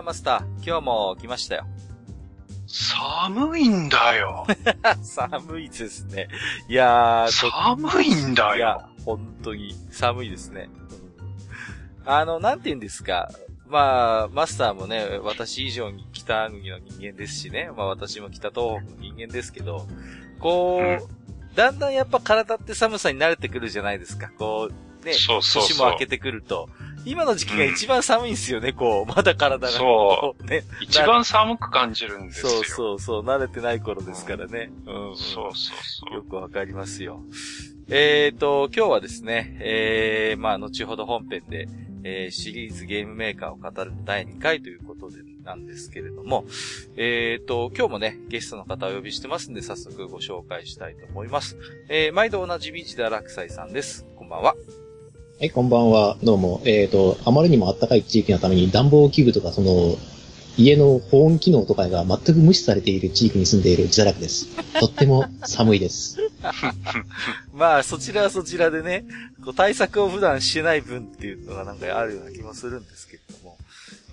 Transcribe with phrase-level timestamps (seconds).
[0.00, 1.66] やマスター、今日も来ましたよ。
[2.66, 4.46] 寒いんだよ。
[5.02, 6.28] 寒いですね。
[6.68, 10.68] いやー、寒いんだいやよ。、本当に寒いですね。
[10.74, 10.90] うん
[12.06, 13.30] あの、なんて言うんですか。
[13.66, 17.70] まあ、マスターもね、私以上に北国の人間ですしね。
[17.76, 19.86] まあ私も北東北の人間ですけど、
[20.40, 24.30] こう、だんだんやっぱ体って寒さに慣れてくるじゃないですか。
[24.38, 26.68] こう、ね、そうそうそう年も明けてくると。
[27.06, 29.72] 今の時期が一番寒いんですよね、こう、まだ体が。
[29.72, 30.44] そこう。
[30.44, 30.64] ね。
[30.80, 32.50] 一番寒く感じるんですよ。
[32.50, 34.70] そうそうそう、慣れてない頃ですからね。
[34.86, 35.16] うん、うん。
[35.16, 37.22] そうそうそうよくわかりますよ。
[37.88, 41.68] えーと、今日はですね、えー、まあ、後ほど本編で、
[42.04, 46.44] えー、シリーズゲームメーカーを語る第2回ということで、なんですけれども、
[46.96, 51.56] えーと、今日もね、ゲストの方をお呼びしてますんで、早速ご紹介したいと思います。
[51.88, 54.06] えー、毎度おなじみ、ラクサイさんです。
[54.16, 54.54] こんばんは。
[55.40, 56.18] はい、こんばんは。
[56.22, 56.60] どうも。
[56.66, 59.96] えっ、と、あまりにも暖かい地域のために暖房器具とか、その、
[60.58, 64.54] 家の保温機能とかが全く無視されている地域に住んでいる自堕落です。
[64.78, 66.18] とっても寒いです。
[67.56, 69.06] まあ、そちらはそちらでね、
[69.42, 73.56] こう対策を普段してない分っていうのがなんかあるような気もするんですけれども。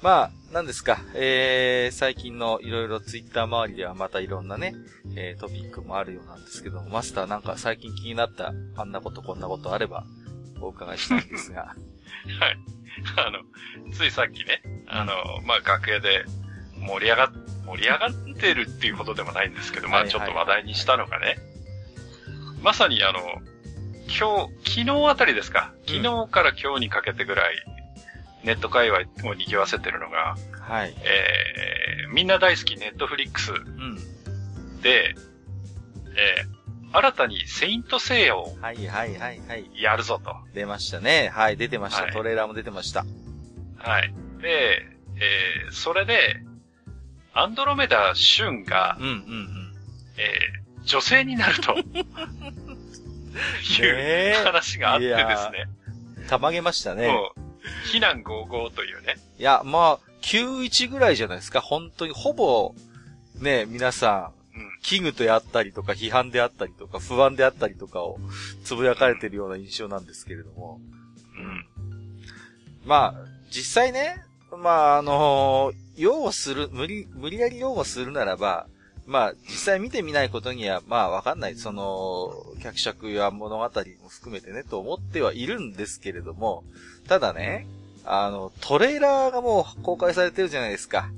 [0.01, 4.75] まあ、何ですか、えー、最近のいろいろツイッター周りではまたいろんなね、
[5.17, 10.05] えー、トピックもあるようなんですけども、マスターなんか最近気になったあんなことこんなことあれば
[10.61, 11.75] お伺いしたいんですが。
[12.39, 12.57] はい。
[13.17, 16.25] あの、ついさっきね、あの、まあ、楽屋で
[16.79, 17.31] 盛り上がっ、
[17.65, 21.37] 盛り上がってるっていうほどでもないんですけど、まあ、ちょっと話題にしたのがね、
[22.61, 23.19] まさにあの、
[24.07, 27.55] 今日、昨日あたりですか、昨日から今日にかけてぐらい、
[28.43, 30.95] ネット界隈を賑わせてるのが、はい。
[31.03, 34.81] えー、みんな大好きネットフリックスうん。
[34.81, 35.15] で、
[36.15, 36.56] えー、
[36.93, 39.69] 新たにセイントセイヤをはいはいはいはい。
[39.75, 40.35] やるぞと。
[40.53, 41.29] 出ましたね。
[41.33, 42.03] はい、出てました。
[42.03, 43.05] はいトレーラーも出てました。
[43.77, 44.13] はい。
[44.41, 46.37] で、えー、それで、
[47.33, 49.73] アンドロメダ旬がうん、うんうん。
[50.17, 51.81] えー、女性になると、 い
[54.31, 55.67] う話があってですね。
[56.27, 57.07] たまげましたね。
[57.07, 57.41] もう、
[57.85, 59.17] 非難合々というね。
[59.37, 61.61] いや、まあ、91ぐらいじゃないですか。
[61.61, 62.73] 本当に、ほぼ、
[63.39, 64.31] ね、皆さ
[64.95, 65.11] ん、うん。
[65.13, 68.19] 危惧であったりとか、批判であったりとか、不安であったりとかを、
[68.63, 70.79] つぶやかれてるような印象なんですけれども。
[71.37, 71.65] うん。
[72.85, 78.67] まあ、実際ね、まあ、あの擁護する、無理、無理やり擁護するならば、
[79.05, 81.55] まあ、実際見てみないことには、まあ、わかんない。
[81.55, 83.69] その、脚色や物語も
[84.09, 86.63] 含めてね、と思ってはいるんですけれども、
[87.07, 87.67] ただね、
[88.03, 91.09] あの、トレーラーがもう公開されてるじゃないですか。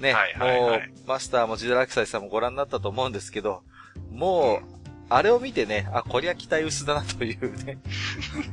[0.00, 3.62] ね、はいはいはいもう、マスターもジダラクサイさんもご覧になったと思うんですけど、
[4.10, 4.60] もう、
[5.08, 7.78] あれを見てね、あ、こりゃ期待薄だなというね。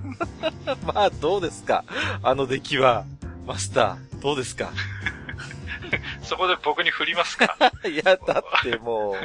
[0.85, 1.83] まあ、どうですか？
[2.21, 3.05] あの出来は。
[3.45, 4.71] マスター、どうですか？
[6.23, 7.57] そこで僕に振りますか？
[7.87, 9.15] いや、だってもう、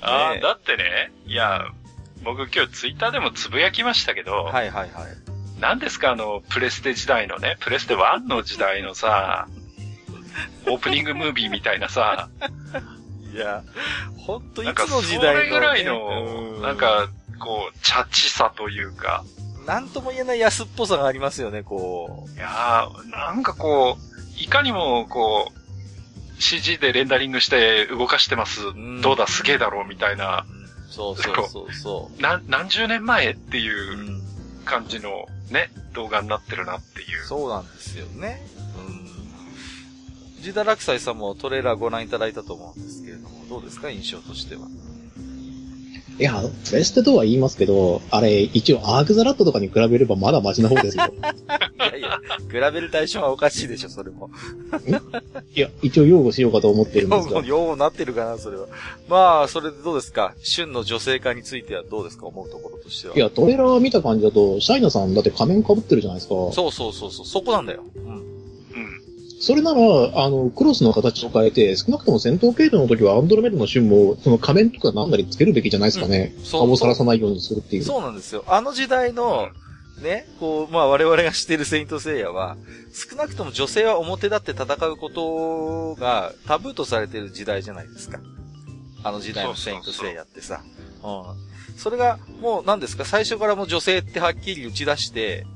[0.00, 1.66] ああ、だってね、いや、
[2.22, 5.06] 僕今日ツイッターでもつぶやきましたけど、はいはいはい。
[5.60, 9.48] 何ですかあの、プレステ時代のね、プレステ1の時代のさ、
[10.68, 12.28] オープニングムービーみたいなさ、
[13.32, 13.62] いや、
[14.16, 19.24] ほんとないつの時代の、ね、れぐらいうんの、なん、か、こう、チャチさというか、
[19.66, 22.32] なんとも言えない安っぽさがありますよね、こう。
[22.34, 28.72] いやー、なんかこう、いかにもこう、CG でレンダリングして動かしてます。
[28.72, 30.46] んどうだ、すげえだろう、みたいな、
[30.88, 32.10] そうそうそうそ。
[32.18, 34.22] な何十年前っていう
[34.64, 37.24] 感じのね、動画になってるなっていう。
[37.26, 38.40] そうなんですよね。
[38.78, 39.08] うん。
[40.40, 44.62] ジダラクサイさんもトレーラーご覧いただいたと思うんですけれども、どうですか印象としては？
[46.20, 51.04] いや、プレステとは言いますけど、あれ、一応アークザラットとかに比べればまだマシな方ですよ。
[51.14, 52.20] いやいや、
[52.50, 54.28] 比べる対象はおかしいでしょ、それも。
[55.54, 57.40] いや、一応擁護しようかと思ってるんですが。
[57.46, 58.66] ようなってるかな、それは。
[59.08, 60.34] まあ、それでどうですか？
[60.42, 63.14] 旬の女性化についてはどうですか思うところとしては？
[63.14, 66.34] いや、トレーラー見た感じだと、シャイナさんだって仮面被ってるじゃないですか。
[66.52, 67.84] そうそうそうそう、そこなんだよ。
[67.94, 68.12] うん。
[68.12, 68.22] うん。
[69.40, 69.80] それなら、
[70.24, 76.34] あの、クロスの形を変えて、少なくとも戦闘系統の時はアンドロメダの旬も、その仮面とかなんなりつけるべきじゃないですかね。
[76.36, 77.84] うんそう顔をさらさないようにするっていう。
[77.84, 78.44] そうなんですよ。
[78.48, 79.48] あの時代の、
[80.02, 82.56] ね、こう、まあ我々が知ってるセイントセイヤは、
[82.92, 88.20] 少なくとも女性は表立って戦うことがタブーとされてる時代じゃないですか。
[89.04, 90.62] あの時代のセイントセイヤってさ。
[91.04, 91.78] うん。
[91.78, 95.46] それが、もう何ですか、最初からもう女性ってはっきり打ち出して、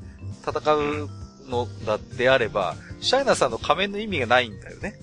[0.47, 1.09] 戦う
[1.49, 4.95] のだってあれば、シャイナさんの仮面の意味がないんだよね。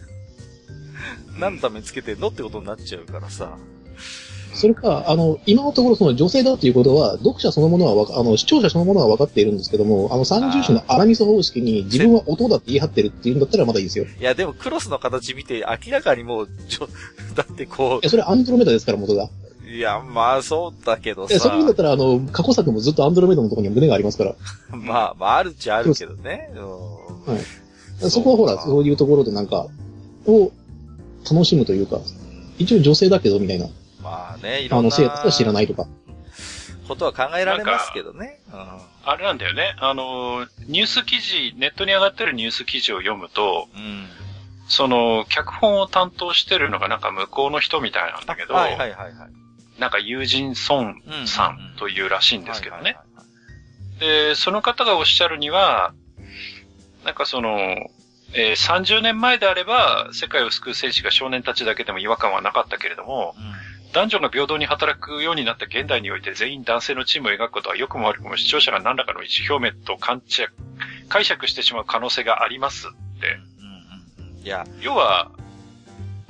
[1.39, 3.57] 何のためにつけてんのってことになっちゃうからさ。
[4.53, 14.05] それか、あの、今のところその女性だっていうことは、読者そのものはわか、あの、視聴者そのものは分かっているんですけども、あの、三重種の荒味噌方式に自分は音だって言い張ってるっていうんだったらまだいいですよ。
[14.05, 16.89] いいや、でもクロスの形見て明らかにもう、ちょ、
[17.35, 19.29] だってこや、それアンドロメダですから元が。
[19.69, 24.35] う、いや、まあそうだけどいや、そうさいうんだっ、たら、あの、過去作もずっとアンドロメダのところには胸がありますから。
[24.75, 26.51] まあ、まああるっちゃあるけどね。
[26.55, 27.43] うんはい
[28.07, 29.67] そこはほら、そういうところでなんか、
[30.25, 30.51] を
[31.29, 31.99] 楽しむというか、
[32.57, 33.67] 一応女性だけどみたいな。
[34.01, 35.85] まあね、いろんなあの、生徒は知らないとか。
[36.87, 38.39] ことは考えられますけどね。
[38.51, 39.75] あれなんだよね。
[39.79, 43.81] あの、ニュース記事、ネットに上がってるニュース記事を読むと、うん。
[43.81, 44.07] うん。
[44.67, 49.29] その、脚本を担当してるのがなんか向こうの人みたいなんだけど、はいはいはいはい。
[49.79, 50.95] なんか友人孫
[51.27, 52.97] さんというらしいんですけどね。
[53.99, 55.93] で、その方がおっしゃるには、
[57.05, 57.57] なんかその、
[58.33, 63.35] えー30年前であれば、世界を救う戦士が少年たちだけでも違和感はなかったけれども、
[63.91, 70.45] 男女が平等に働くようになった現代において全員男性のチームを描くことは良くも悪くも視聴者が何らかの意思表明と勘違い
[71.09, 73.39] 解釈してしまう可能性がありますって。
[73.59, 74.25] うん。
[74.25, 74.45] うんうんうん。
[74.45, 75.31] いや、要は、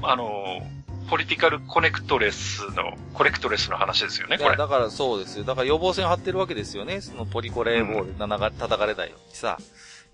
[0.02, 0.62] あの、
[1.10, 4.58] ポリティカルコネクトレスの、コレクトレスの話ですよね、これ。
[4.58, 5.44] だからそうですよ。
[5.44, 7.02] だから予防線張ってるわけですよね。
[7.02, 9.58] そのポリコレボール7が叩かれないようにさ。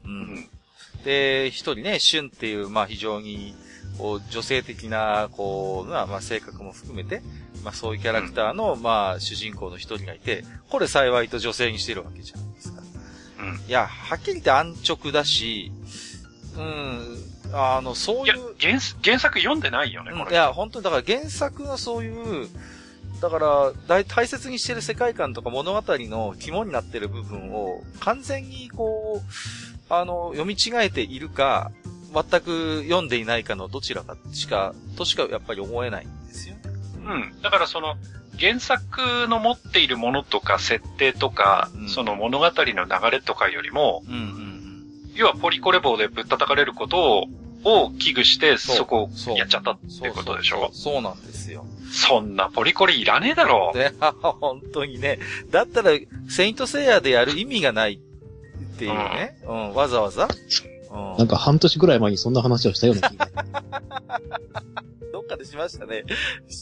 [0.05, 0.07] う。
[0.07, 0.49] うんん。
[1.03, 3.55] で、一人ね、シュンっていう、まあ非常に、
[3.97, 7.21] こう、女性的な、こう、まあ、まあ性格も含めて、
[7.63, 12.81] まあそういうキャラクターの、まあ主人公の一人がいて、これ幸いと女性にしてるわけじゃないですか。
[13.39, 13.61] うん。
[13.67, 15.71] いや、はっきり言って安直だし、
[16.57, 20.23] うん、あの、そういやいう、、原原作読んでないよね、これ。
[20.23, 22.49] うんいや、本当にだから原作のそういう、
[23.21, 31.71] だから大、大切にしてる世界観とか物語の肝になってる部分を完全にこう、あの、読み違えているか、
[32.13, 36.61] 全く読んでいないかのどちらかしか、としかやっぱり思えないんですよね。
[37.05, 37.41] うん。
[37.41, 37.95] だからその、
[38.37, 44.55] 原作の持っているものとか設定とか、うんその物語の流れとかよりも、うんうん
[45.15, 47.27] 要はポリコレ棒でぶったたかれることを、
[47.65, 49.89] を危惧して、そこをやっちゃったっうん。
[50.01, 50.69] てことでしょ？
[50.73, 51.65] そうなんですよ。
[51.91, 53.71] そんなポリコレいらねえだろ。
[53.73, 53.91] で、
[54.21, 55.19] 本当にね。
[55.51, 55.91] だったら、
[56.29, 59.37] セイントセイヤでやる意味がないっていうね。
[59.47, 60.27] うん、わざわざ。
[60.91, 61.17] うん。
[61.17, 63.29] なんか半年ぐらい前にそんな話をしたような気が。
[65.11, 66.03] どっかでしましたね。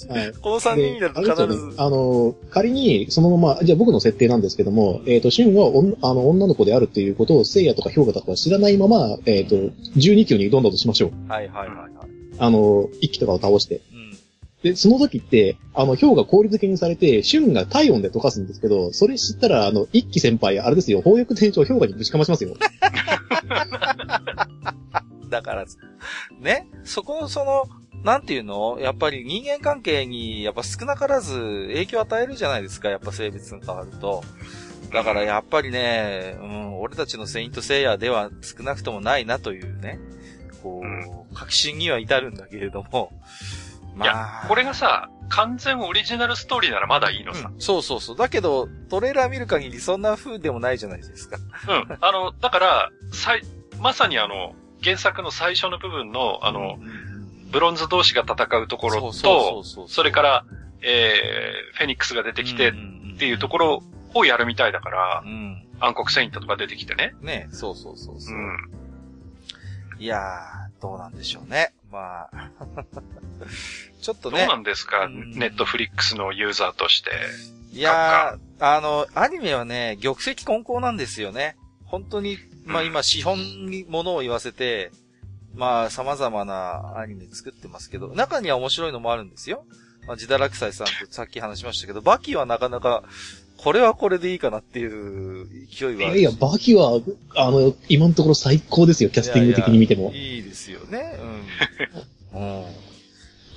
[0.09, 0.33] はい。
[0.33, 1.67] この3人だと必ず。
[1.67, 5.67] ね、あの、仮に、そのまま、じゃあ僕の設定なんですけども、えっ、と、シュンは
[6.01, 9.55] あの女の子であるっていうことを、聖夜とか氷河とか知らないまま、えっ、と、
[9.97, 11.11] 12級に挑んだとしましょう。
[11.31, 11.89] はいはいはいはい。
[12.37, 13.81] あの、一機とかを倒して。
[13.91, 14.02] うん。
[14.63, 22.55] で、その時って、あの、氷が氷漬けにされて、シュンが体温で溶かすんですけど、それ知ったら、あの、一機先輩、あれですよ、砲翼天井氷河にぶちかましますよ。
[25.29, 25.65] だから、
[26.39, 27.65] ね、そこのその、
[28.03, 28.79] なんていうの？
[28.79, 34.23] やっぱり人間関係に、やっぱ少なからず影響を与えるじゃないですか、やっぱ性別が変わると。
[34.93, 39.99] だからやっぱりね、うん、俺たちのセイントセイヤでは少なくともないなというね、
[40.61, 40.83] こ
[41.31, 43.11] う、確信には至るんだけれども、
[44.01, 47.49] いや、これがさ、完全オリジナルストーリーならまだいいのさ。
[47.51, 48.17] うんそうそうそう。
[48.17, 51.37] だけど、トレーラー見る限りそんな風でもないじゃないですか。
[51.67, 51.97] うん。
[52.01, 53.43] あの、だから、さい、
[53.79, 56.77] まさにあの、原作の最初の部分の、あの、
[57.51, 60.45] ブロンズ同士が戦うところと、それから、
[60.81, 62.73] えー、フェニックスが出てきてっ
[63.17, 63.83] ていうところ
[64.13, 65.63] をやるみたいだからう、ん。
[65.79, 67.13] 暗黒セイントとか出てきてね。
[67.21, 68.39] ねそうそうそうそうう。
[68.39, 68.57] ん。
[69.99, 71.73] いやー、どうなんでしょうね。
[71.93, 72.51] まあ。
[74.01, 74.47] ちょっとどうね。
[74.47, 77.11] なんですか、うんネットフリックスのユーザーとして。
[77.71, 81.55] いやー、あの、アニメはね、玉石混交なんですよね。
[81.85, 84.91] 本当に、まあ今、資本に物を言わせて、
[85.53, 89.65] まあ、様々なアニメ作ってますけど、中には面白いのもあるんですよ。
[90.07, 93.03] まあ、ジダラクサイさんとさっき話しましたけど、バキはなかなか、
[93.63, 96.19] これはこれでいいかなっていう勢いはあるし。
[96.19, 96.99] いやいや、バキは、
[97.35, 100.11] あの、今のところ最高ですよ、キャスティング的に見ても。
[100.11, 101.17] いやいやいいですよね。
[102.33, 102.41] うん。
[102.41, 102.65] うん。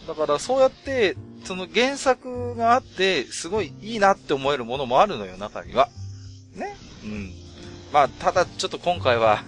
[0.06, 5.88] だからそうやって、その原作があって、すごいいいなって思えるものもあるのよ、中には。
[6.54, 6.76] ね。
[7.02, 7.32] うん。
[7.92, 9.42] まあ、ただちょっと今回は、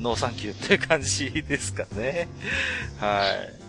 [0.00, 2.28] ノーサンキューっていう感じですかね。
[2.98, 3.62] はい。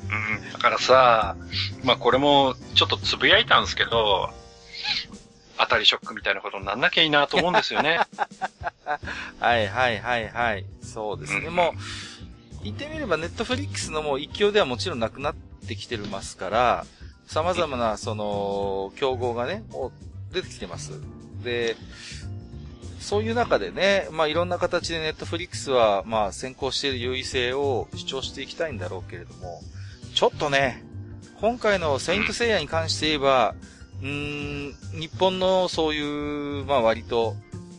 [0.45, 1.35] うん、だからさ、
[1.83, 4.31] まあこれもちょっとつぶやいたんですけど、
[5.63, 7.99] アタリショックみたいなことになんなきゃいいなと思うんですよね。
[9.39, 10.65] はいはいはいはい。
[10.81, 11.47] そうですね。
[11.47, 15.35] うんもう、言ってみればネットフリックスのもう一強ではもちろんなくなっ
[15.67, 16.85] てきてますから、
[17.27, 19.91] 様々なその、競合がね、も
[20.31, 20.91] う出てきてます。
[21.43, 21.75] で、
[22.99, 29.61] そういう中でね、まあいろんな形でネットフリックスは、まあ先行している優位性を主張していきたいんだろうけれども、
[30.13, 30.83] ちょっとね、
[31.41, 37.35] 今回のセイントセイヤに関して言えば、うーん、日本のそういう、まあ割と、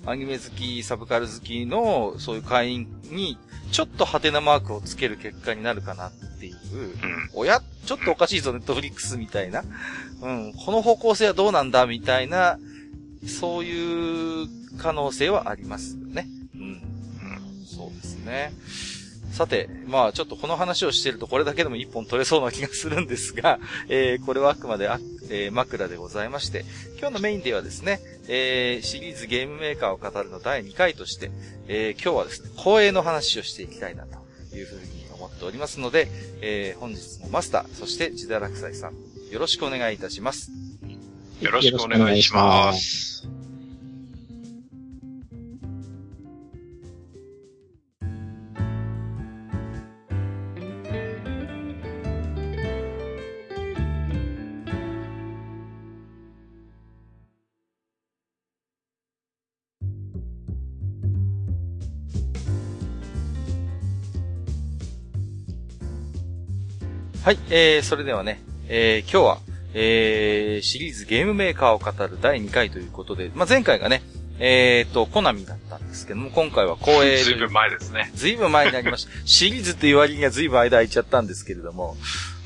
[0.07, 3.39] アニメ好き、サブカル好きの、そういう会員に、
[3.73, 7.31] ちょっとハテナマークをつける結果になるかなっていう、うん。
[7.35, 9.65] おや、ちょっとおかしいぞ、ネットフリックスみたいな。
[10.23, 12.59] うん、この方向性はどうなんだ、みたいな、
[13.27, 16.29] そういう可能性はありますよね。
[16.55, 16.63] うん。
[16.63, 17.67] うん。
[17.67, 18.53] そうですね。
[19.35, 23.59] さて、まあちょっとこの話をしてるとこれだけでも一本取れそうな気がするんですが、
[23.91, 26.65] えーこれはあくまであ、えー枕でございまして、
[27.01, 31.33] 今日のメインではですね、えーシリーズゲームメーカーを語るの第2回として、
[31.67, 34.83] えー今日はですね、光栄の話をしていきたいなというふうに
[35.15, 36.07] 思っておりますので、
[36.41, 38.95] えー本日もマスター、そしてジダラクサイさん、
[39.33, 40.53] よろしくお願いいたします。
[41.41, 43.34] よろしくお願いします。
[67.25, 69.39] はい、えー、それではね、えー、今日は、
[69.73, 74.03] えー、シリーズゲームメーカーを語る第2回ということで、まあ、前回がね、
[74.39, 78.11] えーと、コナミだったんですけども、今回は光栄 ずいぶん前ですね。
[78.15, 79.11] ずいぶん前になりました。
[79.25, 81.97] シリーズっていう割にはずいぶん間空いちゃったんですけれども、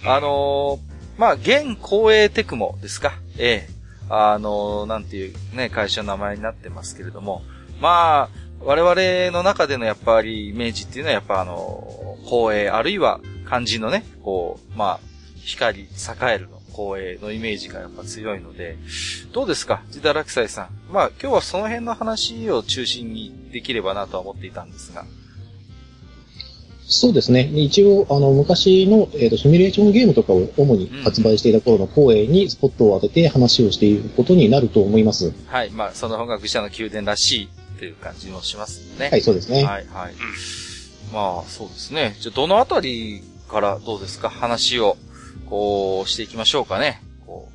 [0.04, 3.14] あのーまあ、現光栄テクモですか。
[3.36, 3.70] ええ
[4.08, 7.42] あのーなんていうね、会社の名前になってますけれども、
[7.80, 13.18] まあ、我々の中でのやっぱりイメージっていうのはやっぱあのー光栄、あるいは
[13.48, 15.00] 漢字のね、こう、まあ、
[15.44, 15.86] 光、栄
[16.34, 18.76] えるの光栄のイメージがやっぱ強いので、
[19.32, 19.82] どうですか？
[19.90, 20.68] ジダラクサイさん。
[20.92, 25.04] まあ、今日はその辺の話を中心にできればなとは思っていたんですが。
[26.90, 27.50] そうですね。
[27.54, 35.32] 一応、あの、昔の、えーとシミュレーションゲームとかを主に発売していた頃の光栄にスポットを当てて話をしていることになると思います。
[35.46, 35.70] はい。
[35.70, 39.10] まあ、その方が愚者の宮殿らしいっていう感じもしますね。
[39.10, 39.64] はい、そうですね。
[39.64, 40.14] はい、はい。
[41.12, 42.16] まあ、そうですね。
[42.20, 44.28] じゃあ、どのあたりからどうですか？
[44.30, 44.96] 話を、
[45.48, 47.02] こう、していきましょうかね。
[47.26, 47.48] こ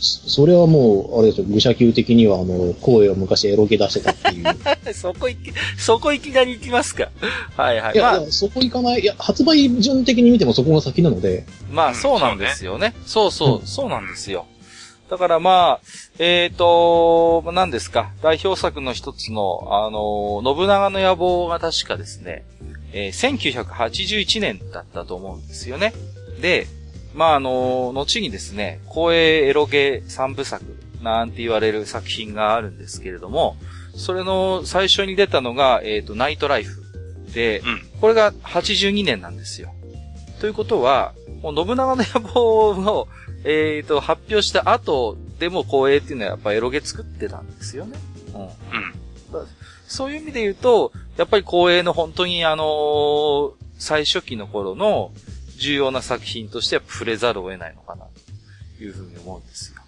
[0.00, 4.48] そそれはもう、あれですよ、愚者級的には、あの、光栄を昔エロゲ出してたっていう。
[4.90, 4.92] う。
[4.94, 7.08] そこいき、そこいきなり行きますか？
[7.56, 7.94] はい、はい。
[7.94, 9.00] いや、まあそこ行かない。
[9.00, 12.94] いや、発売順的に見てもそこが先なので、まあ、うんそうなんですよね。
[13.06, 14.46] そうそうう、んそうなんですよ。
[15.10, 15.86] だからまあ、
[16.18, 22.44] えっ、と、何ですか、代表作の一つの、あの、信長の野望が確かですね、
[22.94, 25.92] えー1981年だったと思うんですよね。
[26.40, 26.66] で、
[27.12, 30.64] まああの、後にですね、光栄エロゲ三部作
[31.02, 33.56] なんて言われる作品があるんですけれども、
[33.96, 36.82] それの最初に出たのが、えっ、と、ナイトライフ。
[37.34, 38.00] で、うん。
[38.00, 39.72] これが82年なんですよ。
[40.40, 43.08] ということは、もう信長の野望を、
[43.44, 47.98] えっ、と、発表した後でも光栄っていうのはやっぱエロゲ作ってたんですよね。
[48.34, 48.40] うん。
[48.42, 48.50] うん。
[49.94, 55.12] そういう意味で言うと、やっぱり光栄の本当にあの最初期の頃の
[55.56, 58.06] 重要な作品としては触れざるを得ないのかな、
[58.76, 59.80] というふうに思うんですよ。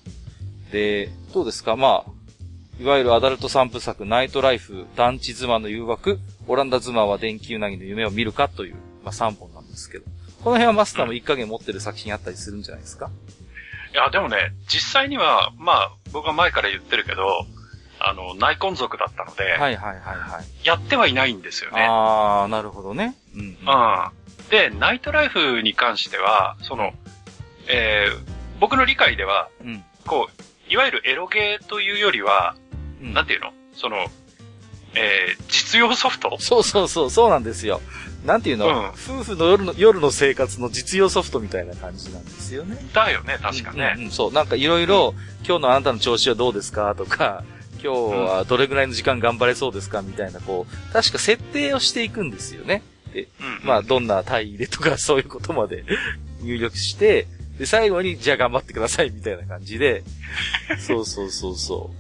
[0.71, 1.75] で、どうですか？
[1.75, 2.11] まあ、
[2.81, 10.05] いわゆるアダルト三部作、ナイトライフ、団地妻の誘惑、オランダ妻は電球なぎの夢を見るかという、まあ三本なんですけど、
[10.45, 13.11] この辺はマスターも一加減持ってる作品あったりするんじゃないですか？
[13.93, 17.47] いや、でもね、実際には、まあ、僕は前から言ってるけど、
[17.99, 20.67] あの、内根族だったので、はいはいはいはい。
[20.67, 21.87] やってはいないんですよね。
[21.89, 23.17] あー、なるほどね。
[23.35, 23.47] うん、うん。
[23.49, 23.57] うん。
[24.51, 26.93] で、ナイトライフに関しては、その、
[27.69, 29.85] えー、僕の理解では、うん。
[30.07, 32.55] こう、いわゆるエロゲーというよりは、
[33.03, 33.53] うんなんていうの？
[33.75, 33.97] その、
[34.95, 36.37] えー、実用ソフト？
[36.41, 37.81] そうそうそう、そうなんですよ。
[38.25, 42.79] なんていうの、うん夫婦の夜の夜の生活の実用ソフトみたいな感じなんですよね。
[42.93, 43.95] だよね、確かね。
[43.97, 45.15] うんうんそう、なんかいろいろ、
[45.47, 46.95] 今日のあなたの調子はどうですか？
[46.95, 47.45] とか、
[47.87, 52.83] 今日はどれぐらいの時間頑張れそうですかみたいな、こう、確か設定をしていくんですよね。
[53.15, 53.67] うん。
[53.67, 55.85] まあ、どんな単位でとか、そういうことまで
[56.43, 57.29] 入力して、
[57.61, 60.03] で、最後に、じゃあ頑張ってください、みたいな感じで、
[60.85, 61.91] そうそうそうそ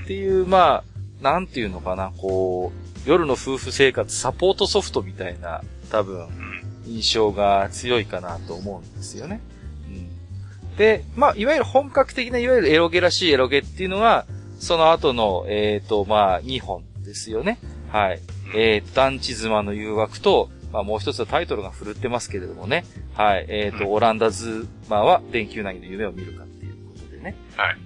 [0.00, 0.04] う。
[0.04, 0.84] っていう、ま
[1.20, 6.28] あ、なんていうのかな、こう、夜の夫婦生活サポートソフトみたいな、多分、
[6.86, 9.40] 印象が強いかなと思うんですよね。
[9.88, 14.24] うん、で、まあ、いわゆる本格的な、いわゆるエロゲらしいエロゲっていうのは、
[14.62, 17.58] その後の、えっ、ー、と、まあ、2本ですよね。
[17.90, 18.20] はい。
[18.54, 22.84] えー、団地妻の誘惑と、まあ、もう一つはタイトルが振るってますけれどもね。
[23.14, 23.46] はい。
[23.48, 27.34] えっ、ー、と、オランダ妻は電球内の夢を見るかっていうことでね。
[27.56, 27.76] はい。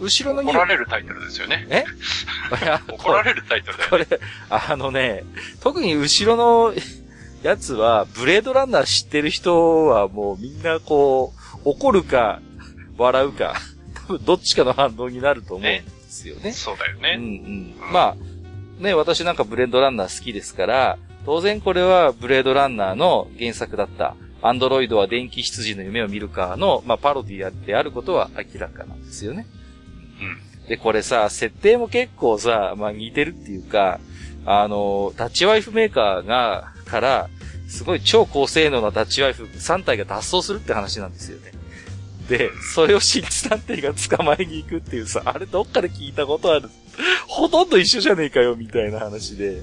[0.00, 1.66] 後ろの怒られるタイトルですよね。
[1.68, 1.84] え？
[2.90, 5.24] 怒られるタイトルだよ、ね、これ、あのね、
[5.60, 6.74] 特に後ろの
[7.42, 12.40] やつは、ブレードランナー知ってる人はもうみんなこう、怒るか、
[12.96, 13.79] 笑うか、多
[14.18, 16.44] 分どっちかの反応になると思うんですよね。
[16.44, 17.16] ねそうだよね。
[17.18, 17.92] うんうん。
[17.92, 18.16] ま
[18.80, 29.46] あ、ね、私なんかブレードランナー好きですから、当然これはブレードランナーの原作だった、アンドロイドは電気羊の夢を見るかの、まあ、パロディであることは明らかなんですよね。
[30.62, 30.68] うん。
[30.68, 34.00] で、これさ、設定も結構さ、まあ、似てるっていうか、
[34.46, 37.28] あの、ダッチワイフメーカーが、から、
[37.68, 41.52] すごい超高性能なダッチワイフ3体が脱走するって話なんですよね。
[42.30, 46.70] で、それを新地探偵が捕まえに行くっていうさ、あれどっかで聞いたことある。
[47.26, 49.60] ほとんど一緒じゃねえかよ、みたいな話で。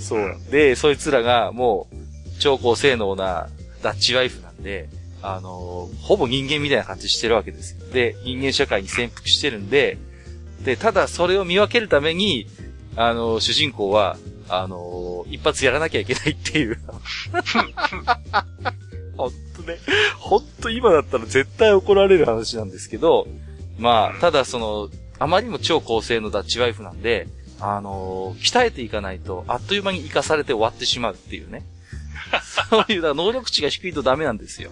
[0.00, 0.36] そう。
[0.50, 1.96] で、そいつらがもう、
[2.40, 3.48] 超高性能な
[3.84, 4.88] ダッチワイフなんで、
[5.22, 7.86] あのー、ほぼ人間みたいな感じしてるわけですよ。
[7.92, 9.96] で、人間社会に潜伏してるんで、
[10.64, 12.48] で、ただそれを見分けるために、
[12.96, 14.16] あのー、主人公は、
[14.48, 16.78] あのー、一発やらなきゃいけないっていう。
[19.22, 19.78] ほんとね、
[20.18, 23.26] ほんと今だったら絶対怒られる話なんですけど、
[23.78, 24.88] まあ、ただその、
[25.18, 27.28] あまりにも超高性能ダッチワイフなんで、
[27.60, 31.64] あのー、鍛えていかないと、あっという間に生かされて終わってしまうっていうね。
[32.70, 34.70] そういう、だ能力値が低いとダメなんですよ。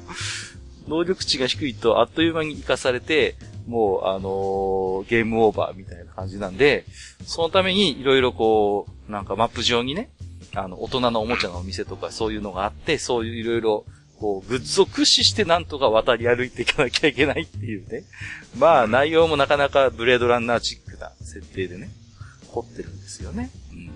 [0.88, 3.36] 能力値が低いと、あっという間に生かされて、
[3.68, 6.84] もう、あのー、ゲームオーバーみたいな感じなんで、
[7.24, 10.10] そのために、いろいろこう、なんかマップ上にね、
[10.54, 13.84] あの、大人のおもちゃのお店とかそういうのがあって、そういういろいろ、
[14.20, 18.04] こう、グッズを駆使してなんとか渡り歩いていかなきゃいけないっていうね。
[18.58, 21.90] まあ、内容もなかなかブレードランナーチックな設定でね、
[22.52, 23.50] 凝ってるんですよね。
[23.72, 23.90] うん。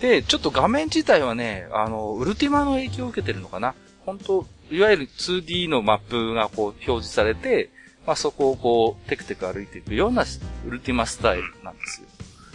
[0.00, 3.74] で、ちょっと画面自体はね、あの、ウルティマの影響を受けてるのかな。
[4.06, 7.70] 本当いわゆる 2D のマップがこう表示されて、
[8.06, 10.24] まあそこをこう、テクテク歩いていくような
[10.66, 12.08] ウルティマスタイルなんですよ。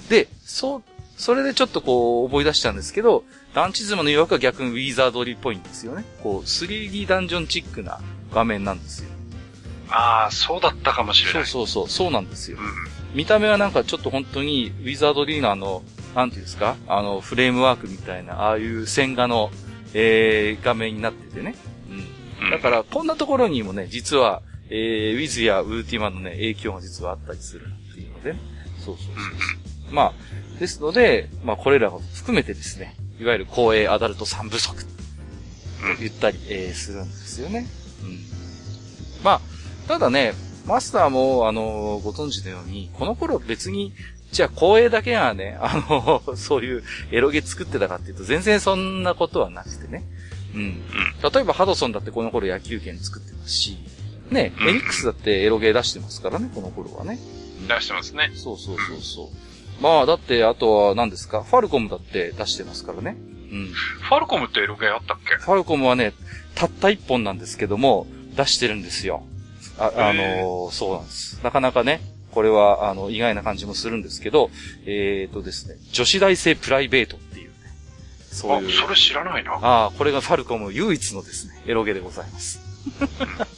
[0.10, 0.84] で、そう、
[1.18, 3.24] それでちょっとこう思い出したんですけど、
[3.56, 6.04] 団地妻の誘惑は逆にウィザードリーっぽいんですよね。
[6.22, 8.02] こう、3D ダンジョンチックな
[8.34, 9.10] 画面なんですよ。
[9.90, 11.46] ああ、そうだったかもしれない。
[11.46, 12.58] そうそうそう、そうなんですよ。
[12.60, 16.76] うん、見た目はなんかちょっと本当にウィザードリーのあの、なんていうんですか？
[16.88, 19.52] あの、フレームワークみたいな、ああいう線画の、
[19.94, 21.56] えー、画面になっててね。
[22.42, 22.52] うん。
[22.52, 28.40] だから、こんなところにもね、実は、えー、ウィズやウルティマのね、影響が実はあったりするっていうので、ね、
[28.80, 29.94] そうそうそうそう。
[29.94, 30.14] まあ、
[30.60, 34.90] ですので、まあ、これらを含めてですね、いわゆる公営アダルト三部作と
[36.00, 37.68] 言ったり、えー、するんですよね。
[38.04, 38.20] うん。
[39.24, 39.42] まあ、
[39.88, 40.34] ただね、
[40.66, 43.94] マスターも、あの、ご存知のように、この頃別に
[44.36, 50.04] じゃあ、光栄だけがね、あの、 そういうエロゲ作ってたかっていうと、全然そんなことはなくてね。
[50.54, 50.84] うん。
[51.34, 53.78] 例えば、ハドソンだってこの頃野球券作ってますし、
[54.30, 57.18] ね、エリックスだってエロゲ出してますからね、この頃はね。
[57.66, 58.32] 出してますね。
[58.36, 59.45] そうそうそうそう。
[59.82, 61.44] まあ、だって、あとは何ですか？
[61.44, 63.18] ファルコムだって出してますからね。
[63.52, 63.68] うん。
[63.68, 65.36] ファルコムってエロゲあったっけ？
[65.36, 66.14] ファルコムはね、
[66.56, 69.24] たった一本なんですけども、出してるんですよ。
[69.78, 71.42] あ、あのー、そうなんです。
[71.44, 74.50] なかなかね、これは、あの、意外な感じもするんですけど、
[74.86, 77.56] えっ、ー、とですね、女子大生プライベートっていうね。
[78.32, 78.70] そういう。
[78.70, 79.54] あ、それ知らないな。
[79.54, 82.60] ああ、これがファルコム唯一のですね、エロゲでございます。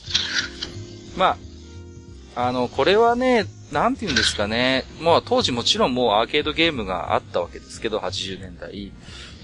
[1.17, 1.37] まあ、
[2.37, 4.85] あの、これはね、なんて言うんですかね。
[5.01, 8.91] まあ、当時もちろんもうアーケードゲームがあったわけですけど、80年代。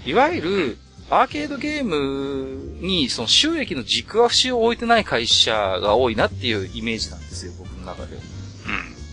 [0.06, 0.78] いわゆる、
[1.10, 8.22] アーケードゲームに、その収益の軸足を置いてない会社が多いなっていうイメージなんですよ、僕の中では。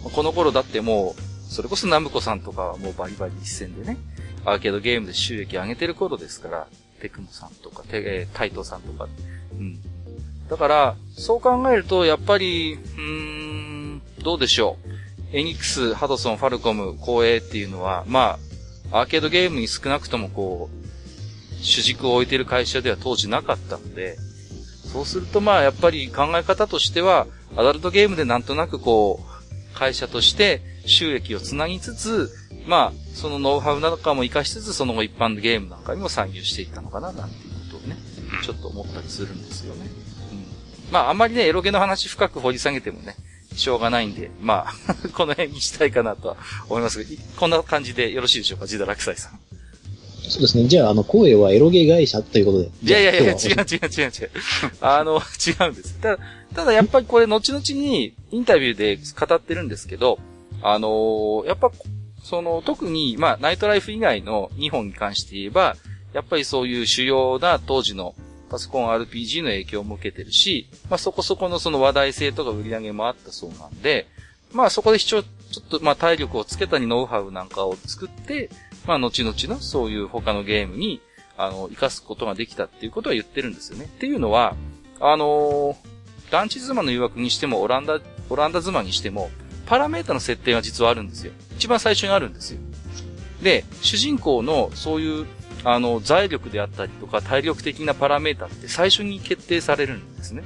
[0.04, 3.98] この頃だってもう、それこそナムコさんとかはもうバリバリ一戦でね、
[4.46, 6.68] アーケードゲームで収益上げてる頃ですから、
[7.02, 9.08] テクモさんとか、テ、えー、タイトさんとか、
[9.54, 9.80] うん。
[10.52, 15.38] だから、そう考えると、やっぱり、うーん、どうでしょう。
[15.38, 18.38] エニックス、ハドソン、ファルコム、光栄っていうのは、ま
[18.92, 24.18] あ、アーケードゲームに少なくともこう、主軸を置いている会社では当時なかったので、
[24.92, 32.30] そうするとまあ、やっぱり考え方としては、アダルトゲームでなんとなくこう、会社として収益をつなぎつつ、
[32.68, 37.96] まあ、そのノウハウなんかも活かしつつ、その後一般のゲームなんかにも参入していったのかな、なんていうことをね、
[38.44, 40.01] ちょっと思ったりするんですよね。
[40.92, 40.94] うん。
[40.94, 43.16] まあ、あんまりね、エロゲの話深く掘り下げてもね、
[43.56, 46.38] しょうがないんで、まあ、 この辺にしたいかなとは
[46.70, 49.40] 思いますけど、こんな感じでよろしいでしょうか、ジダラクサイさん。
[50.30, 50.68] そうですね。
[50.68, 52.70] じゃあ、あの、声はエロゲ会社ということで。
[52.84, 54.32] いやいやいや、違う違う違う違う。
[54.80, 55.96] あの、違うんです。
[56.00, 56.24] ただ、
[56.56, 60.20] ただやっぱりこれ後々にインタビューで語ってるんですけど、
[60.62, 61.72] あのーやっぱ、
[62.24, 65.76] その、特に、まあ、ナイトライフ以外の2本に関して言えば、
[66.14, 68.16] やっぱりそういう主要な当時の
[68.52, 74.08] パソコン RPG の影響も受けてるし、まあ、そこそこのその話題性とか売り上げもあったそうなんで、
[74.52, 78.50] まあ、そこでちょ、ちょっと、まあ、体力をつけたりノウハウなんかを作って、
[78.86, 81.02] まあ、後々のそういう他のゲームに、
[81.38, 83.86] あの、活かすことができたっていうことは言ってるんですよね。
[83.86, 84.56] っていうのは、
[85.00, 85.92] あのー
[86.32, 89.30] 団地妻の誘惑にしても、オランダ、オランダ妻にしても、
[89.66, 91.34] パラメータの設定が実はあるんですよ。
[91.58, 92.60] 一番最初にあるんですよ。
[93.44, 95.28] で、主人公のそういう、
[95.64, 100.44] あの、財力であったりとか、体力的なパラメータって最初に決定されるんですね。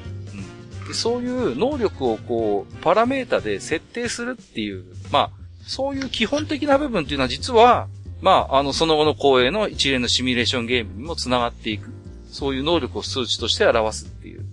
[0.82, 0.88] うん。
[0.88, 5.30] で、そういう能力をこう、パラメータで設定するっていう、まあ、
[5.66, 7.88] そういう基本的な部分っていうのは実は、
[8.22, 11.92] まあ、あの、その後の公営の一連のシミュレーションゲームにも繋がっていく。
[12.36, 14.46] そういう能力を数値として表すっていう。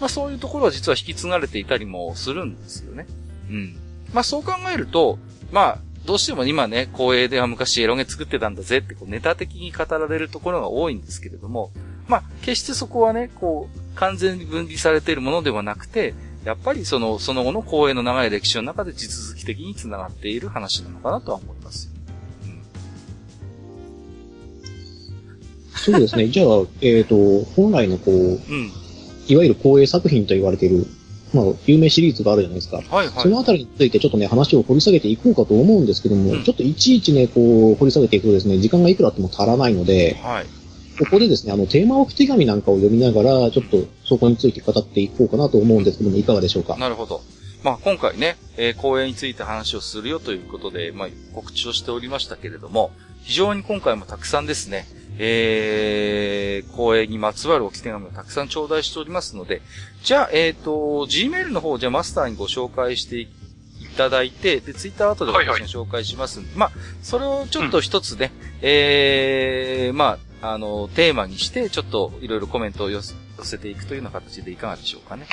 [0.00, 3.06] まあそういうところは実は引き継がれていたりもするんですよね。
[3.48, 3.76] うん。
[4.12, 5.20] まあそう考えると、
[5.52, 5.78] まあ、
[6.08, 11.70] どうしても今ね、光栄では昔エロゲ作ってたんだぜってこうネタ的に語られるところが多いんですけれども、
[12.06, 16.14] まあ決してそこはね、こう、完全に分離されているものではなくて、
[16.46, 21.92] やっぱりその、その後の光栄の長い歴史の中で地続き的に繋がっている話なのかなとは思いますよ。
[25.76, 26.28] そうですね。
[26.28, 26.46] じゃあ、
[26.80, 28.72] えっ、と、本来のこう、うん。
[29.26, 30.86] いわゆる光栄作品と言われている、
[31.34, 32.78] まあ、有名シリーズがあるじゃないですか。
[32.78, 33.08] はいはい。
[33.20, 40.46] そのあたりについてちょっとね、話を掘り下げていこうかと思うんですけども、うんちょっといちいちね、こう、掘り下げていくとですね、時間がいくらあっても足らないので、はい。
[40.98, 46.76] ここでですね、あの、テーマ置き手紙なんかを読みながら、ちょっとそこについて語っていこうかなと思うんですけども、いかがでしょうか？
[46.76, 47.20] なるほど。
[47.62, 52.90] まあ、今回ね、えー公演について話をするよということで、まあ、告知をしておりましたけれども、
[53.22, 54.86] 非常に今回もたくさんですね、
[55.18, 59.62] えー、公演にまつわる置き手紙をたくさん頂戴しておりますので、
[60.02, 63.28] じゃあ、えっ、と、Gmail の方、じゃあマスターにご紹介してい
[63.96, 66.70] ただいて、で、Twitter 後ではいはい私も紹介しますんで、まあ、
[67.02, 73.00] それをちょっと一つね、えー、まあ、あの、テーマにして、ちょっといろいろコメントを寄
[73.42, 75.26] せていくというような形でいかがでしょうかね。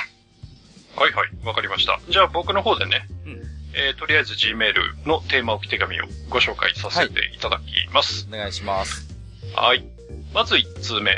[0.96, 2.00] はいはい、わかりました。
[2.08, 3.32] じゃあ僕の方でね、うん
[3.78, 8.26] えーとりあえず Gmail のテーマ置き手紙をご紹介させていただきます。
[8.32, 9.15] お願いします。
[9.56, 9.84] はい。
[10.34, 11.12] まず1通目、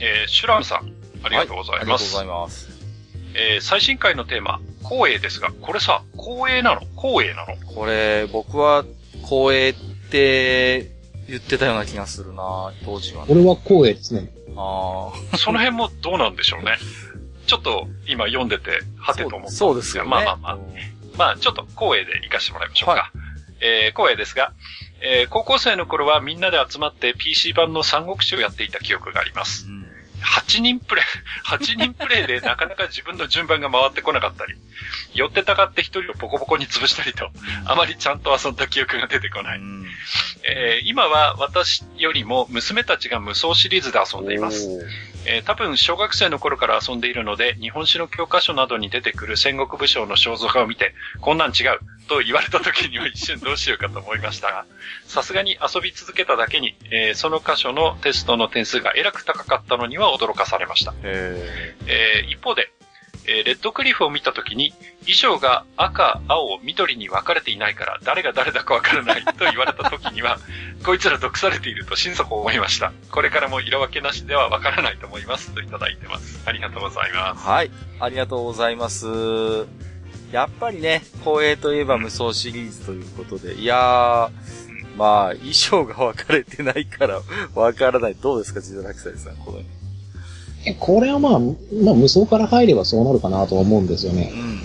[0.00, 1.80] えーシュラムさん、ありがとうございます。
[1.80, 2.68] ありがとうございます。
[3.34, 6.80] えー最新回のテーマ、光栄ですが、これさ、光栄なの？
[6.96, 7.56] 光栄なの？
[7.74, 8.84] これ、僕は、
[9.22, 9.74] 光栄っ
[10.10, 10.90] て
[11.28, 13.32] 言ってたような気がするな当時はね。
[13.32, 14.30] 俺は光栄ですね。
[14.56, 16.76] あ その辺もどうなんでしょうね。
[17.46, 20.10] ちょっと今読んでて、はてと思ったんそうですよね。
[20.10, 20.58] まあまあまあ。
[21.16, 22.92] まあ、ちょっと光栄で行かせてもらいましょうか。
[22.94, 23.10] は
[23.60, 24.52] えー、光栄ですが、
[25.00, 29.66] えー高校生の頃はみんなで集まって PC 版の三国志をやっていた記憶があります。
[29.66, 29.84] うん
[30.24, 31.04] 8人プレイ、
[31.46, 34.54] 8人プレイでなかなか自分の順番が回ってこなかったり、
[35.12, 37.30] 寄ってたかって一人をボコボコに潰したりと、
[37.66, 39.58] あまりちゃんと遊んだ記憶が出てこない。
[39.58, 39.86] うん
[40.44, 44.68] えー今は私よりも娘たちが無双シリーズで遊んでいます。
[45.26, 54.66] えー多分小学生の頃から遊んでいるので、日本史の教科書などに出てくる戦国武将の肖像画を見て、こんなん違うと言われた時には一瞬どうしようかと思いましたが、
[55.06, 60.92] さすがに遊び続けただけに、えーその箇所のテストの点数がえらく高かったのには驚かされました。
[60.92, 60.94] へ
[61.86, 62.73] えー一方で、
[63.26, 64.72] えーレッドクリフを見た時に、
[65.06, 70.38] 衣装が赤、青、緑に分かれていないから、誰が誰だか分からないと言われた時には、
[70.84, 72.92] こいつら毒されていると心底思いました。
[73.10, 75.50] これからも色分けなしでは分からないと思います。
[75.52, 76.42] といただいてます。
[76.46, 77.46] ありがとうございます。
[77.46, 77.70] ーはい。
[78.00, 79.06] ありがとうございます。
[80.32, 84.30] やっぱりね、光栄といえば無双シリーズということで、いやー、
[84.96, 87.20] まあ、衣装が分かれてないから、
[87.54, 88.14] 分からない。
[88.14, 89.60] どうですか、ジダラクサイさん、この
[90.72, 94.36] これはまあ、まあ、無双から入ればそうなるかなと思うんですよねう。
[94.36, 94.64] んうんうん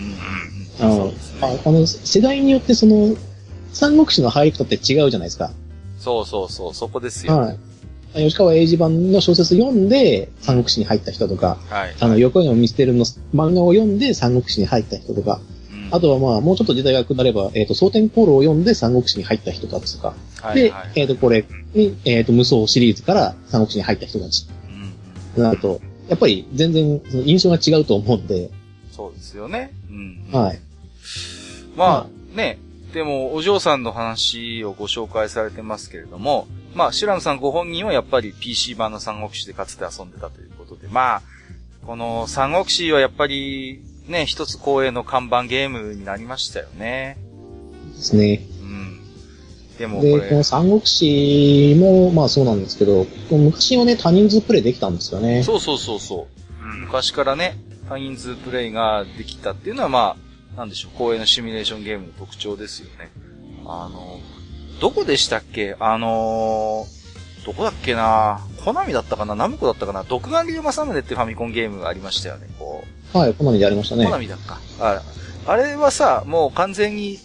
[0.81, 1.11] あの
[1.65, 3.15] あの、世代によってその、
[3.73, 5.51] 三国志の入り方って違うじゃないですか。
[5.97, 7.37] そうそうそう、そこですよ。
[7.37, 7.57] はい。
[8.15, 11.95] 吉川英治版の小説読んで、三国志に入った人とか、はい。
[11.99, 15.59] あの、横山ミステルの漫画を読んで三国志に入った人とか、うん
[15.91, 20.13] あとはまあ、もうちょっと時代が下れば、えっ、と、蒼天航路を読んで三国志に入った人たちとか、
[20.53, 28.49] で、はいはいえっ、と、これに、えっ、と、無双シリーズから三国志に入った人たちうんとなると、やっぱり全然その印象が違うと思うんで、
[28.91, 29.71] そうですよね。
[29.89, 30.27] うん。
[30.31, 30.59] はい。
[31.77, 32.59] まあ、ね、
[32.93, 41.21] でも、お嬢さんの話をご紹介されてますけれども、まあ、シュラムさんご本人はやっぱり PC 版の三国志でかつて遊んでたということで、まあ、
[41.85, 47.17] この三国志はやっぱり、ね、一つ公営の看板ゲームになりましたよね。
[47.95, 48.41] ですね。
[49.85, 49.91] うん。
[49.91, 55.43] でもこで、これの、三国志も、まあそうなんですけど、昔はね、多人数プレイできたんですよね。
[55.43, 56.27] そうそうそうそ
[56.61, 56.63] う。
[56.63, 56.81] うん。
[56.81, 60.15] 昔からね、多人数プレイができたっていうのはま
[60.55, 63.11] あ、なんでしょう、公営のシミュレーションゲームの特徴ですよね。
[63.65, 64.19] あの、
[64.81, 65.75] どこでしたっけ？
[65.79, 68.41] あのー、どこだっけな？
[68.63, 69.35] コナミだったかな？
[69.35, 70.03] ナムコだったかな？
[70.03, 72.47] 独眼竜政宗ってファミコンゲームがありましたよね。
[72.59, 74.11] こはい、好みでありましたう、ねコ。
[74.11, 74.59] ナミだっか。
[74.79, 75.01] あ
[75.47, 77.17] あれはさ、もう完全に、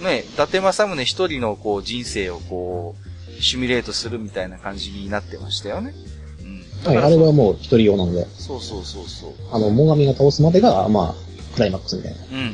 [0.00, 2.96] ね、伊達政宗一人のこう人生をこ
[3.38, 5.94] う、シミュレートするみたいな感じになってましたよね。
[6.40, 6.84] うん。
[6.84, 9.32] だはい、あれはもう一人用なので、そうそうそうそう。
[9.52, 12.18] あの、モガミが倒すまでが、まあ、クライマックスみたいな。
[12.18, 12.46] うんうんうん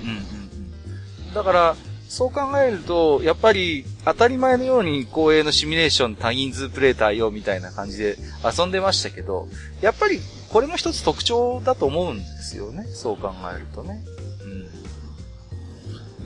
[1.27, 1.35] うん。
[1.35, 1.77] だから、
[2.09, 9.47] そう考えると、やっぱり当たり前のように公営のシミュレーション多人数プレイ対応みたいな感じで遊んでましたけど、
[9.83, 12.85] やっぱりこれも一つ特徴だと思うんですよね。
[12.95, 14.03] そう考えるとね。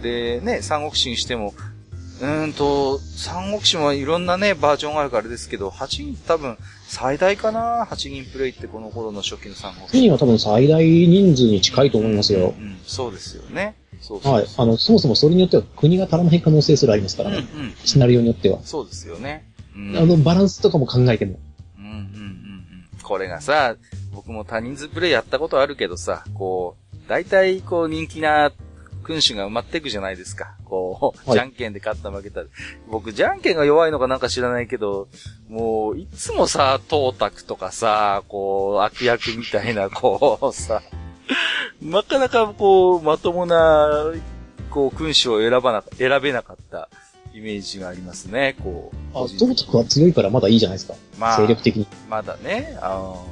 [0.03, 0.41] うん。
[0.41, 1.55] で、ね、三国志にしても、
[2.21, 9.93] うーんと、三国志もいろんなね、バージョンがあるからですけど、8人多分最大かな ?8 人プレイってこの頃の初期の三国志。
[9.93, 12.63] 次は多分最大人数に近いと思いますよう。
[12.63, 13.75] ん、そうですよね。
[14.01, 14.47] そうそうはい。
[14.57, 17.45] あの、そもそもそれによっては国が足らない可能性すらありますからうんうね。
[17.45, 17.75] ん。
[17.85, 18.61] シナリオによっては。
[18.63, 19.49] そうですよね。
[19.75, 21.39] うん、あの、バランスとかも考えても。
[21.79, 22.87] うんうんうんうん。
[23.03, 23.77] これがさ、
[24.13, 28.53] 僕も多人数プレイやったことあるけどさ、こう、大体こう人気な
[29.03, 30.55] 君主が埋まっていくじゃないですか。
[30.65, 32.43] こう、はいじゃんけんで勝った負けた。
[32.89, 35.09] 僕、じゃんけんが弱いのかなんか知らないけど、
[35.49, 40.83] もう、いつもさ、東卓とかさ、こう、悪役みたいな、こう、さ、
[41.81, 44.13] なかなかこう、まともな、
[44.71, 46.89] こう、君主を選ばな、選べなかった
[47.35, 49.19] イメージがありますね、こう。
[49.19, 50.95] あ、個人的に東徳は強いからまだいいじゃないですか。
[51.19, 51.87] まあ、精力的に。
[52.09, 53.27] まだね、あの、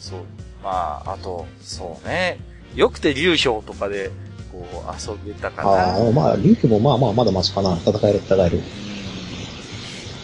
[0.00, 0.20] そう。
[0.62, 2.38] まあ、あと、そうね。
[2.74, 4.10] よくて流氷とかで、
[4.52, 5.70] こう、遊べたかな。
[5.70, 7.76] ああ、まあ、竜騎もまあまあまだマシかな。
[7.78, 8.58] 戦える戦える。
[8.58, 8.64] うん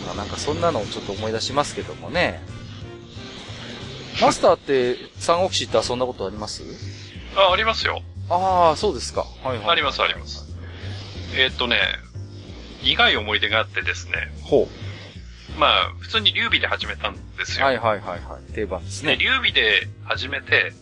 [0.07, 2.41] まあ、なんかそんなのをちょっと思い出しますけどもね。
[4.21, 6.63] マスターって、三国志って遊んだことあります？
[7.37, 8.03] あ、ありますよ。
[8.31, 9.25] ああ、そうですか。
[9.43, 9.71] はいはい。
[9.71, 10.47] あります、あります。
[11.37, 11.79] えーっとね、
[12.83, 14.13] 苦い思い出があってですね。
[14.43, 14.69] ほ
[15.59, 17.61] まあ、普通に劉備で始めたんですう。
[17.61, 17.67] よ。
[17.67, 18.53] はいはいはいはい。
[18.53, 19.17] 定番ですで、ね。
[19.19, 20.73] 劉備で始めて、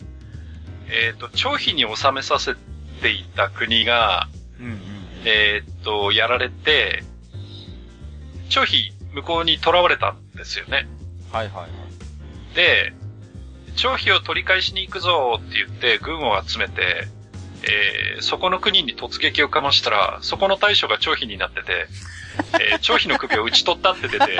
[0.89, 2.55] えーっと、長飛に収めさせ
[3.01, 4.27] ていた国が、
[4.59, 4.79] うんうん。
[5.25, 7.03] えーっと、やられて、
[8.49, 10.87] 長飛向こうに囚われたんですよね。
[11.31, 12.55] はいはいはい。
[12.55, 12.93] で、
[13.75, 17.07] 長飛を取り返しに行くぞって言って軍を集めて、
[17.63, 21.87] えーそこの国に突撃をかましたら、そこの大将が長飛になってて、
[22.71, 24.37] えー 長飛の首を打ち取ったって出て、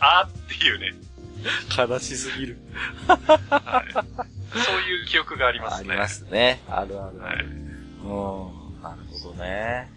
[0.00, 0.94] あーっていうね、
[1.76, 2.58] 悲しすぎる。
[3.06, 5.90] はい、そういう記憶がありますね。
[5.90, 6.62] ありますね。
[6.68, 7.46] あるあるあはいる。
[8.04, 8.06] う
[8.78, 8.82] ん。
[8.82, 9.90] なるほどね。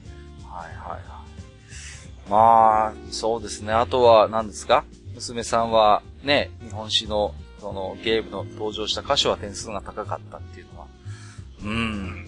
[0.43, 2.29] はいはいはい。
[2.29, 3.73] まあ、そうですね。
[3.73, 4.83] あとは何ですか？
[5.15, 10.87] 娘さんはね、日本史のそのゲームの登場した箇所は点数が高かったっていうのは。
[11.63, 12.27] うん。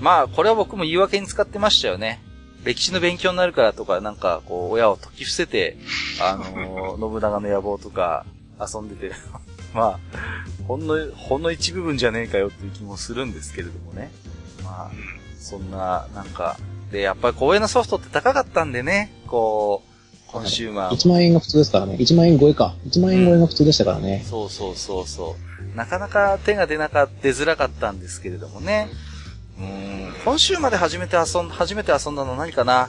[0.00, 2.20] まあ、これは僕も言い訳に使ってましたよね。
[2.64, 5.76] 歴史の勉強になるからとか、なんか、こう、親を解き伏せて、
[6.20, 8.24] あのー 信長の野望とか
[8.72, 9.14] 遊んでて、
[9.74, 9.98] まあ、
[10.66, 14.10] ほんの、ほんの一部分じゃねえかよっていう気もするんですけれどもね。
[14.62, 14.90] まあ、
[15.40, 16.56] そんな、なんか、
[16.90, 19.82] で、やっぱり公営のソフトって高かったんでね、こ
[20.28, 20.90] う、コンシューマー。
[20.90, 21.96] 1万円が普通ですからね。
[21.98, 22.74] 1万円超えか。
[22.86, 24.24] 1万円超えが普通でしたからね。
[24.28, 25.36] そうそうそうそ
[25.74, 25.76] う。
[25.76, 28.88] なかなか手が出なかった、出づらかったんですけれどもね。
[29.58, 32.88] うーん、今週まで初めて遊ん、初めて遊んだの何かな？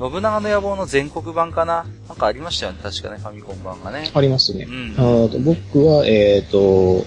[0.00, 1.84] 信長の野望の全国版かな？
[2.08, 4.10] なんかありましたよね、確かね、ファミコン版がね。
[4.14, 4.72] ありますねう。
[4.72, 4.92] ん。
[4.92, 7.04] あと僕は、えっ、と、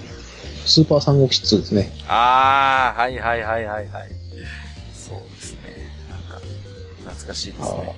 [0.67, 1.91] スーパー三国志2ですね。
[2.07, 4.09] あー、はいはいはいはいはい。
[4.93, 5.89] そうですね。
[6.07, 6.39] なんか、
[6.99, 7.95] 懐かしいですね。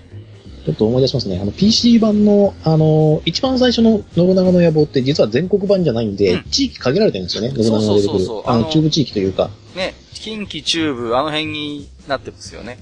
[0.66, 1.40] ちょっと思い出しますね。
[1.42, 7.50] あの、PC 版の、あの、一番最初の信長の野望って実は全国版じゃないんで、うん地域限られてるんですよね。
[7.50, 8.44] 信長が出てくるそうそうそうそう。
[8.46, 9.50] あの、あの中部地域というか。
[9.76, 12.80] ね、近畿中部、あの辺になってますよね。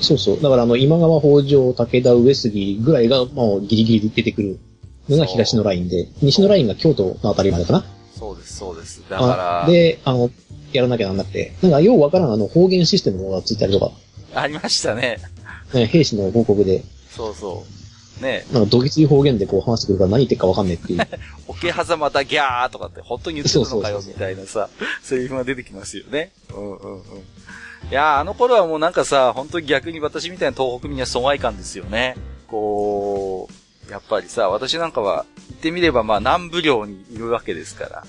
[0.00, 0.42] そうそう。
[0.42, 4.58] だからあの、今川北条、武田、上杉ぐらいがもうギリギリ出てくる
[5.08, 7.84] のが東のラインで、西のラインが京都のあたりまでかな。
[8.14, 9.02] そうです、そうです。
[9.08, 10.30] だから、あで、あの、
[10.72, 11.52] やらなきゃなんなくて。
[11.62, 13.92] なんか、ようわからんあの、方言システムがついたりとか、
[14.34, 15.18] ありましたね。
[15.72, 17.64] ね、兵士の報告で、そうそ
[18.20, 18.22] う。
[18.22, 21.00] ね、なんか、どぎつい方言でこう話してくるから何言ってるかわかんねえっていう。
[21.48, 24.68] 桶狭間だギャーとかって本当に言ってるのかよみたいなさ、
[25.02, 26.32] セリフが出てきますよね。
[26.50, 27.02] うんうんうん。
[27.90, 32.16] いやあの頃はもうなんかさ、本当に逆に私みたいな東北民には疎外感ですよね。
[32.48, 33.48] こ
[33.88, 38.04] う、やっぱりさ、私なんかは言ってみればまあ南部領にいるわけですから。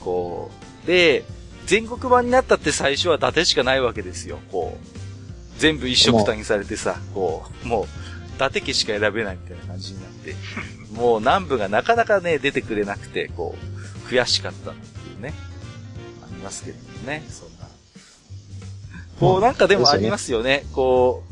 [0.00, 0.50] こ
[0.84, 1.24] う、で、
[1.66, 5.60] 全国版になったって最初は伊達しかないわけですよ、こう。
[5.60, 10.34] 全部一色単にされてさ、こう、もう、伊達家しか選べないみたいな感じになって、
[10.92, 15.32] もう南部がなかなかね、出てくれなくて、こう、悔しかったっていうね。
[16.22, 17.51] ありますけどね、そんな。
[19.22, 20.64] こう、なんかでもありますよね。
[20.72, 21.22] こ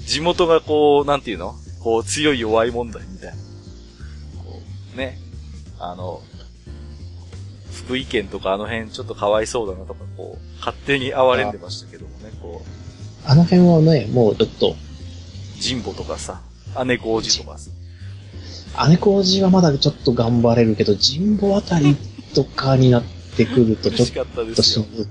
[0.00, 1.56] う、地元がこう、なんていうの？
[1.80, 3.36] こう、強い弱い問題みたいな。
[4.44, 4.60] こ
[4.94, 5.18] う、ね。
[5.80, 6.22] あの、
[7.72, 14.76] 福井県とかあの辺ちょっとかわいそうだなとか、こう、勝手に哀れんでましたけどもね、こう、あの辺はね、もうちょっと、
[15.60, 16.40] 神保とかさ、
[16.86, 17.70] 姉小路とかさ。
[18.88, 21.96] 姉小路はまだちょっと頑張れるけど、神保あたり
[22.34, 23.02] とかになっ
[23.36, 24.62] てくると、ちょっと。
[24.62, 25.06] しんどい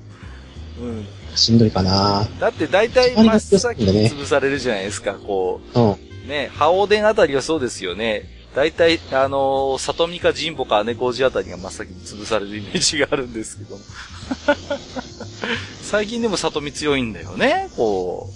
[0.80, 1.06] うん。
[1.36, 5.91] しんどいかなだって大体真っ先に潰されるじゃないですか、こうん。
[5.91, 5.98] う。
[6.28, 8.24] ね、ハオデンあたりはそうですよね。
[8.56, 13.82] 大体、あのー、里見か神保か姉小路あたりが真っ先に潰されるイメージがあるんですけども。
[15.84, 18.30] 最近でも里見強いんだよね、こ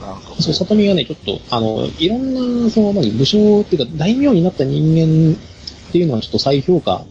[0.00, 0.04] う。
[0.04, 7.04] なんかそう、里見がね、ちょっと、あの、いろんな、その、何、武将っていうか、大名になった人間っていうのはちょっと再評価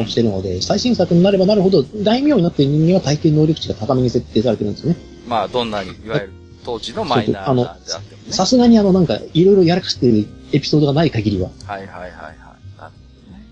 [0.00, 4.98] をしてるので、最新作になればなるほど、大名になってる人間は大抵能力値が高めに設定されてるんですよね。
[5.26, 6.32] まあ、どんなに、いわゆる
[6.64, 8.32] 当時のマイナーなであってもね。
[8.32, 11.50] さすがにあの、なんか、いろいろやらかしてるエピソードがない限りは。
[11.66, 12.12] はいはいはいはい。
[12.12, 12.34] なる
[12.76, 13.46] ほどね。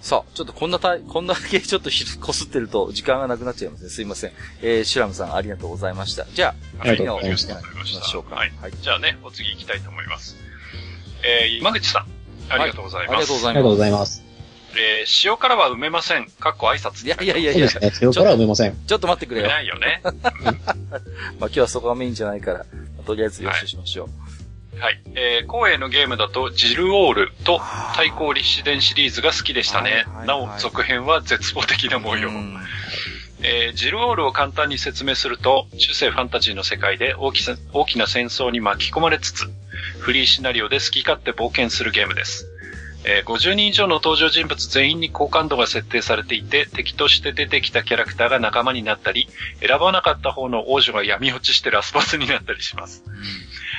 [0.00, 3.90] さあ、ちょっとこんなたい、 こんだけちょっとひこすってると時間がなくなっちゃいますね。
[3.90, 4.32] すいません。
[4.62, 6.26] えー、シュラムさんありがとうございました。
[6.32, 8.36] じゃあ、ありがとうございました次のお話に行きましょうか。
[8.36, 8.72] はいはい。
[8.80, 10.36] じゃあね、お次行きたいと思います。
[11.24, 12.06] えー、今口さん、
[12.48, 13.16] ありがとうございます。
[13.16, 14.25] ありがとうございます。
[14.78, 16.26] えー、塩辛は埋めません。
[16.38, 16.96] かっこ挨拶。
[16.96, 17.06] す。
[17.06, 18.12] いやいやいやいや、ちそうですね。
[18.12, 18.76] それからは埋めません。
[18.92, 19.46] ょっと待ってくれよ。
[19.46, 20.00] 埋めないよね。
[20.04, 20.14] まあ
[21.40, 22.66] 今日はそこがメインじゃないから、
[23.06, 24.80] とりあえずよしとしましょう。
[24.80, 25.00] はい。
[25.14, 27.60] えー、光栄のゲームだと、ジルオールと
[27.94, 30.04] 対抗立志伝シリーズが好きでしたねはいはい。
[30.04, 32.28] はいなお、続編は絶望的な模様。
[32.28, 32.56] うん
[33.42, 39.44] えージルオールを簡単に説明すると、中世ファンタジーの世界で大きさ大きな戦争に巻き込まれつつ、
[40.00, 42.46] フリーシナリオで好き勝手冒険するゲームです。
[43.08, 49.28] えー50人以上の登場人物全員に好感度が設定されていて、敵として出てきたキャラクターが仲間になったり、
[49.60, 53.04] 選ばなかった方の王女が闇落ちしてラスボスになったりします。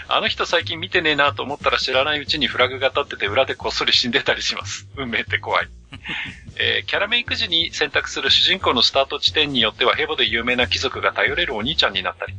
[0.08, 4.88] あの人最近見てねえなと思ったら知らないうちにフラグが立ってて裏でこっそり死んでたりします。
[4.96, 5.68] 運命って怖い。
[6.60, 12.34] えーキャラメイク時に選択する主人公のスタート地点によってはヘボで有名な貴族が頼れるお兄ちゃんになったり、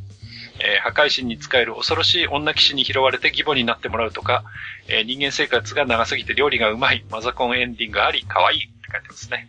[0.60, 4.44] えー破壊神に仕える恐ろしい女騎士に拾われて義母になってもらうとか、
[4.88, 9.48] えー人間生活が長すぎて料理がうまい、マザコンエンディングあり、可愛いって書いてますね。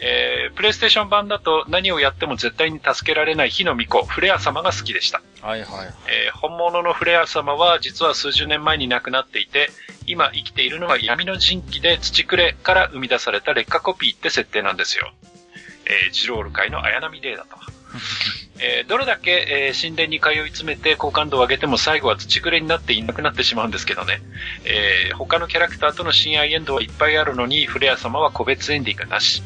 [0.00, 5.22] えープレイステーション版だと何をやっても絶対に助けられない火の巫女、フレア様が好きでした。
[5.42, 5.68] はいはい。
[6.08, 9.70] えー本物のフレア様は実は数十年前に亡くなっていて、
[10.06, 15.12] 今生きているのは闇の人気で土くれから生み出された劣化コピーって設定なんですよ。
[15.86, 17.56] えージロール界の綾波レイだと。
[18.60, 24.20] えーどれだけ、えー神殿に通い詰めて好感度を上げても最後は土くれになっていなくなってしまうんですけどね。
[24.64, 29.42] えー他のキャラクターとの親愛エンドはいっぱいあるのに、フレア様は個別エンディングなし。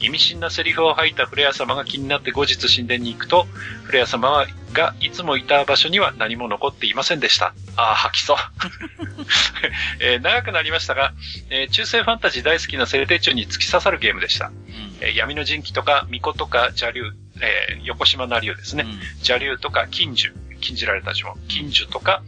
[0.00, 3.48] 意味深なセリフを吐いたフレア様が気になって後日神殿に行くと、
[3.82, 7.52] フレア様はがいつもいた場所には何も残っていませんでした。
[7.76, 8.36] ああ、吐きそう。
[10.00, 11.12] えー長くなりましたが、
[11.50, 14.52] えー中世ファンタジー大好きな設定中に突き刺さるゲームでした。
[15.00, 18.86] えー闇の人気とか、巫女とか、邪竜、えー横島な竜ですね。
[19.18, 22.22] 邪竜とか、禁樹、禁じられた呪文、禁樹とか、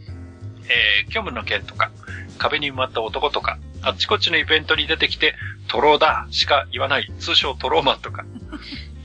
[0.65, 1.91] えー虚無の剣とか、
[2.37, 5.35] 壁に埋まった男とか、あっちこっちのイベントに出てきて、
[5.67, 8.25] トローだしか言わない、通称トローマンとか、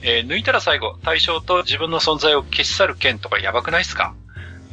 [0.03, 4.15] えー抜いたら最後、対象と自分の存在を消し去る剣とかやばくないっすか？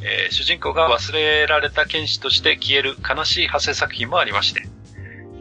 [0.02, 4.62] えー主人公が忘れられた剣士として消える悲しい派生作品もありまして、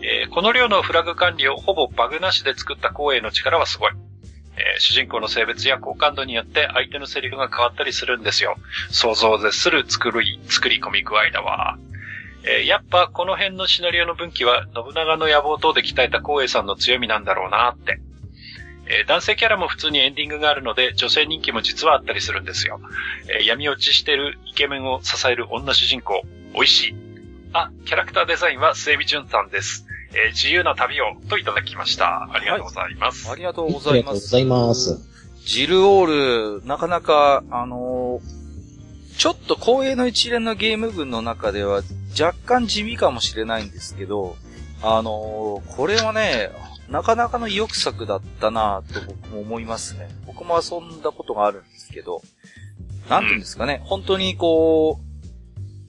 [0.01, 3.91] えーこの量のフラグ管理をほぼバグなしで作った光栄の力はすごい。
[4.57, 8.55] えー主人公の性別や好感度によって相手のセリフが変わったりするんですよ。
[8.91, 11.77] 想像を絶する作り、作り込み具合だわ。
[12.45, 17.99] えーやっぱこの辺のシナリオの分岐は信長の野望等で鍛えた光栄さんの強みなんだろうなって。
[18.87, 22.79] えー男性キャラも普通にエンディングがあるので女性人気も実はあったりするんですよ。
[23.29, 26.21] えー闇落ちしてるイケメンを支える女主人公、
[26.53, 26.95] 美味しい。
[27.53, 29.85] あ、キャラクターデザインは末美淳さんです。
[30.13, 32.29] えー自由な旅をといただきました。
[32.31, 33.29] ありがとうございます。
[33.29, 34.03] ありがとうごあざいます。
[34.03, 35.09] りがとうございます。
[35.45, 38.43] ジルオール、なかなか、あのー
[39.15, 41.83] ちょっと光栄の一連のゲーム群の中では
[42.19, 44.35] 若干地味かもしれないんですけど、
[44.81, 46.49] あのーこれはね、
[46.89, 50.09] なかなかの意欲作だったなと僕も思いますね。
[50.25, 52.21] 僕も遊んだことがあるんですけど、
[53.09, 54.99] なんていうんですかね、本当にこ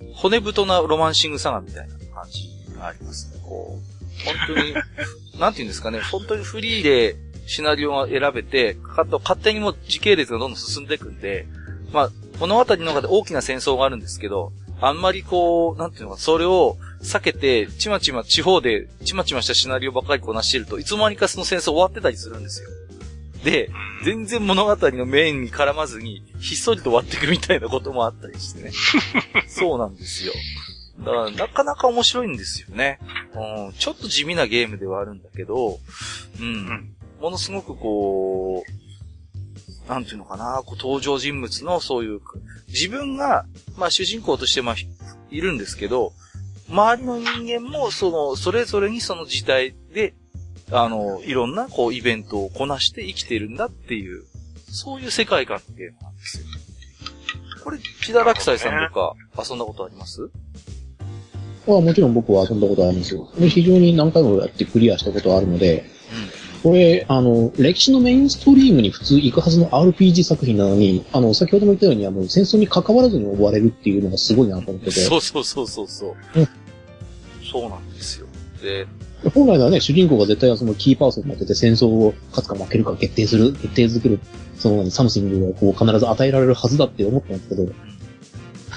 [0.02, 3.40] う、骨太なロマンシングサガみたいな感じがありますね。
[3.42, 3.93] こう、
[4.24, 4.74] 本当に、
[5.38, 7.16] なんていうんですかね、本当にフリーで
[7.46, 11.46] シナリオが選べて、かと勝手にもう時系列がどんどん進んでいくんで、
[11.92, 12.10] まあ、
[12.40, 22.68] 物語の中で大きな戦争があるんですけど、あんまりこう、なんていうのか、それを避けて、ちまちま地方でちまちましたシナリオばっかりこなしてると、いつの間にかその戦争終わってたりするんですよ。
[23.44, 23.70] で、
[24.04, 28.72] 全然物語のメインに絡まずに、ひっそりと終わっていくみたいなこともあったりしてね。
[29.46, 30.32] そうなんですよ。
[30.98, 32.98] だから、なかなか面白いんですよね。
[33.34, 35.78] うん、ちょっと地味なゲームではあるんだけど、
[36.40, 36.46] うん。
[36.46, 42.20] うんものすごくこう、なんていうのかな、こう登場人物のそういう、
[42.68, 43.46] 自分が、
[43.78, 44.74] まあ主人公としてまあ、
[45.30, 46.12] いるんですけど、
[46.68, 50.12] 周りの人間も、その、それぞれにその時代で、
[50.70, 54.24] あの、いろんな、こう、イベントをこなして生きてるんだっていう、
[54.70, 56.46] そういう世界観のゲームなんですよ。
[57.62, 60.20] これ、木田落斎さんとか遊んだことあります？
[60.20, 60.28] ま
[61.66, 63.28] あもちろん僕は遊んだことありますよ。
[63.38, 65.84] で非常に何回もやってクリアしたことあるので、
[66.62, 74.92] これ、あの、歴史のメインストリームに普通行くはずの RPG 作品なのに、あの、先ほども言ったように、あの、戦争に関わらずに追われるっていうのがすごいなと思ってて。
[74.92, 76.40] そうそうそうそうそう。
[76.40, 76.48] うん
[77.54, 78.26] そうなんですよ。
[78.62, 78.86] で、
[79.30, 84.18] 本来ならね、主人公が絶対そのキーパーソンになってて戦争を勝つか負けるか決定する、決定づける、
[84.56, 87.66] そのサムシングがこう必ず与えられるはずだって思ったんですけど、い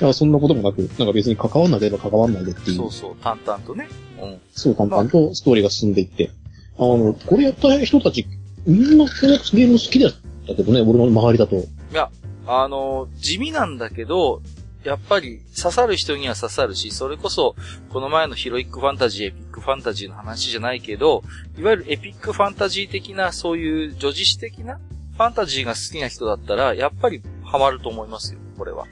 [0.01, 3.87] や、そんなこともなく、なんか別に関わんなければ関わんないでっていうそう、そう、淡々とね。
[4.21, 4.39] うん。
[4.51, 6.31] そう淡々とストーリーが進んでいって、
[6.77, 8.27] あの、これやった人たち、
[8.65, 10.11] みんなこのゲーム好きだっ
[10.47, 11.55] たけどね、俺の周りだと。
[11.55, 12.09] いや、
[12.45, 14.41] あの、地味なんだけど、
[14.83, 17.55] やっぱり刺さる人には刺さるし、それこそ、
[17.89, 21.23] この前のヒロイックファンタジー、エピックファンタジーの話じゃないけど、
[21.57, 28.85] いわゆるエピックファンタジー的な、そういう女子史的なファンタジーが好きな人だったら、やっぱりハマると思いますよ、これは。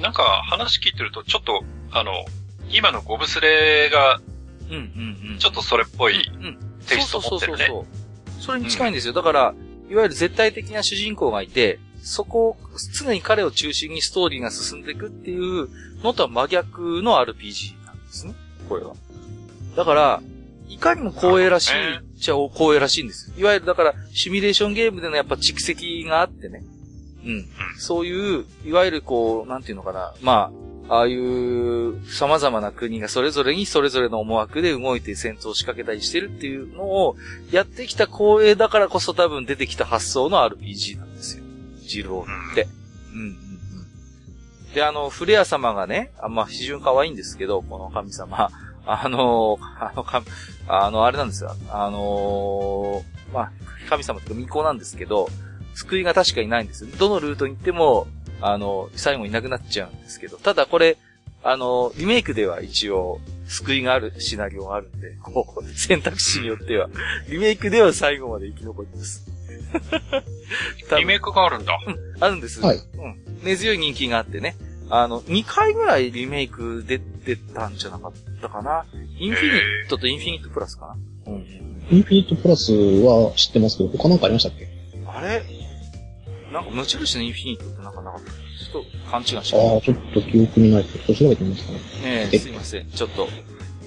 [0.00, 0.02] うん。
[0.02, 2.12] なんか話聞いてると、ちょっと、あの、
[2.70, 4.20] 今のゴブスレが、
[4.70, 5.38] うん、うん、うん。
[5.38, 6.58] ちょっとそれっぽいうん。
[6.86, 7.58] テイスト持ってるね。
[7.58, 7.86] そうそうそうそ
[8.38, 8.42] う。
[8.42, 9.12] それに近いんですよ。
[9.12, 9.54] だから、
[9.90, 12.56] いわゆる絶対的な主人公がいて、そこを、
[12.94, 15.68] 常に彼を中心にストーリーが進んでいくっていう
[16.02, 18.34] のとは真逆の RPG なんですね。
[18.68, 18.94] これは。
[19.76, 20.22] だから、
[20.68, 23.36] いかにも光栄らしいなるほっちゃ光栄らしいんですよ。
[23.36, 26.64] いわゆるだから、シミュレーションゲームでのやっぱ蓄積があってね。
[27.24, 27.46] うん。
[27.78, 30.14] そういう、いわゆるこう、なんていうのかな。
[30.22, 30.50] ま
[30.88, 37.16] あ、ああいう様々な国がそれぞれにそれぞれの思惑で動いて戦争を仕掛けたりしてるっていうのを
[37.52, 41.44] やってきた光栄だからこそ多分出てきた発想の RPG なんですよ。
[41.82, 42.66] ジルオーって。
[43.14, 43.36] うん。
[44.74, 48.50] で、あの、フレア様がね、あまあ、非常に可愛いんですけど、この神様。
[48.86, 50.22] あの、あの、か
[50.66, 51.54] あの、あれなんですよ。
[51.70, 53.02] あの
[53.32, 53.52] まあ、
[53.88, 55.28] 神様というか巫女なんですけど、
[55.80, 56.90] 救いが確かにないんですよ。
[56.98, 58.06] どのルートに行っても、
[58.40, 60.96] あの、最後いなくなっちゃうんですけど、ただこれ、
[61.42, 66.88] あの、リメイクでは一応、救いがあるシナリオがあるんで、こう、選択肢によっては、
[67.28, 69.26] リメイクでは最後まで生き残ります。
[70.98, 71.78] リメイクがあるんだ。
[72.20, 72.60] あるんです。
[72.60, 73.16] はいうん。
[73.44, 74.56] 根強い人気があってね。
[74.88, 78.84] あの、2回ぐらいリメイク出てたんじゃなかったかな。
[79.18, 81.32] インフィニットとインフィニットプラスかな。
[81.32, 81.46] うん。
[81.90, 84.68] インフィニットプラスは知ってますけど、他なんかありましたっけ？
[85.06, 85.42] あれ？
[86.52, 88.30] なんか無印のインフィニットってなんかなかった。
[88.30, 91.78] ちょっと勘違いしあてあ、ちょっと記憶にないけど、ちょっと調べてみますかね。
[91.78, 92.90] ねえ、すいません。
[92.90, 93.28] ちょっと、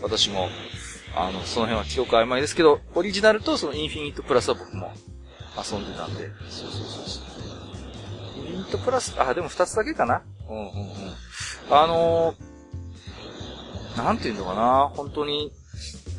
[0.02, 0.50] 私も、
[1.16, 4.92] あの、その辺は記憶曖昧ですけど、オリジナルとそのインフィニットプラスは僕も
[5.58, 6.30] 遊んでたんで。
[6.50, 7.24] そうそうそうそう。
[8.38, 10.70] インフィニットプラス、あ、でも二つだけかなうんうんうん。
[11.70, 15.52] あのー、なんていうのかな本当に、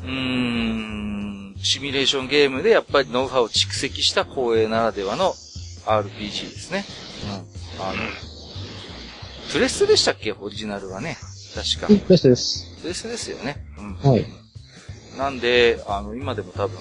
[0.03, 5.33] うーん、シミュレーションゲームでやっぱりノウハウを蓄積した光栄ならではの
[5.85, 6.85] RPG ですね。
[7.77, 7.85] うん。
[7.85, 7.99] あの、
[9.51, 10.31] プレステでしたっけ？
[10.33, 11.17] オリジナルはね。
[11.55, 12.07] 確かうん。
[12.07, 12.67] ベストです。
[12.81, 13.65] プレステですよね。
[13.77, 14.11] うん。
[14.11, 14.25] はい。
[15.17, 16.77] なんで、あの、今でも多分、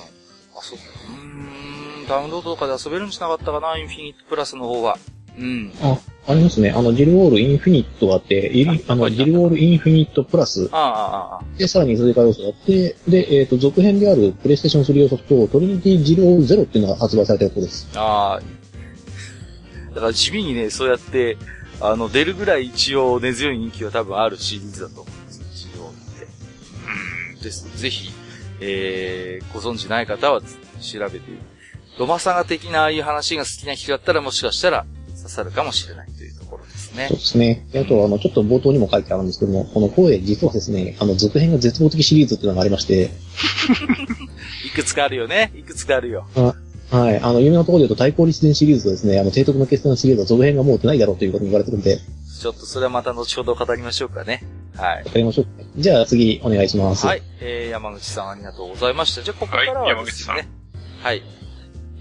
[0.57, 4.99] あ、そう、うーん、ダウンロードとかで遊べるんじゃなかったかな、インフィニットプラスの方は。
[5.39, 5.73] うん。
[5.83, 6.71] あ、ありますね。
[6.71, 11.59] あの、ジルウォールインフィニットがあって、イリあの、あジルウォールインフィニットプラスああ、ああ、ああ。
[11.59, 17.89] で、さらに追加要素があって、で、えっ、と、続編であるプレイステーション3用ソフト、トリニティジルオールゼロっていうのが発売されたところです。
[17.95, 18.64] ああ。
[19.95, 21.37] だから地味にね、そうやって、
[21.81, 27.45] あの、出るぐらい一応根強い人気は多分あるシリーズだと思うんですよ、ジオって。
[27.45, 27.81] です。
[27.81, 28.11] ぜひ、
[28.61, 31.21] えー、ご存知ない方は調べて、
[31.99, 34.85] ロマサガ的なああいう話が好きな人だったらもしかしたら
[35.17, 37.17] 刺さるかもしれないというところですねそう。
[37.19, 37.67] ですね。
[37.73, 43.11] であと、あの、ちょっと冒頭にも書いてあるんですけども、この声、実はですね、あの、続編が絶望的シリーズっていうのがありまして、
[44.67, 45.53] いくつかあるよね。
[45.55, 46.27] いくつかあるよ。
[46.91, 47.19] はい。
[47.19, 51.99] あの、有名なところで言うと、対抗立伝シリーズとですね、あの、提督の決戦シリーズは続編がもう出ないだろうということに言われてるんで、
[52.45, 54.43] ちょっとそれはまた後ほど語りましょうかね。
[54.77, 55.05] はい。
[55.05, 55.47] わかりましょう。
[55.77, 57.07] じゃあ次、お願いします。
[57.07, 57.23] はい。
[57.41, 59.23] えー、山口さんありがとうございました。
[59.23, 60.49] じゃあ、ここからはですね。
[61.01, 61.23] はい。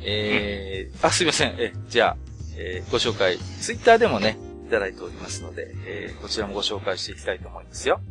[0.02, 1.56] えー、あ、すいません。
[1.60, 2.18] え、じゃあ、
[2.58, 8.02] えー、ご紹介、ツイッターでもね、いただいておりますので、えー、こちらもご紹介していきたいと思いますよ。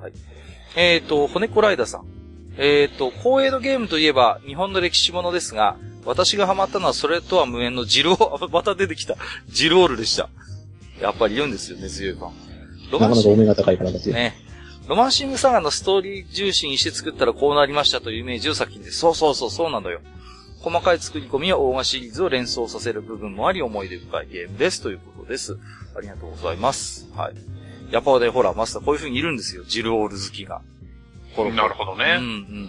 [0.00, 0.12] はい。
[0.76, 2.06] えーと、骨子ライダーさん。
[2.56, 9.16] えーと、光栄のゲームといえば、日本の歴史ものですが、私がハマったのはそれとは無縁のジロー、また出てきた。
[9.48, 10.28] ジロールでした。
[11.00, 12.32] やっぱり言うんですよね、強いファン。
[12.92, 14.14] なかなかお目が高いからですよ。
[14.14, 14.36] ね。
[14.86, 18.98] ロマンシングサガのストーリー重視にして作ったらこうなりましたというイメージを作品です。
[18.98, 20.00] そうそうそう、そうなのよ。
[20.60, 24.82] 細かい作り込みや大河シリーズを連想させる部分もあり思い出深いゲームです。
[24.82, 25.58] ということです。
[25.96, 27.08] ありがとうございます。
[27.14, 27.34] はい。
[27.90, 29.64] やっぱね、ほら、マスターこういう風にいるんですよ。
[29.64, 30.60] ジルオール好きが。
[31.54, 32.16] なるほどね。
[32.18, 32.68] うん、うん、うん。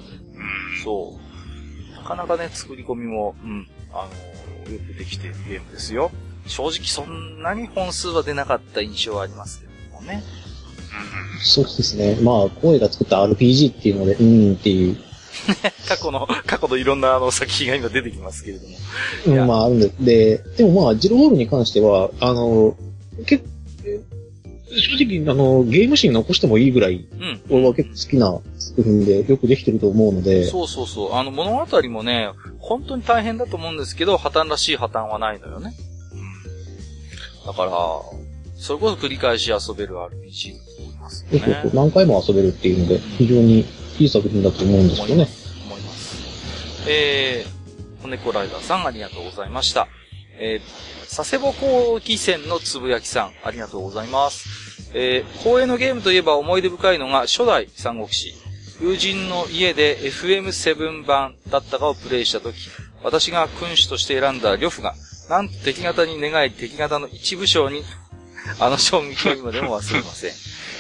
[0.84, 1.25] そう。
[2.06, 4.08] なかなかね、作り込みも、うん、あ
[4.68, 6.12] の、よくできているゲームですよ。
[6.46, 10.22] 正直そんなに本数は出なかった印象はありますけどもね。
[11.42, 12.16] そうですね。
[12.22, 14.98] まあ、声が作った RPG っていうので、うーんっていう。
[15.90, 18.78] 過去の、過去のいろんなあの作品が今出てきますけれども。
[19.26, 19.90] うん、まああるんで。
[20.00, 22.78] で、でもまあ、ジロホールに関しては、あの、
[23.26, 23.44] 結
[24.82, 27.42] 正直、あの、ゲームシーン残してもいいぐらい、うん。
[27.50, 30.46] 俺は結構好きな作品でよくできてると思うので。
[30.46, 31.14] そうそうそう。
[31.14, 35.74] あの、物語もね、本当に大変だと思うんですけど、破綻らしい破綻はないのよね。
[36.14, 37.48] うん。
[37.48, 37.72] だから、
[38.58, 41.40] それこそ繰り返し遊べる RPG だと思いますね。
[41.40, 43.66] そうそう何回も遊べるっていうので、非常に
[44.00, 45.28] いい作品だと思うんですよね。
[45.66, 46.86] 思います。
[46.88, 49.88] えー、骨子ライダーさんありがとうございました。
[50.38, 54.92] えー、佐世保後期戦のつぶやきさん、ありがとうございます。
[54.94, 58.34] えー、公営のゲームといえば思い出深いのが初代三国志。
[58.82, 62.56] 友人の家で FM7 版だったかをプレイしたとき、
[63.04, 64.96] 私が君主として選んだ呂布が、
[65.30, 67.84] なんと敵型に願い敵型の一部将に、
[68.60, 70.32] あの衝撃を今でも忘れません。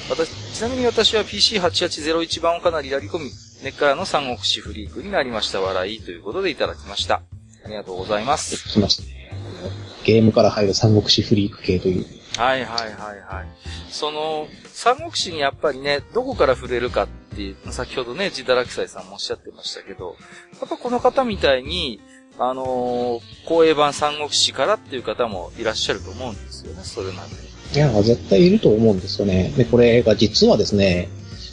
[0.10, 3.32] 私、ちなみに私は PC8801 版をかなりやり込み、
[3.64, 7.22] 根っからの三国志フリークになりました笑いということでいただきました。
[7.64, 8.70] ありがとうございます。
[8.70, 9.95] 来ました。
[10.06, 12.06] ゲームから入る三国志フリーク系という。
[12.38, 12.94] はいはいはい
[13.36, 13.48] はい。
[13.90, 20.16] その、三国志にやっぱりね、どこから触れるかっていう、先ほどね、ジダラキサイさんもおっしゃってましたけど、
[20.60, 22.00] やっぱこの方みたいに、
[22.38, 27.36] あのー、公営版三国志からっていう方もいらっしゃると思うんですよね、それなんで。
[27.74, 29.54] いや、絶対いると思うんですよね。
[29.56, 31.08] で、これが実はですね、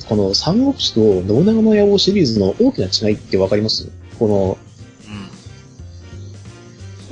[0.09, 3.89] この三国志と信長の野望シリーズの大きな違いってわかります？
[4.19, 4.59] この、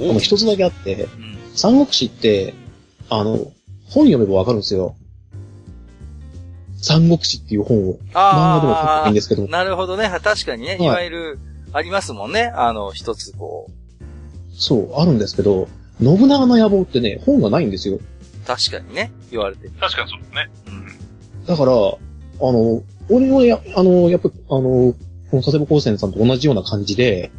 [0.01, 2.55] うん、この一つだけあって、うん、三国志って、
[3.09, 3.53] あの、
[3.89, 4.95] 本読めばわかるんですよ。
[6.77, 7.95] 三国志っていう本を。
[7.95, 9.47] 漫画でも書っていいんですけど。
[9.49, 10.11] なるほどね。
[10.23, 11.39] 確かにね、はい、いわゆる、
[11.73, 12.53] ありますもんね。
[12.55, 14.03] あの、一つこう。
[14.55, 15.69] そう、あるんですけど、
[16.03, 17.99] 信長の野望ってね、本がないんですよ。
[18.47, 19.73] 確かにね、言われてる。
[19.79, 20.51] 確かにそうですね。
[20.69, 21.47] うん。
[21.47, 24.95] だから、あの、俺はや、あの、やっぱ、あの、
[25.31, 27.31] この佐世保高専さんと同じような感じで、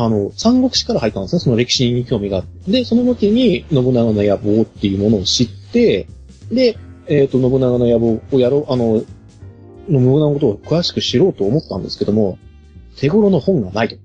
[0.00, 2.70] あの、三国志から入ったんですね、その歴史に興味があって。
[2.70, 6.06] で、その時に、信長の野望っていうものを知って、
[6.52, 6.78] で、
[7.08, 9.02] えっ、ー、と、信長の野望をやろう、あの、
[9.90, 12.38] 信長のことを詳しく知ろうと思ったんですけども、
[12.96, 13.96] 手頃の本がないと。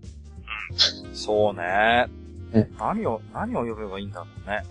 [1.14, 2.08] そうね。
[2.54, 4.64] ね何を、何を読めばいいんだろうね。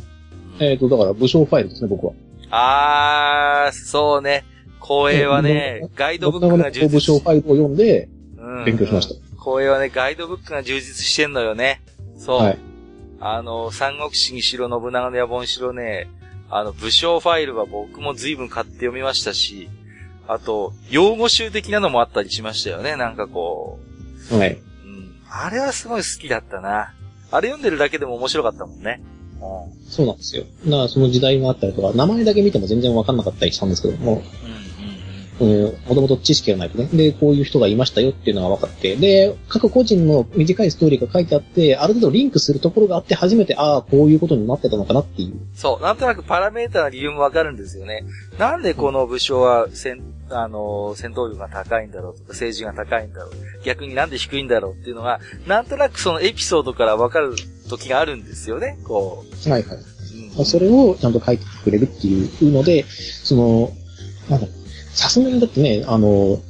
[0.59, 2.15] えっ、ー、と、だから武将ファイルですね、僕は。
[2.51, 4.45] あー、そうね。
[4.81, 6.89] 光栄はね、ガイドブックが充実。
[6.89, 8.09] 武将ファイルを読んで、
[8.65, 9.32] 勉強しました。
[9.43, 11.81] 光栄はね、ガイドブックが充実してんのよね。
[12.17, 12.39] そう。
[12.39, 12.59] はい、
[13.21, 16.09] あの、三国志にしろ、信長の野望にしろね、
[16.49, 19.69] あの、武将ファイルは僕も随分買って読みましたし、
[20.29, 23.81] あと、用語集的なのもあったりしましたよね、なんかこ
[24.31, 24.39] う。
[24.39, 24.53] はい。
[24.53, 25.17] うん。
[25.29, 26.95] あれはすごい好きだったな。
[27.31, 29.03] あれ読んでるだけでも面白かったもんね。
[29.89, 30.45] そうなんですよ。
[30.67, 34.23] だからその時代があったりとか、名前だけ見ても全然わかんなかったりしたんですけども、うん、
[35.41, 36.89] もともと知識がないとね。
[36.93, 45.35] で、こういう人がいましたよっていうのが分かって、で、各個人の短いストーリーが書いてあって、ある程度リンクするところがあって初めて、ああ、こういうことになってたのかなっていう。
[45.55, 48.05] そう、なんとなくパラメータの理由もわかるんですよね。
[48.39, 53.33] なんでこの武将は戦、あの、戦闘力が高いんだろうとか、政治が高いんだろう。
[53.65, 57.35] 逆になんで低いんだろうっていうのが、なんとなくそのエピソードからわかる
[57.69, 59.51] 時があるんですよね、こう。
[59.51, 59.79] はいはい。
[60.39, 62.85] うん、それをちゃんと書いてくれるっていうので、
[63.25, 63.73] その、
[64.29, 64.47] なんだ、
[64.95, 66.41] さすがにだってね、あの、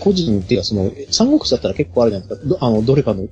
[0.00, 2.48] 個人っていうか、その、三国志だったら結構あるじゃないですか。
[2.48, 3.26] どあの、どれかの、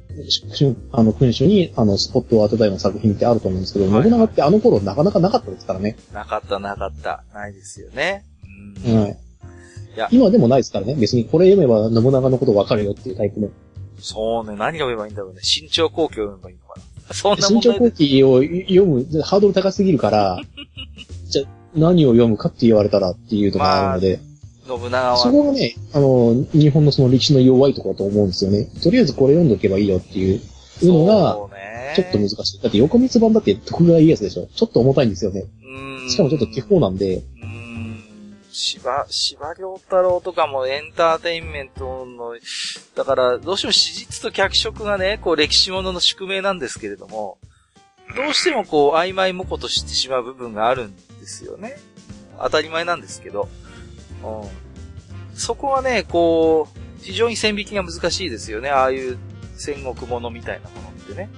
[0.92, 5.96] あの、君主に、あの、スポットを当てたような作品ってあると思うんですけど、はい、信長ってあの頃なかなかなかったですからね。
[6.12, 7.24] なかった、なかった。
[7.32, 8.24] ないですよね。
[8.84, 9.02] うん。
[9.02, 9.18] はい。
[9.96, 10.08] いや。
[10.10, 10.96] 今でもないですからね。
[10.96, 13.48] 別にこれ読めば信長のことわかるよっていうタイプの。
[13.98, 14.56] そうね。
[14.56, 15.40] 何読めばいいんだろうね。
[15.42, 17.14] 新潮後期を読めばいいのかな。
[17.14, 20.40] そんな新潮後期を読む、ハードル高すぎるから、
[21.28, 21.42] じゃ、
[21.76, 24.20] 何を読むかって言われたらっていうところがあるので。
[24.68, 25.16] まあ、信長は。
[25.16, 28.64] そこがね、あの、日本のその歴史の弱いところだと思うんですよね。
[28.82, 30.40] とりあえずこれ読んどけばいいよっていう。
[30.82, 31.38] のが、
[31.94, 32.62] ちょっと難しい。
[32.62, 35.44] だって横光版だって徳川家康でしょちょっと重たいんですよね。
[35.64, 38.04] うんしかもちょっと地方なんで、うん。
[38.52, 42.34] 芝、芝良太郎とかもエンターテインメントの、
[42.94, 47.38] だから、どうしても史実と脚色がね、こう歴史ものの宿命なんですけれども、
[48.14, 50.94] どうしてもこう曖昧模倣としてしまう部分があるん
[51.26, 51.76] ですよね。
[52.38, 53.48] 当たり前なんですけど。
[54.22, 54.48] うん。
[55.38, 58.70] そこはね、こう、非常に線引きが難しいですよね。
[58.70, 59.18] ああいう
[59.56, 61.28] 戦国ものみたいなものってね。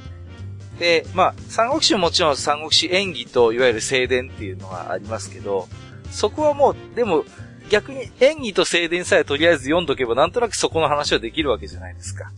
[0.78, 5.68] で、まあ、三国志ももちろん三国志演技といわゆる正伝っていうのがありますけど、
[6.10, 7.24] そこはもう、でも、
[7.70, 12.30] 逆に演技と正伝さえとりあえず読んどけばなんとなくそこの話はできるわけじゃないですか。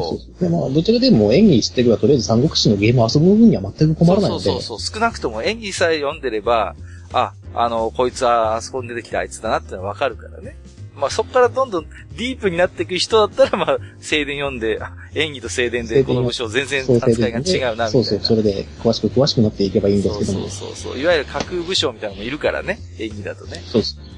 [0.00, 0.50] そうそうそう。
[0.50, 4.44] でまあ、どちらでも演技知ってれば、とりあえず三国志のゲームを遊ぶ分には全く困らないので。
[4.44, 4.94] そうそうそうそう。
[4.94, 6.74] 少なくとも演技さえ読んでれば、
[7.12, 10.56] あ、あの、こいつはあそこに出てきたあいつだなってのはわかるからね。
[10.96, 11.86] まあそこからどんどん
[12.16, 17.88] ディープになっていく人だったら、まあ、静電読んで、あ演技と静電でこの武将全然扱いが違うな、みたいな。
[17.88, 20.40] そうそう、それで詳しく詳しくなっていけばいいんですけども。
[20.40, 21.00] そうそうそうそう。
[21.00, 22.78] いわゆる架空武将みたいなのもいるからね。
[22.98, 23.62] 演技だとね。
[23.66, 24.13] そうそう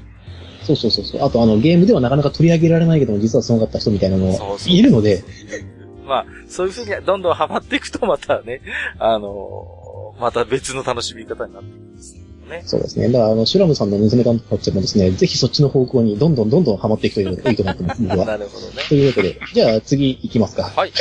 [0.75, 1.21] そうそうそう。
[1.23, 5.23] あと、あの、ゲームではなかなか取り上げられないけども、実はすごかった人みたいなのもそうそういるので、
[6.05, 8.61] まあ、そういうふうにどんどんハマっていくとまたね、
[8.97, 12.15] あのまた別の楽しみ方になっていくんです
[12.49, 12.63] ね。
[12.65, 13.09] そうですね。
[13.09, 18.25] だから、あの、シュラムさんの娘さんたちもですね、ぜひそっちの方向にどんどんどんどんハマっていくというのがいいと思ってます、僕は。
[18.25, 18.73] なるほどね。
[18.87, 20.63] というわけで、じゃあ次行きますか。
[20.63, 20.91] はい。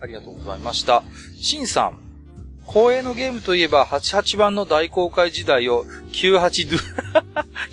[0.00, 1.02] ありがとうございました。
[1.40, 2.09] シンさん。
[2.72, 6.78] 公営のゲームといえば、88番の大公開時代を 98do、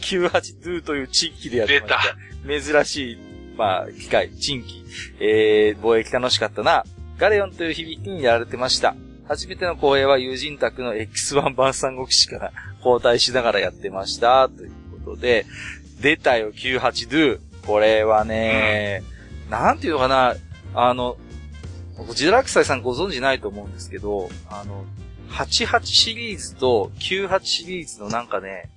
[0.02, 2.82] 98do という地域でやってました。
[2.82, 3.18] 珍しい、
[3.56, 4.84] まあ、機械、地域。
[5.20, 6.84] えー、貿易楽しかったな。
[7.20, 8.96] ガレオンという響きにやられてました。
[9.28, 12.52] 初めての公営は友人宅の X1 版三国志から
[12.84, 14.50] 交代しながらやってました。
[14.50, 14.72] という
[15.06, 15.46] ことで、
[16.02, 17.40] 出たよ、98do。
[17.68, 19.04] これはね、
[19.52, 20.36] なんていうのかな、
[20.74, 21.18] あの、
[22.14, 24.86] ジダラクサイさんご存知ないと思うんですけど、あの、
[25.30, 28.70] 88シリーズと98シリーズのなんかね、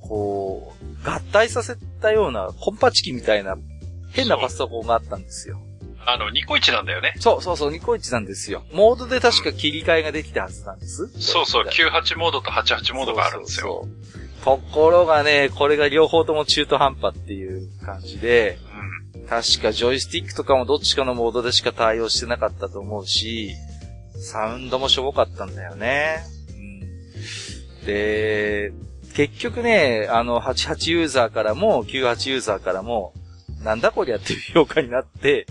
[0.00, 0.74] こ
[1.04, 3.56] う、合体させたようなコンパチキみたいな
[4.12, 5.60] 変なパソコンがあったんですよ。
[6.06, 7.14] あの、ニコイチなんだよね。
[7.18, 8.64] そうそうそう、ニコイチなんですよ。
[8.72, 11.08] モードで確か切り替えができたはずなんです。
[11.20, 13.66] そうそう、98モードと88モードがあるんですよ。
[13.66, 18.58] そうそうそうところがね、これが両方とも中途半端っていう感じで、
[19.28, 23.54] 確かジョイスティックとかもどっちかのモードでしか対応してなかったと思うし、
[24.20, 26.20] サウンドもしょぼかったんだよね。
[27.80, 28.72] うん、で、
[29.14, 33.12] 結局ね、あの、88ユーザーからも、98ユーザーからも、
[33.62, 35.46] なんだこりゃっていう評価になって、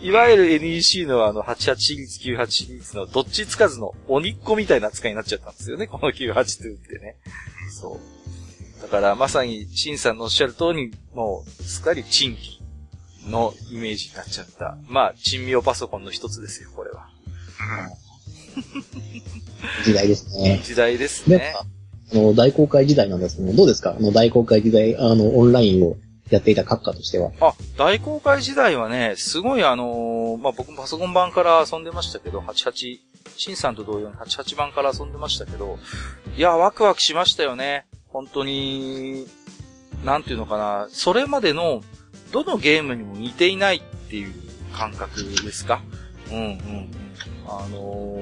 [0.00, 7.16] いわゆる NEC のあの88シリーズ、98シリーズのどっちつかずの鬼っ子みたいな扱いになっちゃったんですよね、この982ってね。
[7.70, 8.00] そ
[8.78, 8.82] う。
[8.82, 12.55] だからまさに、シンさんのおっしゃる通り、もう、すっかりチンキ
[13.26, 14.76] のイメージになっちゃった。
[14.88, 17.08] まあ、珍妙パソコンの一つですよ、これは。
[19.84, 20.60] 時代ですね。
[20.64, 21.54] 時代ですでね。
[22.12, 23.96] あの、大公開時代なんですけども、どうですか？
[23.98, 25.96] あの、大公開時代、あの、オンラインを
[26.30, 27.32] やっていた閣下としては。
[27.40, 32.98] あ、大公開時代はね、すごいあのーまあ、僕もパソコン版から遊んでましたけど、88、
[33.36, 35.78] シンさんと同様に88版から遊んでましたけど、
[36.36, 37.86] いや、ワクワクしましたよね。
[38.08, 39.26] 本当に、
[40.04, 41.82] なんていうのかな、それまでの、
[42.44, 43.80] どのゲームにも似ていないっ
[44.10, 44.34] ていう
[44.72, 45.80] 感覚ですか？
[46.30, 46.90] うんうん。
[47.46, 48.20] あの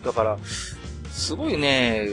[0.00, 0.38] ーだから、
[1.10, 2.08] すごいね、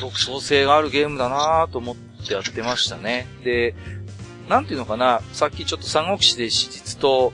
[0.00, 3.28] 独創性があるゲームだなと思ってやってましたね。
[3.44, 3.76] で、
[4.48, 7.32] なんていうのかな、さっきちょっと三国志で史実と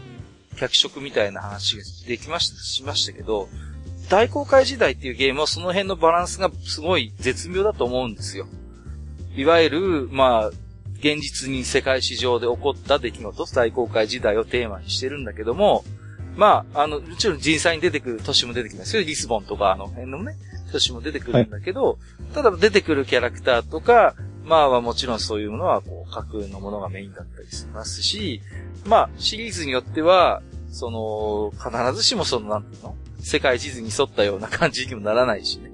[0.56, 3.48] 脚色みたいな話ができました、しましたけど、
[4.10, 8.46] 大公開時代っていうゲームはその辺のバランスがすごい絶妙だと思うんですよ。
[9.34, 10.56] いわゆる、まあ、
[11.02, 15.84] 現実に世界史上で起こった出来事、大公開時代をテーマにしてるんだけども、
[16.36, 19.02] まあ、あの、もちろん実際に出てくる都市も出てきますよ。
[19.02, 20.36] リスボンとかあの辺のね、
[20.70, 21.98] 都市も出てくるんだけど、
[22.32, 28.40] ただ出てくるキャラクターとか、まあはもちろんそういうものは、こう、架空のものがメインだったりしますし、
[28.86, 30.40] まあ、シリーズによっては、
[30.70, 32.96] その、必ずしもその、なんていうの？
[33.20, 35.70] 世界地図に沿ったような感じにもならないしね。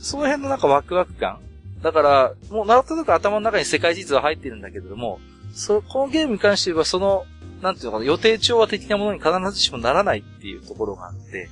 [0.00, 1.38] その辺のなんかワクワク感
[1.82, 5.20] だから、もうなんとなく頭の中に世界地図は入ってるんだけれども、
[5.52, 7.24] そ、このゲームに関して言えば、その、
[7.60, 11.48] なんていうのかな、予定調和的なものに必ずしもならないっていうところがあって、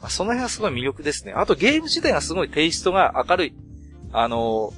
[0.00, 1.32] まあ、その辺はすごい魅力ですね。
[1.32, 3.54] あとゲーム自体がすごいテイストが明るい。
[4.12, 4.72] あの、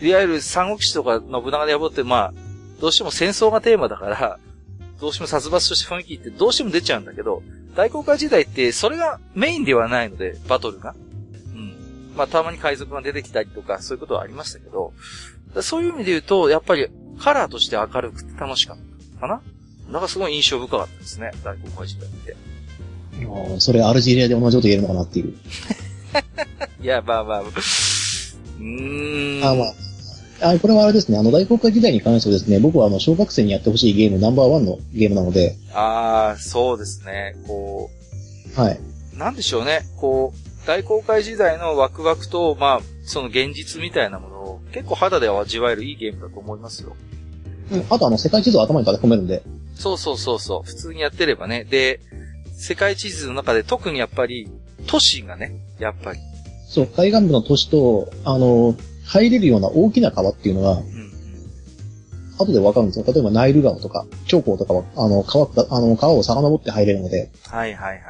[0.00, 2.34] いわゆる三国志とか信長で破って、まあ、
[2.80, 4.38] どうしても戦争がテーマだから、
[5.00, 7.42] どうしても殺伐とした雰囲気ってどうしても出ちゃうんだけど、
[7.74, 10.94] 大公開時代ってそれがメインではないので、バトルが。
[12.12, 12.16] うん。
[12.16, 14.92] まあ、たまに海賊が出てきたりとか、そういうことはありましたけど、
[15.60, 16.88] そういう意味で言うと、やっぱり
[17.18, 18.76] カラーとして明るくて楽しかっ
[19.14, 19.42] たかな
[19.90, 22.36] なんかすごい印象深かったですね、大公開時代って。
[23.24, 25.34] もうそれアルジェリアで同じこと言えるのかなっていう。
[26.82, 29.44] いや、まあまあ、うーん。
[29.44, 29.74] あ、まあ。
[30.42, 31.18] あ、これはあれですね。
[31.18, 35.56] あの、大公開時代に関してはですね、僕はあの、小学生にやってほしいゲームナンバーワンのゲームなので。
[35.72, 37.36] ああ、そうですね。
[37.46, 37.90] こ
[38.56, 38.60] う。
[38.60, 38.80] はい。
[39.16, 39.86] なんでしょうね。
[39.96, 46.96] こう、大公開時代のワクワクと、まあ、その現実みたいなものを結構肌で味わえるいいゲームだと思いますよ。
[47.72, 47.86] うん。
[47.90, 49.42] あとあの、世界地図を頭に書き込めるんで。
[49.74, 50.68] そうそうそうそう。
[50.68, 51.64] 普通にやってればね。
[51.64, 52.00] で、
[52.54, 54.48] 世界地図の中で特にやっぱり、
[54.86, 56.20] 都市がね、やっぱり。
[56.68, 60.91] そう、海岸部の都市と、あの、入れるような大きな川っていうのは、うん、
[62.44, 63.04] 後でわかるんですよ。
[63.06, 67.30] 例えばナイル川とか、長江とかは、あの、川、あの、川を遡って入れるので。
[67.46, 68.00] はいはいはい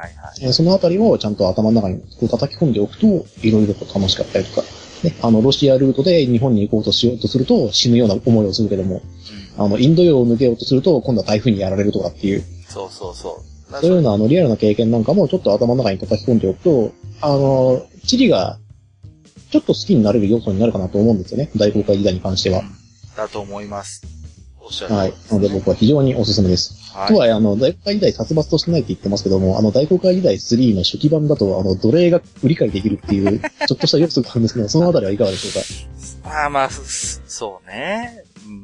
[0.41, 0.53] はい。
[0.53, 4.67] そのあたりをちゃんと頭の中に叩き込んでおくと、いろいろと楽しかったりとか。
[5.03, 9.01] ね、あの、ロシアルートで日本に行こうとしようとすると死ぬような思いをするけども、
[9.57, 12.43] うん、あの、インド洋を抜けようとすると今度は台風にやられるとかっていう。
[12.69, 13.53] そうそうそう。
[13.73, 18.59] そういうようなあのリアルな経験なんかもちょっと頭の中に叩き込んでおくと、あの、地理が
[19.51, 21.49] ちょっと好きになれる要素になるかなと思うんですよね。
[21.55, 22.63] 大公開時代に関しては。
[23.15, 24.22] だと思います。
[24.73, 25.13] しゃるはい。
[25.29, 26.75] なので僕は非常におすすめです。
[26.93, 35.53] はい、とは、あの、大公開時代殺伐としてないって言ってますけども、あの、大公開時代3の初期版だと、あの、奴隷が売り買いできるっていう、 ちょっとした要素があるんですけど、そのあたりはいかがでしょう
[36.23, 36.29] か？
[36.29, 38.23] まあまあ、そうね。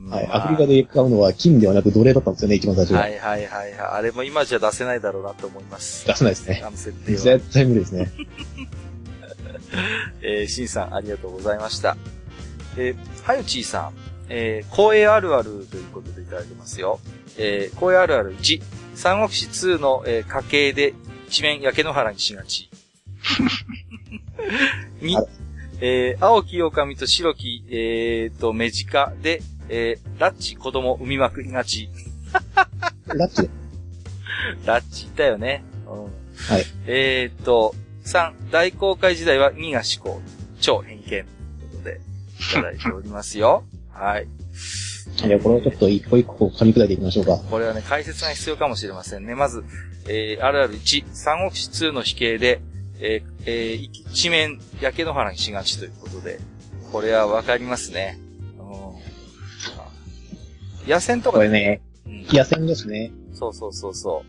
[0.10, 0.28] はい。
[0.32, 3.02] アフリカで買うのは金ではなく奴隷だったんですよね、一番最初は。
[3.02, 3.74] はいはいはい。
[3.80, 6.06] あれも今じゃ出せないだろうなと思います。
[6.06, 6.62] 出せないですね。
[6.66, 7.20] あの設定は。
[7.20, 8.12] 絶対無理ですね。
[10.22, 11.98] えー、シンさんありがとうございました。
[12.78, 13.94] えー、はゆちーさん、
[14.30, 17.00] えー、光栄あるあるということでいただいてますよ。
[17.38, 18.62] えー、光栄あるある1、
[18.96, 20.94] 三国志2の、えー、家系で
[21.28, 22.70] 一面焼け野原にしがち。
[25.02, 25.16] 2、
[25.82, 31.90] えー、青き狼と白き、えー、と、目近で、えー、ラッチ子供産みまくりがち。
[33.08, 33.50] ラッチ
[34.66, 35.64] ラッチいたよね。
[35.88, 36.04] うん。
[36.04, 36.10] は
[36.60, 36.66] い。
[36.86, 40.22] えー、と、3、大公開時代は2が思考。
[40.60, 41.04] 超偏見。
[41.08, 42.02] ということで、
[42.40, 43.64] いただいておりますよ。
[44.00, 44.28] はい。
[45.28, 47.38] いや、これはちょっと一個一個噛み砕いていきましょうか。
[47.38, 49.36] これはね、解説が必要かもしれませんね。
[49.36, 49.66] まず、
[50.08, 52.62] えー、あるある1、三国志2の比形で、
[53.02, 56.40] えー、えー、一面焼け野原にしがちということで、
[56.92, 58.18] これはわかりますね。
[58.58, 58.64] う
[60.88, 60.90] ん。
[60.90, 63.12] 野戦とか、これね、うん、野戦ですね。
[63.34, 64.24] そうそうそうそ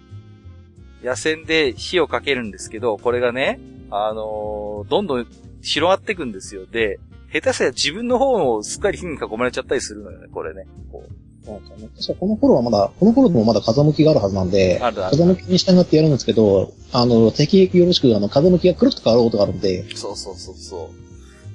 [1.02, 1.06] う。
[1.06, 3.60] 野戦で火をかけるんですけど、これがね、
[3.90, 5.26] あのー、どんどん
[5.62, 6.66] 広がっていくんですよ。
[6.66, 6.98] で、
[7.32, 10.66] 下手したら自分の方をすっかり火に囲まれちゃったりするのよね、これね。
[10.90, 11.12] こう
[11.44, 11.88] そうですね。
[11.96, 19.84] 確かこの頃はまだ、この頃でもまだ風向きがあるはずなんで、あるある風向きに従ってやるんですけど、あの、敵よろしく、あの、風向きがくるっと変わることがあるんで。
[19.96, 20.90] そうそうそうそ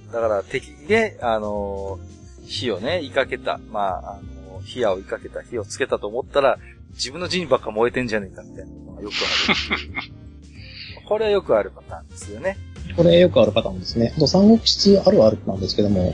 [0.10, 0.14] う。
[0.14, 4.20] だから敵で、あのー、火をね、追いかけた、まあ、あ
[4.52, 6.58] のー、火矢を追いかけた、火をつけたと思ったら、
[6.94, 10.16] 自分の陣ばっか燃えてんじゃねえか、みたいなのがよくある。
[11.08, 12.58] これはよくあるパターンですよね。
[12.96, 14.14] これよくあるパターンですね。
[14.16, 16.14] あと、三国志あるあるなんですけども、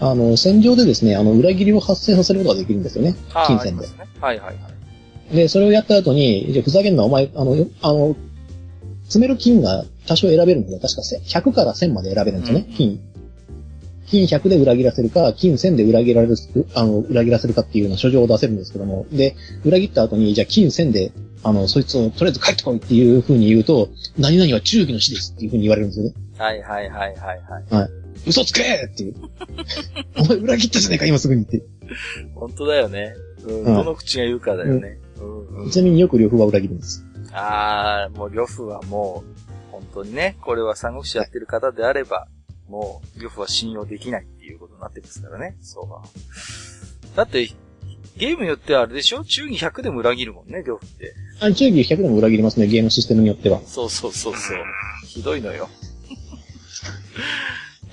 [0.00, 3.14] あの、戦場でですね、あの、裏切りを発生させることができるんですよね。
[3.46, 3.92] 金銭で、ね。
[4.20, 4.70] はいはいは
[5.32, 5.34] い。
[5.34, 8.16] で、それをやった後に、じゃふざけんな、お前、あの、あの、
[9.04, 13.00] 詰める金が多少選べるんで、確か100から1000まで選べるんですよね、うん、金。
[14.06, 16.36] 金100で裏切らせるか、金1000で裏切られる、
[16.74, 21.12] あの、裏切らせるかっていうような書状を出せるんですけども、で、裏切った後に、じゃあ金1000で、
[21.44, 23.88] あの、そいつをとりあえず帰ってこいっていう風に言うと、
[24.18, 26.14] 何々は忠義の死ですっていう風に言われるんですよね。
[26.38, 27.74] はいはいはいはいはい。
[27.74, 27.90] はい。
[28.26, 29.14] 嘘つけっていう。
[30.18, 31.62] お前裏切ったじゃねえか、今すぐにって。
[32.34, 33.14] 本当だよね。
[33.44, 33.64] うん。
[33.64, 34.98] どの口が言うかだよね。
[35.54, 37.04] うん、ちなみによく呂布は裏切るんです。
[37.32, 42.41] あー、もう呂布はもう、本当にね、これは三国志やってる方であれば、もう、
[43.16, 46.02] 呂布は信用できないっていうことになってますからね、そうは。
[47.16, 47.50] だって、
[48.16, 49.24] ゲームによってはあれでしょ？
[49.24, 51.14] 忠義100でも裏切るもんね、呂布って。
[51.40, 53.60] あ、忠義100でも裏切りますね、ゲームシステムによっては。
[53.66, 54.58] そうそうそうそう。
[55.06, 55.68] ひどいのよ。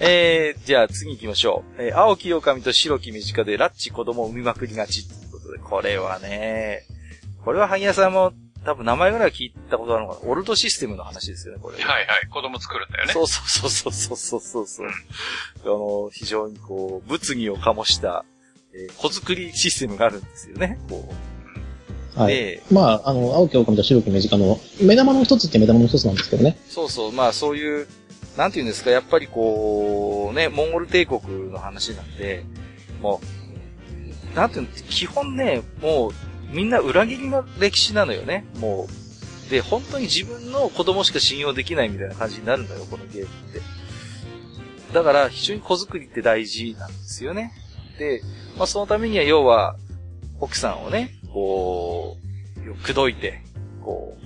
[0.02, 1.84] えー、じゃあ次行きましょう。
[1.84, 6.84] えー、青き狼と白き短でラッチ子供を産みまくりがちってことで、これはね、
[7.44, 8.32] これは萩谷さんも
[8.70, 11.78] 多分名前ぐらい聞いたことあるのかなオルトシステムの話ですよね、これ。
[11.78, 12.28] はいはい。
[12.30, 13.14] 子供作るんだよね。
[13.14, 14.88] そうそうそうそうそうそうそう。
[14.88, 18.26] あの、非常にこう、物議を醸した、
[18.76, 21.10] えー、子作りシステムがあるんですよね、こ
[22.16, 22.20] う。
[22.20, 22.62] はい。
[22.72, 26.56] まあ、あの、青き狼と白き短の、目玉の一つって目玉の一つなんですけどね。
[26.70, 27.12] そうそう。
[27.12, 27.88] まあ、そういう、
[28.38, 32.46] なんて言うんですか、やっぱりこう、ね、モンゴル帝国の話なんで、
[33.02, 33.20] も
[34.32, 38.88] う、なんていうの、基本ね、もう、みんな裏切りの歴史なのよね、も
[39.48, 39.50] う。
[39.50, 43.62] で、本当に自分の子供しか信用できないみたいな感じになるのよ、このゲームって。
[44.94, 47.54] だから、非常に子作りって大事なんですよね。
[47.98, 48.22] で、
[48.58, 49.76] まあそのためには要は、
[50.40, 52.18] 奥さんをね、こ
[52.58, 53.42] う、口説いて、
[53.84, 54.18] こ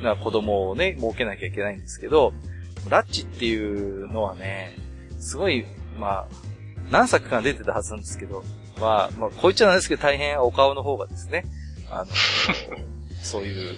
[0.00, 2.32] う、な子供をね、設けなきゃいけないんですけど、
[2.88, 4.76] ラッチっていうのはね、
[5.18, 5.66] すごい、
[5.98, 6.28] まあ、
[6.90, 8.42] 何作か出てたはずなんですけど、
[8.80, 11.44] まあ、まあ、こう言っちゃなんですけど、大変お顔の方がですね、
[11.90, 12.06] あの、
[13.22, 13.76] そういう。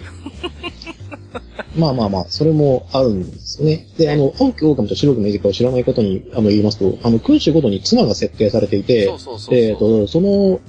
[1.75, 3.87] まあまあまあ、それもあるんですよね。
[3.97, 9.55] で、あの、青木狼と白く目近を知らない方にあの言いますと、あの、君主ごとに妻が設定されていて、そうそうそうそう。
[9.55, 10.59] えっ、と、その、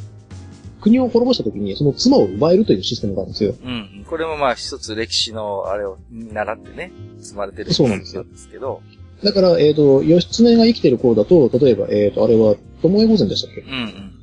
[0.80, 3.54] 国を滅ぼした時に、その妻を奪えるというシステムがあるんですよ。
[3.62, 4.06] うん。
[4.08, 8.82] これもまあ一つ歴史のあれを習ってね、積まれてるそうなんですよですけど、
[9.22, 14.14] だから、えっ、と、義経が生きてる頃だと、例えば、えっ、と、あれは、巴御前でしたっうん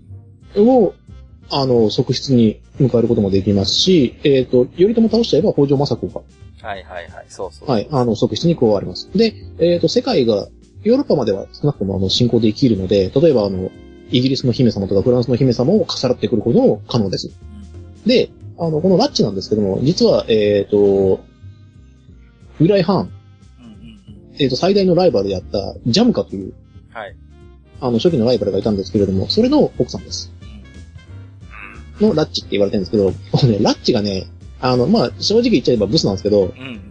[0.54, 0.94] けを、
[1.52, 6.68] あの、側室に迎えることもできますし、えっ、と、頼朝倒しちゃえば北条政子が、うん。
[6.68, 7.70] はいはいはい、そうそう。
[7.70, 9.10] はい、あの、側室に加わります。
[9.16, 10.48] で、えっ、と、世界が、
[10.84, 13.70] ヨーロッパまでは少なくともあの、進行できるので、例えばあの、
[14.10, 17.30] イギリスの姫様とかフランスの姫様を重なってくることも可能です。
[18.06, 21.20] で、あの、このラッチなんですけども、実は、えっ、と、
[22.60, 23.12] ウライハーン。
[24.40, 26.54] えっ、と、最大のライバルであった、ジャムカという、
[26.92, 27.16] はい。
[27.80, 30.32] あの、初期のライバルがいたんですけれども、それの奥さんです。
[32.02, 34.28] のラッチって言われてるんですけど、このね、ラッチがね、
[34.60, 36.48] あの、まあ、正直言っちゃえばブスなんですけど、うん。
[36.48, 36.82] うん。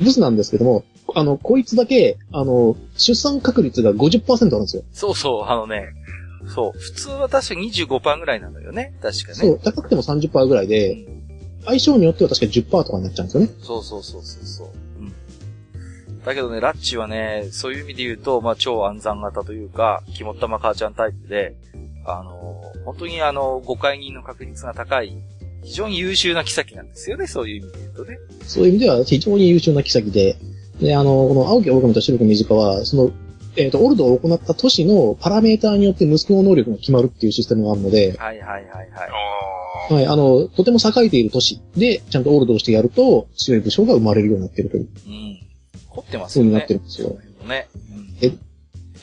[0.00, 4.82] ブスなんですけども、あの、こいつだけ、あの、出産確率が50%あるんですよ。
[4.92, 5.94] そうそう、あのね、
[6.46, 8.94] そう、普通は確か25%ぐらいなのよね。
[9.02, 9.34] 確かね。
[9.34, 11.06] そう、高くても30%ぐらいで、
[11.64, 13.50] 相性によっては確か10%とかになっちゃうんですよね。
[13.60, 14.68] そうそうそうそうそう。
[15.00, 15.12] うん。
[16.24, 21.56] だけどね、ラッチはね、そういう意味で言うと、まあ、超暗算型というか、肝っ玉母ちゃんタイプで、
[22.04, 25.16] あの、本当にあの、誤解人の確率が高い、
[25.62, 28.18] 非常に優秀な妃なんですよね、そういう意味で言うとね。
[28.42, 30.36] そういう意味では非常に優秀な妃で、
[30.80, 33.10] で、あの、この青木狼と白く短は、その、
[33.56, 38.90] えっ、と、オルドを行った都市のパラメーターによって息子の能力が決まるっていうシステムがあるので、はいはいはいはい。
[39.90, 45.40] あはい、あの、とても栄えている都市で、ちゃんとオルドをしてやると、強い武将が生まれるようになってるという、うん。
[45.88, 46.50] 凝ってますよね。
[46.50, 47.16] そうになってるんですよ。
[47.46, 47.68] ね。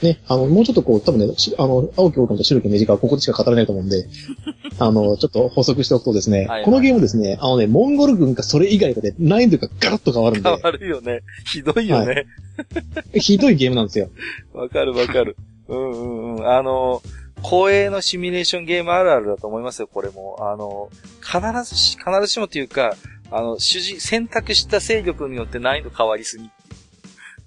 [0.03, 4.07] えね、あの、もうちょっとこう、多分ね、しあの、青木狼と白く短はここでしか語らないと思うんで、
[4.79, 11.21] あの、ちょっと補足しておくとですね、はいこのゲームですね、あのね、モンゴル軍かそれ以外かで難易度がガラッと変わるんで変、わるよね。
[11.51, 12.25] ひどいよね。
[13.13, 14.09] ひどいゲームなんですよ。
[14.53, 15.35] わ、かるわかる。
[15.67, 16.47] うんうんうん。
[16.47, 17.01] あの、
[17.41, 20.37] 公営のシミュレーションゲームあるあるだと思いますよ、これも。
[20.39, 20.89] あの、
[21.21, 22.95] 必ずし、必ずしもというか、
[23.31, 26.49] あの、主人、選択した勢力によって難易度変わりすぎ。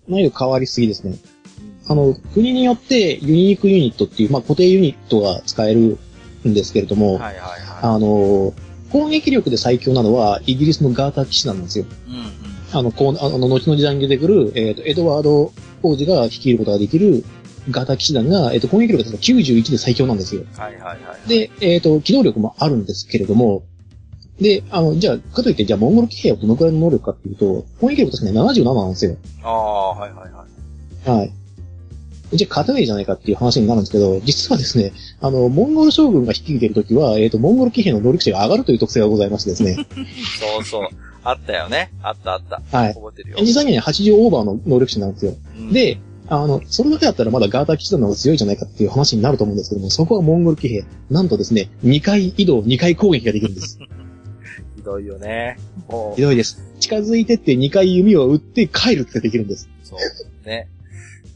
[0.09, 1.17] 難易度変わりすぎですね。
[1.89, 5.99] うんあの、国によってユニークユニットっていう、まあ、固定ユニットが使える
[6.49, 8.55] んですけれども、はいはいはあの、
[8.91, 11.85] 攻撃力で最強なのはイギリスのガーター騎士団なんですよ。
[11.85, 12.11] い。
[12.11, 12.27] うんうん。
[12.73, 17.25] あの、こう、あの、後の時代に出てくる、えっ、と、エドワード王子が率いることができる
[17.71, 20.45] ガーター騎士団が、えっ、と、攻撃力が確か91で最強なんですよ。
[20.57, 21.29] はいはいはい。
[21.29, 23.65] で、えっ、と、機動力もあるんですけれども、
[24.41, 29.17] で、あの、じゃあ、かといって、じゃあ、モンゴル騎兵はどのくらいの能力かっていうと、攻撃力確かね、77なんですよ。
[29.43, 30.45] ああ、はいはいは
[31.07, 31.19] い。
[31.19, 31.33] はい。
[32.35, 39.77] じゃあ、勝てないじゃないかっていう話になるんですけど、実はですね、あの、モンゴル将軍が率いているときは、えっ、と、モンゴル騎兵の能力値が上がるという特性がございましてですね。
[40.57, 40.89] そうそう。
[41.23, 41.91] あったよね。
[42.03, 42.61] あったあった。
[42.77, 42.95] はい。
[42.95, 43.39] 覚えてるよ。
[43.41, 45.35] 実際にはね、80オーバーの能力値なんですよ。
[45.57, 53.79] うん、で、あの、それだけだったらまだガーター騎士団の方が強いじゃないかっていう話になると思うんですけども、そこはモンゴル騎兵、なんとですね、2回移動、2回攻撃ができるんです。
[54.77, 55.59] ひどいよね。
[56.17, 56.63] ひ、どいです。
[56.81, 59.69] 近づいてって2回弓を撃って帰るってできるんです。
[59.83, 60.49] そう。
[60.49, 60.69] ね。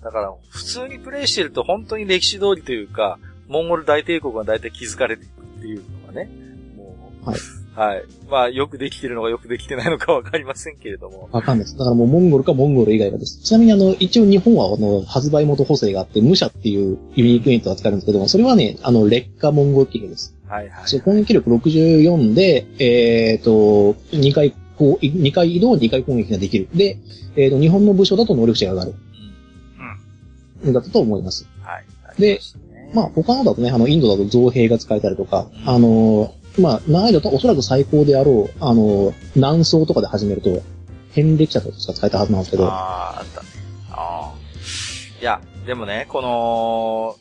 [0.02, 3.18] だから、普通にプレイしてると本当に歴史通りというか、
[3.48, 6.30] モンゴル大帝国が大体築かれていくっていうのがね。
[6.76, 7.38] もう、はい。
[7.78, 8.02] はい。
[8.28, 11.28] まあ、よくできてるのかよくできてないのかわかりませんけれども。
[11.30, 11.78] わかんないです。
[11.78, 13.40] だからもうモンゴルかモンゴル以外がです。
[13.40, 20.34] ちなみにあの、一応日本はあの、発売元補正があって、武者っていうユニークユニットが使えるんですけども、それはね、あの、劣化モンゴル騎兵です。
[20.48, 20.88] はいはい。
[20.88, 26.68] そう攻撃力64で、えっ、と、2回、こう、2回移動、2回攻撃ができる。
[26.74, 26.98] で、
[27.36, 28.94] えっ、と、日本の武将だと能力値が上がる。
[30.64, 30.72] うん。
[30.72, 31.46] だったと思います。
[31.62, 32.20] はい。
[32.20, 32.40] で
[32.94, 40.62] まあ、他のだとね、あの、インドだと造兵が使えたりとか、あの、まあ、難易度とおそらく最高であろう、あの、南宋とかで始めると、
[41.12, 43.48] 変歴者とか使えたはずなんですけど、ああ、あったね。
[43.90, 45.20] ああ。
[45.20, 47.16] いや、でもね、この、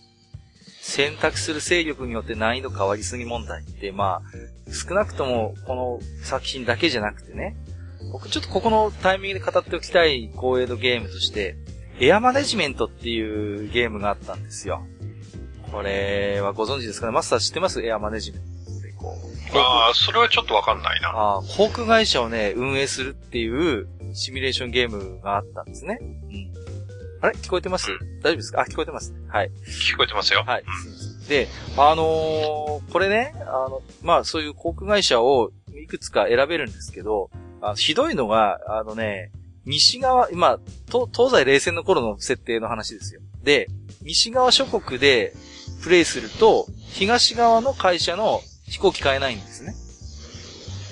[0.82, 7.58] 選択する勢力によって難易度変わりすぎ問題って、まあ、少なくともこの作品だけじゃなくてね、
[8.14, 11.58] 僕ちょっとここのタイミングで語っておきたい光栄のゲームとして、
[12.00, 14.86] エアマネジメントっていうゲームがあったんですよ。
[15.72, 17.12] これはご存知ですかね？
[17.12, 17.82] マスター知ってます？
[17.82, 19.16] エアマネジメントってこ
[19.54, 19.58] う。
[19.58, 21.10] ああ、それはちょっとわかんないな。
[21.10, 25.98] ああ、航空会社をね、運営するっていうシミュレーションゲームがあったんですね。
[26.02, 26.54] うん。
[27.22, 27.36] あれ？
[27.38, 27.88] 聞こえてます？
[28.22, 28.62] 大丈夫ですか？
[28.62, 29.14] あ、聞こえてます。
[29.28, 29.52] はい。
[29.91, 30.43] 聞こえてますよ。
[30.45, 30.64] はい。
[31.28, 37.30] で、あのーこれね、あの、まあそういう航空会社を、いいくつか選べるんですけど、
[37.62, 39.32] あひどいのが、あのね、
[39.68, 40.59] 西側、今、
[40.89, 43.20] 東西冷戦の頃の設定の話ですよ。
[43.43, 43.68] で、
[44.01, 45.34] 西側諸国で
[45.84, 49.76] プレイすると、東側の会社の飛行機買えないんですね。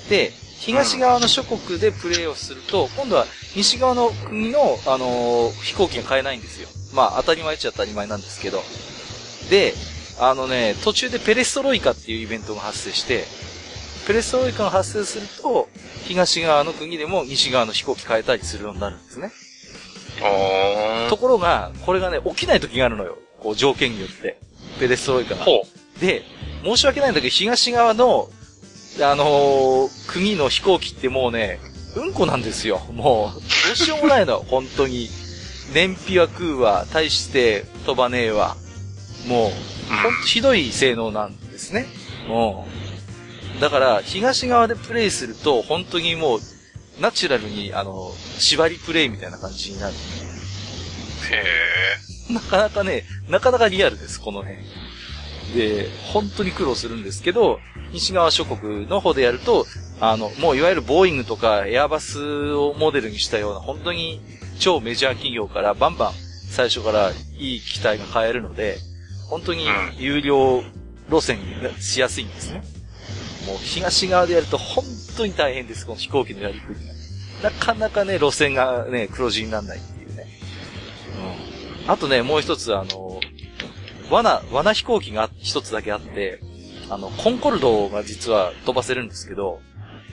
[0.10, 6.68] で、東側の諸国でプレイをすると、今度は西側の国の、あのー、飛行機が買えないんですよ。
[6.94, 8.62] まあ、当たり前っちゃ当たり前なんですけど。
[9.50, 9.74] で、
[10.20, 13.24] あのね、途中でペレストロイカっていうイベントが発生して、
[14.08, 15.68] ペレストロイカが発生すると、
[16.04, 19.32] 東側の国でも西側の飛行機変えたりするようになるんですね。
[21.10, 23.18] ところが、これがね、起きない時があるのよ。
[23.40, 24.40] こう、条件によって。
[24.80, 25.46] ペレストロイカが。
[26.00, 26.24] で、
[26.64, 28.30] 申し訳ないんだけど、東側の、
[29.02, 31.60] あのー、国の飛行機ってもうね、
[31.96, 32.80] うんこなんですよ。
[32.92, 35.10] もう、どうしようもないの、 本当に。
[35.74, 38.56] 燃費は食うわ、大して飛ばねえわ。
[39.28, 39.52] もう、
[40.04, 41.88] ほんとひどい性能なんですね。
[42.28, 42.85] もう。
[43.60, 46.40] だから、東側でプレイすると、本当にもう、
[47.00, 49.94] ナチュラルに、あの、縛りプレイみたいな感じになる。
[51.32, 51.44] へ
[52.30, 52.34] え。
[52.34, 54.58] なかなかね、なかなかリアルです、この辺。
[55.56, 57.60] で、本当に苦労するんですけど、
[57.92, 59.66] 西側諸国の方でやると、
[60.00, 64.22] あの、もういわゆるボーイングとかエアバスをモデルにしたような、本当に
[64.60, 66.14] 超メジャー企業からバンバン
[66.50, 68.78] 最初からいい機体が買えるので、
[69.30, 70.64] 本当に有料
[71.10, 71.46] 路線に
[71.82, 72.64] しやすいんですね。
[73.46, 74.84] もう東側でやると本
[75.18, 76.88] 当に大変です、この飛行機のやりくり
[77.42, 77.50] が。
[77.50, 80.28] なかなかね、路線がね、黒字にならないっていうね。
[81.84, 81.92] うん。
[81.92, 83.20] あとね、もう一つあの、
[84.10, 86.40] 罠、罠飛行機が一つだけあって、
[86.90, 89.60] あの、コンコルドが実は飛ばせるんですけど、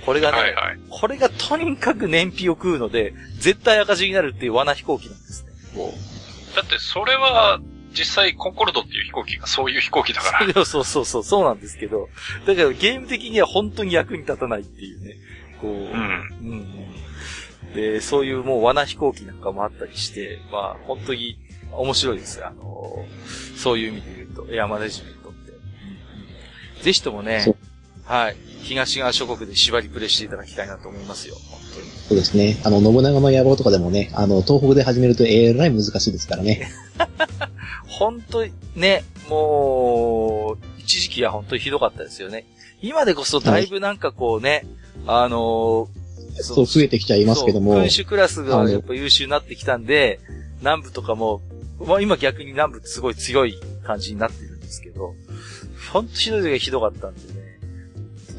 [0.05, 5.53] これがね、はいはい、これがとにかく燃費を食うので、絶対赤字になるっていう罠飛行機なんですね。
[6.57, 7.61] だってそれは、
[7.93, 10.53] 実際コンコルドっていう飛行機がそういう飛行機だから。
[10.65, 12.09] そうそうそう、そうなんですけど。
[12.47, 15.17] だからゲーム的には本当に役に立たないっていうね。
[15.61, 15.91] こう、うん。
[16.43, 16.55] う
[17.71, 17.75] ん。
[17.75, 21.39] で、そういうもう罠飛行機なんかもあったりして、まあ本当に
[21.73, 22.45] 面白いです。
[22.45, 23.07] あの、
[23.57, 25.53] そういう意味で言うと、エアマネジメントって。
[25.53, 27.45] うん、ぜひともね、
[28.05, 28.37] はい。
[28.63, 31.37] 東側諸国で縛りプレイしていただきたいなと思いますよ。
[31.51, 31.87] 本当に。
[32.09, 32.61] そうですね。
[32.65, 36.71] あの、信長の野望とかでもね、あの、東北で始めるとえらい難しいですからね。
[37.87, 42.47] 本当にね、もう、一時期は本当にひどかったですよね。
[42.81, 44.67] 今でこそだいぶなんかこうね、
[45.07, 47.75] はい、あのー、そう、増えてきちゃいますけども。
[47.75, 50.19] 君主クラスがやっぱ優秀になってきたんで、
[50.61, 51.41] 南部とかも、
[51.79, 55.15] まあ今逆に南部すごい強い感じになってるんですけど、
[55.93, 57.42] ほんとひどい時がひどかったんでね。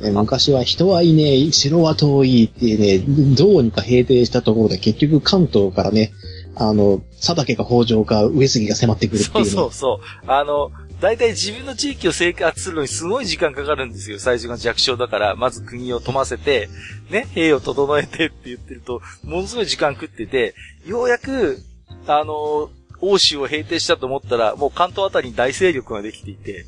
[0.02, 3.00] 昔は人はいねえ、城は遠いってね、
[3.36, 6.12] どうにか平定したところで結局関東からね、
[6.56, 9.46] あの、佐竹か北条か上杉が迫ってくるっていう。
[9.46, 10.32] そうそうそう。
[10.32, 10.72] あの、
[11.02, 14.20] 大体自分の地域を生活するのにすごい時間かかるんですよ。
[14.20, 16.70] 最初が弱小だから、まず国を富ませて、
[17.10, 21.60] ね、兵を整えてって言ってると、ものすごい時間食ってて、ようやく、
[22.08, 22.70] あの、
[23.02, 26.66] 欧州を平定したと思ったら、もう関東あたりに大勢力ができていて、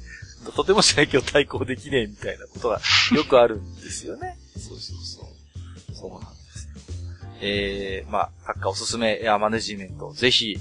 [0.52, 2.80] とてもしないけど対抗できねえみたいなことが
[3.16, 4.38] よくあるんですよね。
[4.56, 5.96] そうそうそう。
[5.96, 7.30] そうなんですよ。
[7.42, 10.58] えー、まあ、閣下おすすめエアマネジメント、ぜひ、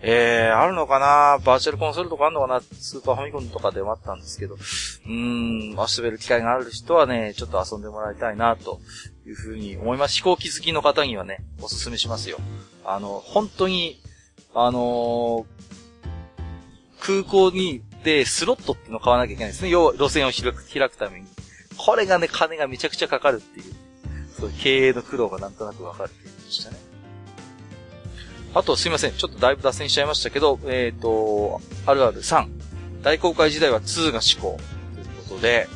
[0.00, 1.38] えー、あるのかな？
[1.44, 2.60] バーチャルコンソールとかあるのかな？
[2.60, 8.80] スーパーファミコンとかでもあったんですけど、うーん、遊べる機会がある人はね、ちょっと遊んでもらいたいな、と
[9.26, 10.14] いうふうに思います。
[10.14, 12.38] 飛行機好きの方にはね、おすすめしますよ。
[12.84, 14.00] あの、本当に、
[14.54, 15.44] あのー、
[17.00, 19.70] 空港にで、スロットっていうのを買わなきゃいけないんですね。
[19.70, 21.26] 要は路線を開く開くために。
[21.76, 23.74] これがね、金がめちゃくちゃかかるっていう、
[24.38, 26.76] そう経営の苦労がなんとなくわかるっていうことでしたね。
[28.54, 29.12] あと、すいません。
[29.12, 32.48] ちょっとだいぶ脱線しちゃいましたけど、えっ、ー、と、あるある3。
[33.02, 34.58] 大公開時代は2が思考。
[34.94, 35.68] ということで、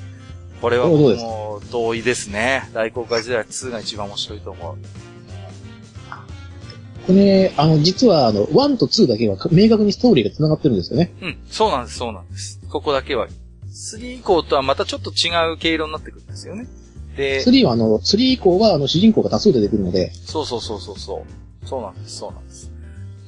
[0.60, 2.68] これはもう同意ですね。
[2.72, 4.76] 大公開時代は2が一番面白いと思う。
[7.06, 11.12] これ、あの、実は、あの、1と2だけは明確にストーリーが繋がってるんですよね。
[11.20, 12.60] うん、そうなんです、そうなんです。
[12.68, 13.28] ここだけは。
[13.72, 16.66] 3以降とはまたちょっと違う経路になってくるんですよね。
[17.16, 20.12] で、3はあの、3以降はあの、主人公が多数出てくるので。
[20.12, 21.24] そうそうそうそうそ
[21.64, 21.66] う。
[21.66, 22.70] そうなんです、そうなんです。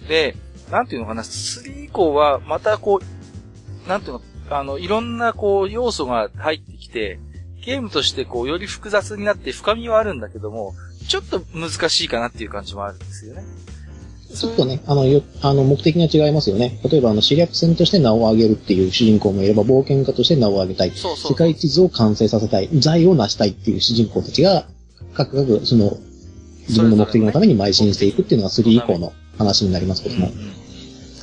[0.09, 0.37] で、
[0.71, 7.19] なんていうのかな、3以降はまたこう、なんていうの、あの、いろんなこう、要素が入ってきて、
[7.65, 10.75] ゲームとしてこう、より複雑になって深みはあるんだけども、
[11.09, 13.43] ちょっと難しいかなっていう感じもあるんですよね。
[14.35, 16.81] ちょっとね、あの、よ、あの、目的が違いますよね。
[16.85, 20.91] 例えば、あの、視略戦として名を上げるっていう主人公もいれば、冒険家として名を上げたい。
[20.91, 22.69] そうそう世界地図を完成させたい。
[22.73, 24.67] 財を成したいっていう主人公たちが、
[25.15, 25.97] 各々、その、
[26.69, 30.31] 自分の目的のために邁進していくっていうのが3以降の話になりますけども。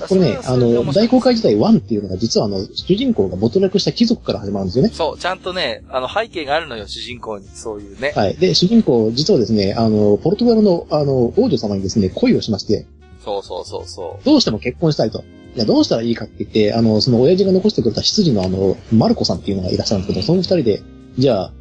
[0.07, 4.89] これね、あの、大公開時代1っていうのが実はあの、主人公が没落した貴族から始まるんですよね。
[4.91, 8.13] そう、ちゃんとね、あの、背景があるのよ、主人公に、そういうね。
[8.15, 8.35] はい。
[8.35, 12.85] で、主人公、実はですね、あの、ポルトガルの、あの、王女様にですね、恋をしまして、
[13.23, 15.23] そうそうそうそどうしても結婚したいと。
[15.55, 20.81] いや、どうしたらいいかって言って、あの、その親父が残してくれた執事のあの、マルコさんっていうのがいらっしゃるんですけど、その二人で、
[21.17, 21.53] じゃあ、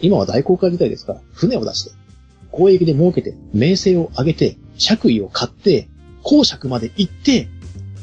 [0.00, 1.90] 今は大航海時代ですから、船を出して、
[2.52, 5.88] 交易で儲けて、名声を上げて、爵位を買って、
[6.22, 7.48] 公爵まで行って、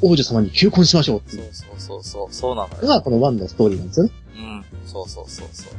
[0.02, 1.40] 王女様に求婚しましょうってう。
[1.40, 2.82] いうそうそうそうそう、そうなのよ。
[2.82, 4.12] のがこのワンのストーリーなんですよね。
[4.38, 4.66] うん。
[4.86, 5.74] そうそうそうそう。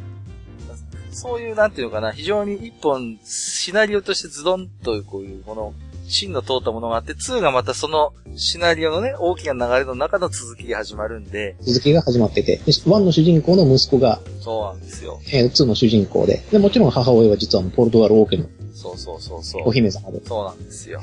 [1.13, 5.73] そういう、なんていうのかな、非常に一本、シナリオとしてズドンとこういう、この、
[6.09, 15.21] 芯の通ったものがあって、2がまたそのシナリオのね、大きな流れの中の続きが始まるんで、続きが始まってて、でワンの主人公の息子が、そうなんですよ。
[15.33, 19.63] えー、2の主人公で、で、もちろん母親は実はポルトガル王家のそうそうそうそう。
[19.67, 21.01] お姫様で、そうなんですよ。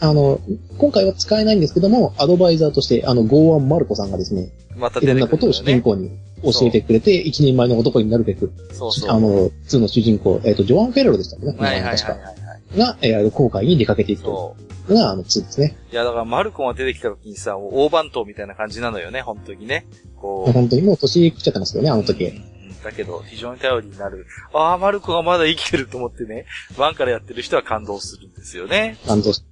[0.00, 0.40] あの、
[0.78, 5.52] 今回は使えないんですけども、アドバイザーとして、あの、ゴーアン・マルコさんがですね、またいろんなことを。
[5.52, 6.10] 主人公に
[6.42, 9.10] 教えてくれて、一人前の男になるべく、そうそう。
[9.10, 11.54] あの、2の主人公、えっ、と、ジョアン・フェレロでしたっけね。
[11.58, 12.49] はいはいはいはい。
[12.76, 14.56] が、えー、航海に出かけていくと
[14.88, 15.76] が、あの、2ですね。
[15.90, 15.92] う。
[15.92, 19.86] いや、だからマルコンが出てきた時にさ、大番頭みたいな感じなのよね、本当にね。
[20.16, 20.52] こう。
[20.52, 22.24] 本当にもう年食っちゃってますけどね、あの時。
[22.24, 24.26] うんだけど、非常に頼りになる。
[24.54, 26.46] ああ、マルコがまだ生きてると思ってね、
[26.78, 28.96] ワンからやってる人は感動するんですよね。
[29.06, 29.44] 感動し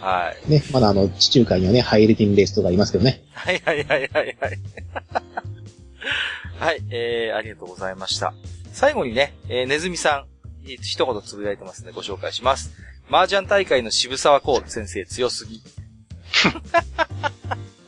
[0.00, 0.50] はい。
[0.50, 3.24] ね、まだあの、地中海にはね、ハイレティンレースとかいますけどね。
[3.32, 4.58] はいはいはいはいはい。
[6.58, 8.32] はい、えー、ありがとうございました。
[8.72, 10.33] 最後にね、えー、ネズミさん、
[10.64, 12.72] 一言つぶやいてますのでご紹介します。
[13.10, 15.62] 麻雀大会の渋沢公先生強すぎ。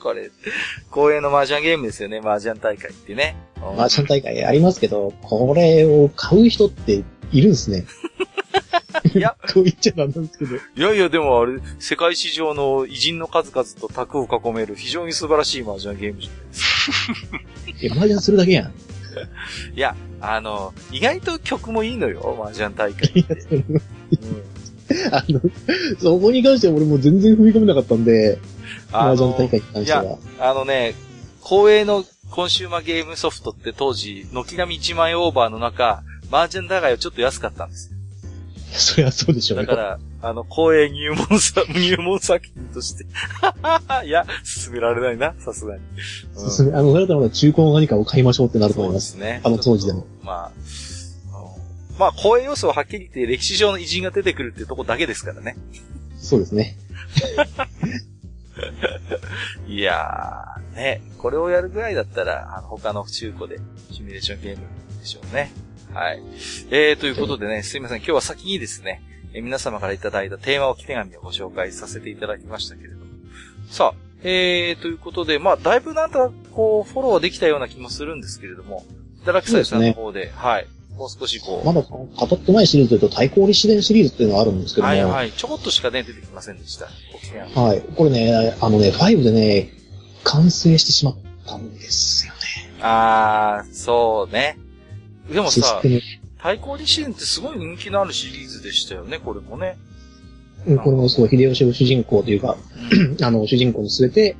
[0.01, 0.31] これ、
[0.91, 3.37] 公営の麻雀ゲームですよね、麻雀大会ってね。
[3.41, 3.47] うん
[3.77, 7.03] マーチャン大会ありますけど、これを買う人って
[7.33, 7.85] いるんですね。
[9.15, 10.57] いや、 こう言っちゃなんですけど。
[10.57, 16.63] いやいや、でもあれ、世界史上の偉人の数々と卓を囲める非常に素晴らしい麻雀ゲームじゃないです
[17.73, 17.79] か。
[17.83, 18.75] いや、マージャンするだけやん。
[19.75, 23.57] いや、あの、意外と曲もいいのよ、麻雀大会って。
[23.57, 23.83] うん
[25.11, 25.41] あの、
[25.99, 28.39] そこに関しては俺もう全然踏み込めなかったんで、
[28.93, 30.19] あのマージャン大会に関しては。
[30.39, 30.95] あのね、
[31.41, 37.97] 公営のコンシューマーゲームソフトって当時、軒並み1万円オーバーの中、麻雀大会はちょっと安かったんですよ。
[38.73, 39.67] そりゃそうでしょうよ。
[39.67, 43.05] だから、あの、公営入門さ、入門作品として。
[44.07, 45.83] いや、進められないな、さすがに。
[46.37, 49.13] うん進めあの、それだったら中古の何かを買いましょうってなるとそう思います。
[49.15, 49.41] ですね。
[49.45, 50.07] あの当時でも。
[50.23, 50.53] まあ、
[51.99, 55.57] まあ、公営要素ははっきり言って歴史上の偉人が出てくるっていうとこだけですからね。
[56.19, 56.77] そうですね。
[59.69, 63.59] いやー、ね、これをやるぐらいだったら、あの、他の中古で
[63.91, 64.63] シミュレーションゲーム
[65.01, 65.53] でしょうね。
[65.93, 66.23] はい。
[66.71, 69.03] えー、ということでね、すいません、今日は先にですね、
[69.37, 73.05] えー皆様からいただいたテーマ置き手紙をご紹介させていただきましたけれども。
[73.69, 78.87] さあ、えー、ということで、まあ、だいぶなんか、こう、フォローはできたような気もするんですけれども、
[79.23, 80.67] いただきささんの方で、はい。
[80.97, 85.33] もう少しこう、まだ語ってないシリーズというと、対抗立志伝シリーズっていうのがあるんですけども、はいはい。
[85.33, 86.87] ちょこっとしかね、出てきませんでした。
[87.61, 87.83] はい。
[87.95, 89.71] これね、あのね、5でね、
[90.25, 91.17] 完成してしまっ
[91.47, 92.39] たんですよね。
[92.81, 94.59] あー、そうね。
[95.31, 96.26] でもさシステ、ム。
[96.39, 99.77] 対抗立志伝ってすごい人気のあるシリーズでしたよね、これもね。
[100.67, 102.57] うんこれもそう、秀吉を主人公というか、
[103.23, 104.37] あの、主人公に据えて、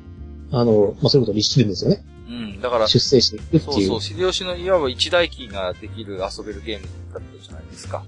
[0.51, 2.03] あの、まあ、そういうこと立志伝ですよね。
[2.27, 3.61] うん、だから、出世していくっていう。
[3.63, 8.03] そうそう、秀吉のいわば一代記ができる遊べるゲームだったじゃないですか。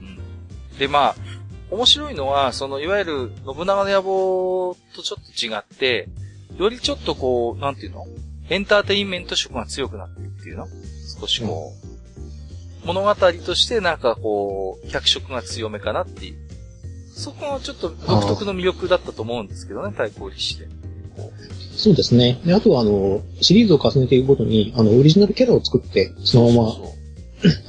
[0.00, 0.04] う
[0.74, 0.78] ん。
[0.78, 1.16] で、まあ、
[1.70, 6.08] 面白いのは、その、いわゆる、信長の野望とちょっと違って、
[6.58, 8.06] よりちょっとこう、なんていうの？
[8.48, 10.66] エンターテインメント色が強くなってるっていうの？
[11.20, 11.86] 少しこう、
[12.84, 16.36] 物語としてなんかこう、脚色が強めかなっていう。
[17.12, 20.66] そこはちょっと独特の魅力だったと思うんですけどね、対抗立志で。
[21.16, 21.32] こ
[21.76, 22.40] そうですね。
[22.44, 26.90] で、あとは、あの、シリーズを重ねていくごとに、あの、オリジナルキャラを作って、うそのまま、そうそう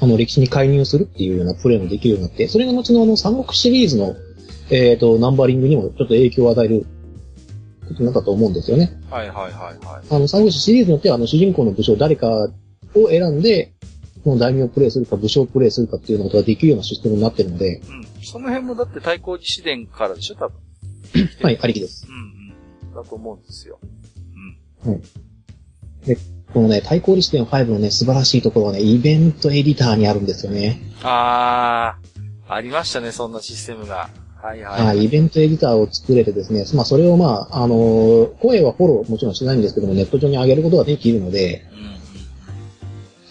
[0.00, 4.16] あの、歴史に介入するっていうようなプレイもできるようになって、それが後のあの、三国シリーズの、
[4.70, 6.86] えっ、と、ナンバリングにもちょっと影響を与える
[7.88, 8.98] ことになったと思うんですよね。
[9.10, 9.52] はいはいはい
[9.86, 10.04] はい。
[10.10, 12.28] あの、三国志シリーズによっては、あの、主人公の武将誰か
[12.94, 13.91] を選んで、こ
[14.30, 18.06] の大名をプレイするか武将をプレイするかっていうようなことができるようなシステムになってるので、うん。
[18.22, 20.56] その辺もだって対抗自史伝からでしょ、多分。
[21.42, 22.06] はい、ありきです。
[22.08, 22.14] うん
[22.88, 22.94] うん。
[22.94, 23.78] だと思うんですよ。
[26.52, 30.80] このね、対抗立志伝5のね、素晴らしいところはね、イベントエディターにあるんですよね。
[31.02, 34.10] あー、ありましたね、そんなシステムが。
[34.36, 34.86] はいはい。
[34.86, 41.91] はい、イベントエディターを作れてですね、まあそれをまあ、あのー声はフォローもちろんしないんですけども、ネット上に上げることができるので、うん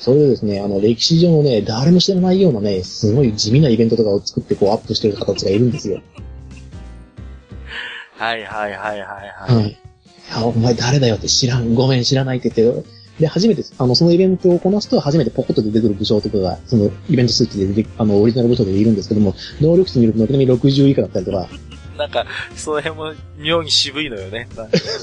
[0.08, 0.14] うん。
[0.14, 6.02] それをですね、あの、歴史上のね、誰も知らないようなね、すごい地味なイベントとかを作ってこうアップしてる方たちがいるんですよ。
[8.18, 9.06] はいはいはいはいは
[9.54, 9.56] い。
[9.56, 9.78] はい。
[10.34, 12.84] あ、お前誰だよって知らん、ごめん知らないって言って、
[13.20, 21.48] で、初めて、あの、そのイベントをこなすと、初めてポコッと出てくる武将とかが、その、イベント数値で出て、あの、オリジナル武将でいるんですけども、能力値見ると、軒並み60以下だったりとか、
[22.02, 22.26] なんか、
[22.56, 24.48] その辺も妙に渋いのよね。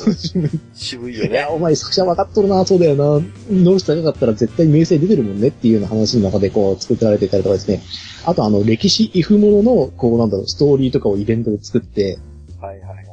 [0.74, 1.50] 渋いよねいや、。
[1.50, 7.82] お前作者分かっとるな、そうだよな、能力高かったら絶対名声出てるもんねっていうような話の中でこう作ってられていたりとかですね。
[8.24, 12.18] あとあの、歴史イフものの、こうなんだろう、ストーリーとかをイベントで作って
[12.60, 13.06] はいはいはい。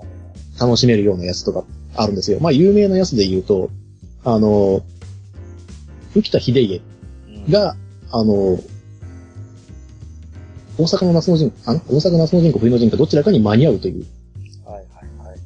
[0.59, 1.63] 楽しめるようなやつとか
[1.95, 2.39] あるんですよ。
[2.41, 3.69] まあ有名なやつで言うと、
[4.23, 4.81] あの、
[6.15, 6.81] 浮田秀家
[7.45, 7.75] うん、が、
[8.11, 8.59] あの、
[10.77, 14.05] 大阪の夏の陣、あの大阪の夏の陣か冬の陣かどちらかに間に合うという
[14.65, 15.39] はいはいはい。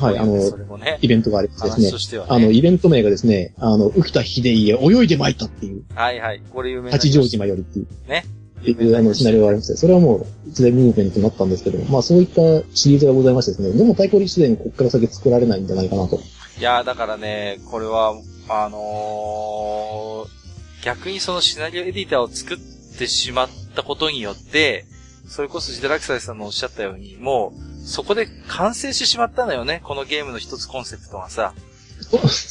[0.00, 2.26] はいあのね、イベントがありましてですねね。
[2.28, 5.84] あの、イベント名がですね、あの、浮田秀家泳いで参ったっていう。
[5.94, 6.42] はいはい。
[6.52, 6.92] これ有名な。
[6.92, 7.86] 八丈島よりっていう。
[8.08, 8.24] ね。
[8.60, 16.20] っていうあのシナリオがありまして、それはもう、一大ムーブメントになったんですけど、まあそういったシリーズがございましてですね、でも太鼓力士伝ここから先作られないんじゃないかなと。
[16.58, 18.14] いやーだからね、これは、
[18.48, 22.58] あのー、逆にそのシナリオエディターを作っ
[22.98, 23.48] てしまっ
[23.80, 24.84] たことによって、
[25.26, 29.80] それこそジダラクサイさんのおっしゃったように、もう、そこで完成してしまったのよね。
[29.84, 31.54] このゲームの一つコンセプトがさ。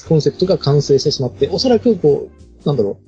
[0.08, 2.30] コンセプトが完成してしまって、おそらくこ
[2.64, 3.00] う、なんだろ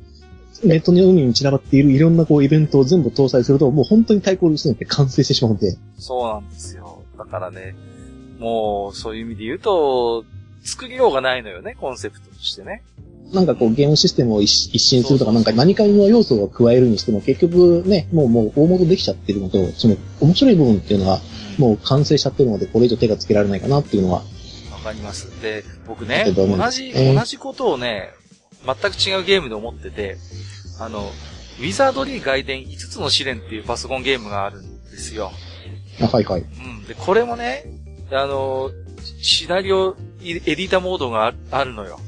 [0.64, 7.04] う、ネットに海に散らばっているいろんなこうイベントを全部搭載すると、もう本当に太鼓力士伝って完成してしまうんで、そうなんですよ。
[7.18, 7.76] だからね、
[8.40, 10.26] もう、そういう意味で言うと、
[10.64, 12.84] 作りようがないのよね、コンセプトとしてね。
[13.34, 21.22] なんかこうゲームシステムを一一新するとか、なんか何かの要素を加えるにしても、結局ね、もうもう大元できちゃってるのと、その面白い部分っていうのは、
[21.58, 24.24] もう完成しちゃってるので、これ以上手がつけられないかなっていうのは、
[24.72, 25.42] わかります。
[25.42, 28.10] で、僕ね、同じ、えー同じことをね、
[28.66, 30.18] 全く違うゲームで思ってて、
[30.80, 31.12] あの、
[31.60, 35.32] ウィザードリー外伝5つの試練っていうパソコンゲームがあるんですよ。
[36.02, 36.42] あはいはい。
[36.42, 36.84] うん。
[36.86, 37.66] で、これもね、
[38.12, 38.72] あの、
[39.22, 42.00] シナリオエディタモードがああるのよ。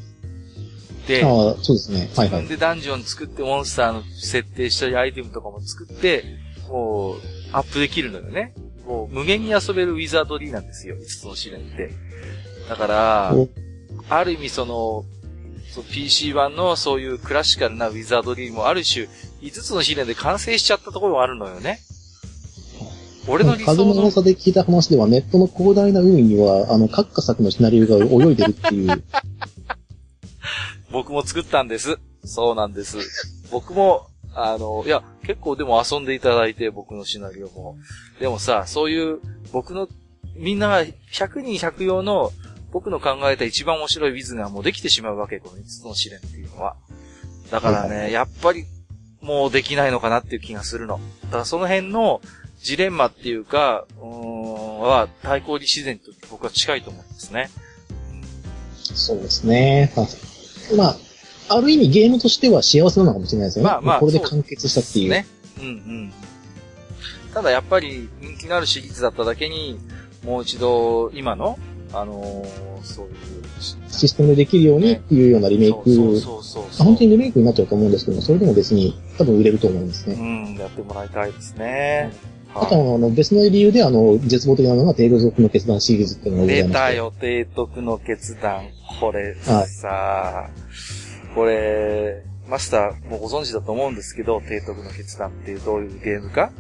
[1.08, 2.10] で、ああ、そうですね。
[2.16, 2.42] はいはい。
[2.42, 6.24] 自分でダンジョン作ってモンスターの設定したりアイテムとかも作って、
[6.70, 7.18] もう、
[7.52, 8.54] アップできるのよね。
[8.86, 10.96] もう、無限に遊べるウィザードリーなんですよ。
[10.96, 11.92] 5つの試練って。
[12.70, 13.50] だからお、
[14.10, 15.04] ある意味その、
[15.70, 19.08] そう PC 版のそういうクラシカルなウィザードリーもある種、
[19.42, 21.80] 5つの試練で完成しちゃったところがあるのよね。
[23.28, 28.90] 俺の理想の風の噂で聞いた話では、ネットの広大な海には、あの、各家作のシナリオが泳いでるっていう、
[30.94, 31.98] 僕も作ったんです。
[32.24, 33.00] そうなんです。
[33.52, 37.78] 僕も、あの、いや、結構でも遊んでいただいて、僕のシナリオも。
[38.20, 39.20] でもさ、そういう、
[39.52, 39.90] 僕の、
[40.36, 42.32] みんなが100人100用の、
[42.72, 46.76] 僕の考えた一番面白いウィズがもうできてしまうわけ、この5つの試練っていうのは。
[47.50, 48.66] だからはいね、やっぱり、
[49.20, 51.00] もうできないのかなっていう気がするの。
[51.24, 52.22] だからその辺の
[52.62, 57.50] ジレンマっていうか、うーん、は、対抗理自然と僕は近いと思うんですね。
[58.84, 59.92] そうですね。
[60.76, 60.98] まあ、
[61.50, 63.72] ある意味ゲームとしては幸せなのかもしれないですよね。
[63.72, 65.10] まあまあこれで完結したっていう。
[65.10, 65.26] ね。
[65.60, 66.14] うんうん。
[67.34, 69.80] ただやっぱり人気のあるシリーズだっただけに、
[70.24, 71.58] もう一度今の、
[71.92, 73.14] あのーそういう、
[73.90, 80.16] システムでできるようにっていうようなリメイク、そうそうそうそう本当にリメイクになっちゃうと思うんですけども、それでも別に多分売れると思うんですね。
[80.16, 82.12] うん、やってもらいたいですね。
[82.56, 86.80] あとはあの別の理由であの、絶望的なのが、テイルズ・オブの決断シリーズっていうのがござい出まして。
[86.80, 88.70] たよ、提督の決断。
[89.00, 90.50] これ、はいさあ、
[91.34, 96.52] これ、マスターもご存知だと思うんですけど、提督の決断っていうどういうゲームか？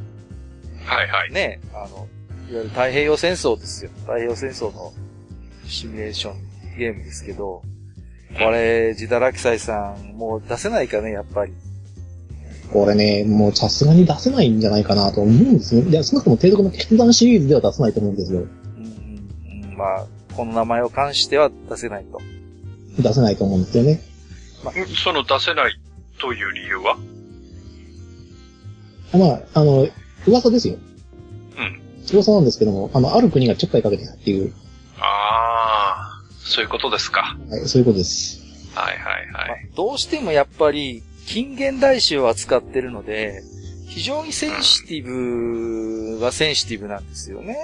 [0.86, 1.32] はいはい。
[1.32, 2.07] ね、あの、
[2.49, 3.91] いわゆる太平洋戦争ですよ。
[4.02, 4.94] 太平洋戦争の
[5.68, 7.61] シミュレーションゲームですけど、
[8.40, 11.53] これ、ジダラキサイさん、もう出せないかね、やっぱり。
[12.74, 15.88] これね、もうさすがに出せないんじゃないかなと思うんですね。
[15.90, 18.40] いや、少なくとも帝国の決断シリーズでは出せないと思うんですよ。
[18.40, 20.06] うんうんうん、まあ、
[20.36, 22.20] この名前を関しては出せないと。
[23.00, 23.94] 出せないと思うんですよね。
[23.94, 24.00] ん
[24.88, 25.80] その出せない
[26.20, 26.98] という理由は？
[29.14, 29.88] まあ、あの、
[30.26, 30.78] 噂ですよ。
[31.58, 31.82] うん。
[32.12, 34.52] 噂なんですけども、あの、ある国がちょっかいかけてたっていう、
[34.98, 37.38] ああ、そういうことですか。
[37.50, 38.41] はい、そういうことです。
[38.74, 39.70] はいはいまあはい。
[39.76, 43.44] どうしてもやっぱり、近現代史を扱ってるので、
[43.88, 47.58] 非常にセンシティブはセンシティブなんですよね。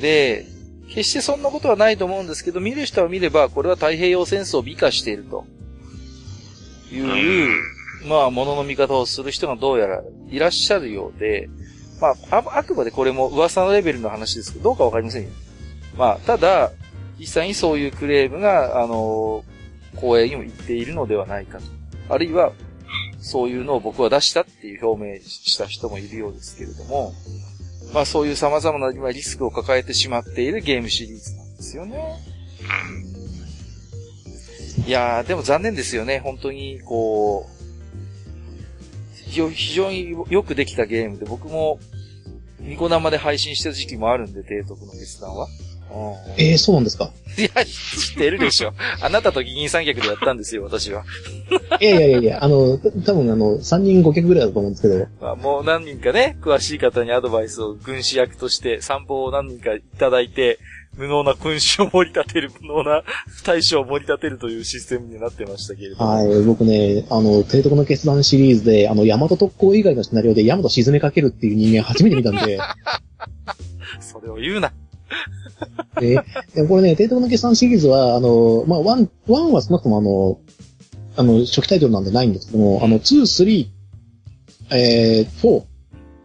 [0.00, 0.46] で、
[0.88, 5.44] 決してそんなことはないと思うんですけど、見る人は見れば、これは太平洋戦争を美化していると。
[6.92, 7.48] いう、
[8.06, 11.48] まあ、ものの見方をする人がどうやらいらっしゃるようで、
[12.00, 15.30] まあ、ああくまでこれも噂のレベルの話ですけど、どうかわかりませんよ。
[15.96, 16.72] まあ、ただ、
[17.18, 19.44] 実際にそういうクレームが、あの、
[19.96, 21.64] 公営にも言っているのではないかと。
[22.10, 22.52] あるいは、
[23.26, 27.12] そういうのを僕は出したっていう表明した人もいるようですけれども、
[27.92, 31.98] まあそういう様々な今リスクを抱えてしまっているゲームシリーズなんですよね。
[34.86, 36.20] いやー、でも残念ですよね。
[36.20, 41.80] 本当に、こう、非常によくできたゲームで、僕も、
[42.60, 45.48] ニコ生で配信してた時期もあるんで、提督の決断は。
[45.96, 47.10] うんえー、そうなんですか？
[47.38, 48.72] いや、知ってるでしょ。
[49.02, 51.04] あなたと議員三脚でやったんですよ、私は。
[51.80, 60.58] いやいやいやいや、あの、た多分あの、3人5脚ぐらいだと思うんですけど、まあ、もう何人かね、詳しい方にアドバイスを軍師役として参謀を何人かいただいて、
[60.96, 63.02] 無能な君主を盛り立てる、無能な
[63.44, 66.06] 大将を盛り立てるというシステムになってましたけれども。
[66.10, 72.58] はい、僕ね、あの、提督の決断シリーズで、あの、大和特攻以外のシナリオで大和沈めかけるっていう人間初めて見たんで、
[74.00, 74.72] それを言うな。
[76.00, 76.20] で、
[76.54, 80.38] でこれね、提督の決断シリーズは、あの、まあ、ワン、ワンは少なくともあの、
[81.16, 83.66] あの、初期タイトルなんでないんですけども、あの、2、3、
[84.70, 85.62] えー、4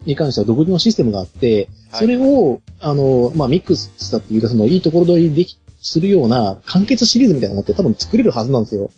[0.05, 8.91] に関しては独自のシステムがあって、はいそれを、あの、まあ、ミックスしたっていうか、その、いいところ取りでき、するような完結シリーズみたいなのって多分作れるはずなんですよ。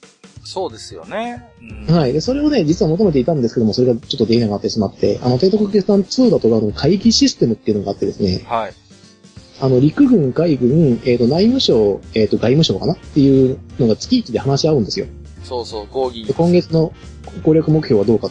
[0.45, 1.41] そうですよね。
[1.87, 1.95] うん。
[1.95, 2.13] はい。
[2.13, 8.73] で、それをね、実は求めていたんですけども、それがちょっとできなくなってしまって、あの、提督決断2だと、あの、会議システムっていうのがあってですね、はい。
[9.63, 12.95] あの、陸軍、海軍、えっ、と、内務省、えっ、と、外務省かな？
[12.95, 15.05] っていうのが月1で話し合うんですよ。
[15.41, 16.33] そうそう、講義で、。
[16.33, 16.91] 今月の
[17.45, 18.29] 攻略目標はどうか。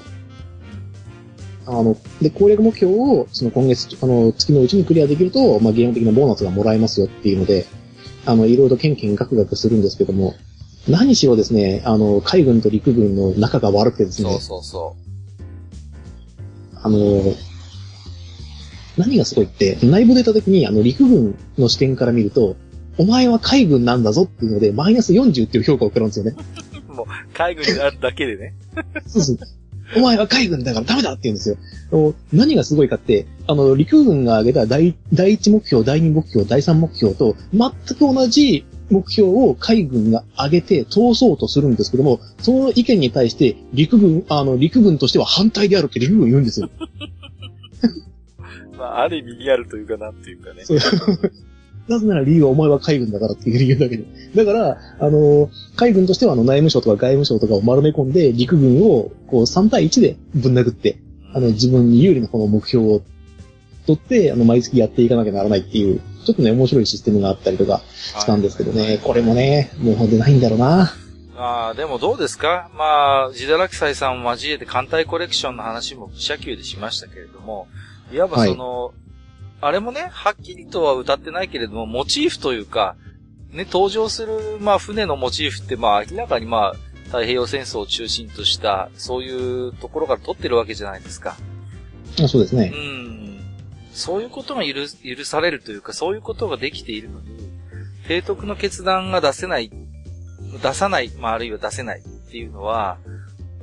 [1.64, 7.64] あの、で、攻略目標を、その今月、あの、月のうちにクリアできると、まあ、ゲーム的なボーナスがもらえますよっていうので、
[8.26, 10.34] あの、いろいろとケンケンガクガクするんですけども、
[10.86, 14.96] 何しろですね、あの、海軍と陸軍の仲が悪くてですね、そうそうそ
[16.74, 17.34] あの、
[18.96, 22.56] 何がすごいって、内部出た時に、あの、陸軍の視点から見ると、
[22.98, 26.34] お前は海軍なんだぞっていうので、マイナス40っていう評価を食らうんですよね。
[26.90, 26.92] う。
[26.94, 28.54] もう、海軍になるだけでね。
[29.06, 29.38] そうそう。
[29.94, 31.56] お前は海軍だからダメだって言うんですよ。
[31.90, 46.70] お何がすごいかって、あの、陸軍が挙げた第第1目標、第2目標、第3目標と、全く同じ目標を海軍が挙げて通そうとするんですけども、その意見に対して、陸軍、あの、陸軍としては反対であるって陸軍言うんですよ。
[48.82, 50.64] まあ、ある意味リアルというか、なんていうかね。
[50.64, 50.78] そう
[51.88, 54.04] なぜなら理由はお前は海軍だからっていう理由だけで。
[54.36, 60.98] だから、あの、海軍としてはあの内務省とか外務省とかを丸め込んで、陸軍をこう3対1でぶん殴って、
[61.34, 63.02] あの、自分に有利なこの目標を
[63.86, 67.82] 取って、あの、毎月やっていかなきゃならないっていう、ちょっとね、面白いシステムがあったりとか
[68.20, 70.92] したんですけどね、これもね、もう出ないんだろうな。
[71.36, 72.70] ああ、でもどうですか？
[72.78, 77.66] まあ、ジダラクサイさんを交えて艦隊コレクションの話も社級でしましたけれども、
[78.12, 78.92] いわばその、
[79.60, 82.96] あれもね、はっきりとは歌ってないけれども、モチーフというか、
[83.50, 86.74] ね、登場する、まあ、船のモチーフって、まあ、明らかにまあ、
[87.06, 91.36] 太平洋戦争を中心とした、そういうところから取ってるわけじゃないですか。
[92.22, 92.76] あそうですねう。
[92.76, 93.40] ん。
[93.92, 94.74] そういうことが許
[95.16, 97.50] 許されるというか、そういうことができているのに、
[98.04, 99.70] 提督の決断が出せない、
[100.62, 102.98] 出さない、まあ、あるいは出せないっていうのは、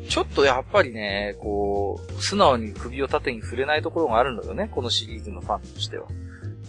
[0.07, 6.07] ちょっとやっぱりね、こう、素直に首を縦に触れないところがあるのよね、このシリーズのファンとしては。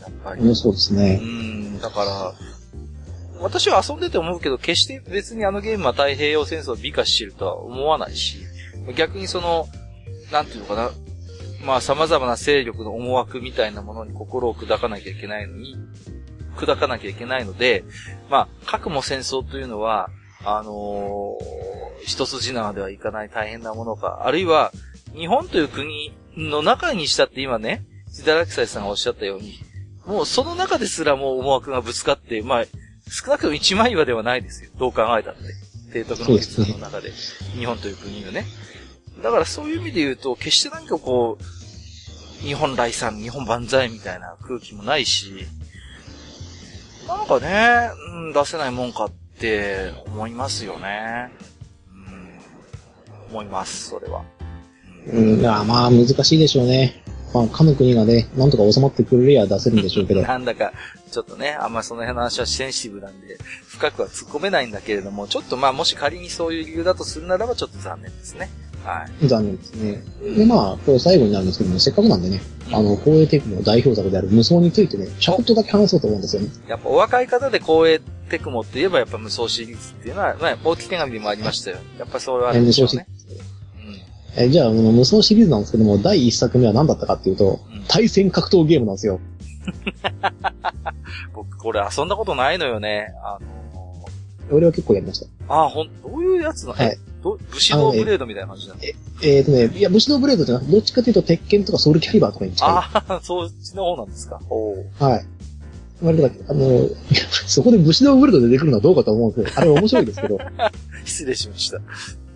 [0.02, 0.42] やっぱり。
[0.42, 1.16] うんそうですうね。
[1.16, 2.34] ん、だから、
[3.40, 8.38] 私は遊んでて思うけど、決して別にあのゲームは太平洋戦争を美化してるとは思わないし、
[8.96, 9.66] 逆にその、
[10.30, 10.90] なんていうのかな、
[11.64, 15.76] まあ様々な勢力の思惑みたいなものに心を砕かなきゃいけないのに、
[16.56, 17.84] 砕かなきゃいけないので、
[18.28, 20.10] まあ、核も戦争というのは、
[20.44, 24.72] あのー一筋縄ではいかない大変なものか、あるいは、
[25.14, 29.54] 日本という国の中にしたって今ね、ジダラキサイさんがおっしゃったように、
[30.06, 32.64] もうその中ですらもう思惑がぶつかって、まあ、
[33.10, 34.70] 少なくとも一枚岩ではないですよ。
[34.78, 35.40] どう考えたって。
[35.92, 37.10] 提督の決断の中で、
[37.58, 38.46] 日本という国がね。
[39.22, 45.46] だからそういう意味で言うと、決して何かこう、日本来産、日本万歳みたいな空気もないし、
[47.06, 51.32] なんかね、うん、出せないもんかって思いますよね。
[51.92, 54.22] うん、思います、それは。
[55.06, 57.02] うん、いや、まあ難しいでしょうね。
[57.32, 60.22] まあ、かの国がね、なんとか収まってくれりゃ出せるんでしょうけど。
[60.22, 60.72] なんだか、
[61.12, 63.38] ちょっとね、あんまその辺の話はセンシティブなんで、
[63.68, 68.50] 深くは突っ込めないんだけれども、ちょっとまあ、もし仮にそういう理由だとするならば、ちょっと残念ですね。
[68.84, 69.28] はい。
[69.28, 70.02] 残念ですね。
[70.36, 72.40] で、まあ、これ最後になるんですけども、せっかくなんでね、
[72.72, 76.48] あの、光栄テクの代表作である無双についてね、ちょっとだけ話そうと思うんですよね。
[76.68, 78.00] やっぱお若い方で光栄
[78.30, 81.78] テクモって言えば、やっぱ無双シリーズっていうのは、まあ、大き手紙でもありましたよ。
[81.98, 83.06] やっぱそれはあるんでしょうね。
[84.36, 89.18] えじゃあ、この無双シリーズなんですけども、第一作目は何だったかっていうと、うん対戦格闘ゲームなんですよ。
[91.34, 93.12] 僕、これ遊んだことないのよね。
[93.24, 95.26] あの俺は結構やりました。
[95.26, 98.80] ー、あ、ほん、どういうやつの、はいえ、ど武士道ブレードみたいな感じなの、
[99.22, 102.70] えっ、とね、いや、武士道ブレードじゃなくて、どっちかというと、鉄拳とかソウルキャリバーとかに近い。
[102.70, 104.40] ああ、そっちの方なんですか？
[104.48, 105.26] おーはい。
[106.02, 106.88] 割とだけ、あの、
[107.46, 110.38] そこで武士道ブレードで出てくるのはどうかと思うんですけど、あれは面白いですけど、
[111.04, 111.78] 失礼しました。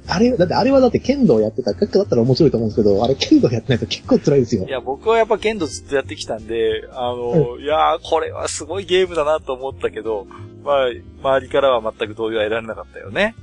[0.07, 4.71] あれ、だってあれはだって剣道やってたら、だったら面白いと思うんですけど、あれ剣道やってないと結構辛いですよい。
[4.71, 10.27] や、僕はやっぱ剣道ずっとやってきたんで、あの、いやー、これはすごいゲームだなと思ったけど、
[10.63, 10.77] まあ、
[11.23, 13.35] 周りからは全く同意は得られなかったよね。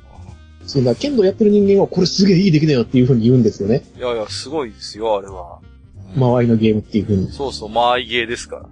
[0.65, 3.83] そうだ、剣道やってる人間は、これすげえいい出来だよっていう風に言うんですよね。
[3.97, 5.59] いやいや、すごいですよ、あれは。
[6.15, 7.31] 周りのゲームっていう風に。
[7.31, 8.69] そうそう、間合いゲーですから。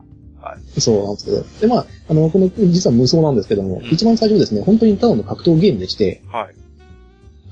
[0.77, 1.43] そうなんですけど。
[1.61, 6.55] で、まあ、あの、この、実は無双なんですけども、うん一番最初ですね、本当にただの格闘ゲームでして、はい。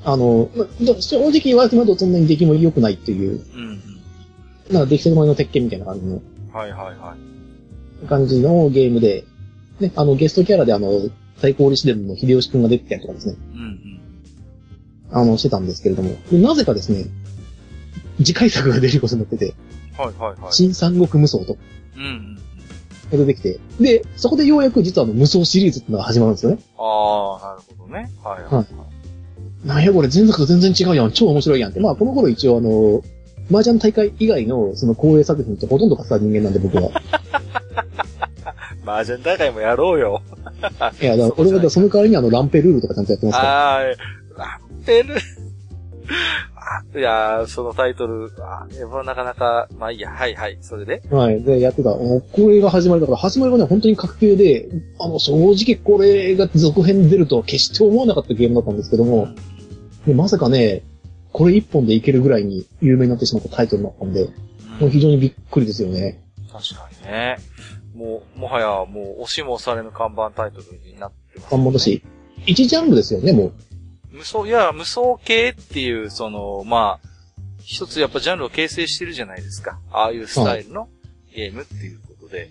[0.05, 0.65] あの、ま
[1.01, 3.81] 正直言われてみるとそんなに出来も良くないっていう、うん
[4.69, 4.73] うん。
[4.73, 6.21] なんか出来たて前の鉄拳みたいな感じの、
[6.53, 7.15] はいはいは
[8.03, 8.07] い。
[8.07, 9.25] 感じのゲームで、
[9.79, 13.96] ね、あの、ゲストキャラであの、最高理士伝の秀吉くんが出てたりとかですね、うんうん。
[15.11, 17.05] あの、してたんですけれども、でなぜかですね、
[18.17, 19.53] 次回作が出ることになってて、
[19.97, 20.53] はいはいはい。
[20.53, 21.57] 新三国無双と、
[21.95, 22.37] うん
[23.11, 23.25] うん。
[23.25, 26.59] 出てきて、で、そこでようやく実はあの、無双シリーズっていうのが始まるんですよね。
[26.77, 28.11] ああ、なるほどね。
[28.23, 28.67] はいはい、はい。
[29.67, 31.79] なんやこれ前作と全然違うやん、超面白いやんって。
[31.79, 33.01] まあ、この頃一応あの、
[33.49, 36.89] 麻雀大会以外のその光栄作品ってほとんど勝った人間なんで僕は。
[38.85, 40.21] 麻雀大会もやろうよ。
[41.01, 43.75] いや、だから俺はその代わりにあの、ランペルールとかちゃんとやってますから。
[43.75, 43.83] ああ、
[44.87, 45.15] ランペル。
[46.55, 51.01] あいやー、そのタイトル、あやっぱなかなか、まあいいや、はいはい、それで？
[51.11, 51.41] はい。
[51.43, 51.91] で、やってた。
[51.91, 54.69] これが始まりだから、始まりがね、本当に確定で、
[54.99, 59.27] あの、正直これが続編出るとは決して思わなかったゲームだったんですけども、
[60.05, 60.83] でまさかね、
[61.31, 64.29] これ一本でいけるぐらいに有名になってしまったタイトルだったんで、
[64.79, 66.23] もう非常にびっくりですよね。
[66.51, 67.37] 確かにね。
[67.95, 72.03] もう、もはや、もう、押しも押されぬ看板タイトルになってます、看板だし、
[72.45, 73.53] 一ジャンルですよね、もう。
[74.17, 77.07] 無双、いや、無双系っていう、その、まあ、
[77.63, 79.79] 一つやっぱジャンルを形成してるじゃないですか。
[79.91, 80.89] ああいうスタイルの
[81.33, 82.49] ゲームっていうことで。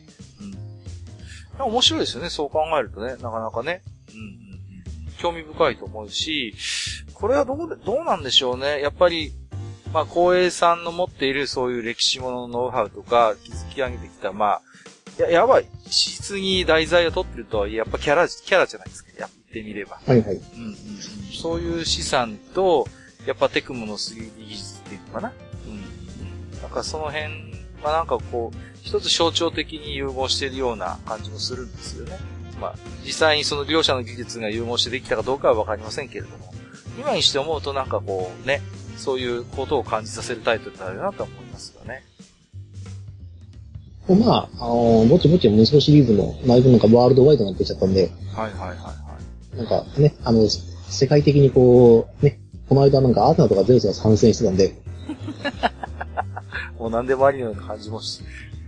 [1.59, 1.67] うん。
[1.67, 3.83] 面白いですよね、そう考えるとね、なかなかね。
[4.09, 5.15] うん。
[5.19, 6.55] 興味深いと思うし、
[7.15, 8.81] これはどうで、どうなんでしょうね。
[8.81, 9.33] やっぱり、
[9.93, 14.63] まあ、光栄さんの持っているそういう歴史もののノウハウとか、築き上げてきた、まあ、
[15.19, 15.67] や、やばい。
[15.89, 19.11] 史実に題材を取ってるとはいえ、やっぱキャラ、キャラじゃないですか。
[19.19, 19.99] やってみれば。
[20.07, 20.37] はいはい。
[20.37, 20.77] うんうんうん
[21.33, 22.89] そういう資産と、
[23.27, 25.33] やっぱテクモの 3D 技術っていうのかな。
[25.67, 26.63] うんうん。
[26.63, 27.25] なんかその辺
[27.83, 32.19] はなんかこう、一つ象徴的に融合しているような感じもするんですよね。
[32.61, 32.75] まあ、
[33.05, 36.55] 実際にその両者の技術が融合してできたかどうかはわかりませんけれども、
[36.99, 38.63] 今にして思うとなんかこうね、
[38.97, 42.03] そういうことを感じさせるタイトルだなと思いますよね。
[44.09, 49.06] まあ、あの、ぼちぼち無双シリーズも、だいぶなんかワールドワイドになってきちゃったんで、はいはいはいはい。
[49.57, 52.39] なんかね、あの、世界的にこう、ね、
[52.69, 54.75] この間なんかアーテナとかゼウスが参戦してたんで、
[56.79, 58.21] もう何でもありのような感じもし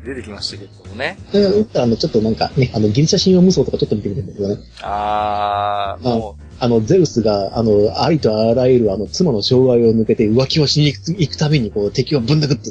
[0.04, 1.18] 出てきましたけれどもね。
[1.32, 4.58] で、だったらあの、ちょっとなんかね、あの、ギリシャ神話無双とかちょっと見てみてるんですよね。
[4.82, 12.70] あー、もあの、ゼウスが、あの、ありとあらゆるあの、妻の障害を抜けて浮気をしに行く行くたびにこう、敵をぶん殴って、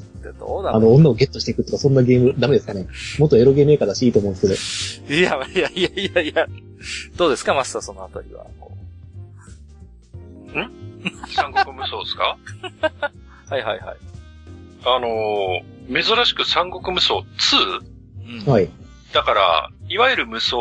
[0.74, 2.88] あの、女をゲットしていくとか、そんなゲーム、ダメですかね？
[3.20, 5.16] 元エロゲーメーカーだしいいと思うんですけど。
[5.16, 5.20] う。
[5.20, 6.48] いや、いやいやいやいや。
[7.16, 8.46] どうですか、マスター、そのあたりは？
[8.60, 8.72] こ
[11.36, 12.38] 三国無双ですか？
[13.50, 13.98] う はいはいはい。
[14.86, 17.24] あのー珍しく三国無双 2?
[18.42, 18.70] うんはい。
[19.14, 20.58] だから、いわゆる無双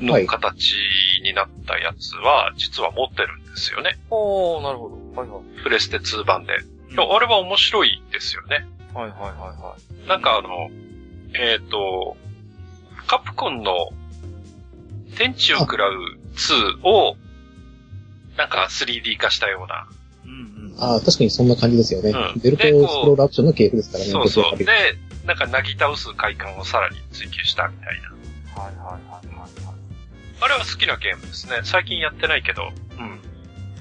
[0.00, 0.76] の形
[1.24, 3.98] になったやつは、実は持ってるんですよね。
[4.08, 5.20] おー、なるほど。
[5.20, 5.62] はいはい。
[5.64, 6.52] プレステ2版で。
[6.52, 8.66] あれは面白いですよね。
[8.94, 10.08] はいはいはいはい。
[10.08, 10.70] なんかあの、
[11.34, 12.16] えっ、と、
[13.06, 13.90] カプコンの
[15.16, 15.92] 天地を食らう
[16.34, 17.16] 2を、
[18.36, 19.88] なんか 3D 化したような。
[20.24, 20.82] うんうん。
[20.82, 22.10] ああ、確かにそんな感じですよね。
[22.10, 24.10] うんベルトスクロールアクションの系譜ですからね。
[24.10, 24.58] そうそう。
[24.58, 24.66] で
[25.26, 28.62] なんかなぎ倒す快感をさらに追求したみたいな。
[28.62, 29.50] はいはいはいはいはい。
[30.40, 31.60] あれは好きなゲームですね。
[31.64, 32.70] 最近やってないけど。
[32.98, 33.20] うん。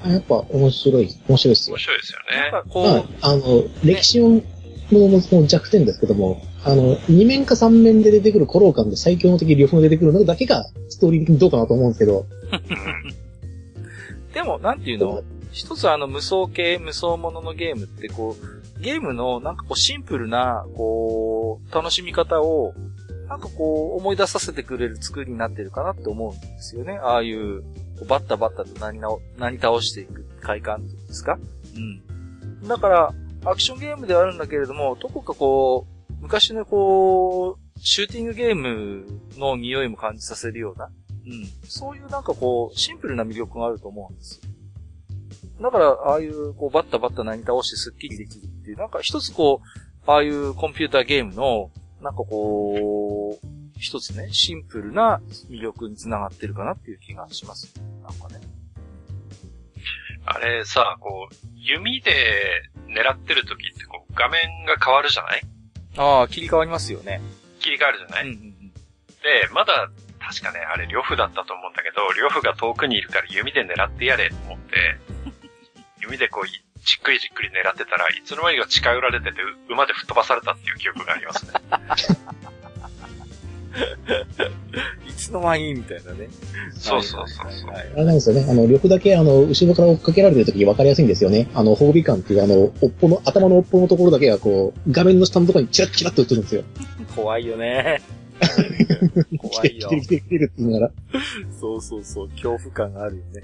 [0.03, 1.80] とやっぱ面白い、面白いですよ面。
[1.80, 2.52] 白いですよね。
[2.52, 4.22] なんかこう、まあ、あの、歴史
[4.91, 12.26] ののその弱点ですけども、あの、二面か三面で出てくる古老感で最強の敵両方出てくるのだけがストーリー的にどうかなと思うんですけど、
[14.34, 15.24] でも、なんていうの？
[15.52, 18.36] 一つあの無双系、無双もののゲームってこ
[18.78, 22.74] う、ゲームのなんかこうシンプルな、こう、楽しみ方を、
[23.28, 26.99] なんかこう思い出させてくれる作りになってるかなって思うんですよね。
[27.02, 27.64] ああいう、
[28.07, 31.38] バッタバッタと何な何倒していく快感ですか？
[32.61, 32.68] うん。
[32.68, 33.14] だから、
[33.45, 39.06] アクションゲームではあるんだけれども、どこかこう、昔のこう、シューティングゲーム
[39.38, 41.48] の匂いも感じさせるような、うん。
[41.64, 44.49] そういうなんかこう、シンプルな魅力があると思うんですよ。
[45.61, 51.72] だから、ああいう、こう、バッタバッタ何倒してスッキリできるっていう、なんか一つこう、ああいうコンピューターゲームの、
[52.02, 53.48] なんかこう、
[53.78, 57.74] 一つね、シンプルな魅力につながってるかなっていう気がします。
[58.03, 58.41] なんかね。
[60.31, 62.11] あれさ、こう、弓で
[62.88, 65.41] 狙ってる時ってこう、画面が変わるじゃない？
[65.97, 67.19] ああ、切り替わりますよね。
[67.60, 68.69] 切り替わるじゃない、うんうんうん。
[68.73, 69.89] で、まだ、
[70.19, 74.97] 確かね、あれ、両夫だったと思うんだけど、両夫が遠くにいるから弓で狙ってやれと思って、
[76.01, 81.53] 弓でこう、じっくりじっくり狙ってたらいつの間にか近寄られてて、馬で吹っ飛ばされたっていう記憶がありますね。
[85.08, 86.30] いつの間にみたいなね。
[86.74, 88.46] そうそうそうあれなんですよね。
[88.50, 91.48] あの、両夫だけ、あの、後ろから追っかけられてる時分かりやすいんですよね。
[91.54, 96.64] あの、褒美感っていう、あの、おっぽの、頭のおっぽのところだけがこう、画面の下のところにチラッチラッと映るんですよ。
[97.16, 98.02] 怖いよね。
[99.38, 100.08] 怖いよ来てる来。
[100.08, 100.91] てる来てるって言いながら。
[101.60, 103.41] そうそうそう、恐怖感があるよね。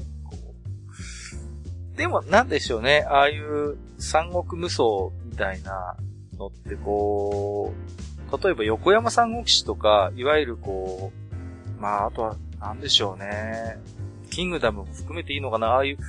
[1.97, 3.05] でも、なんでしょうね。
[3.09, 4.83] ああいう三国無双
[5.25, 5.95] みたいな
[6.37, 11.11] のってこう、例えば横山三国志とか、いわゆるこ
[11.77, 13.77] う、まあ、あとは、なんでしょうね。
[14.29, 16.01] キングダムも含めていいのかなああいう、いわ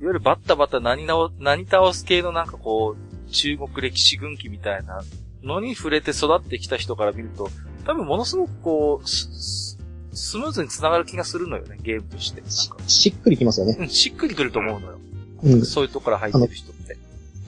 [0.00, 5.02] ゆるバッタバタ何なお、何倒す系のなんかこう、中国歴史軍記みたいな
[5.42, 7.48] のに触れて育ってきた人から見ると、
[7.84, 12.40] 多分ものすごくこう、スムーズに繋がる気がするのよね、ゲームとして。
[12.40, 13.76] なんかしっくりきますよね。
[13.78, 14.98] うん、しっくりくると思うのよ。
[15.42, 15.64] うん。
[15.64, 16.98] そういうとこから入ってる人って。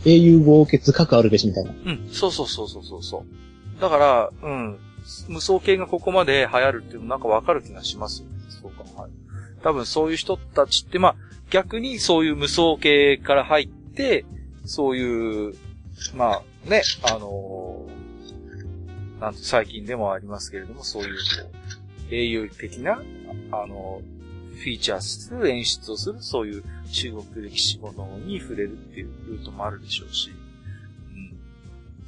[0.07, 1.71] 英雄豪傑各あるべしみたいな。
[1.71, 3.25] うん、そうそうそうそうそうそう。
[3.85, 4.78] だから、うん、
[5.28, 8.35] 無双系がここまで流行るっていうのなんかわかる気がしますよね。
[8.48, 9.11] そうか、はい。
[9.62, 11.16] 多分そういう人たちって、まあ、
[11.51, 14.24] 逆にそういう無双系から入って、
[14.65, 15.55] そういう、
[16.15, 18.05] まあ、ね、あのー
[19.20, 21.20] なんて最近でもありますけれども、そういう、こ
[22.11, 23.01] う、英雄的な、
[23.51, 24.02] あの
[24.56, 31.32] フィーチャーする、演出をする、そういう中国歴史ものに触れるっていうルートもあるでしょうし、うん。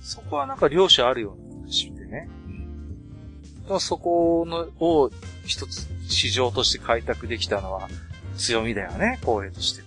[0.02, 2.28] そこはなんか両者あるようなしてね。
[2.46, 3.64] うん。
[3.64, 5.10] でもそこの、を
[5.44, 7.88] 一つ市場として開拓できたのは
[8.36, 9.82] 強みだよね、公営として。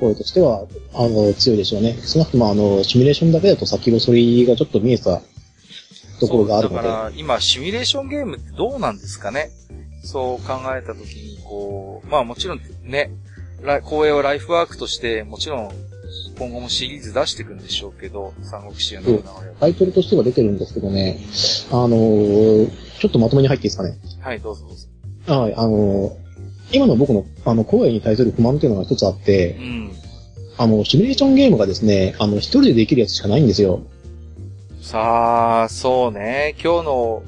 [0.00, 1.96] 声としては、あの、強いでしょうね。
[2.02, 5.20] 少なくとも、あの、シミュレーションだけだと先細りがちょっと見えた
[6.20, 6.76] ところがあるので。
[6.76, 9.50] だから、今、シミュレーションゲームってどうなんですかね
[10.02, 13.10] そう考えたときに、こう、まあもちろんね、
[13.84, 15.70] 公営はライフワークとして、もちろん、
[16.40, 19.52] 今後もシリーズ出していくんでしょうけど、三国志や信長や。
[19.60, 21.18] タイトルとしては出てるんですけどね、
[21.70, 23.98] あのーちょっとまとめに入っていいですかね。
[24.22, 25.40] はい、どうぞどうぞ。
[25.42, 26.20] はい、あのー
[26.72, 29.92] 今の僕の、あの、声に対する不満っていうのが一つあってう、ん。
[30.56, 33.82] あの、シミュレーションゲームがですね、あの、一人でできるやつしかないんですよ。
[34.80, 36.54] さあ、そうね。
[36.62, 37.22] 今日の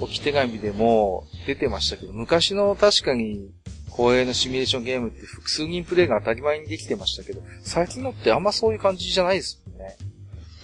[0.00, 3.50] 置き手紙でも出てましたけど、昔の確かに、
[3.96, 9.96] 公営のシミュレーションゲームって複数人プレイが当たり前にできてましたけど、最近のってあんまそういう感じじゃないですもんね。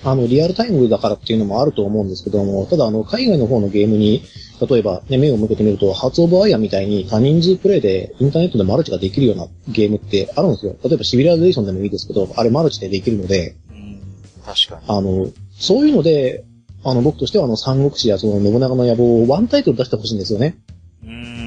[0.04, 4.22] あの、リアルタイムだからっていうのもあると思うんですけども、ただあの、海外の方のゲームに、
[4.68, 10.76] 例えばね、目を向けてみると、 Hearts of Iron みたいに多人数プレイでインターネットでマルチができるようなゲームってあるんですよ。
[10.84, 14.00] 例えば Civilization でもいいですけど、あれマルチでできるので、うん。
[14.44, 14.82] 確かに。
[14.88, 16.44] あの、そういうので、
[16.84, 20.56] あの、僕としてはあの、三国志やその信長の野望をワンタイトル出してほしいんですよね。
[21.04, 21.41] うーん。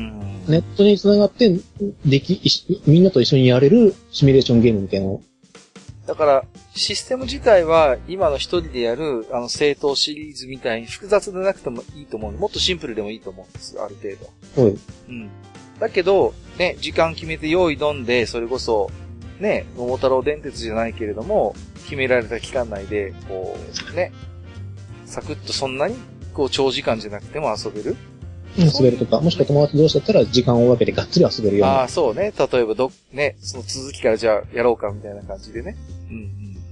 [0.47, 1.59] ネットに繋がって、
[2.05, 2.41] でき、
[2.85, 5.21] みんなと一緒にやれるシミュレーションゲームみたいなの？
[6.05, 6.45] だから、
[6.75, 12.31] システム自体は、今の一人でやる、あの、正当シリーズみたいに複雑でなくてもいいと思う。
[12.33, 13.75] もっとシンプルでもいいと思うんです。
[13.79, 14.09] ある程
[14.55, 14.63] 度。
[14.63, 14.77] はい。
[15.09, 15.29] うん。
[15.79, 18.91] だけど、ね、時間決めて用意どんで、それこそ、
[19.39, 21.55] ね、桃太郎電鉄じゃないけれども、
[21.85, 23.57] 決められた期間内で、こ
[23.91, 24.11] う、ね、
[25.05, 25.95] サクッとそんなに、
[26.33, 27.95] こう、長時間じゃなくても遊べる
[28.57, 32.33] うん滑るとか、もしくは友達同士だったら時間を分けてがっつり遊べるようなああ、そうね。
[32.37, 35.75] 例えば、ど、ね、その続きからじゃあ、やろうか、みたいな感じでね。
[36.09, 36.17] うん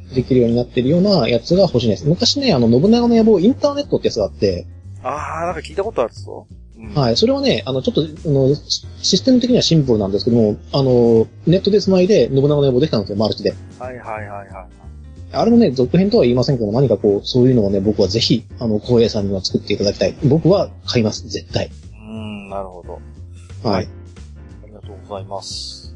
[0.07, 0.15] うん。
[0.15, 2.07] できるようになってるようなやつが欲しいです。
[2.07, 4.65] 昔ね、あの、信長の野望インターネットってやつがあって、
[5.03, 6.47] ああ、なんか聞いたことあるぞ。
[6.77, 7.17] うん、はい。
[7.17, 13.53] それはね、あの、ちょっと、あの、シシステム的にはシンプルなんですけども、あの、ネットで繋いで信長の野望できたんですよ、マルチで。
[13.79, 14.82] はいはいはいはい。
[15.33, 20.15] あれもね、続編とは言いませんけど、何かこう、そういうのをね、僕はぜひ、あの、光栄さんには作っていただきたい。
[20.23, 21.71] 僕は買います、絶対。
[21.91, 23.01] うーん、なるほど。
[23.67, 23.87] はい。
[24.63, 25.95] ありがとうございます。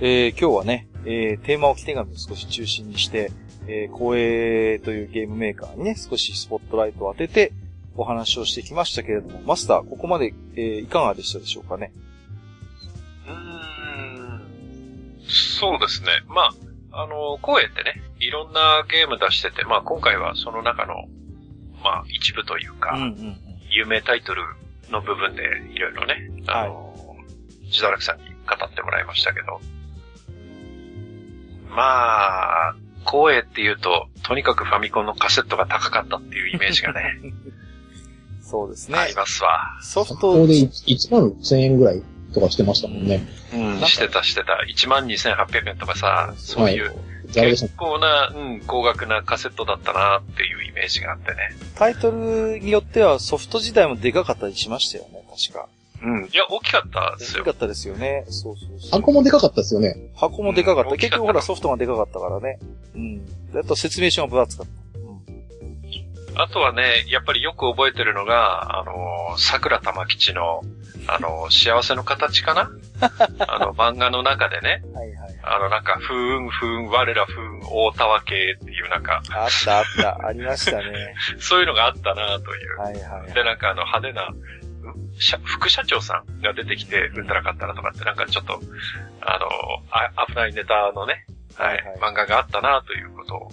[0.00, 3.32] えー、今日はね、えー、テーマ置き手紙を少し中心にして、
[3.66, 7.52] えー、光栄というゲームメーカーにね、少しスポットライトを当てて、
[7.96, 11.90] お話をしてきましたけれども、マスター、ここまで、えー、いかがでしたでしょうかね？
[13.26, 14.40] うーん
[15.26, 16.08] そうですね。
[16.28, 16.54] ま
[16.92, 20.94] あ、あの、光栄ってね、いろんなゲーム出してて、まあ今回はその中の、
[21.82, 23.36] まあ一部というか、うんうん。
[23.70, 24.42] 有名タイトル
[24.90, 25.42] の部分で
[25.72, 27.16] いろいろね、あの、
[27.64, 29.60] 自堕落さんに語ってもらいましたけど、
[31.70, 32.76] まあ、
[33.06, 37.18] 光栄って言うと、とにかくファミコンのカセットが高かったっていうイメージがね、
[38.40, 38.98] そうですね。
[38.98, 39.78] ありますわ。
[39.82, 43.26] ソフこトこで1万6000円ぐらいとかしてましたもんね。
[43.52, 44.58] うんかしてたしてた。
[44.66, 51.50] 12,800円とかさ、そういう、ザラでした結構な、うん、高額なカセットだったなっていうイメージがあってね。
[51.76, 55.68] タイトルによってはソフト自体もでかかったりしましたよね、確か。
[56.02, 56.24] うん。
[56.26, 57.52] いや、大きかったですよでか。
[57.52, 58.24] かったですよね。
[58.28, 58.90] そうそうそう。
[58.92, 59.96] 箱もでかかったですよね。
[60.14, 60.90] 箱もでかかった。
[60.90, 62.58] うん結局ほらソフトがでかかったからね。
[62.94, 63.26] うん。
[63.52, 64.87] であと説明書が分厚かった。
[66.38, 70.62] あとはね、やっぱりよく覚えてるのが、あのー、桜玉吉の、
[71.08, 72.70] あのー、幸せの形かな？
[73.48, 75.38] あの、漫画の中でね、はいはい。
[75.42, 80.26] あの、なんか、風雲風雲、我ら風雲、大田和系っていうなんか、あったあった。
[80.28, 81.14] ありましたね。
[81.40, 82.78] そういうのがあったなという。
[82.78, 83.32] はいはい。
[83.32, 84.28] で、なんかあの、派手な、
[85.44, 88.60] 副社長さんが出てきて、うんたらかったらとかって、なんかちょっと、
[89.22, 89.48] あの、
[89.90, 93.48] あ危ないネタのね、はい、はいはい漫画があったなということを、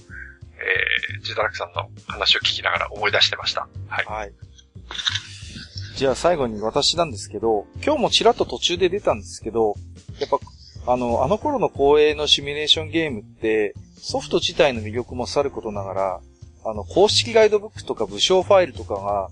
[0.60, 3.68] えー、ジダラクさんの話を聞きながら思い出してました。
[3.88, 4.06] はい。
[4.06, 4.34] はい。
[5.95, 9.76] じゃあ最後に私なんですけど、今日もちらっと途中で出たんですけど、
[10.19, 10.40] やっぱ、
[10.91, 16.22] あの、あの頃の公営のシミュレーションゲームって、ソフト自体の魅力もさることながら、
[16.65, 19.30] あの、公式ガイドブックとか武将ファイルとかが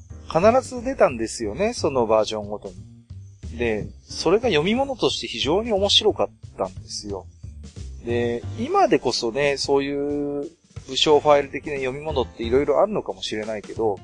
[0.52, 3.58] 必ず出たんですよね、そのバージョンごとに。
[3.58, 7.26] で、それが読み物として非常に面白かったんですよ。
[8.06, 10.50] で、今でこそね、そういう
[10.88, 14.00] 武将ファイル的な読み物って色々あるのかもしれないけど、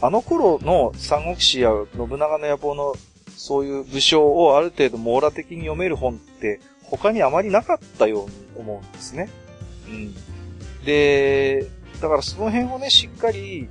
[0.00, 2.94] あの頃の三国志や信長の野望の
[3.36, 9.28] そういう武将をある程度網羅的に読める本って他にあまりなかったように思うんですね。
[9.88, 10.14] うん。
[10.84, 11.66] で、
[12.00, 13.68] だからその辺をね、しっかり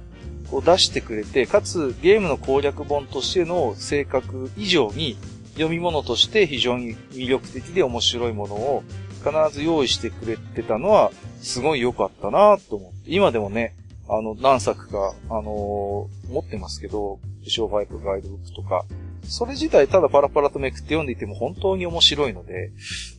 [0.49, 5.17] こう出してくれて、かつゲームの攻略本としての性格以上に
[5.53, 8.83] 読み物として非常に魅力的で面白いものを
[9.23, 12.95] 必ず用意してくれてたのはすごい良かったなと思って。
[13.07, 13.75] 今でもね、
[14.09, 18.85] あの、何作か、あのー持ってますけど、商売とかガイドブックとか、
[19.23, 22.71] それ自体ただパラパラとめくって読んでいても本当に面白いので、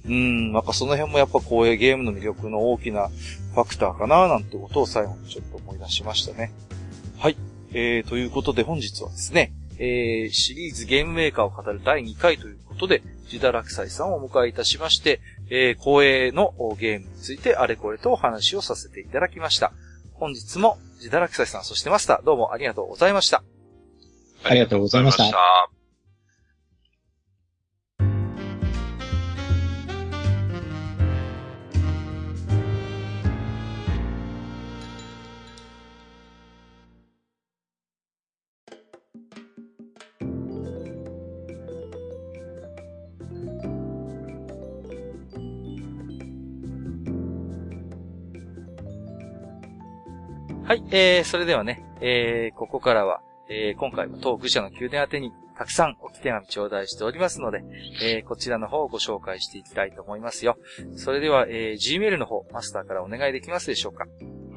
[0.06, 3.09] うん、なんかその辺もやっぱこういうゲームの魅力の大きな
[3.55, 6.52] ファクターかななんてことを最後にちょっと思い出しましたね。
[7.18, 7.36] はい。
[7.72, 15.20] えー、ということで本日はですね、えー、シリーズゲームメーカーを語る第2回ということで、ジダラクサイさんをお迎えいたしまして、
[15.51, 19.73] えー、光栄のゲームについてあれこれとお話をさせていただきました。
[20.15, 23.43] 本日もジダラクサイさん、そしてマスター、どうもありがとうございました。
[24.45, 25.73] ありがとうございました
[50.74, 57.62] はい、えー、それではね、えー、ここからは、えー、今回も当愚者の宮殿宛てにたくさん置き手紙頂戴しておりますので、
[58.02, 60.56] えー、こちらの方をご紹介していきたいと思いますよ。
[60.96, 64.05] それでは、えー、Gmail の方、マスターからお願いできますでしょうか？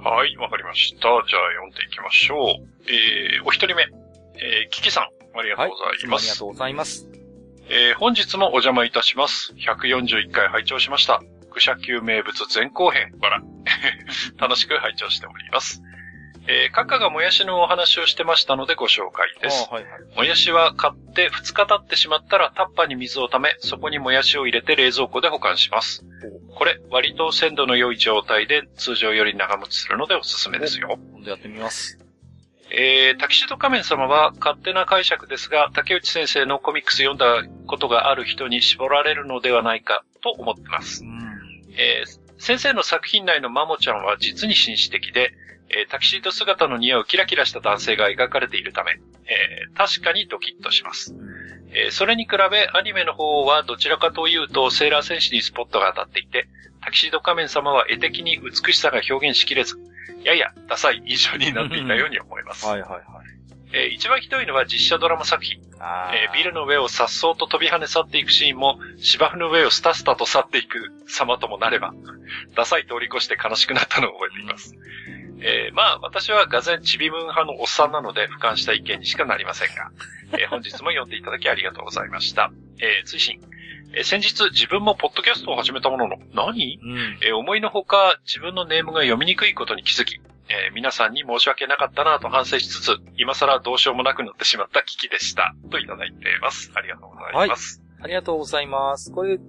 [0.04, 1.02] はい、わかりました。
[1.02, 2.92] じゃあ読んでいきましょう。
[2.92, 3.84] えー、お一人目。
[3.84, 6.24] えー、キキさん、ありがとうございます。
[6.24, 7.08] ありがとうございます。
[7.70, 9.54] えー、本日もお邪魔いたします。
[9.54, 11.22] 141回拝聴しました。
[11.52, 13.14] 愚者級名物前後編。
[13.22, 13.44] わら。
[14.40, 15.84] 楽しく拝聴しております。
[16.50, 19.68] えー、カッカがもやしのお話をしてましたのでご紹介です。
[19.70, 20.16] あはいはい。
[20.16, 26.06] もやしは買って2日経ってしまったらタッパーに水を溜め、そこにもやしを入れて冷蔵庫で保管します。
[26.56, 30.98] これ、割と鮮度の良い状態で通常より長持ちするのでおすすめですよ。
[31.14, 32.00] 今度やってみます。
[32.70, 41.04] えー、タキシード仮面様は勝手な解釈ですが、竹内先生のコミックス読んだことがある人に絞られるのではないかと思ってます。
[41.04, 41.64] うん。
[41.78, 45.34] えー、先生の作品内のマモちゃんは実に紳士的で、
[45.70, 48.94] えータキシード姿の似合うキラキラした男性が描かれているため、
[49.26, 51.14] えー確かにドキッとします。
[51.72, 56.48] えーそれに比べアニメの方はどちらかというとセーラー戦士にスポットが当たっていて、
[56.82, 59.78] タキシード仮面様は絵的に美しさが表現しきれず、
[60.24, 62.66] ややダサい印象になっていたように思います。
[62.66, 63.04] はいはいはい。
[63.74, 65.62] えー一番ひどいのは実写ドラマ作品。
[65.80, 71.94] あえービルの上を颯爽と飛び跳ね去っていくシーンも、芝生の上をスタスタと去っていく様ともなれば、
[72.56, 74.74] ダサい通り越して悲しくなったのを覚えています。
[75.40, 79.92] えーまあ、私はがぜちびムン派のおっさんなので、俯瞰した意見にしかなりませんが、
[80.34, 82.52] えー本日も読んでいただきありがとうございました。
[82.80, 83.40] えー追伸。
[83.94, 86.80] えー先日自分もポッドキャストを始めたものの、何？
[86.82, 87.18] うん。
[87.22, 90.20] えー思いのほか自分のネームが読みにくいことに気づき、
[90.50, 95.56] えー皆さんに申し訳なかったなと反省しつつ、今更どうしようもなくなってしまった危機でした。
[95.70, 96.72] といただいています。
[96.76, 97.82] ありがとうございます。
[98.02, 99.12] ありがとうございます。
[99.12, 99.40] これ、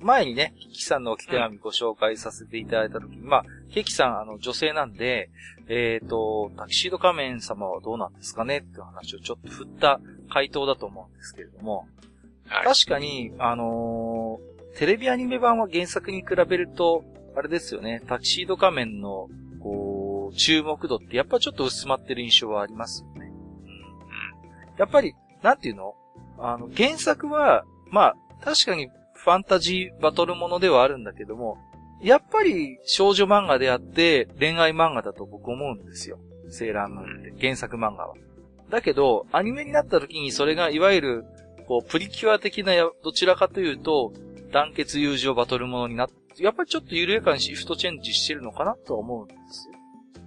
[0.00, 5.30] 前にね、ケキさんの置き手紙ご紹介させていただいたときに、まあ、ケキさん、あの、女性なんで、
[5.68, 11.86] えっ、と、タキシード仮面様はどうなんですかねっていう話をちょっと振った回答だと思うんですけれども、
[12.48, 12.64] はい。
[12.64, 17.02] 確かに、あのーテレビアニメ版は原作に比べると、
[17.34, 23.32] あれですよね、タキシード仮面の、こう、注目度ってやっぱちょっと薄まってる印象はありますよね。
[23.62, 24.78] うん。
[24.78, 25.94] やっぱり、なんていうの？
[26.38, 31.56] あの、原作は、まあ、確かにファンタジーバトルものではあるんだけども、
[32.02, 36.18] やっぱり少女漫画であって恋愛漫画だと僕思うんですよ。
[36.50, 38.14] セーラームーンって、原作漫画は。
[38.70, 41.24] だけど、アニメになった時にそれがいわゆる、
[41.66, 44.12] こう、プリキュア的な、どちらかというと、
[44.52, 49.74] 団結友情バトルものになって、やっぱりちょっと緩やかにシフトチェンジしてるのかなとは思うんですよ。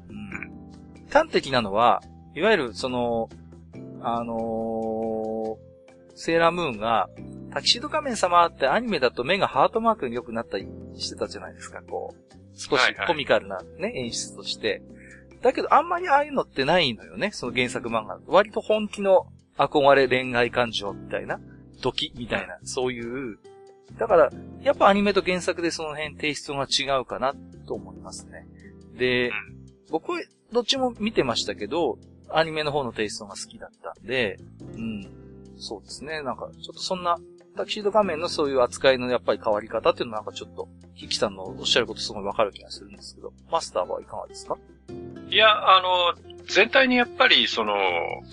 [0.09, 1.09] うん。
[1.09, 2.01] 端的なのは、
[2.35, 3.29] いわゆるその、
[4.01, 4.98] あのー
[6.19, 7.09] セーラームーンが、
[7.53, 12.39] タキシード仮面様ってアニメだと目がハートマークに良くなったりしてたじゃないですか、こう。
[12.55, 14.81] 少しはいはいコミカルなね、演出として。
[15.41, 18.19] だけどあんまりああいうのってないのよね、その原作漫画。
[18.27, 19.27] 割と本気の
[19.57, 21.39] 憧れ恋愛感情みたいな、
[21.81, 23.39] ドキみたいな、そういう。
[23.97, 24.29] だから、
[24.61, 27.33] やっぱアニメと原作でその辺テイストが違うかな
[27.65, 28.45] と思いますね。
[28.97, 29.31] で、
[29.89, 30.21] 僕は
[30.51, 31.97] どっちも見てましたけど、
[32.29, 34.37] アニメの方のテイストが好きだったんで、
[34.73, 35.18] うん。
[35.59, 36.23] そうですね。
[36.23, 37.17] なんか、ちょっとそんな、
[37.55, 44.57] タキシード画面のそういう扱いのやっぱり変わり方っていうのはなんかちょっと、ヒキさんのおっしゃることすごいわかる気がするんですけど、マスターはいかがですか？
[45.29, 46.13] いや、あの、
[46.45, 47.73] 全体にやっぱり、その、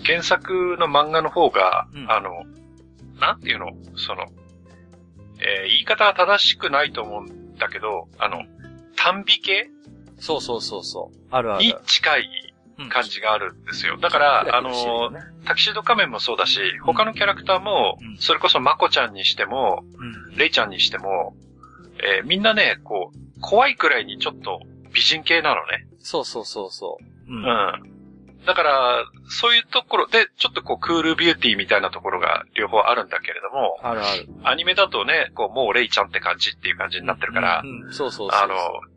[0.05, 2.31] 原作の漫画の方が、うんあの、
[3.19, 4.23] なんていうの、その、
[5.39, 8.43] えー言い方は正しくないと思うんだけど、あの、
[8.95, 9.69] 短美系？
[10.19, 11.17] そうそうそうそう。
[11.29, 11.63] あるある。
[11.65, 12.27] に近いうん
[12.89, 13.97] 感じがあるんですよ。
[13.97, 15.11] だから、あの、
[15.45, 20.37] タキシード仮面もそうだし、他のキャラクターもうん、それこそマコちゃんにしても、うん。
[20.37, 21.35] レイちゃんにしても、
[21.99, 24.61] えーみんなね、こう、怖いくらいにちょっと
[24.93, 25.87] 美人系なのね。
[25.99, 27.31] そうそうそうそう。
[27.31, 27.43] うん。
[27.43, 27.97] うん。
[28.45, 34.27] だから、そういうところで、ちょっとこう、クールビューティーみたいなところが両方あるんだけれども、あるある。
[34.43, 38.39] アニメだとね、こう、もうレイちゃんって感じっていう感じになってるから、うん、うんそうそうそう。
[38.39, 38.55] あの、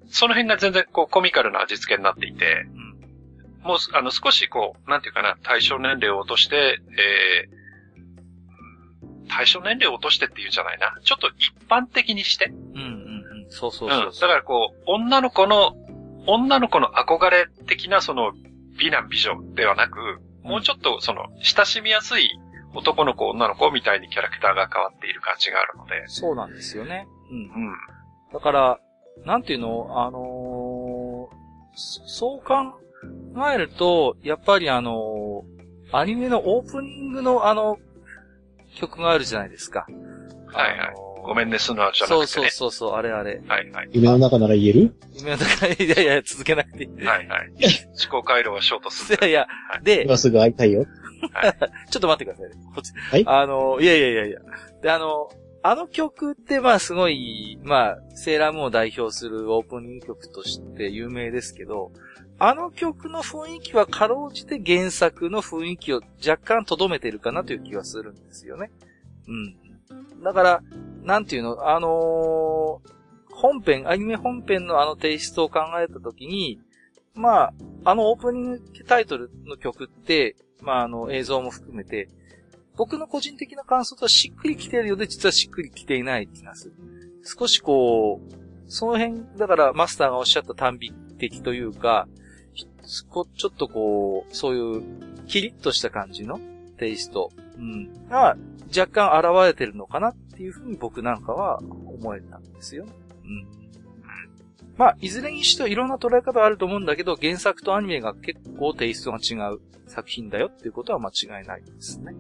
[0.09, 2.80] その辺が全然こう、コミカルな味付けになっていて、うん。
[3.63, 10.95] もう、あの、少しこう、なんていうかな、対象年齢を落として、えー、対象年齢を落としてっていうんじゃないな。
[11.03, 12.47] ちょっと一般的にして。
[12.47, 12.85] うん、うん、
[13.45, 13.51] うん。
[13.51, 13.95] そうそううん。
[13.95, 15.75] そうだからこう、女の子の、
[16.27, 18.33] 女の子の憧れ的なその、
[18.79, 22.31] 美男美女ではなく、もうちょっとその、親しみやすい
[22.75, 26.09] 男の子、女の子みたいにキャラクターが変わっている感じがあるので。
[26.09, 27.07] そうなんですよね。
[27.31, 27.37] うん。
[27.39, 27.77] うん。
[28.33, 28.81] だから、
[29.27, 30.07] なんていうの？
[30.07, 31.41] あのー
[31.73, 32.55] そそう考
[33.55, 35.61] えると、やっぱりあのー
[35.93, 37.79] アニメのオープニングのあの、
[38.77, 39.87] 曲があるじゃないですか。
[40.53, 42.49] はいはいあのーごめんね、素直じゃなそうくてね。
[42.51, 43.43] そうそうそう、あれあれ。
[43.47, 43.89] はいはい。
[43.93, 44.95] 夢の中なら言える？
[45.13, 47.05] 夢の中、いやいや、続けなくていい。
[47.05, 47.51] はいはい。
[48.03, 49.19] 思考回路がショートする。
[49.19, 49.47] いやいや、
[49.83, 50.87] で、今すぐ会いたいよ。
[51.91, 52.55] ちょっと待ってくださいね。
[52.75, 52.93] こっち。
[52.95, 54.39] はいあの、いやいやいやいや。
[54.83, 55.29] で、あの、
[55.63, 61.93] あの曲ってまあすごい、まあ、セーラームーンを代表するオープニング曲として有名ですけど、
[62.41, 68.71] あの曲の雰囲気はかろうじて原作の雰囲気を若干留めてるかなという気はするんですよね。
[69.29, 70.23] うん。
[70.25, 70.63] だから、
[71.03, 73.01] なんていうの、あのー
[73.41, 76.61] 本編、アニメ本編のあのテイストを考えたときに、
[77.15, 77.55] まあ、
[77.85, 82.09] あのオープニングタイトルの曲って、まあ、あの映像も含めて、
[82.77, 86.75] 僕の個人的な感想とはしっくりきてるようで、実はしっくりきていない気がする。
[87.25, 88.35] 少しこう、
[88.71, 92.09] その辺、だからマスターがおっしゃった短美的というか、
[93.09, 94.83] こちょっとこう、そういう、
[95.27, 96.41] キリッとした感じの
[96.77, 98.37] テイスト、うん、が
[98.77, 102.87] 若干現れてるのかなっていうふうに僕なんかは思えたんですよ。
[103.25, 103.47] うん。
[104.77, 112.15] まあ、いずれにしてもいろんな捉え方あると思うんだけど、原作とアニメが結構テイストが違う作品だよっていうことは間違いないですね。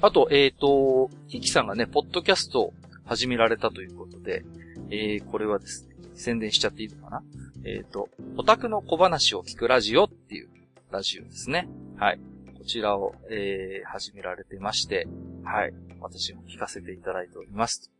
[0.00, 2.74] あと、えっ、と、ヒキさんがね、ポッドキャストを
[3.04, 4.44] 始められたということで、
[4.90, 5.91] えー、これはですね、
[6.22, 7.22] 宣伝しちゃっていいのかな？
[7.64, 10.48] えっ、と、オタクの小話を聞くラジオっていう
[10.90, 11.68] ラジオですね。
[11.98, 12.20] はい。
[12.58, 15.06] こちらを、えー、始められてまして、
[15.44, 15.74] はい。
[16.00, 17.90] 私も聞かせていただいております。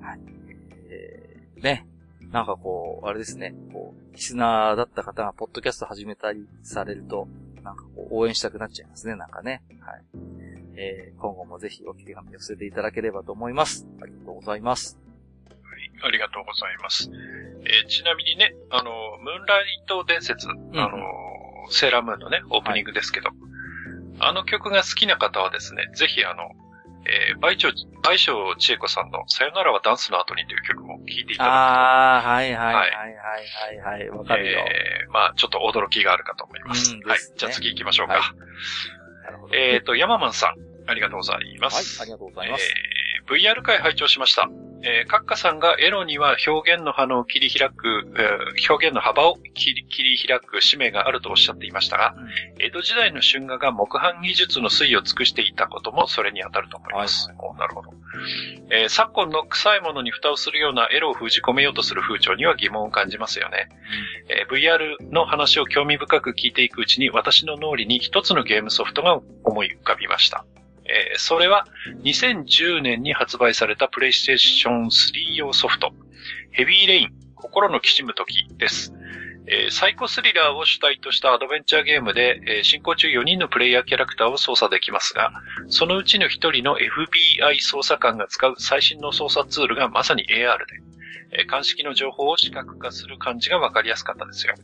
[0.00, 0.20] はい。
[0.88, 1.86] えー、ね。
[2.30, 3.54] なんかこう、あれですね。
[3.72, 7.28] こう、リスナーだった方がポッドキャスト始めたりされると、
[7.62, 9.16] なんかこう、応援したくなっちゃいますね。
[9.16, 9.62] なんかね。
[9.80, 10.02] はい。
[10.76, 13.86] えー、今後もぜひお手紙寄せていただければと思います。
[14.00, 14.98] ありがとうございます。
[16.02, 17.10] ありがとうございます。
[17.64, 18.90] えーちなみにね、あの、
[19.22, 20.98] ムーンライト伝説、あの、
[21.70, 23.30] セーラームーンのね、オープニングですけど、
[24.18, 26.50] あの曲が好きな方はですね、ぜひあの、
[27.06, 27.68] えー、倍長、
[28.02, 32.88] 倍長千恵子さんのさよならはダンスの後にという曲も聴いていただああ、はいはいはいはい
[33.78, 34.58] はいはい、わ、かるよ。
[34.60, 36.92] えー、まあちょっと驚きがあるかと思います。
[36.92, 37.12] うんですね。
[37.12, 38.14] はいじゃあ次行きましょうか。
[38.14, 39.56] はい。
[39.56, 42.02] えっ、と、ヤママンさん、ありがとうございまはい、す。
[42.02, 42.64] ありがとうございます。
[42.64, 43.00] えー
[43.30, 44.50] VR 回拝聴しました。
[44.82, 52.14] えー、カッカさんがエロには表現の幅を切り開く、えー表現の幅を切り切り開く使命があるとおっしゃっていましたが、
[52.58, 57.28] 江戸時代の春画が木版技術の推移を尽くしていたこともそれに当たると思います。
[57.28, 57.90] はいおなるほど。
[58.70, 63.68] えー昨今の臭いものに蓋をするようなエロを封じ込めようとする風潮には疑問を感じますよね。
[64.28, 70.44] えー VR の話を興味深く聞いていくうちに私の脳裏に一つのゲームソフトが思い浮かびました。
[70.90, 71.66] えーそれは
[72.02, 75.92] 2010年に発売されたプレイステーション3用ソフト、
[76.50, 78.92] ヘビーレイン、心のきしむ時です。
[79.46, 85.32] えーサイコスリラーを主体としたアドベンチャーゲームで、えー進行中4人のプレイヤーキャラクターを操作できますが、
[85.68, 90.64] そのうちの1人の FBI 捜査官が使う最新の操作ツールがまさに AR で、
[91.32, 94.54] えー鑑識の情報を視覚化する感じがわかりやすかったですよ。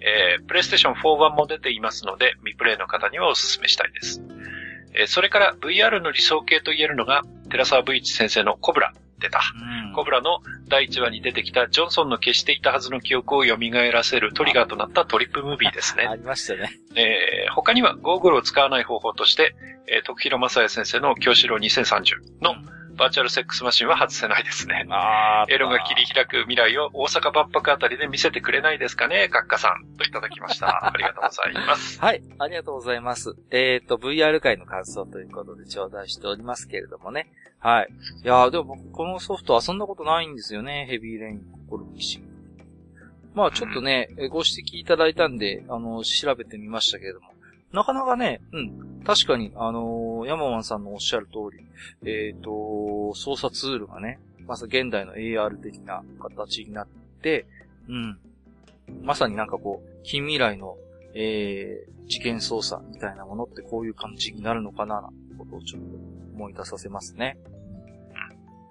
[0.00, 4.22] えー、プレイステーション4版も出ていますので、未プレイの方にはお勧めしたいです。
[4.94, 9.40] えーそれから VR の理想形と言えるのが、寺沢 V 一先生のコブラ、出た。
[9.88, 13.56] うんコブラの第1話に出てきたジョンソンの消していたはずの記憶を蘇
[13.92, 16.04] らせるトリガーとなったトリップムービーですね。
[16.06, 16.72] ありましたね。
[16.96, 19.54] えー他にはゴーグルを使わない方法として、
[19.86, 22.54] えー徳弘正也先生の京志郎2030の
[22.96, 24.86] バーチャルセックスマシンは外せないですね。
[24.90, 29.96] あエロが切り開く未来を大阪万博あたりで見せてくれないですかね、カッカさん。
[29.96, 30.86] といただきました。
[30.86, 32.00] ありがとうございます。
[32.00, 33.34] はい、ありがとうございます。
[33.50, 37.30] えっ、と、VR 界の感想ということで頂戴しておりますけれどもね。
[37.58, 37.88] はい。
[38.22, 40.86] いやーでも僕、このソフト遊んだことないんですよね。
[40.88, 42.22] ヘビーレイン、心の騎士。
[43.34, 47.33] まあちょっとね、えご指摘いただいたんで、あの、調べてみましたけれども。
[47.74, 49.02] なかなかね、うん。
[49.04, 51.64] 確かに、あのーヤママンさんのおっしゃる通り、
[52.10, 56.86] えっ、と、操作ツールがね、まさ現代の AR 的な形になっ
[57.20, 57.46] て、
[57.88, 58.18] うん。
[59.02, 60.76] まさになんかこう、近未来の
[61.14, 65.96] えー、事件捜査みたいなものってこういう感じになるのかな、なんてことをちょっと
[66.34, 67.38] 思い出させますね。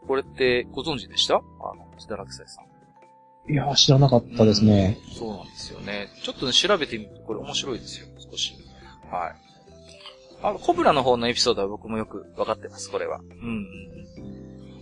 [0.06, 1.36] これってご存知でした？
[1.36, 3.52] あの、千田落斎さん。
[3.52, 4.98] いやー、知らなかったですね。
[5.18, 6.10] そうなんですよね。
[6.22, 8.54] ちょっとね、調べてみるとこれ面白いですよ、少し。
[9.14, 9.36] はい。
[10.42, 13.20] あの、コブラの方のエピソードは僕もよくわかってます、これは。
[13.20, 13.68] うん。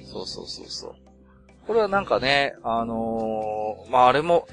[0.05, 0.95] そうそうそうそう。
[1.67, 4.47] これはなんかね、あのーまあ、あれも、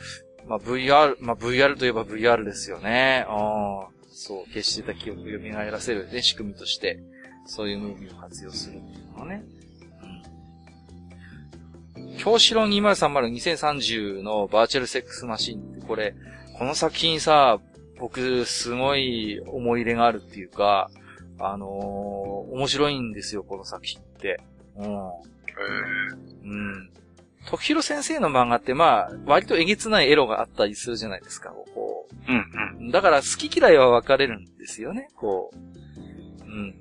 [0.47, 3.25] まあ、VR、まあ、VR といえば VR ですよね。
[3.29, 7.01] ああ、そう、消してた記憶を蘇らせるね、仕組みとして、
[7.47, 9.45] そういうムービーを活用するっていうのはね。
[11.97, 12.17] うん。
[12.19, 16.15] 京志郎2030-2030のバーチャルセックスマシンってこれ、
[16.59, 17.59] この作品さ、
[17.99, 20.91] 僕、すごい思い入れがあるっていうか、
[21.39, 24.41] あのー面白いんですよ、この作品って。
[24.77, 24.85] うん。
[24.85, 24.91] え
[26.45, 26.91] うん。
[27.47, 32.89] 徳弘先生の漫画って、まあ、割とえげつないエロがあったりするじゃないですか、こー、うんうん。
[32.89, 32.93] う。
[32.93, 36.45] だから、好き嫌いは分かれるんですよね、こう。
[36.45, 36.75] うん。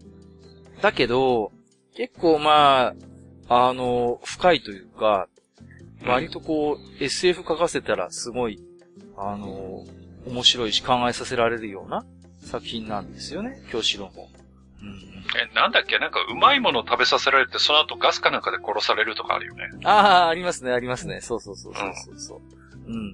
[0.81, 1.51] だけど、
[1.95, 2.93] 結構ま
[3.47, 5.27] あ、あの、深いというか、
[6.05, 8.59] 割とこう、SF 書かせたらすごい、
[9.15, 9.83] あの、
[10.27, 12.05] 面白いし考えさせられるような
[12.41, 14.29] 作品なんですよね、京志郎も。
[14.81, 14.89] うん。
[15.35, 15.99] え、なんだっけ？
[15.99, 19.69] なんかうまいものを食べさせられて、その後ガスかなんかで殺されるとかあるよね。
[19.83, 21.19] ああ、ありますね、ありますね。
[21.21, 22.91] そうそうそうそうそうそう。
[22.91, 23.13] うん。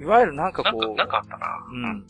[0.00, 1.46] いわゆるなんかなんか、こう、なんかあったな。
[1.72, 2.06] うん。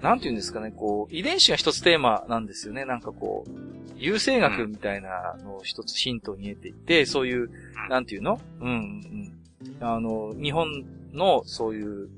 [0.00, 2.84] なんて言うんですかね、こう、遺伝子が一つテーマなんですよね。
[2.84, 3.50] なんかこう、
[3.96, 7.50] 優生学みたいなのを一つヒントに得ていて、そういう、
[7.88, 8.40] なんていうの？
[8.60, 9.76] うん、うん。
[9.80, 12.08] あの、日本のそういう、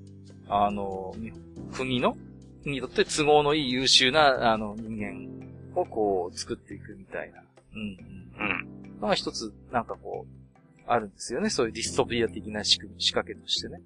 [0.49, 1.33] あの、に
[1.73, 2.17] 国の？
[2.65, 7.43] にとって都合のいい優秀な、あの、人間をこう、作っていくみたいな。
[7.75, 8.93] うん、うん。
[8.93, 9.01] うん。
[9.01, 11.51] のが一つ、なんかこう、あるんですよね。
[11.51, 13.83] そういうディストピア的な仕組み、仕掛けとしてね。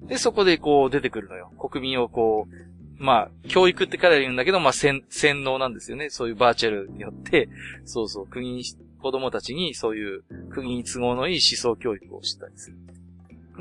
[0.00, 0.06] うん。
[0.08, 1.52] で、そこでこう出てくるのよ。
[1.58, 6.10] 国民をこう、まあ、教育って彼ら言うんだけど、まあ、洗、洗脳なんですよね。
[6.10, 7.48] そういうバーチャルによって、
[7.84, 8.64] そうそう、国に、
[9.00, 12.76] 子供たちにそういう国に都合のいい思想教育をしたりする。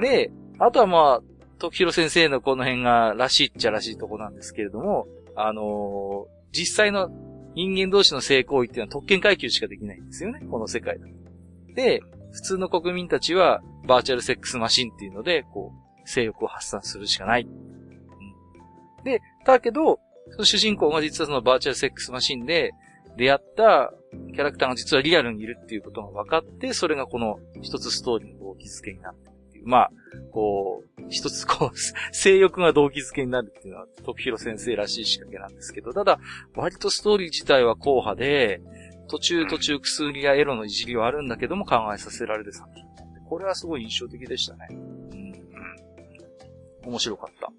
[0.02, 7.10] で、あとはまあ、徳弘先生のこの辺がらしいっちゃらしいとこなんですけれども、あのー実際の
[7.56, 11.14] 人間同士の性行為っていうのは特権階級しかできないんですよね、この世界だと。
[11.76, 12.02] で、
[12.32, 17.44] 普通の国民たちはバーチャルセックスマシンっていうので、こう、性欲を発散するしかない。
[17.44, 20.00] うんで、だけど、
[20.32, 22.74] その主人公が実はそのバーチャルセックスマシンで
[23.18, 23.94] 出会った
[24.34, 29.68] キャラクターが実はリアルにいるっていうことが分かって、それがこの一つストーリーの動機づけになってるっていう。
[29.68, 29.92] まあ、
[30.32, 31.78] こう、一つこう、
[32.12, 36.20] 性欲が動機づけになるっていうのは、徳弘先生らしい仕掛けなんですけど、ただ、
[36.56, 38.62] 割とストーリー自体は硬派で、
[39.10, 42.84] 途中途中薬やエロのいじりはあるんだけども考えさせられる作品。
[43.26, 44.68] これはすごい印象的でしたね。
[44.70, 45.32] うん。
[46.90, 47.50] 面白かった。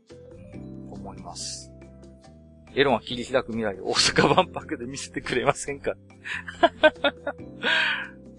[0.54, 1.72] うん、思います。
[2.74, 5.94] エロが切り開く未来を大阪万博で見せてくれませんか？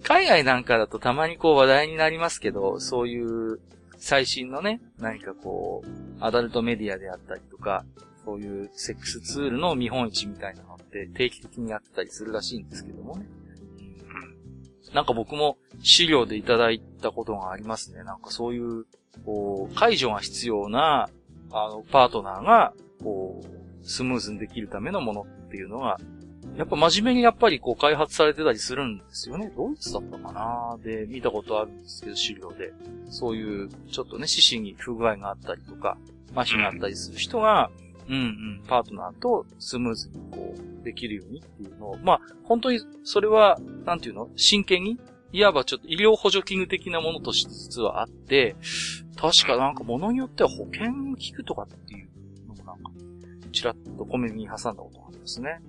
[0.04, 3.60] 海外なんかだとたまにこう話題になりますけど、そういう
[3.98, 5.88] 最新のね、何かこう、
[6.20, 7.86] アダルトメディアであったりとか、
[8.26, 13.26] そういうセックスツールの見本市みたいなのって定期的にやってたりするらしいんですけどもね。
[14.94, 18.04] なんか僕も資料でいただいたことがありますね。
[18.04, 18.86] なんかそういう、
[19.26, 21.10] こう、解除が必要な、
[21.52, 22.74] あの、パートナーが、
[23.04, 25.98] こう、スムーズにできるためのものっていうのが、
[26.58, 29.52] やっぱ真面目にやっぱりこう開発されてたりするんですよね。
[29.56, 32.74] ドイツだったかなで、見たことあるんですけど、資料で。
[33.10, 35.98] そういう、ちょっとね、獅子に不具合があったりとか、
[36.36, 37.72] 麻痺があったりする人が、
[38.08, 44.30] うんうん、パートナーとスムーズにこう、できるようにっていうのを、まあ、本当にそれは、なんていうの？
[44.36, 45.00] 真剣に？
[45.32, 48.56] いわばちょっと医療補助器具的なものとして実はあって、
[49.16, 52.10] 確かなんか物によっては保険を聞くとかっていう
[52.48, 52.92] のもなんか、
[53.52, 55.60] ちらっとコメに挟んだことがありますね。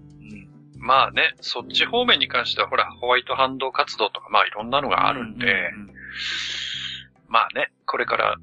[0.81, 0.87] うん。
[0.87, 5.95] まあね、そっち方面に関してはほら、ホワイトハンド活動とかまあいろんなのがあるんで、うんうんうん、
[7.29, 8.37] まあね、これから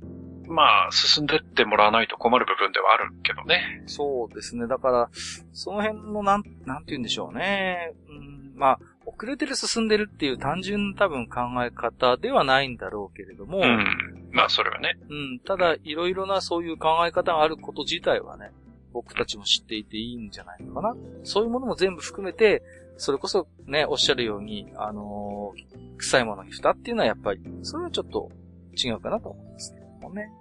[0.48, 3.84] まあ、進んでってもらわないと困る部分ではあるけどね。
[3.86, 4.68] そうですね。
[4.68, 5.10] だから、
[5.54, 7.94] その辺のなん、なんて言うんでしょうね。
[8.10, 13.60] うん、まあ、遅れてる進んでるっていう単純多分考え方ではないんだろうけれども。
[13.60, 14.30] うん。
[14.32, 14.98] まあ、それはね。
[15.10, 15.40] うん。
[15.40, 18.52] ただ、いろいろなそういう考え方があること自体はね、
[18.98, 20.96] 僕たちも知っていていいんじゃないのかな。
[21.24, 22.64] そういうものも全部含めて、
[22.98, 28.32] それこそね、おっしゃるように、あのー、臭いものに蓋っていうのはやっぱり、それはちょっと
[28.76, 30.32] 違うかなと思うんですけどもね。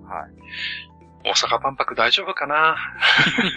[0.00, 0.08] うん。
[0.08, 0.30] はい。
[1.24, 2.76] 大阪万博大丈夫かな？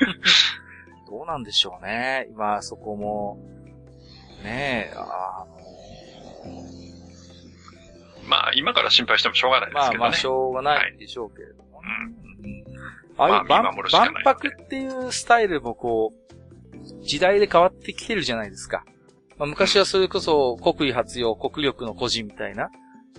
[1.08, 2.28] どうなんでしょうね。
[2.32, 3.38] 今、そこも、
[4.44, 5.46] ねえ、あ
[8.28, 9.98] まあ、今から心配してもしょうがないですけどね。
[10.00, 11.88] まあ、まあ、しょうがないでしょうけれども、ね。
[11.88, 12.25] はい、うん。
[13.18, 18.84] ああいう万,、万博っていうスタイルもこう、時代で変わってきてるじゃないですか。
[19.38, 22.70] まあ、昔はそれこそ国威発揚、国力の個人みたいな、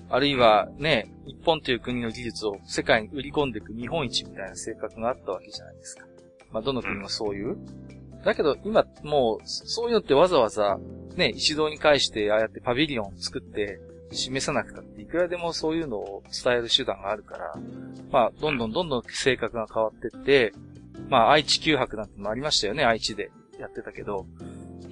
[0.09, 6.05] あるいはね、日本という国の技術を世界に売り込んでいく日本一みたいな性格があったわけじゃないですか。
[6.53, 7.57] まあ、どの国もそういう。
[8.25, 10.79] だけど、今、もう、そういうのってわざわざ、
[11.17, 13.81] ね、一堂に会して、ああやってパビリオンを作って、
[14.13, 17.55] 示さなくたって、いくらでもそういうのを伝える手段があるから、
[18.11, 20.53] まあ、どんどんどんどん性格が変わってって、
[21.09, 24.27] まあ、愛知九博なんてのもありましたよね、愛知でやってたけど。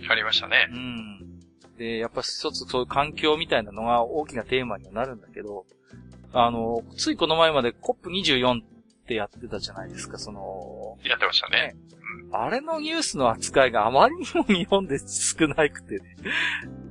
[0.09, 0.69] ありましたね。
[0.71, 1.41] うん。
[1.79, 5.65] で、やっぱ一つそういう環境みたいなのが大きなテーマにはなるんだけど、
[6.33, 8.65] あの、ついこの前まで COP24 っ
[9.07, 10.99] てやってたじゃないですか、その。
[11.05, 11.77] やってましたね。
[12.33, 16.17] あれのニュースの扱いがあまりにも日本で少なくてね。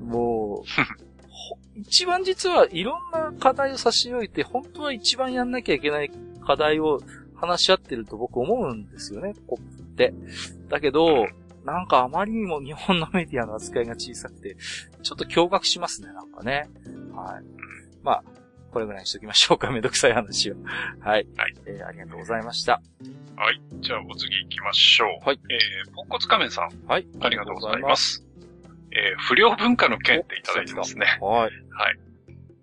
[0.01, 0.63] もう、
[1.75, 6.11] 一番実はいろんな課題を差し置いて、本当は一番やんなきゃいけない
[6.45, 6.99] 課題を
[7.35, 10.13] 話し合ってると僕思うんですよね、コップって。
[10.69, 11.27] だけど、
[11.65, 14.55] なんかあまりにも日本のメディアの扱いが小さくて、
[15.01, 16.69] ちょっと驚愕しますね、なんかね。
[17.13, 17.43] はい。
[18.03, 18.23] まあ、
[18.71, 20.55] これぐらいにしときましょうか、 めんどくさい話を。
[20.99, 21.27] はい。
[21.37, 21.55] はい。
[21.65, 22.81] えー、ありがとうございました。
[23.35, 23.61] はい。
[23.79, 25.25] じゃあ、お次行きましょう。
[25.25, 25.39] はい。
[25.49, 26.69] えー、ポンコツ仮面さん。
[26.87, 27.07] はい。
[27.21, 28.25] ありがとうございます。
[28.91, 31.17] えー、不良文化の件っていただいてますね。
[31.19, 31.51] はい。
[31.73, 31.99] はい。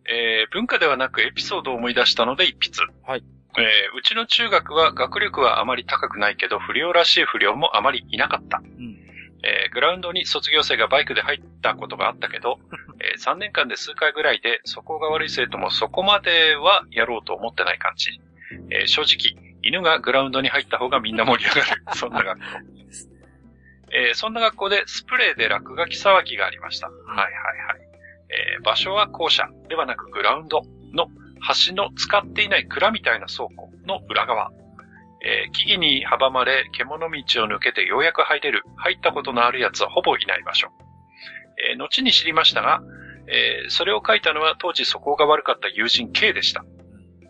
[0.07, 2.82] えー、文化ではなくエピソードを思い出したので一筆。
[3.07, 3.24] はい。
[3.59, 8.59] えー、うちの中学は学力はあまり高くないけど、不良らしい不良もあまりいなかった。
[8.59, 8.97] うん。
[9.43, 12.59] えー、グラウンドに卒業生がバイクで入ったことがあったけど、
[13.01, 18.20] えー、3年間で数回ぐらいで、素行が悪い生徒もそこまではやろうと思ってない感じ。
[18.70, 21.82] えー、正直、犬がグラウンドに入った方がみんな盛り上がる。
[21.95, 22.45] そんな学校。
[23.93, 26.89] えー、そんな学校でスプレーで落書き騒ぎがありました。
[26.89, 27.27] はいはい
[27.66, 27.80] はい。
[28.31, 30.62] えー、場所は校舎ではなくグラウンド
[30.93, 31.09] の
[31.66, 34.51] 橋の使っていない蔵みたいな倉庫の裏側。
[35.23, 40.69] えー、木々に阻まれ、獣道を抜けてようやく入れる、入ったことのある奴はほぼいない場所。
[41.73, 42.81] えー、後に知りましたが、
[43.27, 46.65] えー、それを書いたのは当時素行が悪かった友人 K でした。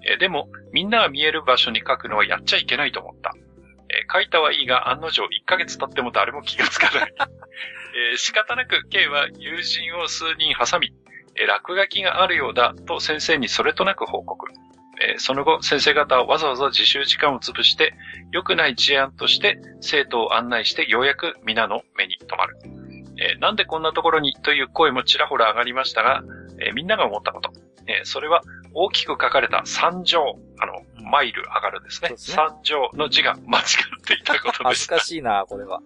[0.02, 3.34] えでも、みんなが見える場所に書くのはやっちゃいけないと思った。
[3.90, 7.14] え書いたはいいが、案の定1ヶ月経っても誰も気がつかない。
[8.12, 10.92] え仕方なく K は友人を数人挟み、
[11.36, 14.46] え落書きがあるようだと先生にそれとなく報告。
[15.02, 17.94] えその後、先生方はわざわざ自習時間を潰して、
[18.32, 22.56] 良くない事案として生徒を案内してようやく皆の目に留まる。
[23.18, 26.22] えなんでこんなところにという声もちらほら上がりましたが、
[26.60, 27.52] えみんなが思ったこと。
[27.86, 28.42] えそれは
[28.72, 30.72] 大きく書かれた三乗、あの、
[31.10, 32.12] マイル上がるですね。
[32.16, 33.64] 三乗の字が間違っ
[34.06, 34.64] ていたことでした。
[34.64, 35.80] 恥ずかしいな、これは。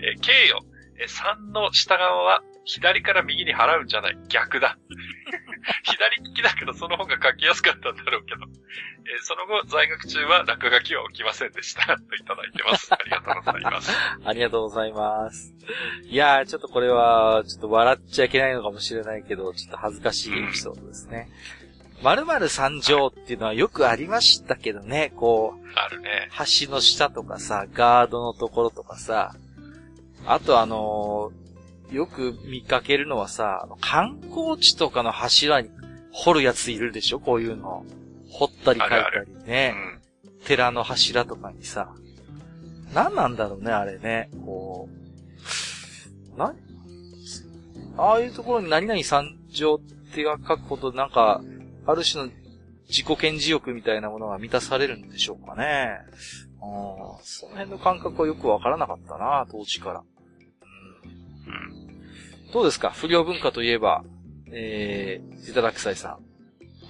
[0.00, 0.69] えー、敬与。
[1.00, 4.18] え3の下側は左から右に払うんじゃない。
[4.28, 4.78] 逆だ。
[5.84, 8.42] 左利きだけどその方が書きやすかったんだろうけど。
[8.42, 11.86] えーその後、在学中は落書きは起きませんでした。
[11.98, 12.92] といただいてます。
[12.92, 13.92] ありがとうございます。
[14.24, 15.54] ありがとうございます。
[16.04, 21.28] いやー、ちょっとこれは、ちょっと笑っちゃいけないのかもしれないけど、ちょっと恥ずかしいエピソードですね。
[22.02, 26.30] 〇〇三条っていうのはよくありましたけどね、こう、あるね。
[26.38, 29.34] 橋の下とかさ、ガードのところとかさ、
[30.26, 31.40] あとあのー
[31.90, 35.70] よく見かけるのはさ、観光地とかの柱に
[36.12, 37.18] 掘るやついるでしょ？
[37.18, 37.84] こういうの。
[38.30, 39.70] 掘ったり書いたりうね。
[39.70, 40.00] ん。
[40.46, 41.92] 寺の柱とかにさ。
[42.94, 44.30] 何なんだろうね、あれね。
[44.44, 44.88] こ
[46.36, 46.54] う、な、
[47.96, 49.80] ああいうところに何々三条っ
[50.14, 51.42] て書くことでなんか、
[51.86, 52.30] ある種の
[52.88, 55.98] 自己顕示欲みたいなものが満たされるんでしょうかね。
[56.62, 60.02] うんその辺の感覚はよくわからなかったな、当時から。
[61.06, 62.52] うん。
[62.52, 62.90] どうですか？
[62.90, 64.04] 不良文化といえば、
[64.52, 66.18] えー、ジタラクサイさん。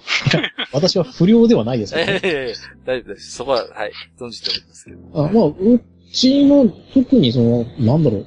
[0.73, 2.19] 私は不良ではないですけど、ね。
[2.23, 2.53] ええ
[2.85, 3.31] 大丈夫です。
[3.35, 5.25] そこは、はい、存じておりますけど。
[5.25, 5.81] あまあ、う
[6.11, 8.25] ちの、特にその、なんだろう、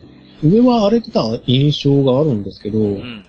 [0.49, 3.25] 上は荒れてた印象があるんですけど、うん。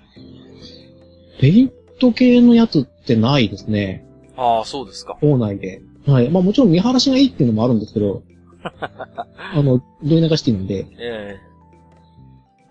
[1.40, 4.06] ペイント系のやつってないですね。
[4.38, 5.18] ああ、そうですか。
[5.20, 5.82] 校内で。
[6.08, 6.30] はい。
[6.30, 8.24] まあもちろん見晴らしがいいっていうのもあるんですけど、
[8.64, 11.36] あの、ど田舎シティなんで、え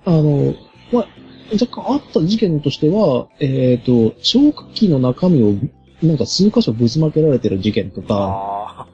[0.05, 0.55] あの、
[0.93, 1.09] まあ、
[1.53, 5.55] 若干あった事件としては、えっ、と、消火器の中身を、
[6.03, 8.87] なんか数箇所ぶちまけられてる事件とえか、ああ。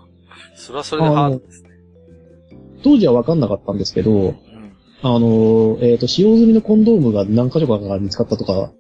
[0.55, 1.71] それはそれでハードですね。
[2.83, 4.35] 当時は分かんなかったんですけど、うん。
[5.03, 8.73] あの、えっ、と、使用済みのコンドームが何箇所かが見つかったとか、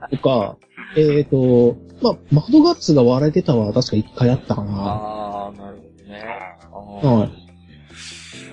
[0.10, 0.56] とか、
[0.96, 4.72] えっ、と、まあ、窓ガッツが割れてたは確か一回あったかな。
[4.72, 5.78] ああ、なる
[6.70, 7.20] ほどね。
[7.20, 7.30] は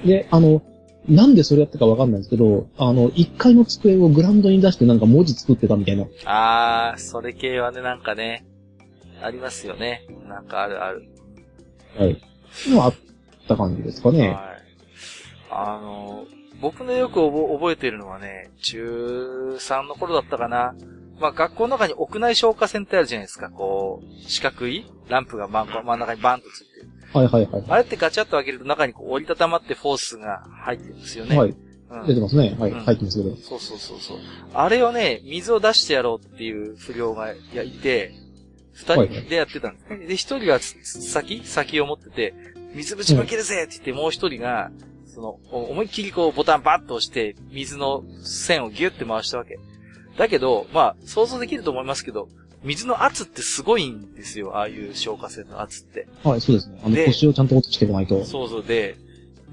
[0.03, 0.07] い。
[0.07, 0.61] で、あの、
[1.07, 6.05] なんでそれやったかわかんないんですけど、あの、1階の机をグラウンドに出してなんか文字作ってたみたいな。
[6.25, 8.45] ああ、それ系はね、なんかね、
[9.21, 10.05] ありますよね。
[10.27, 11.07] なんかあるある。
[11.97, 12.21] はい。
[12.69, 12.95] のはあっ
[13.47, 14.29] た感じですかね。
[14.29, 14.37] はい。
[15.51, 16.25] あの、
[16.61, 20.73] 僕のよく覚覚えてるのはね、中3の頃だったかな。
[21.19, 23.49] まあ学校の中に屋内消火栓ってあるじゃないですか。
[23.49, 26.89] こう、四角いランプが真ん真ん中にバンとついてる。
[27.13, 27.63] はいはいはい。
[27.69, 31.37] あれってガチャッと開けると中にこう折りたたまってフォースが入ってるんですよね。
[31.37, 31.49] はい。
[31.49, 32.55] うん出てますね。
[32.59, 32.71] はい。
[32.71, 33.35] うん入ってますけど。
[33.37, 34.17] そうそうそうそう。
[34.53, 38.11] あれをね、水を出してやろうっていう不良がやいて、
[38.73, 39.97] 二人でやってたんですね。
[40.07, 41.45] で、一人が先？
[41.45, 42.33] 先を持ってて、
[42.73, 44.71] 水ぶちまけるぜって言って、もう一人が、
[45.05, 49.57] その、お思いっきりこうボタンバッと押して、水の線をギュッて回したわけ。
[50.17, 52.29] だけど、まあ、想像できると思いますけど、
[52.63, 56.07] 水の圧ってすごいんですよ、ああいう消火栓の圧って。
[56.23, 56.79] はい、そうですね。
[56.83, 58.23] あの、で腰をちゃんと落としてこないと。
[58.25, 58.95] そうそうで、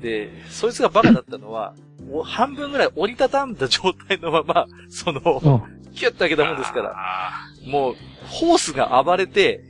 [0.01, 1.75] で、そいつがバカだったのは、
[2.11, 9.63] お半分ぐらい折りたたんだ状態のまま、その、あキュッと開けたもんですから、あもう、ホースが暴れて、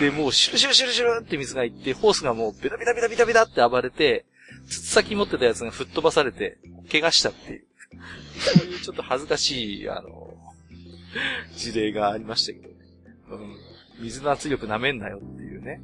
[0.00, 4.24] で、もう、シュルシュルシュルシュルって水がいって、ホースがもう、ベタベタベタベタベタって暴れて、
[4.68, 6.58] 筒先持ってたやつが吹っ飛ばされて、
[6.90, 7.64] 怪我したっていう。
[8.38, 10.34] そういうちょっと恥ずかしい、あの、
[11.56, 12.74] 事例がありましたけどね。
[13.30, 13.34] う
[14.00, 14.04] ん。
[14.04, 15.80] 水の圧力舐めんなよっていうね。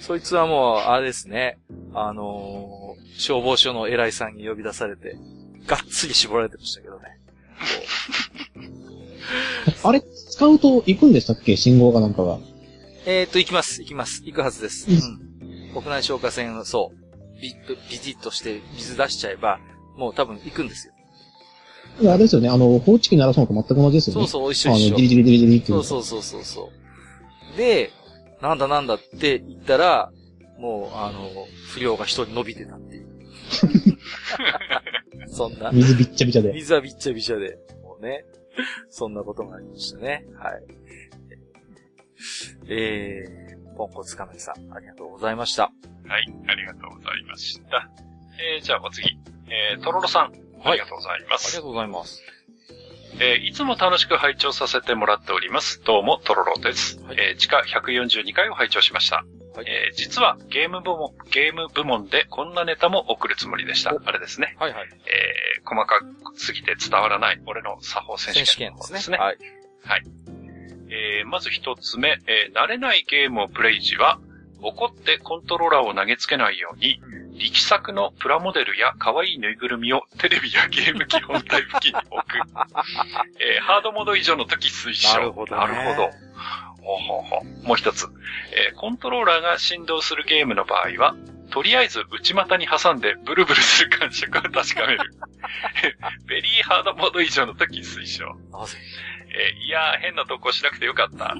[0.00, 1.58] そいつはもう、あれですね。
[1.94, 5.16] あのー消防署の偉いさんに呼び出されて、
[5.66, 7.18] がっつり絞られてましたけどね。
[9.84, 11.56] あれ、使うと行くんでしたっけ？
[11.56, 12.38] 信号かなんかが。
[13.04, 14.22] えー、っと、行きます、行きます。
[14.24, 14.90] 行くはずです。
[14.90, 15.82] ううん。
[15.82, 19.60] 国内消火栓を、そう、ビッと、ビジッとして水出しちゃえば、
[19.96, 20.94] もう多分行くんですよ。
[22.10, 22.48] あれですよね。
[22.48, 24.26] あの、放置機鳴らすのと全く同じですよね。
[24.26, 24.96] そうそう、一あの、緒一緒。
[24.96, 25.84] ジリジリジリジリっていう。
[25.84, 26.72] そうそうそうそうそ
[27.54, 27.56] う。
[27.58, 27.90] で、
[28.40, 30.12] なんだなんだって言ったら、
[30.58, 31.28] もう、あの、
[31.68, 33.08] 不良が一人伸びてたっていう。
[35.28, 35.70] そんな。
[35.72, 36.52] 水びっちゃびちゃで。
[36.52, 38.24] 水はびっちゃびちゃで、もうね。
[38.88, 40.24] そんなことがありましたね。
[40.38, 40.62] はい。
[42.68, 45.72] えー、ポンコツカメさん、ありがとうございました。
[46.06, 47.90] はい、ありがとうございました。
[48.56, 49.18] えー、じゃあお次。
[49.50, 50.32] えー、とろろさん。
[50.64, 51.46] ありがとうございます。
[51.48, 52.22] ありがとうございます。
[53.20, 55.82] えーいつも楽しく拝聴させてもらっております。
[55.84, 57.00] どうも、とろろです。
[57.02, 59.16] はいえー地下142回を拝聴しました。
[59.16, 59.22] は
[59.62, 63.94] いえー実はゲーム部門、ゲーム部門でこんなネタも送るつもりでした。
[64.04, 64.54] あれですね。
[64.58, 64.88] はいはい。
[64.88, 66.00] えー細か
[66.36, 69.18] すぎて伝わらない俺の作法選手権の権ですね。
[69.18, 69.48] 方ですね。
[69.84, 70.02] はい。
[70.90, 74.18] えーまず一つ目、えー慣れないゲームをプレイ時は、
[74.62, 77.00] 怒ってコントローラーを投げつけないように、
[77.38, 82.36] 力作のプラモデルや可愛いぬいぐるみをテレビやゲーム機本体付近に置く。
[83.40, 85.14] えーハードモード以上の時推奨。
[85.14, 86.10] なるほどねなるほど。
[86.82, 88.06] ほうほうほうもう一つ、
[88.52, 91.14] えーコントローラーが振動するゲームの場合は、
[91.50, 95.00] とりあえず内股に挟んでブルブルする感触を確かめる。
[96.26, 98.36] ベリーハードモード以上の時推奨。
[98.52, 98.78] なぜ？
[99.32, 101.36] えーいやー、変な投稿しなくてよかった。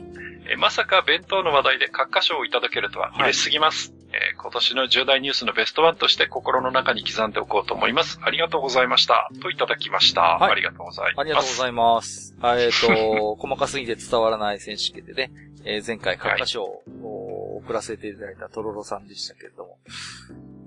[0.49, 3.95] えーまさか弁当の話題で閣下賞をいただけるとは嬉しすぎます。
[4.13, 8.19] えー今年の重大ニュースのベストワンとして心の中に刻んでおこうと思います。
[8.23, 9.31] ありがとうございました。
[9.43, 10.23] といただきました。
[10.23, 11.21] はいありがとうございます。
[11.21, 12.37] ありがとうございます。
[12.41, 15.31] あえっ、と、 細かすぎて伝わらない選手権でね、
[15.65, 19.79] えー前回、閣下賞を送らせていただいたトロロさんでしたけれども。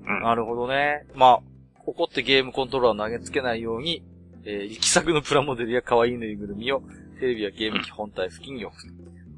[0.05, 1.05] うんなるほどね。
[1.15, 1.39] まあ、
[1.85, 4.03] 怒ってゲームコントローラーを投げつけないように、
[4.45, 6.81] えー力作のプラモデルや可愛いぬいぐるみを
[7.23, 8.95] テレビやゲーム機本体付近に置くという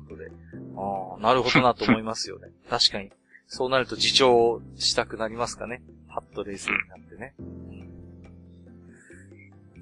[0.09, 0.31] ことで。
[0.75, 2.47] ああ、なるほどなと思いますよね。
[2.67, 3.11] 確かに。
[3.45, 5.83] そうなると自重したくなりますかね。
[6.07, 7.35] ハッと冷静になってね。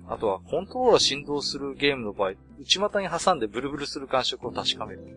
[0.09, 5.07] あとは、コントローラー振動するゲームの場合、内股に挟んでブルブルする感触を確かめる。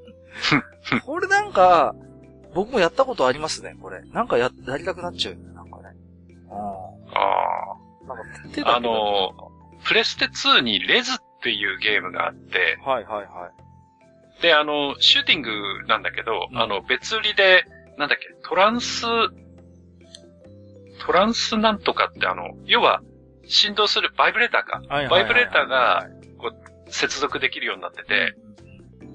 [1.04, 1.94] これなんか、
[2.54, 4.00] 僕もやったことありますね、これ。
[4.00, 5.94] なんかや、やりたくなっちゃうよね、なんかね。
[6.48, 7.72] ああ
[8.02, 8.06] あ。
[8.06, 13.50] なんか、手だけだとあのー、プレステ2にレズっていうゲームがあって、はいはいは
[14.38, 14.42] い。
[14.42, 15.50] で、あの、シューティング
[15.86, 17.64] なんだけど、うんあの、別売りで、
[17.96, 19.02] なんだっけ、トランス、
[21.04, 23.02] トランスなんとかってあの、要は、
[23.48, 24.82] 振動するバイブレーターか。
[24.88, 26.08] バイブレーターが
[26.88, 28.34] 接続できるようになってて、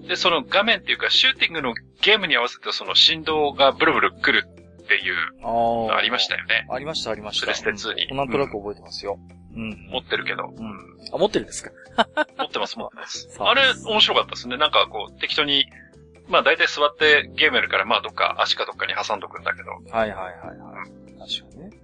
[0.07, 5.15] で、その画面っていうか、シューティングのゲームに合わせてその振動がブルブル来るっていう。
[5.41, 6.65] のありましたよね。
[6.69, 7.45] ありました、ありました。
[7.45, 9.19] プレステ2にうんなんとなく覚えてますよ。
[9.29, 9.40] うん。
[9.59, 10.53] 持ってるけど。
[10.55, 10.97] うん。
[11.13, 11.71] あ、持ってるんですか？
[12.37, 13.29] 持ってます、持ってます。
[13.31, 14.57] さああれ、面白かったですね。
[14.57, 15.65] なんかこう、適当に、
[16.27, 19.71] まあ大体座ってゲームやるから、まあどっか足かどっかに挟んどくんだけど。
[19.71, 21.19] はいはいはいはい。
[21.19, 21.77] 確かにね。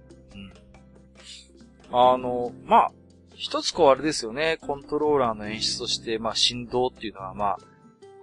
[1.90, 1.96] うん。
[2.14, 2.92] あの、まあ、
[3.34, 7.58] 一つこうあれですよね、コントローラーの演出として、まあ振動っていうのはまあ、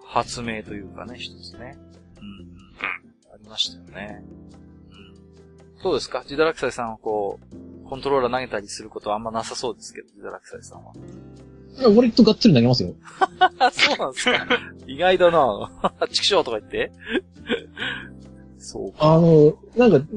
[0.08, 1.78] 発明というかね、一つね。
[2.20, 3.34] うん。
[3.34, 4.24] ありましたよね。
[4.92, 5.84] うん。
[5.84, 6.24] どうですか？
[6.26, 7.56] ジダラクサイさんはこう、
[7.90, 10.94] コントローラー投げたりすることはあんまなさそうですけど、ジダラクサイさんは。
[11.96, 12.94] 割とがっつり投げますよ。
[13.60, 14.48] あ、 そうなんですか
[14.88, 15.72] 意外だな
[16.12, 16.92] チキショーとか言って？
[18.58, 18.98] そうか。
[19.14, 20.08] あの、なんか、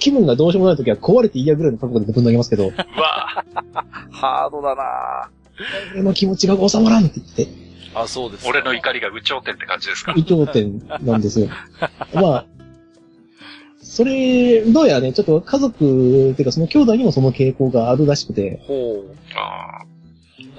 [0.00, 2.70] 気分がどうしようもないときは壊れて嫌ぐらいの覚悟でぶん投げますけど、う
[3.00, 3.44] わ
[4.10, 5.30] ハードだな
[5.92, 7.46] 俺の気持ちが収まらんって言って、
[7.94, 8.50] あ、そうですか。
[8.50, 10.14] 俺の怒りが有頂天って感じですか？
[10.16, 11.48] 胃頂天なんですよ。
[12.14, 12.46] まあ、
[13.94, 19.14] それ、どうやらね、ちょっと家族、っていうかその兄弟にもその傾向があるらしくて、ほう。
[19.36, 19.84] あ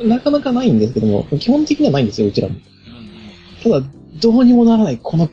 [0.01, 2.55] なかなかないんですけども、基本的にはないんですよ、うちらも。
[2.55, 2.65] うん
[3.61, 3.85] ただ、
[4.21, 5.27] どうにもならないこの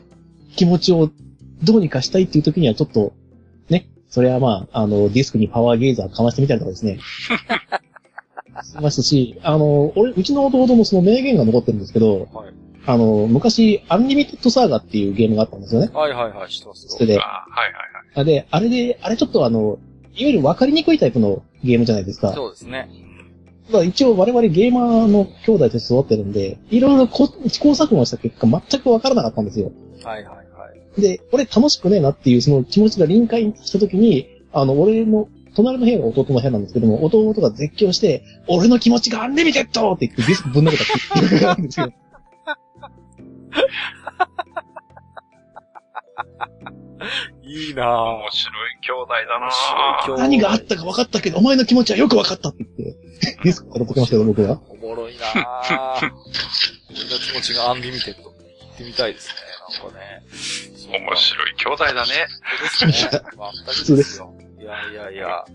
[0.57, 1.11] 気持ちを
[1.63, 3.13] どうにかしたいっていう時にはちょっと、
[3.69, 6.99] ね、それはまあ、あの、ディスクにパワーゲーザーかましてみたりとかですね。
[8.63, 12.53] しますし、あの、俺、うちの弟もその名言が残ってるんですけど、はい
[12.85, 15.89] あの、昔、アンリミテッドサーガっていうゲームがあったんですよね。
[15.93, 16.89] はいはいはい、知ってますよ。
[16.89, 17.92] それで、あ、はいはいはい。
[18.15, 19.79] あで、あれで、あれちょっとあの、
[20.15, 22.33] いわゆる分かりにくいタイプのゲームじゃないですか。
[22.33, 22.89] そうですね。
[23.71, 29.71] まあ一応我々ゲーマーの兄弟として育ってるんで、いろいろこ試行錯誤した結果全く分からなかったんですよ。
[30.03, 30.43] はいはいは
[30.97, 31.01] い。
[31.01, 41.93] で、俺楽しくねえなっていうその気持ちが臨界した時に、あの、俺の、隣の部屋が弟の部屋なんですけども、弟が絶叫して、俺の気持ちが unlimited って言ってディスクぶん投げたっていうのがあるんですよ。
[47.43, 47.87] いいなぁ。
[47.87, 49.51] 面白い兄弟だな面
[50.03, 54.61] 白い何があったか分かったけど、お前の気持ちはよく分かったって言って、ディスク片付けましたよ、僕は。
[54.69, 56.11] おもろいなぁ。
[56.89, 59.35] 俺の気持ちが unlimited って言ってみたいですね。
[59.81, 60.23] なんかね。
[60.99, 62.27] 面白い兄弟だね。
[62.77, 63.11] そうですね。
[63.11, 64.33] 全くですよ。
[64.59, 65.45] いやいやいや。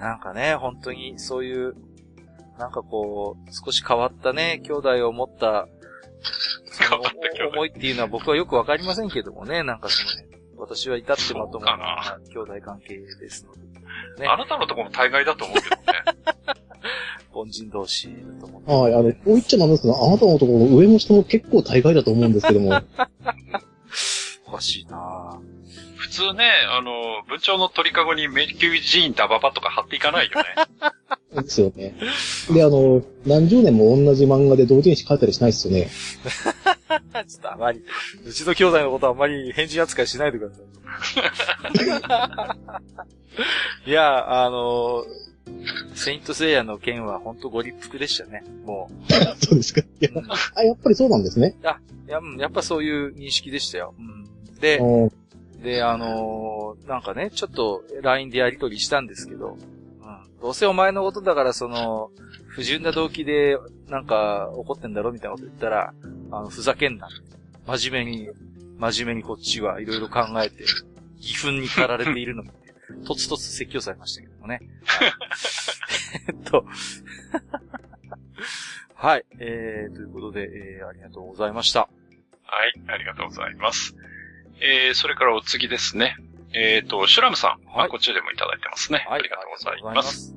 [0.00, 1.74] なんかね、本当にそういう、
[2.58, 5.68] なんかこう、少し変わったね、兄弟を持った、
[6.64, 13.60] その変わった兄弟思いっていうのは僕はよくわかりませんけどもね、なんかその、私は至ってまともな兄弟関係ですので。
[14.22, 15.82] ねあなたのところも大概だと思うけどね。
[17.32, 18.72] 凡人同士だと思って。
[18.72, 22.80] はい、あの、こう言っちゃなんですけど、あなたのところの上も下も結構大概だと思うんですけども、
[24.46, 25.54] おかしいなぁ。
[25.96, 30.44] 普通ね、あの、文鳥の鳥かごに迷宮寺院ダババとか貼っていかないよね。
[31.42, 31.94] ですよね。
[32.52, 35.88] で、あの、何十年も同じ漫画で同人誌書いたりしないですよね。
[37.26, 37.82] ちょっとあまり、
[38.26, 40.64] うちの兄弟のことはあまり変人扱いしないでください。
[43.90, 45.04] いや、あの、
[45.94, 48.44] セイントセイヤの剣は本当ご立腹でしたね。
[48.64, 48.90] も
[49.40, 49.80] そうですか。
[49.80, 50.10] いや、
[50.54, 51.56] あ、やっぱりそうなんですね。
[51.62, 52.10] う。
[52.10, 53.94] やうんやっぱそういう認識でしたよ。
[53.98, 54.80] うん、で
[55.62, 59.58] で、あのーなんかね、ちょっと LINE でやりとりしたんですけど、うん、
[60.44, 62.10] どうせお前のことだから、その、
[62.48, 63.56] 不純な動機で、
[63.88, 65.94] なんか、怒ってんだろみたいなこと言ったら、
[66.30, 67.08] あの、ふざけんな。
[67.66, 68.28] 真面目に、
[68.76, 70.64] 真面目にこっちはいろいろ考えて、
[71.16, 72.52] 義憤に駆られているのも、
[73.06, 74.60] とつとつ説教されましたけどもね。
[76.28, 76.66] えっと、
[78.94, 81.88] はい、えー、ということで、えー、ありがとうございました。
[82.42, 83.96] はい、ありがとうございます。
[84.60, 86.18] えー、それからお次ですね。
[86.54, 89.04] えっ、ー、と、シュラムさん、はい、こっちでもいただいてますね。
[89.08, 90.34] はい、ありがとうございます。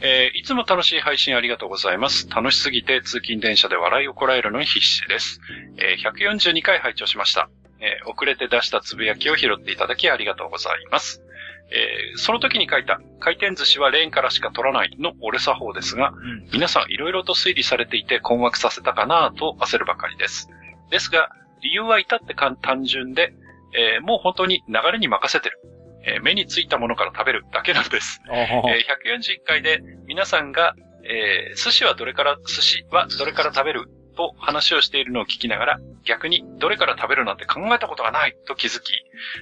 [0.00, 2.28] えー、いつも楽しい配信ありがとうございます。
[2.28, 5.40] 楽しすぎて通勤電車で笑いをこらえるのに必死です。
[5.78, 7.48] えー、142回拝聴しました。
[7.80, 11.22] えー、遅れて出したつぶやきを拾っていただきありがとうございます。
[11.70, 20.48] えー、その時に書いた回転寿司はレーンからしか取らないの俺作法ですが、うん、皆さんいろいろと推理されていて困惑させたかなと焦るばかりです。
[20.90, 21.30] ですが、
[21.62, 23.32] 理由は至って単純で、
[23.74, 25.60] えー、もう本当に流れに任せてる。
[26.06, 28.20] えー、目についたものから食べるだけなんです。
[28.30, 38.92] えー、141回で皆さんが、えー、寿司はどれから、寿司はどれから食べると話をしているのを聞きながら、逆にどれから食べるなんて考えたことがないと気づき、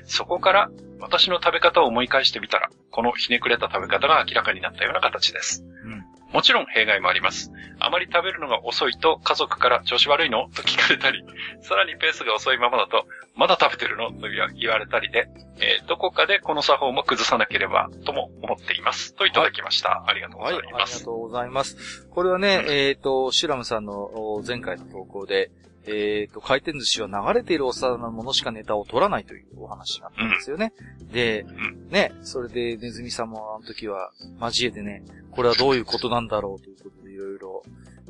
[0.04, 5.64] そこから私の食べ方を思い返してみたら、このひねくれた食べ方が明らかになったような形です。
[5.84, 7.52] うんもちろん弊害もあります。
[7.78, 10.48] あまり食べるのが遅いと家族から調子悪いの？
[10.54, 11.24] と聞かれたり、
[11.60, 14.10] さらにペースが遅いままだと、まだ食べてるの？
[14.12, 14.28] と
[14.58, 19.14] 言われたりで、えー、どこかでこの作法も崩さなければとも思っています。
[19.14, 19.90] といただきました。
[19.90, 20.82] はい、ありがとうございます、はい。
[20.82, 22.06] ありがとうございます。
[22.10, 25.50] これはね、うん、えっ、ー、と、シュラムさんの前回の投稿で、
[25.86, 30.72] えっ、ー、と、回転寿司は流れているお皿のものしかネタを取らないというお話があったんですよね。
[31.00, 31.44] うん、で、
[31.90, 35.02] ね、それでネズミさんもあの時は交えてね、
[35.32, 37.62] これはどういうことなんだろうということでいろいろ、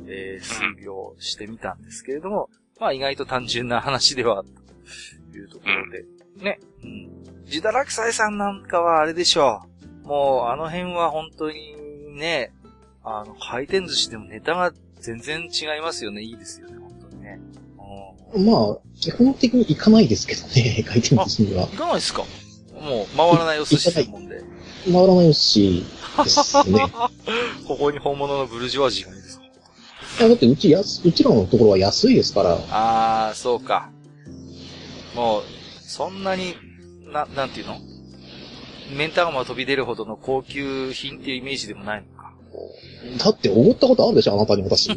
[0.07, 4.61] えー、推理をしてみたんですけれども、まあ意外と単純な話ではあった
[5.31, 6.05] というところで、
[6.45, 7.09] ね、うん。
[7.47, 9.63] ジダラクサイさんなんかはあれでしょ
[10.05, 10.09] う。
[10.09, 11.77] もうあの辺は本当に
[12.17, 12.53] ね、
[13.05, 16.23] あの、回転寿司でもネタが全然違いますよね。
[16.23, 16.83] いいですよね。
[18.37, 21.67] まあ、基本的に行かないですけどね、 回転寿司には。
[21.69, 22.25] 行かないですか？
[22.81, 24.43] もう、回らないお寿司専門で。
[24.85, 25.85] 回らないお寿司
[26.25, 26.81] ですね。
[27.67, 32.55] ここに本物のブルジョワジーがいいですかだってうちやす、うちらのところは安いですから。
[32.71, 33.91] ああ、そうか。
[35.15, 35.43] もう、
[35.87, 36.55] そんなに、
[37.13, 37.79] な、なんていうの？
[38.97, 42.33] メンタガマ飛び出るほどの高級品っていうイメージでもないのか。
[43.19, 44.91] だって、おごったことあるでしょあなたに私。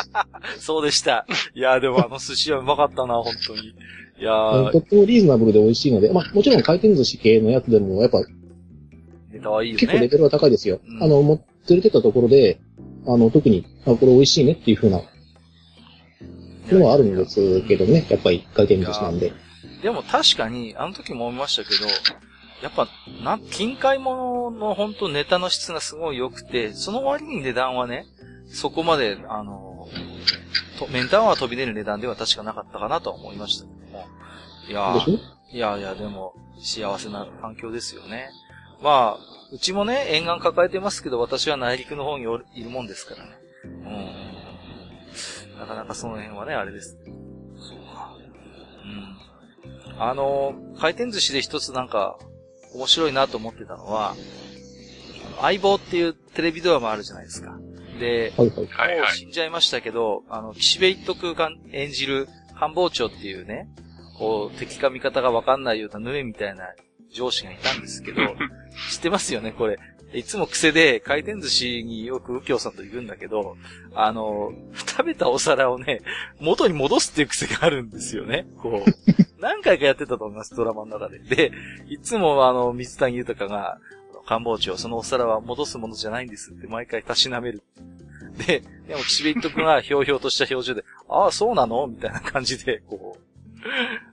[0.58, 1.26] そうでした。
[1.54, 3.74] いや、でもあの寿司はうまかったな、本当に。
[4.16, 8.22] いやとってもリーズナブルで美味しいので、まあ、もちろん回転寿司系のやつでも、やっぱ、
[9.30, 9.80] ネタはいいよね。
[9.80, 10.80] 結構レベルは高いですよ。
[10.86, 12.60] うん、あの、も、連れてったところで、
[13.06, 15.02] あの、特に、あ、これ美味しいねっていう風な、
[16.72, 19.32] のはあるんですけどね、やっぱり回転寿司なんで。
[19.82, 21.86] でも確かに、あの時も思いましたけど、
[22.62, 22.88] やっぱ、
[23.22, 28.06] な、近海物の本当ネタの質がすごい良くて、その割に値段はね、
[28.46, 29.88] そこまで、あの、
[30.78, 34.06] と、メンターは飛び出る値段では確かなかったかなとは思いましたけども。
[34.68, 34.96] いや
[35.52, 38.30] いやいや、でも、幸せな環境ですよね。
[38.82, 42.24] まあ、うちもね、沿岸抱えてますけど、私は内陸の方に
[42.54, 43.30] いるもんですからね。
[43.64, 43.68] う
[45.56, 45.58] ん。
[45.58, 46.98] なかなかその辺はね、あれです。
[47.56, 48.16] そうか。
[48.84, 50.02] うん。
[50.02, 52.18] あの、回転寿司で一つなんか、
[52.74, 54.14] 面白いなと思ってたのは、
[55.40, 57.58] 相棒っていうテレビドラマあるじゃないですか。
[57.98, 62.28] で、はいはい、もう死んじゃいましたけど、あの、岸辺一徳が演じる
[62.58, 63.68] 官房長っていうね、
[64.18, 66.64] こう、敵か味方がわかんないようなヌエみたいな
[67.12, 68.22] 上司がいたんですけど、
[68.90, 69.78] 知ってますよね、これ。
[70.14, 73.56] いつも癖で回転寿司によく右京さんと行くんだけど、
[73.94, 76.02] あの、食べたお皿をね、
[76.40, 78.46] 元に戻すっていう癖があるんですよね。
[78.58, 78.90] こう。
[79.40, 81.18] 何回かやってたと思います、ドラマの中で。
[81.18, 81.52] で、
[81.88, 83.78] いつもあの、水谷豊が、
[84.26, 87.62] 官房長、そのお皿は戻すものじゃないんですって毎回たしなめる。
[88.46, 93.24] で、でも岸辺一徳がひょうひょうとした表情で、ああ、そうなのみたいな感じで、こう。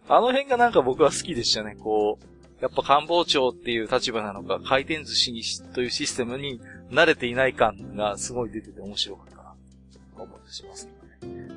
[0.07, 1.75] あの辺がなんか僕は好きでしたね。
[1.79, 2.30] こう、
[2.61, 6.61] やっぱ官房長っていう立場なのか、回転寿司にしというシステムに
[6.91, 9.55] 慣れていない感がすごい出てて面白かったな、
[10.15, 10.87] と思ってします
[11.19, 11.51] けどね。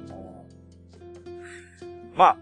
[2.17, 2.37] ま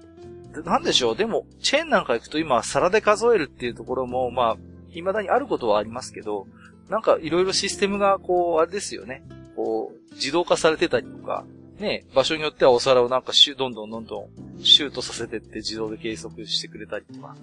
[0.54, 1.16] あ、なんでしょう。
[1.16, 4.56] でも、チェーンなんか行くと今、皿で数えるっていうところも、まあ、
[4.90, 6.46] 未だにあることはありますけど、
[6.88, 9.24] なんかいろいろシステムが、こう、あれですよね。
[9.56, 11.44] こう、自動化されてたりとか、
[11.78, 17.34] ね、場所によってはお皿をなんかシュどんどんどんどんシュートさせてって自動で計測してくれたりとか。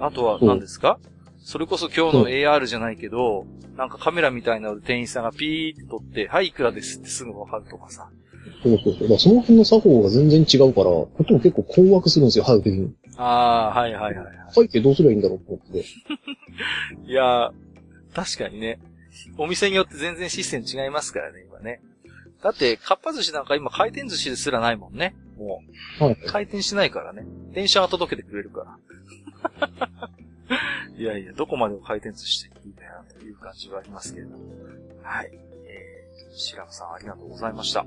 [0.00, 0.98] あとは何ですか？
[1.38, 3.46] それこそ今日の AR じゃないけど、
[3.76, 8.10] なんかカメラみたいなので店員さんがピーって撮って、はい、いくらですってすぐわかるとかさ。
[8.62, 9.08] そうそうそう。
[9.08, 12.92] だその辺の作法が全然違うから、こっちも結構困惑するんですよ、早くに。
[13.16, 14.34] ああ、はいはいはい、はい。
[14.50, 15.84] 背景どうすればいいんだろうと思って。
[17.06, 17.52] いやー、
[18.14, 18.80] 確かにね。
[19.36, 21.80] お店によって全然システム違いますからね、今ね。
[22.42, 25.14] だって、かっぱ寿司なんか今回転寿司ですらないもんね。
[25.36, 25.62] も
[26.00, 26.04] う。
[26.04, 26.16] はい。
[26.26, 27.26] 回転しないからね。
[27.52, 28.76] 電車が届けてくれるから。
[30.96, 34.44] いやいや、どこまでも回転寿司していいんだよなという感じはありますけれども。
[35.02, 35.30] はい。
[35.66, 37.80] えー、白野さんありがとうございました。
[37.80, 37.86] は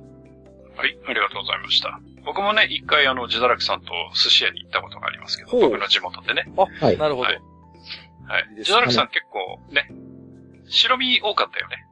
[0.88, 2.00] い、ありがとうございました。
[2.26, 6.46] 僕もね、一回あの、自堕落さんと寿司屋に行ったことがありますけど、僕の地元でね。
[6.56, 6.98] はい。
[6.98, 7.28] なるほど。
[7.28, 7.42] はい
[8.32, 9.92] はい自堕落さん結構ね、
[10.70, 11.86] 白身多かったよね。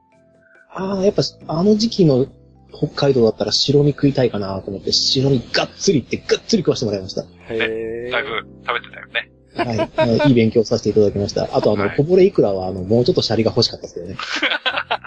[0.72, 2.26] ああ、やっぱ、あの時期の
[2.72, 7.22] 北海道だったら白身食いたいかなと思って、白身がっつりってがっつり食わせてもらいました。
[7.52, 9.30] へーだいぶ食べてたよね。
[9.64, 9.90] はい。
[9.96, 11.48] あ のいい勉強させていただきました。
[11.52, 14.16] あと、あの、はいこぼれイクラは、あの、もうちょっとシャリが欲しかったですけどね。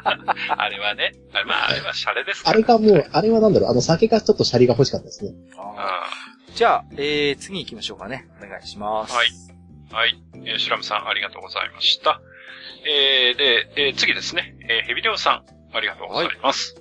[0.58, 2.58] あれはね、あまあ、あれはシャレですかあら。
[2.60, 5.32] れがもう、あれはなんだろう、あの、酒がちょっとシャリが欲しかったですね。
[5.58, 6.04] あ
[6.54, 8.28] じゃあ、えー、次行きましょうかね。
[8.42, 9.16] お願いします。
[9.16, 9.28] はい。
[9.92, 10.16] はい。
[10.46, 12.22] えー、シュラムさん、ありがとうございました。
[12.86, 14.56] えー、で、えー次ですね。
[14.70, 15.44] えー、ヘビリョウさん、
[15.76, 16.76] ありがとうございます。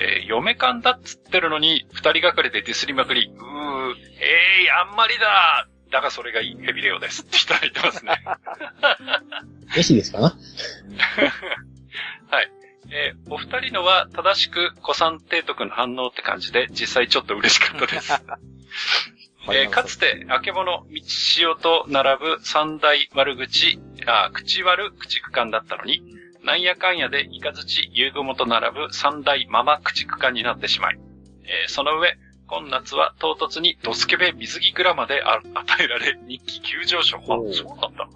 [0.00, 7.22] えー嫁勘だっつってるのに、二人がかりでディスりまくり、うー、えー、あんまりだだがそれがいい、ヘビレオです。
[7.22, 8.22] っていただいてますね。
[9.76, 10.20] よしですか？
[10.20, 10.32] な
[12.90, 18.12] えーお二人のは正しく古参提督の反応って感じで、実際ちょっと嬉しかったです。
[19.46, 26.02] はいえーかつて、あけぼの、道潮と並ぶ三大悪口、あ、口悪口区間だったのに、
[26.42, 30.98] なんやかんやでイカズチ、遊具もと並ぶ三大ママ口区間になってしまい、
[31.44, 32.16] えーその上、
[32.48, 37.18] 今夏は唐突にドスケベ水着グラマであ与えられ、日記急上昇。
[37.18, 38.08] あそうなんだ。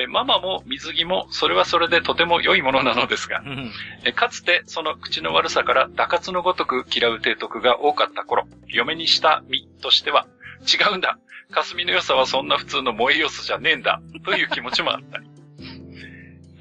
[0.00, 3.72] えーママも水着も、それはそれでとても良いものなのですが、うん
[4.04, 10.26] えかつてその口の悪さから打活のごとく嫌う提督が多かった頃、嫁にした身としては、
[10.62, 11.18] 違うんだ
[11.50, 15.25] 霞の良さはそんな普通の萌え要素じゃねえんだという気持ちもあったり。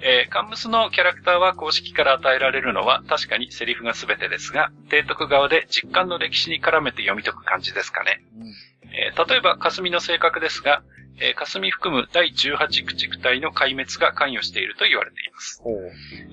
[0.01, 8.21] えーカンムスのキャラクターは公式から与えられるのは確かにセリフが全てですが、提督側で実感の歴史に絡めて読み解く感じですかね。
[8.93, 10.83] えー例えば、霞の性格ですが、
[11.19, 15.61] えー霞含む第18駆逐隊の壊滅が関与していると言われています。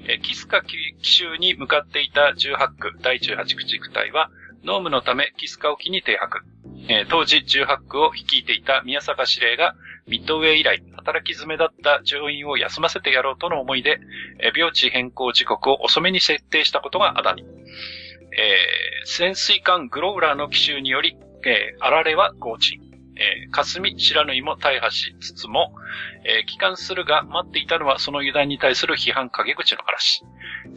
[0.09, 4.30] えーキスカ奇襲に向かっていた18区第18駆逐隊は、
[4.64, 6.40] ノームのためキスカ沖に停泊。
[6.89, 9.74] えー当時18区を率いていた宮坂司令が、
[10.07, 14.01] ミッドウェイ以来、働き詰めだった乗員を休ませてやろうとの思いで、
[14.41, 17.43] えー病地変更時刻を遅めに設定したことがあだに。
[17.43, 22.81] えー潜水艦グローラーの奇襲により、えーあられは合鎮。
[23.15, 25.73] えー霞、白縫いも大破しつつも、
[26.24, 30.24] えー帰還するが待っていたのはその油断に対する批判陰口の嵐。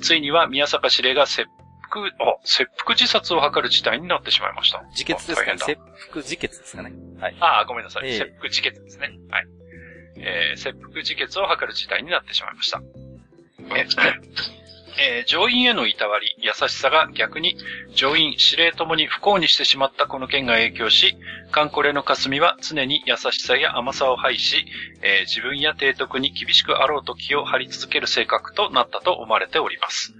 [0.01, 1.49] ついには宮坂司令が切
[1.89, 4.83] 腹、あ、切腹自殺を図る事態になってしまいました。
[4.91, 5.57] 自決ですかね。
[5.57, 5.79] 切
[6.09, 6.93] 腹自決ですかね。
[7.19, 7.35] はい。
[7.39, 8.07] ああ、ごめんなさい。
[8.07, 9.17] ええ切腹自決ですね。
[9.29, 9.47] はい。
[10.17, 12.81] えー、切腹自決を図る事態になってしまいました。
[14.97, 17.57] ええー乗員へのいたわり、優しさが逆に
[17.93, 21.17] 乗員、司令ともに不幸にしてしまったこの件が影響し、
[21.51, 24.65] カンコレの霞は常に優しさや甘さを排し、
[25.01, 30.13] えー自分や提督に厳しくあろうと気を張り続ける性格となったと思われております。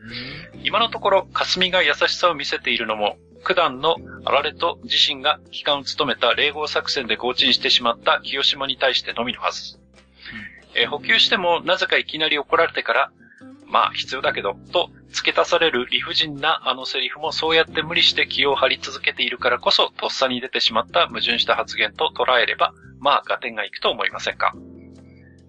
[0.63, 3.95] 今のところ、霞が優しさを見せているのも、九段の
[4.25, 9.79] あられと自身が機関を務めた霊合作戦で合鎮してしまった清島に対してのみのはず。
[10.73, 13.11] えー補給してもなぜかいきなり怒られてから、
[13.75, 24.53] まあ必要だけど、と付け足される理不尽なあのセリフもそうやって無理して気を張り続けているからこそ、とっさに出てしまった矛盾した発言と捉えれば、まあ合点がいくと思いませんか？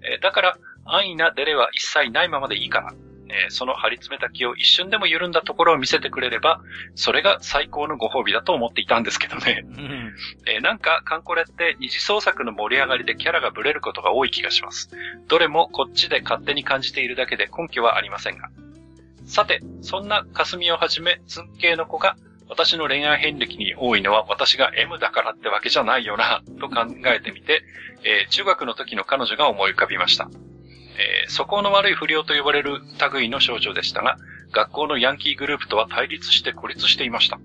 [0.03, 2.93] えーだから、安易なデレは一切ないままでいいから、
[3.29, 6.61] えーその張り詰めた気を一瞬でも緩んだところを見せてくれれば、
[6.95, 9.65] それが最高のご褒美だと思っていたんですけどね。
[9.67, 10.15] うん
[10.47, 14.91] えーなんか、カンコレって二次創作の盛り上がりでキャラがブレることが多い気がします。
[15.29, 18.49] どれもこっちで勝手に感じているだけで根拠はありませんが。
[19.25, 22.17] さて、そんな霞をはじめ、ツン系の子が、
[22.49, 27.63] 私の恋愛遍歴に多いのは私が M だからってわけじゃないよな、と考えてみて、
[28.05, 30.29] えー中学の時の彼女が思い浮かびました。
[30.99, 32.81] えー素行の悪い不良と呼ばれる
[33.13, 34.17] 類の少女でしたが、
[34.53, 37.39] 学校のヤンキーグループとは対立して孤立していました。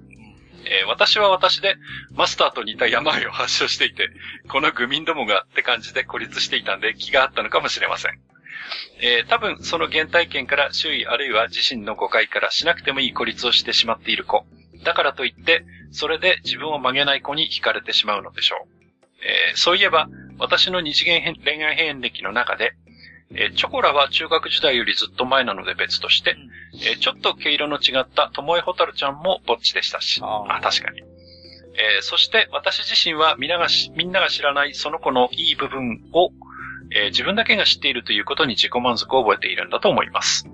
[0.66, 1.76] えー私は私で、
[2.14, 4.10] マスターと似た病を発症していて、
[4.50, 8.20] この愚民どもがって感じで孤立していたんで気があったのかもしれません。
[9.02, 14.46] えー多分その原体験から周囲あるいは自身の誤解からしなくてもいい孤立をしてしまっている子。
[14.84, 18.68] だからといって、それで自分を曲げない子に惹かれてしまうのでしょう。
[19.24, 20.08] えーそういえば、
[20.38, 22.74] 私の二次元恋愛遍歴の中で、
[23.34, 26.36] えーチョコラは中学時代よりずっと前なので別として、
[26.74, 31.02] えーちょっと毛色の違ったともえほたるちゃんもぼっちでしたし、あ確かに。
[31.02, 36.32] えーそして私自身はみんながしみんなが知らないその子のいい部分を、
[36.94, 40.48] えー自分だけが知っているということに自己満足を覚えているんだと思います。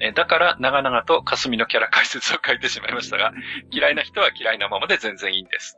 [0.00, 3.32] えーだから長々と霞のキャラ解説を書いてしまいましたが、
[3.70, 5.76] 嫌いな人は嫌いなままで全然いいんです。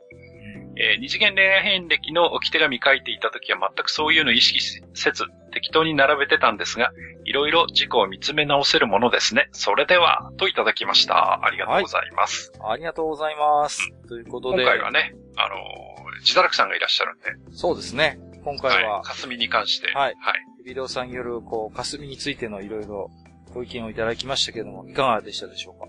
[0.77, 4.59] えー二次元恋愛遍歴の置き手紙書いていた時は全くそういうの意識
[4.93, 6.91] せず、適当に並べてたんですが、
[7.23, 9.47] いろいろ自己を見つめ直せるものですね。
[9.53, 11.45] それでは、といただきました。
[11.45, 12.51] ありがとうございます。
[12.61, 13.89] ありがとうございます。
[14.07, 18.19] ということ今で、回はね、あのー、自堕落さんがいらっしゃるんで、そうですね。
[18.43, 20.35] 今回は、はい、霞に関して、はいはい。
[20.65, 23.09] ビデオさんによる、こう、霞についてのいろいろ
[23.53, 25.87] ご意見をいただきましたけども、いかがでしたでしょうか？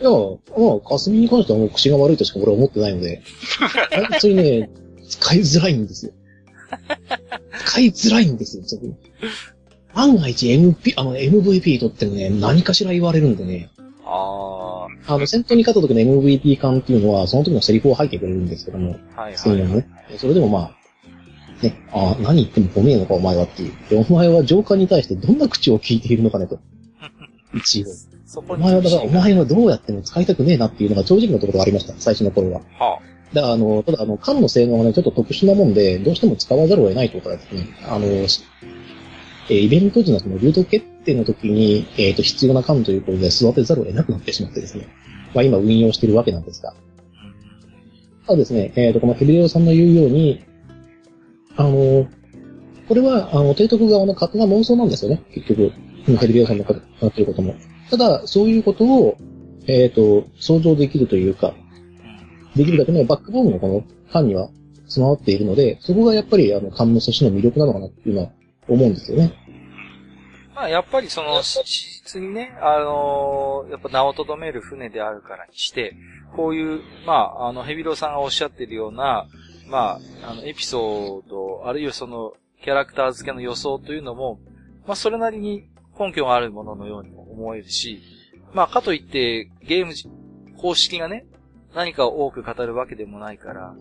[0.00, 3.22] いや、まあ、霞に関してはもう口が悪いとしか俺は思ってないので、
[3.90, 4.70] 本当にね、
[5.08, 6.12] 使いづらいんですよ。
[7.66, 8.82] 使いづらいんですよ、そこ
[9.94, 13.70] 万が一 MP、あの MVP 取ってもね、何かしら言われるんでね、
[14.04, 20.12] ああの、戦闘に勝った時の MVP 感っていうのは、その時のセリフを吐いてくれるんですけども、あ、はいそうのはいいうはい。
[20.12, 20.18] ね。
[20.18, 20.78] それでもまあ、
[21.62, 23.72] ね、ああ、何言っても褒めえのかお前はっていう。
[23.88, 26.60] で、お前は上官に対してどんな口を聞いているのかねと。
[27.54, 27.86] 一応。
[28.28, 32.60] そこにお前は、だから、お前はどうやっても使いたくねえなっていうのが正直なところがありました、最初の頃は。
[32.78, 33.00] は
[33.32, 38.42] だから、あの、ただ、あの、缶の性能がね、ちょっと特殊なもんで、どうしても使わざるを得ないということはですね、あの、し
[39.50, 44.88] えーイベント時のそのルート決定の時に、えっ、と、必要な缶ということで育てざるを得なくなってしまってですね、
[45.34, 46.74] まあ今運用しているわけなんですが。
[48.26, 50.44] ただですね、えっ、と、このヘビレオさんの言うように、
[51.56, 52.06] あの、
[52.88, 55.72] これは、あの、提督側の勝手な妄想なんですよね、結局。
[56.04, 56.64] ヘビレオさんの
[57.00, 57.54] やってることも。
[57.90, 59.16] ただ、そういうことを、
[59.66, 61.54] えっ、と、想像できるというか、
[62.56, 64.50] できるだけのバックボーンのこの缶には
[64.88, 68.30] 備わっているので、そこがやっぱりあの缶の寿司の魅力なのかなっていうのは
[68.68, 69.32] 思うんですよね。
[70.54, 75.94] まあ、やっぱりその、史実にね、あのーやっぱ名を留める船であるからにして、
[76.34, 79.28] こういう、まあ、あの、ヘビロさんがおっしゃってるような、
[79.68, 82.32] まあ、あの、エピソード、あるいはその、
[82.64, 84.40] キャラクター付けの予想というのも、
[84.84, 85.68] まあ、それなりに
[85.98, 88.00] 根拠があるもののようにも思えるし、
[88.52, 89.92] まあ、かといって、ゲーム、
[90.58, 91.26] 公式がね、
[91.74, 93.74] 何かを多く語るわけでもないから、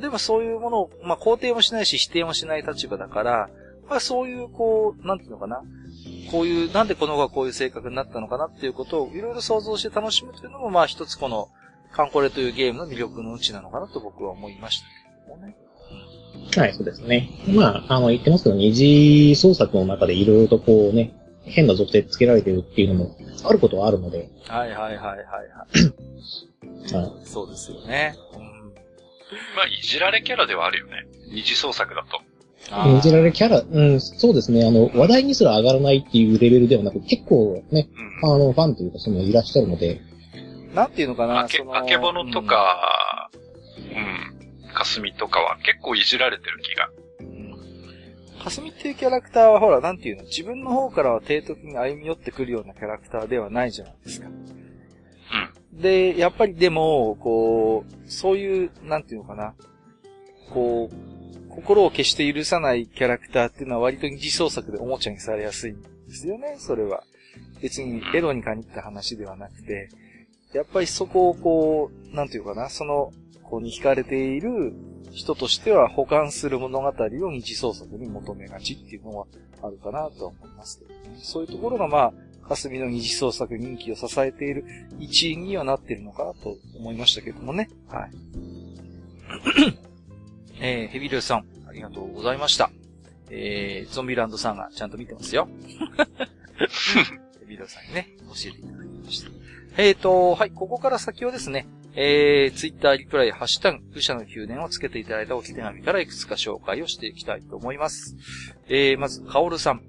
[0.00, 3.50] でもそういうものを、まあ、肯定もしないし、否定もしない立場だから、
[3.88, 5.62] まあ、そういう、こう、なんていうのかな、
[6.30, 11.48] こういう、なんでこの子がこういう性格になったのかなっていうことをいろいろ想像して楽しむというのも、まあ一つこの、
[11.92, 14.86] カンコレというゲームの魅力のうちなのかなと僕は思いました
[15.26, 15.56] けどね。
[16.56, 17.30] はい、そうですね。
[17.48, 21.14] まあ、あの、言ってますけど、二次創作の中でいろいろとこうね、
[21.44, 26.92] 変な属性つけられてるっていうのもあることはあるので、はいはいはいはいはい。
[26.94, 28.14] はそうですよね。
[28.34, 28.50] うん
[29.56, 31.06] まあ、いじられキャラではあるよね。
[31.32, 32.20] 二次創作だと。
[32.98, 34.66] いじられキャラ、うん、そうですね。
[34.66, 37.88] あの、話題にすら上がらないっていうレベルではなく、結構ね、
[38.22, 38.34] うん。
[38.34, 40.00] あの、ファンというか、その、いらっしゃるので、
[40.74, 43.30] なんていうのかな、あけ、そのあけぼのと、か、
[43.76, 46.90] うん、かすみとかは結構いじられてる気が。
[48.40, 54.28] うんかすみっていうキャラクターはほら、なんていうの、自分の方からは低徳に歩み寄ってくるようなキャラクターではないじゃないですか。
[54.28, 55.80] うん。
[55.80, 59.54] で、やっぱりでも、こう、そういう、なんていうのかな、
[60.52, 67.04] こう、心を決して許さないキャラクターっていうのは割と二次創作でおもちゃにされやすいんですよね、それは。
[67.60, 69.90] 別にエロに限った話ではなくて、
[70.54, 73.12] やっぱりそこをこう、なんていうかな、その、
[73.42, 74.72] こうに惹かれている
[75.12, 76.92] 人としては保管する物語を
[77.32, 79.26] 二次創作に求めがちっていうのは
[79.62, 81.18] あるかなとは思いますけどね。
[81.22, 82.12] そういうところがまあ、
[82.48, 84.64] 霞の二次創作人気を支えている
[84.98, 87.68] 一因にはなっているのかなと思いましたけどもね。
[87.88, 88.10] はい。
[90.60, 92.70] えー、ヘビルさん、ありがとうございました。
[93.30, 95.48] えー、ゾンビランドさんがちゃんと見てますよ。
[97.40, 99.30] ヘビルさんにね、教えていただきました。
[99.76, 108.16] えーと、はい、ここから先はですね、えー、ツイッターリプライ、ハッシュタグ、愚者の宮殿をつけていただいたおき手紙からいくつか紹介をしていきたいと思います。
[108.68, 109.82] えー、まず、カオルさん。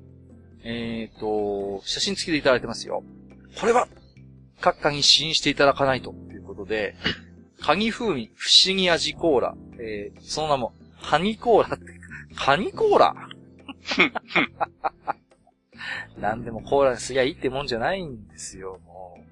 [0.63, 3.03] えーと、写真付きでいただいてますよ。
[3.59, 3.87] これは、
[4.59, 6.95] 各家に試飲していただかないと、ということで、
[7.59, 9.55] カニ風味不思議味コーラ。
[9.79, 11.85] えー、その名も、カニコーラって、
[12.35, 13.15] カニコーラ？
[16.17, 19.30] なんでもコーラにすりゃいいってもんじゃないんですよ、もう。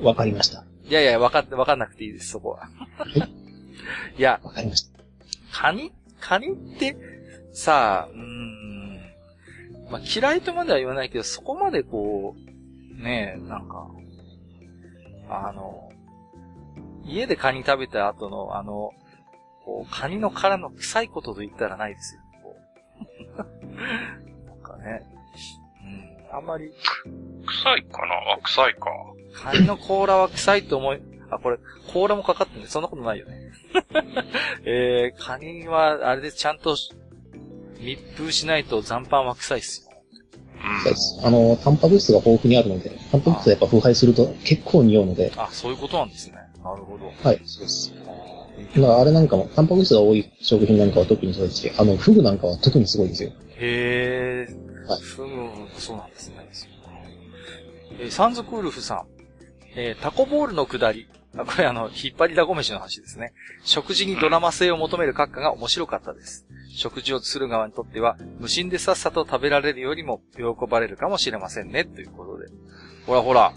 [0.00, 0.64] わかりました。
[0.84, 2.68] いやいや、わかって、わかんなくていいです、そこは。
[4.18, 5.00] いや、わかりました。
[5.52, 5.92] カニ？
[6.20, 6.96] カニって、
[7.52, 9.00] さあ、うーん。
[9.90, 12.34] まあ、嫌いとまでは言わないけど、そこまでこ
[12.98, 13.88] う、ねえ、なんか、
[15.28, 15.90] あの、
[17.04, 18.92] 家でカニ食べた後の、あの、
[19.64, 22.20] こう、カニの殻の臭いことと言ったらないですよ。
[22.42, 22.56] こ
[23.34, 23.36] う
[24.48, 25.02] なんかね、
[26.30, 26.70] うん、あんまり、
[27.46, 28.14] 臭いかな？
[28.34, 28.90] あ、臭いか。
[29.34, 31.00] カニの甲羅は臭いと思い、
[31.30, 31.58] あ、これ、
[31.92, 32.66] 甲羅もかかってるね。
[32.68, 33.52] そんなことないよね。
[34.64, 36.76] えー、カニは、あれでちゃんと、
[37.80, 39.94] 密封しないと残飯は臭いっすよ。
[40.82, 41.20] そうです。
[41.22, 46.34] あの、タンパク質が豊富にあるので、タンパク質がやっぱ腐敗すると結構匂うので、あ、そういうことなんですね。
[46.62, 47.12] なるほど。
[47.22, 47.92] はい、そうです。
[48.76, 53.30] まあ、あれなんかも、タンパク質が多い食品なんかは特にそうですし、あの、フグなんかは特にすごいですよ。
[53.56, 54.54] へえ。
[54.88, 55.28] はいフグ、
[55.78, 56.36] そうなんですね。
[57.98, 59.13] えーサンズクウルフさん。
[59.76, 61.08] えータコボールの下り。
[61.36, 63.32] あ、これあの、引っ張りだこ飯の話ですね。
[63.64, 66.46] 食事にドラマ性を求める閣下が面白かったです。
[66.70, 71.84] 食事をする側にとっては、無心でさっさと食べられるよりも喜ばれるかもしれませんね。
[71.84, 72.46] ということで。
[73.06, 73.52] ほらほら。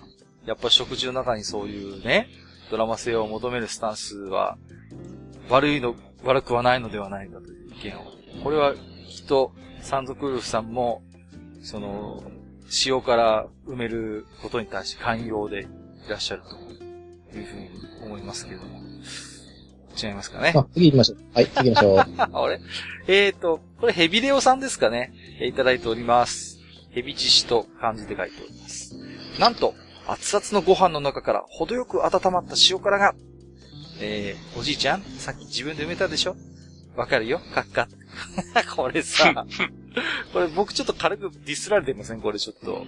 [0.45, 2.29] やっぱ食事の中にそういうね、
[2.71, 4.57] ドラマ性を求めるスタンスは、
[5.49, 8.43] 悪いの、悪くはないのではないかという意見を。
[8.43, 8.73] これは、
[9.07, 11.03] きっと、サンズクウルフさんも、
[11.61, 12.23] その、
[12.85, 15.67] 塩から埋めることに対して寛容で
[16.07, 16.55] いらっしゃると
[17.37, 17.69] いうふうに
[18.05, 18.79] 思いますけれども。
[20.01, 20.53] 違いますかね？
[20.55, 21.17] あ、次行きましょう。
[21.33, 21.99] はい、次行きましょう。
[22.17, 22.59] あ、 あれ？
[23.07, 25.11] えーと、これヘビレオさんですかね？
[25.39, 26.59] えーいただいております。
[26.91, 28.95] ヘビチシと漢字で書いております。
[29.39, 29.73] なんと、
[30.07, 33.13] 熱々のご飯の中から程よく温まった塩辛が、
[33.99, 36.35] えー、おじいちゃん、さっき自分で埋めたでしょ？
[36.97, 37.39] わかるよ？
[37.53, 37.87] カッカ。
[38.75, 39.45] これさ、
[40.33, 42.21] これ僕ちょっと軽くディスられてません？
[42.21, 42.85] これちょっと。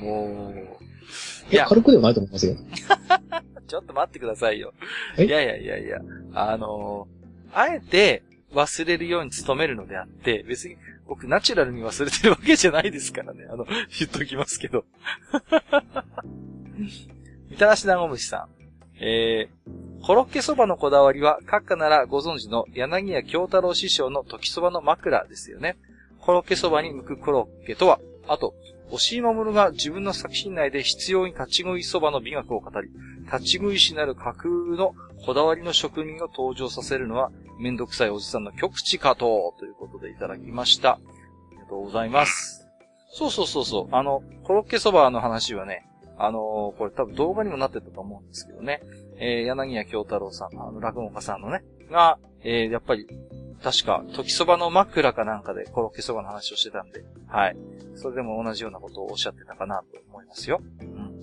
[0.00, 2.56] もう、いや、軽くでもないと思いますよ。
[3.68, 4.72] ちょっと待ってくださいよ。
[5.18, 5.24] え？
[5.26, 5.98] いやいやいやいや、
[6.32, 7.24] あのー
[7.56, 10.76] あえて忘れるように努めるのであって、別に
[11.06, 13.46] 僕ナチュラルに忘れてるわけじゃないですからね。
[13.48, 14.84] あの、言っときますけど。
[17.48, 18.48] みたらし団子虫さん。
[19.00, 25.78] えー、コロッケそばのこだわりは、閣下ならご存知の柳家京太郎師匠の時そばの枕ですよね。
[26.20, 28.54] コロッケそばに向くコロッケとは、あと、
[28.90, 32.90] 押井守が自分の作品内で必要に立ち食いそばの美学を語り、
[33.32, 34.94] 立ち食い師なる架空の
[35.24, 40.90] こだわりの職人を登場させるのは、めんどくさいおじさんの極地かと、ということでいただきました。
[40.90, 40.98] あ
[41.52, 42.68] りがとうございます。
[43.10, 43.94] そうそうそうそう。
[43.96, 45.86] あの、コロッケそばの話はね、
[46.18, 48.82] あのーこれ多分動画にもなってたと思うんですけどね。
[49.18, 53.06] えー、柳家京太郎さん、あの、落語家さんのね、が、えー、やっぱり、
[53.62, 57.56] 確か、時そばの枕かなんかでコロッケそばの話をしてたんで、はい。
[57.94, 60.60] それでも同じようなことをおっしゃってたかなと思いますよ。
[60.80, 61.20] うん。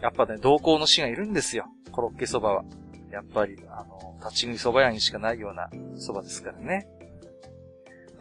[0.00, 1.66] やっぱね、同行の師がいるんですよ。
[1.92, 2.64] コロッケそばは。
[3.12, 6.88] やっぱり、あの、立ち食いそば屋にしかないようなそばですからね。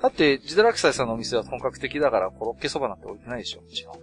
[0.01, 3.95] だって、ジダラクサイさんのお店は本格的だから、コロッケそばなんて置いてないでしょ、もちろん。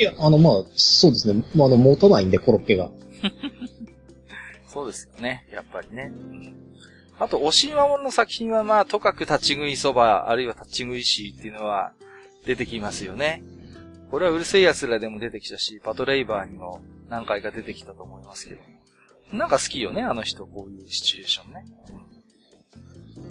[0.00, 1.44] いや、あの、まあ、そうですね。
[1.54, 2.90] まあ、あの、持たないんで、コロッケが。
[4.68, 5.46] そうですよね。
[5.50, 6.12] やっぱりね。
[7.18, 11.92] あと、押し守の作品はまあ、とかく立ち食いそば、あるいは立ち食い師っていうのは
[12.44, 13.42] 出てきますよね。
[14.10, 18.60] これはうるせえ奴らでも出てきたし、パトレイバーにも何回か出てきたと思いますけど。
[19.32, 21.64] なんか好きよね、あの人、こういうシチュエーションね。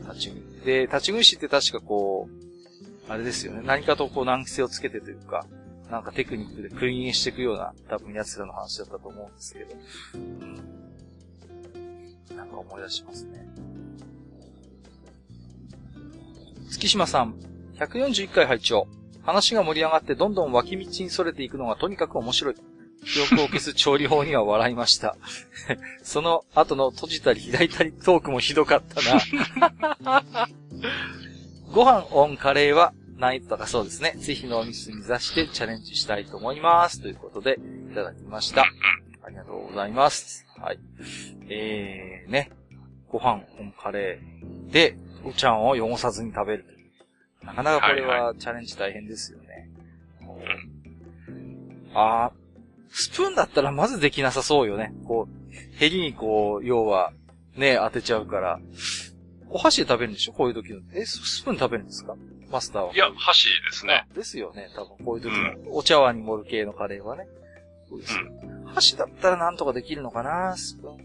[0.07, 0.65] 立ち食い。
[0.65, 3.61] で、立ち食い師って確かこう、あれですよね。
[3.63, 5.45] 何かとこう難癖をつけてというか、
[5.89, 9.75] なんかテクニックでクイーンしていくような、多分奴らの話だったと思うんですけど。
[10.15, 10.77] うん
[12.35, 13.47] なんか思い出しますね。
[16.69, 17.35] 月島さん、
[17.79, 18.87] 141回拝聴
[19.23, 22.55] 話が盛り上がってどんどん脇道に逸れていくのがとにかく面白い。
[23.05, 25.15] 記憶を消す調理法には笑いました。
[26.03, 29.01] その後の閉じたり開いたりトークもひどかった
[30.11, 30.25] な。
[31.73, 34.13] ご飯オンカレーは難易度高そうですね。
[34.17, 37.01] ぜひのお店に目指してチャレンジしたいと思います。
[37.01, 37.59] ということで、
[37.91, 38.65] いただきました。
[39.23, 40.45] ありがとうございます。
[40.59, 40.79] はい。
[41.49, 42.51] えー、ね。
[43.09, 46.65] ご飯オンカレーで、お茶碗を汚さずに食べる。
[47.43, 49.69] なかなかこれはチャレンジ大変ですよね。
[51.93, 52.31] あー、
[52.91, 54.93] スプーンだったらまずできなさそうよね。
[55.05, 57.13] こう、ヘリにこう、要は、
[57.55, 58.59] ね、当てちゃうから。
[59.49, 60.33] お箸で食べるんでしょ？
[60.33, 60.81] こういう時の。
[60.93, 62.15] え、ススプーン食べるんですか？
[62.49, 62.93] マスターは。
[62.93, 64.07] いや、箸ですね。
[64.15, 64.69] ですよね。
[64.75, 67.27] 多分こういう時の、お茶碗に盛る系のカレーはね。
[67.89, 68.21] そうですよ。
[68.65, 70.97] 箸だったらなんとかできるのかなスプーン。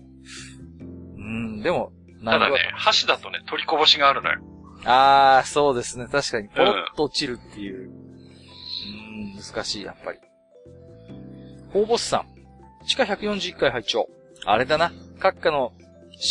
[1.17, 4.41] うん、でも、なただね、箸だとね、取りこぼしがあるのよ。
[4.85, 6.07] あー、そうですね。
[6.11, 7.89] 確かに、ポロッと落ちるっていう。
[7.89, 10.19] うん、難しい、やっぱり。
[11.73, 12.27] 大ボスさん。
[12.87, 14.09] 地下141回拝聴
[14.45, 14.93] あれだな。
[15.19, 15.73] 閣下の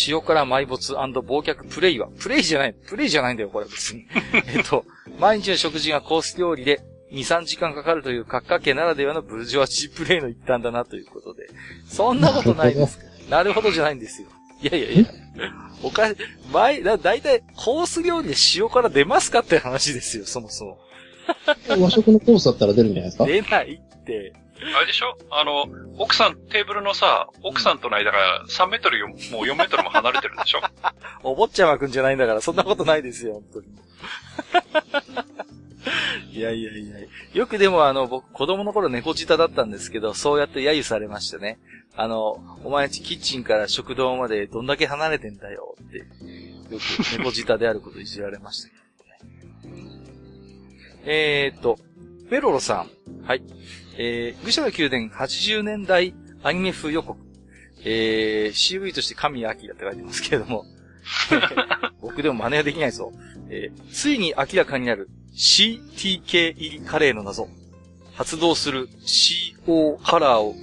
[0.08, 2.08] 塩辛埋没忘却プレイは。
[2.20, 2.74] プレイじゃない。
[2.74, 4.06] プレイじゃないんだよ、これ別に。
[4.56, 4.86] えっと、
[5.20, 11.48] 毎日の食事がコース料理で2、3時間かかるという閣下家ならではのブルジョワジープレイの一端だなということで。
[11.90, 13.06] そんなことないですか？
[13.30, 14.28] なるほどじゃないんですよ。
[14.62, 15.06] いやいやいや。
[15.84, 16.16] おかし、
[16.54, 20.78] 前、だ、だいたいコース料理で塩辛出ますかって話ですよ、そもそも。
[21.80, 23.26] 和食のコースだったら出るんじゃないですか？
[23.26, 24.34] 出ないって。
[24.76, 25.18] あれでしょ？
[25.32, 25.66] あの、
[25.98, 30.62] 奥さん、テーブルのさ、奥さんとの間が3メートルよ、もう4メートルも離れてるんでしょ？
[31.24, 33.68] お坊ちゃまくんじゃないんだから、そんなことないですよ、本当に。
[36.32, 36.96] いやいやいや
[37.34, 41.60] よくでもあの、僕、子供の頃猫舌だったんですけど、そうやって揶揄されましてね。
[41.96, 46.06] あの、お前んちキッチンから食堂までどんだけ離れてんだよって、よ
[46.80, 48.76] く猫舌であることいじられましたけ
[49.66, 49.82] どね。
[51.04, 51.78] えーっと、
[52.30, 53.26] ペロロさん。
[53.26, 53.44] はい。
[53.98, 56.14] えー、愚者の宮殿80年代
[56.44, 57.20] アニメ風予告。
[57.84, 60.66] えー、CV として神明って書いてますけれども。
[62.02, 63.12] 僕でも真似はできないぞ。
[63.50, 67.48] えー、ついに明らかになる CTK 入りカレーの謎。
[68.14, 70.56] 発動する CO カラーを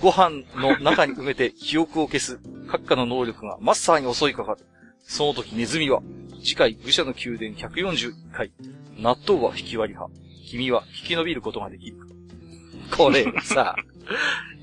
[0.00, 2.40] ご飯の中に埋めて記憶を消す。
[2.66, 4.64] 閣下の能力がマスターに襲いかかる。
[5.04, 6.02] その時ネズミは、
[6.42, 8.52] 次回愚者の宮殿141回。
[8.98, 10.22] 納豆は引き割り派。
[10.48, 11.96] 君は引き延びることができる。
[12.96, 13.74] これさ、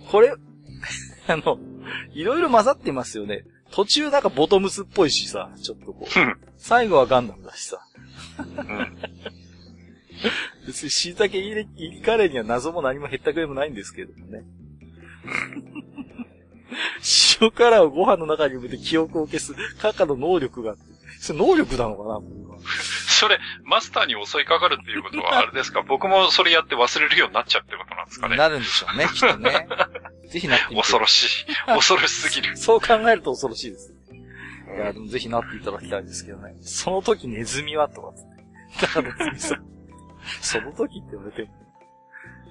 [0.09, 0.33] これ、
[1.27, 1.59] あの、
[2.13, 3.45] いろいろ混ざってますよね。
[3.71, 6.09] 途中なんかボトムスっぽいしさ、ちょっとこう。
[6.57, 7.79] 最後はガンダムだしさ。
[8.39, 8.97] うん。
[10.65, 14.43] 別に椎茸入り入りカレーには謎も何もへったくれもないんですけれどもね。
[17.41, 20.75] 塩辛をご飯の中に埋めて記憶を消す、カカの能力が。
[21.19, 22.21] それ能力なのかな
[23.19, 25.81] それ、マスターに襲いかかるっていうことは、あれですか？
[25.81, 28.37] 僕もそれやって忘れるようになっちゃうってことなんですかね？
[28.37, 29.67] なるんでしょうね、きっとね。
[30.29, 30.75] ぜひなって。
[30.75, 31.45] 恐ろしい。
[31.65, 32.55] 恐ろしすぎる。
[32.57, 33.93] そう考えると恐ろしいです。
[34.75, 36.55] いや、でもぜひなっていただきたいですけどね。
[36.61, 38.81] その時ネズミはとかつって。
[38.85, 39.59] だから別にさ、
[40.41, 41.49] その時って言われても。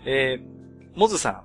[0.05, 1.43] えー、モズさん。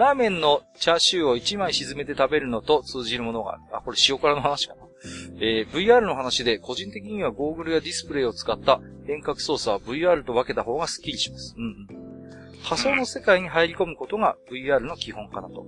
[0.00, 3.62] ラーメンのチャーシューを1枚沈めて食べるのと通じるものがある。
[3.72, 4.82] あ、これ塩辛の話かな。
[5.40, 11.54] えー、VR の話で、個人的にはゴーグルやディスプレイを使った遠隔操作は VR と分けた方がスッキリします。
[11.56, 12.10] うんうん。
[12.68, 15.66] 仮想の世界に入り込むことが VR の基本かなと。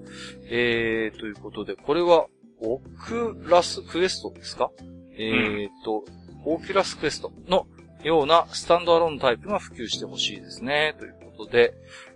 [0.51, 2.27] えー、ということで、これは、
[2.65, 4.70] Oculus Quest ですか？
[5.19, 6.05] えーと、
[6.45, 7.67] Oculus Quest の
[8.05, 10.94] ようなスタンドアローンタイプが普及してほしいですね。
[10.99, 11.75] ということで、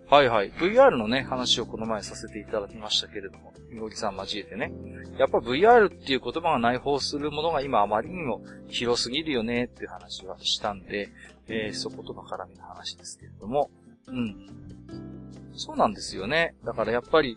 [0.09, 0.53] はいはい。
[0.53, 4.73] VR のね、話をこの前させていただきましたけれども、みごりさん交えてね。
[5.19, 11.09] やっぱ VR っていう言葉が内包するものが今あまりにも広すぎるよねっていう話はしたんで、
[11.49, 13.69] えー、そことの絡みの話ですけれども、
[14.07, 14.47] うん。
[15.57, 16.55] そうなんですよね。
[16.65, 17.37] だからやっぱり、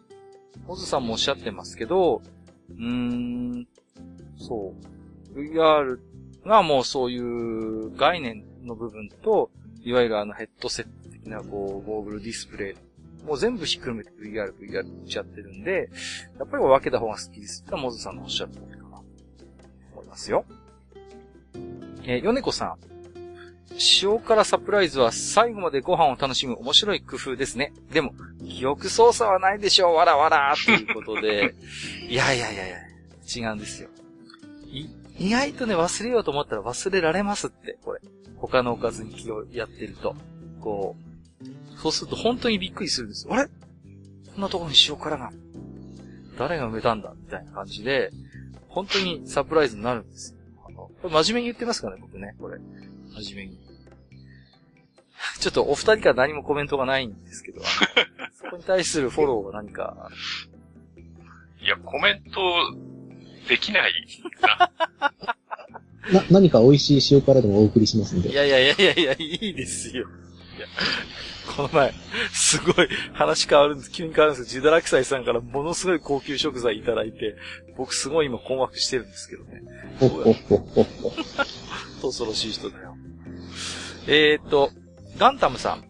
[0.67, 2.21] オズさんもおっしゃってますけど、
[2.69, 3.67] うーん、
[4.37, 4.75] そ
[5.35, 5.39] う。
[5.39, 5.97] VR
[6.45, 9.49] がもうそういう概念の部分と、
[9.83, 15.89] いわゆるあのヘッドセット的なこう、ゴーグルディスプレイ、もう全部ひっくるめて VR、VR っちゃってるんで、
[16.37, 19.01] やっぱり分けた方が好きですってのはモズさんのおっしゃる通りかな。
[19.93, 20.45] 思いますよ。
[22.03, 22.89] えー、ヨネコさん。
[24.01, 27.71] 塩辛サプライズは最後までご飯を楽しむ面白い工夫ですね。
[27.91, 31.55] でも、記憶操作はないでしょう、わらわら、ということで。
[32.09, 32.77] いやいやいやいや、
[33.49, 33.89] 違うんですよ。
[34.65, 34.87] い、
[35.19, 37.99] 意外とね、忘れようと思ったら忘れられますって、これ。
[38.37, 40.15] 他のおかずに気をやってると。
[40.61, 40.95] こ
[41.41, 43.33] う、そうすると本当にびっくりするんですよ。
[43.33, 43.45] あれ？
[43.45, 43.51] こ
[44.37, 45.31] んなところに塩辛が。
[46.37, 48.11] 誰が埋めたんだみたいな感じで、
[48.69, 50.39] 本当にサプライズになるんですよ。
[50.65, 52.57] あの、これ真面目に言ってますからね、僕ね、これ。
[53.21, 53.59] 真面目に。
[55.39, 57.61] ちょっとお二人から何もコメントがないんですけど、
[58.41, 60.09] そこに対するフォローは何か、
[61.61, 62.41] いや、コメント
[63.49, 63.93] できない
[64.41, 64.71] な。
[66.13, 68.29] な、何か美味しい塩辛でもお送りしますんで。
[68.29, 70.07] いやいやいやいやいや、いいですよ。
[70.57, 70.67] いや、
[71.55, 71.93] この前、
[72.31, 77.35] すごい話変わるんです、急に変わるんです自堕落斎さんからものすごい高級食材いただいて、
[77.75, 79.61] 僕すごい今困惑してるんですけどね。
[79.99, 80.87] ほっほっほっほっ
[82.01, 82.07] ほ。
[82.07, 82.95] 恐ろしい人だよ。
[84.07, 84.71] えーっと、
[85.17, 85.83] ガンタムさん。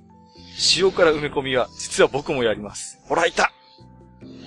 [0.76, 3.00] 塩辛埋め込みは、実は僕もやります。
[3.04, 3.54] ほら、いた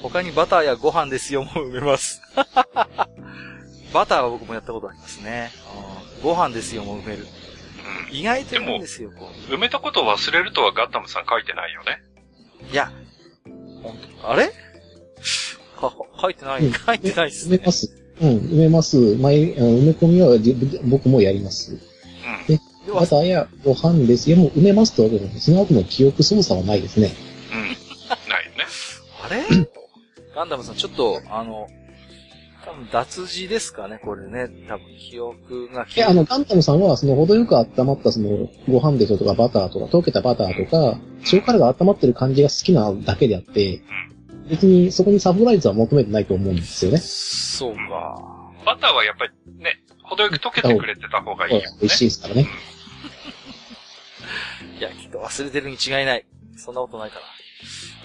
[0.02, 2.20] 他にバターやご飯ですよも埋めます。
[3.92, 5.50] バターは僕もやったことありますね。
[6.22, 7.26] ご飯ですよも埋める。
[8.10, 8.16] うん。
[8.16, 12.02] 意外といいんですよ、こ埋めたことを忘れるとはガッタムさん書いてないよね。
[12.70, 12.72] う。
[12.72, 12.92] いや、
[13.82, 14.52] ほんと、あれ？
[15.90, 17.72] か、書いてない、うん書いてないっすね埋めま。
[17.72, 17.92] す。
[18.20, 19.16] うん、埋めます。
[19.16, 20.28] 前、あの埋め込みは
[20.84, 21.72] 僕もやります。
[22.48, 22.56] うん。
[22.86, 24.36] ではバターやご飯ですよ。
[24.36, 27.12] もう埋めますとはその後の記憶操作はないですね。
[27.52, 27.68] うん。
[28.28, 28.40] な
[29.32, 29.42] れ
[30.34, 31.68] ガンダムさん、ちょっと、あの、
[32.64, 34.48] 多分脱字ですかね、これね。
[34.68, 40.98] 多分記憶がいや、あの、ガンタムさんは、その、程よく温まった、その、ご飯でとか、バターとか、溶けたバターとか、
[41.32, 43.82] 塩辛が温まってる感じが好きなだけであって、
[44.48, 46.98] 別にそこにサプライズは求めてないと思うんですよね。
[46.98, 48.42] そうか。
[48.64, 51.66] バターはやっぱりね、程よく溶けてくれてた方がいいよね。
[51.80, 52.46] 美味しいですからね。
[54.78, 56.26] いや、きっと忘れてるに違いない。
[56.56, 57.22] そんなことないかな。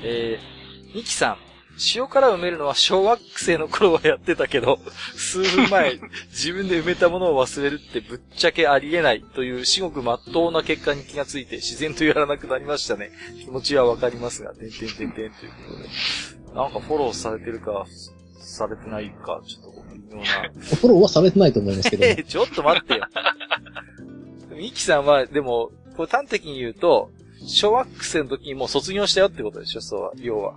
[0.03, 0.57] えー、
[0.97, 1.37] ミキさん。
[1.95, 4.79] 塩辛を埋めるのは小学生の頃はやってたけど、
[5.15, 5.99] 数分前、
[6.31, 13.11] 自分で埋めたものを忘れるってぶっちゃけありえないという至極真っ当な結果に気がついて自然とやらなくなりましたね。
[13.39, 15.33] 気持ちはわかりますが、てんてんてんてんというこ
[15.75, 15.83] と
[16.49, 16.55] で。
[16.55, 17.85] なんかフォローされてるか、
[18.39, 20.23] されてないか、ちょっと微妙な。
[20.23, 22.05] フォローはされてないと思いますけど。
[22.09, 23.05] え、ちょっと待ってよ。
[24.49, 27.11] ミキさんは、でも、これ端的に言うと、
[27.45, 30.55] 小学生の時にもう卒業したよってことでしょ、そうは、要は。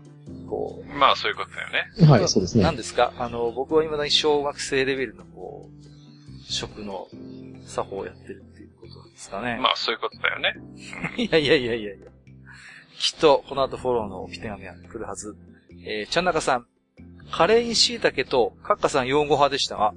[0.51, 0.93] こう。
[0.99, 2.07] まあそういうことだよね。
[2.07, 2.65] はい、そうですね。
[2.65, 3.13] 何ですか？
[3.19, 7.07] あの、僕は未だに小学生レベルの、こう、食の
[7.67, 9.59] 作法をやってるっていうことなんですかね。
[9.63, 10.55] まあそういうことだよね。
[11.17, 12.07] いやいやいやいやいや。
[12.99, 15.37] きっと、この後フォローのお手紙が来るはず。
[15.87, 16.67] えー、ちゃんなかさん。
[17.33, 19.95] カレーに椎茸と、カッカさん用語派でしたが、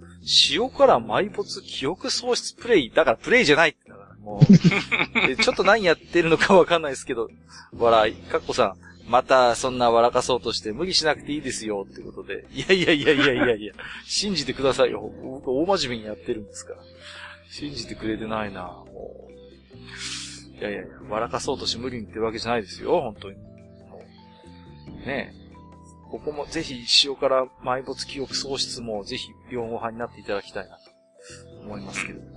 [0.51, 2.91] 塩辛埋没記憶喪失プレイ。
[2.91, 4.45] だからプレイじゃないってだからもう
[5.27, 7.29] でちょっと何やってるのかわかんないですけど、
[7.75, 8.13] 笑い。
[8.13, 8.75] カッコさん。
[9.07, 12.45] また、そんな笑かそうとして無理しなくていいですよ、ってことで。
[12.51, 13.73] いやいやいやいやいやいや、
[14.05, 15.11] 信じてくださいよ。
[15.21, 16.79] 僕大真面目にやってるんですから。
[17.49, 20.57] 信じてくれてないなもう。
[20.57, 23.37] いやいやいや、笑かそうとして無理に言ってるわけじゃないですよ、本当に。
[23.37, 24.01] も
[24.87, 25.43] うねえ。
[26.09, 30.91] ここもぜひ塩辛埋没記憶喪失もぜひ用語派になっていただきたいなと
[31.61, 32.27] 思いますけども。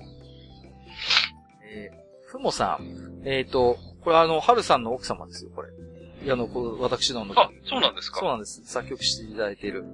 [1.71, 3.23] えー、ふもさん。
[3.25, 5.69] えっ、ー、と、これあの、はるさんの奥様ですよ、これ。
[6.23, 8.63] いや、あの、これ私のあ、そうなんですかそうなんです。
[8.65, 9.85] 作曲していただいている。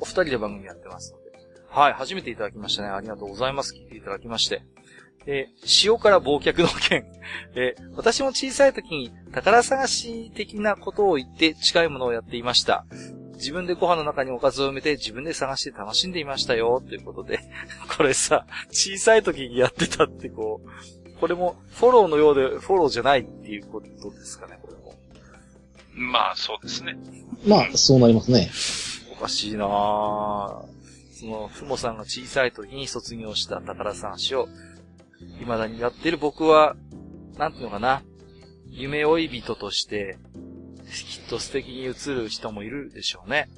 [0.00, 1.32] お二人で番組やってますので。
[1.68, 2.88] はい、初めていただきましたね。
[2.88, 3.74] ありがとうございます。
[3.74, 4.62] 聞いていただきまして。
[5.26, 7.06] えー、塩辛忘却の件。
[7.54, 12.84] えー、私も小さい時に宝探し的なことを言って近いものをやっていました。
[13.34, 17.40] 自分でご飯の中におかずを埋めて自分で探して楽しんでいましたよ、ということで。
[17.96, 24.61] これさ、小さい時にやってたってこう、これもフォローのようでフォローじゃないっていうことですかね。
[25.94, 26.96] まあ、そうですね。
[27.46, 28.50] まあ、そうなりますね。
[29.12, 30.64] おかしいなぁ。
[31.12, 34.48] その、ふもさんが小さい時に卒業した宝探しを、
[35.38, 36.76] 未だにやってる僕は、
[37.38, 38.02] なんていうのかな。
[38.68, 40.18] 夢追い人として、
[40.90, 43.48] きっと素敵に映る人もいるでしょうね。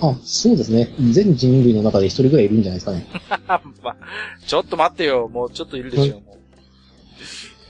[0.00, 0.92] あ、そうですね。
[1.12, 3.06] 全人類の中で一人ぐらいいるんじゃないですかね。
[3.82, 3.96] まあ、
[4.44, 5.28] ちょっと待ってよ。
[5.28, 6.20] もうちょっといるでしょう。
[6.20, 6.38] も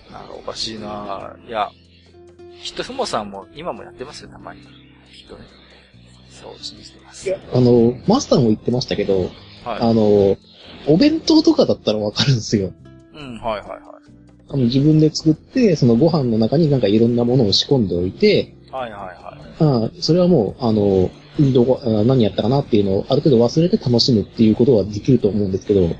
[0.09, 1.71] うなんかおかしいないや、
[2.65, 4.63] きっとふもさんも今もやってますよ、たまに。
[4.63, 5.45] きっとね。
[6.31, 7.29] そう信じてます。
[7.29, 9.31] いや、あの、マスターも言ってましたけど、はい、
[9.65, 10.39] あの、
[10.87, 12.73] お弁当とかだったらわかるんですよ。
[13.15, 13.81] うん、はいはいはい。
[14.49, 19.91] あの、自分で作って、そのご飯の中になんかいろんなものを仕込んでおいて、はいはいはい。
[19.91, 21.11] あそれはもう、あの、
[21.53, 25.91] どこ、何やったかなっていうのをある程度忘れて楽しむっていうことはできると思うんですけど、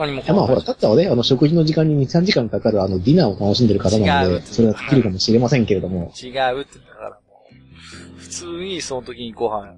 [0.00, 6.12] 何もまあほら、カッターはね、あの、食事の時間に2、3時間かかるあの、ディナーを楽しんでる方なので、それはできるかもしれませんけれども。
[6.20, 9.76] 違うってだからもう、普通にその時にご飯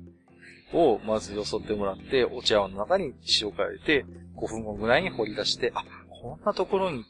[0.72, 4.04] をまずよそってもらって、お茶碗の中に塩を入れて、
[4.36, 7.04] 5分後ぐらいに掘り出して、あ、こんなところに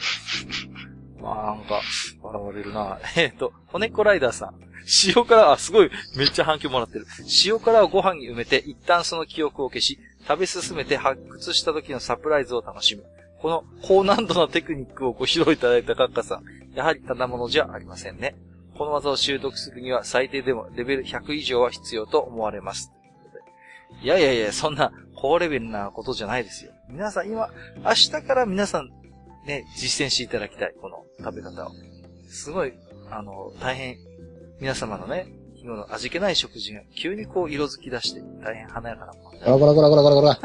[1.20, 1.80] まあなんか、
[2.22, 2.98] 笑われるな。
[3.16, 4.54] えっ、ー、と、骨っこライダーさん。
[5.06, 7.06] 塩辛、あ、すごい、めっちゃ反響もらってる。
[7.44, 13.04] 塩辛をご飯に埋めて、一旦その記憶を消し、食べ進めて発掘した時のサプライズを楽しむ。
[13.40, 16.44] この高難度なテクニックをご披露いただいたカッカさん。
[16.74, 18.36] やはりただものじゃありませんね。
[18.76, 22.92] この技を習得するには最低でもレベル100以上は必要と思われます。
[24.00, 26.72] いやいやいや、そんな高レベルなことじゃないですよ。
[26.88, 27.50] 皆さん今、
[27.84, 28.90] 明日から皆さん
[29.46, 31.72] ね、実践していただきたい、この食べ方を。
[32.28, 32.72] すごい、
[33.10, 33.98] あの、大変、
[34.60, 35.26] 皆様のね、
[35.62, 39.58] 日頃の味気ない食事が急にこう色づき出して、大変華やかなもの。
[39.58, 40.40] ゴラゴラゴラゴラゴラゴ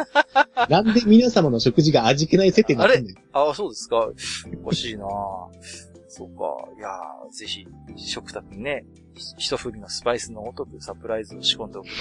[0.58, 0.68] ラ。
[0.70, 3.50] なんで皆様の食事が味気ない設定になってんねんあれ？
[3.52, 4.10] あ、そうですか？
[4.64, 5.06] おかしいな
[6.08, 6.44] そうか。
[6.78, 8.86] いやー、ぜひ、食卓にね、
[9.38, 11.92] 一振りのスパイスのごとくサプライズを仕込んでおくの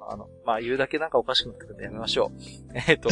[0.00, 2.40] も、 あの、まあ、言うだけなんかおかしくなってくるんでやめましょう。
[2.74, 3.08] えっ、ー、と、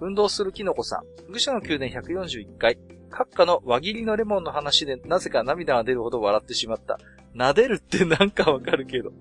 [0.00, 1.32] 運動するキノコさん。
[1.32, 2.78] 愚者の宮殿141回。
[3.10, 6.98] 閣下の輪切りのレモンの話でなぜか涙が出るほど笑ってしまった。
[7.34, 9.12] 撫でるってなんかわかるけど。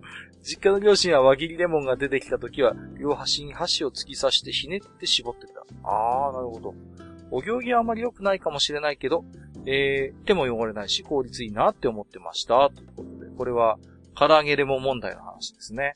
[0.43, 5.61] 実家の両親は輪切りレモンが出てきた時は、両端に箸を突き刺してひねって絞ってた。
[5.83, 6.73] あー、なるほど。
[7.29, 9.23] お行儀はあまり良くないかもしれないけど、
[9.65, 12.69] えー、手も汚れないし効率いいなって思ってました。
[12.69, 13.77] ということで、これは、
[14.15, 15.95] 唐揚げレモン問題の話ですね。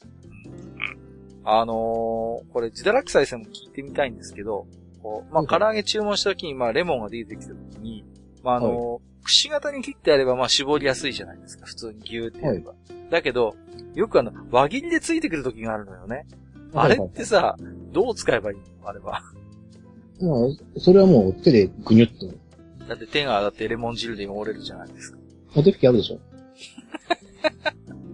[1.43, 1.75] あのー、
[2.53, 4.67] これ、自堕落斎さんも聞いてみたいんですけど、
[5.01, 8.03] こうまあ、唐揚げ注文した時に、まあ、レモンが出てきた時に、
[8.43, 11.65] まあ、あのーはい、くし形に切ってやれば、まあ、絞りやすいじゃないですか。
[11.65, 12.71] 普通にギューってやれば。
[12.71, 13.55] はい、だけど、
[13.93, 16.25] よくあの、輪切りでついてくる時があるのよね。
[16.73, 17.55] あれってさ、
[17.91, 18.87] どう使えばいいの？
[18.89, 19.21] あれは。
[20.21, 20.29] ま
[20.77, 22.27] あ、それはもう手でぐにゅっと。
[22.87, 25.17] だって手がだってレモン汁で汚れるじゃないですか。
[25.55, 26.19] お手拭きあるでしょ？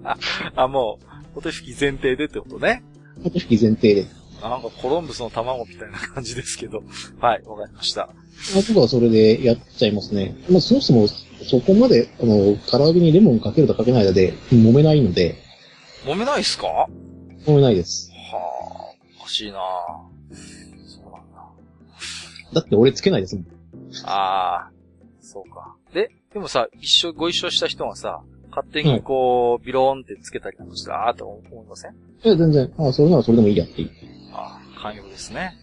[0.56, 0.99] あ、も
[1.35, 2.83] う、お手拭き前提でってことね。
[3.25, 4.06] お手拭き前提で。
[4.49, 6.83] なんかコロンブスの卵みたいな感じですけど。
[7.19, 8.03] はい、わかりました。
[8.03, 10.35] あとはそれでやっちゃいますね。
[10.49, 15.35] まあ、そもそも、そこまで、あの、唐揚げにレモンかけるとかけない間で揉めないので、
[16.05, 16.67] 揉めないっすか？
[16.67, 16.87] は
[17.45, 18.11] 揉めないです。
[18.33, 18.35] あ、
[19.19, 19.59] おかしいな
[20.87, 21.43] そうなんだ。
[22.53, 23.45] だって俺つけないですもん。
[24.05, 24.71] ああ、
[25.21, 25.75] そうか。
[25.93, 31.95] で、でもさ、一緒、ご一緒した人がさ、勝手にこう、ビローンってつけたりなんかして、あーって思いません？
[32.23, 33.89] え、全然、あそれならそれでもいいやっていう。
[33.89, 34.10] あ
[34.81, 35.55] あ、寛容ですね。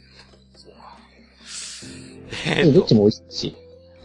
[0.54, 2.54] そうか。
[2.54, 3.56] でもどっちも美味しいし、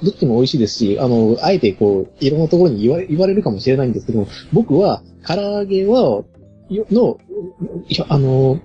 [0.03, 6.23] どっちも美味しいですし、あの、あえてこう、いろんなところに言われ言われるかもしれないんですけども、僕は、唐揚げは、
[6.69, 7.17] よの、
[7.87, 8.59] いや、あの、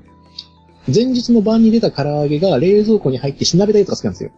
[0.93, 4.31] 前日の晩に出た唐揚げが冷蔵庫に入ってしなべたやつが好きなんですよ。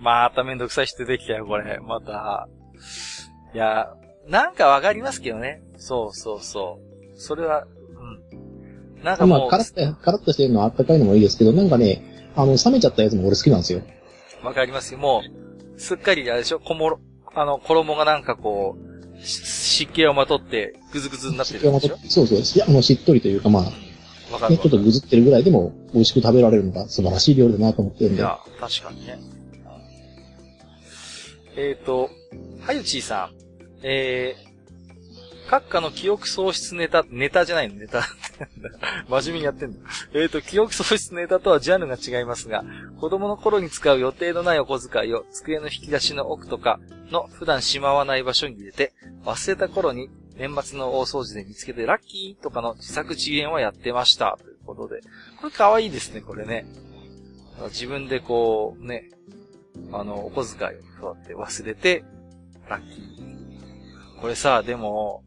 [0.00, 1.78] まためんどくさい人できたよ、これ。
[1.80, 2.48] また。
[3.54, 3.88] いや、
[4.26, 5.62] なんかわかりますけどね。
[5.76, 6.80] そうそうそ
[7.14, 7.20] う。
[7.20, 7.66] それは、
[8.98, 9.04] うん。
[9.04, 13.82] なんかまあ、もう、カラッと、カラッとしてるのはあったかいのもいいですけど、なんかね、あの、冷めちゃったやつも俺好きなんですよ。
[14.42, 14.98] わかりますよ。
[14.98, 15.22] も
[15.76, 17.00] う、すっかりあれでしょ、こもろ、
[17.34, 21.98] あの、衣がなんかこう、し湿気をまとって、ぐずぐずになってるでしょ？
[22.08, 23.70] そうそうし、あの、しっとりというか、まあ、ね、
[24.32, 28.20] わかるちょっとぐずってるぐらいでも美味しく食べられるのが素晴らしい料理だなと思ってるんで。
[28.20, 29.18] いや、確かにね。
[31.56, 32.10] えっ、ー、と、
[32.60, 33.34] はゆちーさん。
[33.82, 34.47] えー、
[35.48, 38.04] 閣下の記憶喪失ネタ、ネタじゃないの、ネタ。
[39.08, 39.78] 真面目にやってんだ。
[40.12, 42.64] えっ、ー、と、記憶喪失ネタとはジャンルが違いますが、
[43.00, 46.78] 子供の頃に使う予定のないお小遣いを机の引き出しの奥とか
[47.10, 48.92] の普段しまわない場所に入れて、
[49.24, 54.38] 忘れた頃に年末の大掃除で見つけてラッキーとかの自作自演はやってました。
[54.42, 55.00] ということで。
[55.40, 56.66] これ可愛いですね、これね。
[57.70, 59.10] 自分でこう、ね、
[59.92, 62.04] あの、お小遣いをそうやって忘れて、
[62.68, 64.20] ラッキー。
[64.20, 65.22] これさ、でも、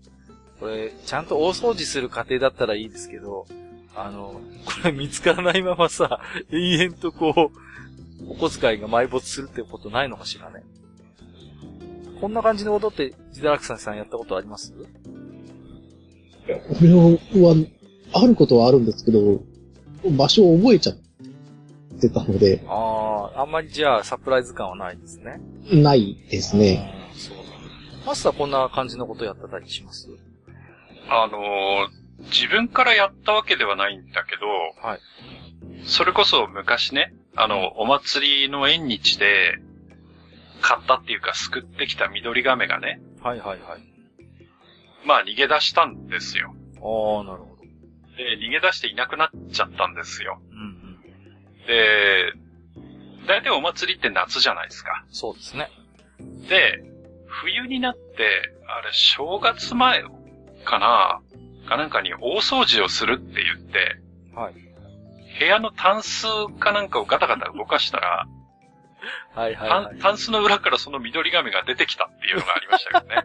[0.62, 3.48] これ、ちゃんと大掃除する過程だったらいいですけど、
[3.96, 7.52] あの、これ見つからないままさ、永遠とこ
[8.24, 10.64] う、お小遣いが埋没するってことないのかしらね。
[12.22, 14.72] こんな感じのことって、ジダラクサンさんやったことあります？
[14.74, 14.86] こ
[16.80, 17.58] れは、
[18.14, 19.42] あることはあるんですけど、
[20.16, 20.96] 場所を覚えちゃっ
[22.00, 25.42] てたので、ああ、あんまりじゃあサプライズ感はないですね。
[25.74, 27.10] ないですね。
[27.16, 27.44] そうだ。
[28.06, 30.10] マスターこんな感じのことやってたりします？
[31.14, 34.48] あのー、自分からやったわけではないんだけど、
[34.88, 35.00] はい。
[35.84, 39.60] それこそ昔ね、あの、お祭りの縁日で、
[40.62, 43.82] 買ったっていうか、救ってきた緑亀がね、はいはいはい。
[45.06, 46.54] まあ逃げ出したんですよ。
[46.76, 47.62] ああ、なるほど。
[48.16, 50.40] で、逃げ出していなくなっちゃったんですよ。
[50.52, 51.68] うんうん。
[51.68, 52.34] で、
[53.28, 55.04] 大体お祭りって夏じゃないですか。
[55.10, 55.70] そうですね。
[56.48, 56.84] で、
[57.28, 60.04] 冬になって、あれ、正月前
[60.62, 61.22] かな
[61.68, 63.98] かなんかに大掃除をするって言って、
[64.36, 64.54] はい。
[65.40, 66.26] 部屋のタンス
[66.60, 68.28] かなんかをガタガタ動かしたら、
[69.34, 70.00] はいはい、タはいン。
[70.00, 73.24] タンスの裏からその緑亀が出てきたっていうのがありましたけどね。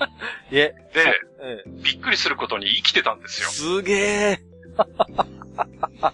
[0.50, 3.48] いえ、で、ええ、びっくりすることに生きてたんですよ。
[3.48, 4.40] すげえ。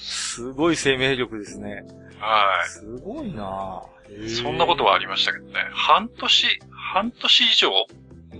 [0.00, 1.84] すごい生命力ですね。
[2.18, 3.82] はすごいな。
[4.28, 5.54] そんなことはありましたけどね。
[5.72, 7.70] 半年、半年以上、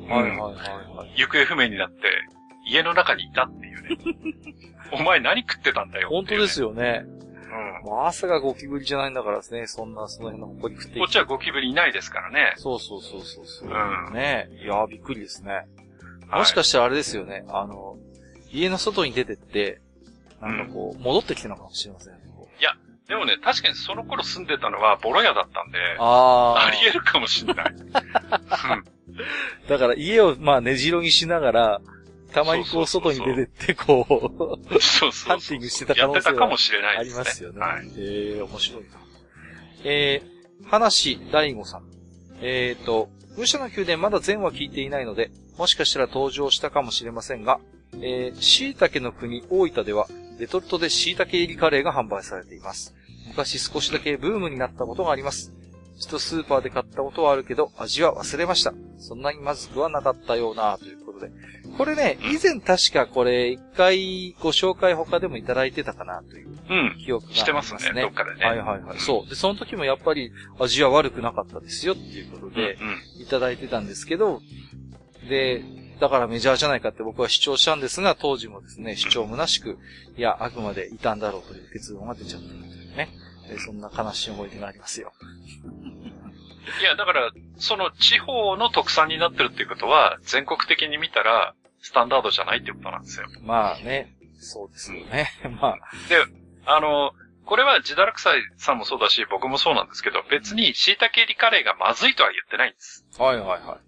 [0.08, 1.14] はいはいはいはい。
[1.16, 1.96] 行方不明になって、
[2.66, 4.34] 家の中にいたっていうね。
[4.92, 6.68] お前何食ってたんだよ、本当ですよ。
[6.68, 7.04] よね。
[7.84, 7.90] うん。
[7.90, 9.66] まさかゴキブリじゃないんだからですね。
[9.66, 12.54] そんな、その辺の誇り食っていこっちはゴキブリいないですからね。
[12.56, 13.68] そうそうそうそうそう。
[13.68, 15.52] うんねいやーびっくりですね。
[15.52, 15.66] はい
[16.40, 17.44] もしかしたらあれですよね。
[17.48, 17.96] あの、
[18.50, 19.80] 家の外に出てって、
[20.40, 22.20] なんかこう、戻ってきてるのかもしれませんね。
[23.08, 26.66] でもね、確かにその頃住んでたのはボロ屋だったんで、ああ。
[26.66, 27.74] あり得るかもしんない。
[27.74, 28.96] うん
[29.68, 31.80] だから家をまあ根城にしながら、
[32.32, 35.10] たまにこう外に出てってこう、そう。
[35.10, 37.24] ハンティングしてた可や能性はってたかもしれないありですね。
[37.24, 37.60] ますよね。
[37.60, 37.86] はい。
[37.96, 38.88] ええ面白いな。
[39.84, 41.84] えー、話大悟さん。
[42.40, 47.60] えーと、武者の宮殿まだ全話聞いていないので、もしかしたら登場したかもしれませんが、
[47.94, 50.06] えー、椎茸の国大分では、
[50.38, 52.95] レトルトで椎茸入りカレーが販売されています。
[53.36, 55.52] 昔少しだけブームになったことがあります。
[55.98, 58.72] 一度スーパーで買ったことはあるけど、味は忘れました。
[58.98, 61.30] そんなにまずくはなかったような、ということで。
[61.76, 66.96] これね、以前確かこれ、一回ご紹介他でもいただいてたかな、といううん。
[66.98, 68.44] 記憶がありしてますね、どっかでね。
[68.44, 68.98] はいはいはい。
[68.98, 69.28] そう。
[69.28, 72.54] で、その時もやっぱり味は悪くなかったですよっていうことうん。
[72.54, 73.22] でうん。
[73.22, 74.40] いただいてたんですけど、
[75.28, 75.62] で、
[76.00, 79.78] だからメジャーじゃないかって僕は主張したんですが、当時もですね、主張虚しく、
[80.18, 83.08] いや、あくまでいたんだろうという結論が出ちゃったというね。
[83.48, 85.12] えそんな悲しい思い出がありますよ。
[86.80, 93.26] いや、だから、その地方の特産になってるっていうことは、全国的に見たら、スタンダードじゃないってことなんですよ。
[93.42, 95.30] まあね、そうですよね。
[95.60, 95.78] まあ、
[96.66, 97.12] あの、
[97.44, 103.06] これは自堕落斎さんもそうだし、僕もそうなんですけど、別に椎茸入りカレーがまずいとは言ってないんです。
[103.18, 103.78] はいはいは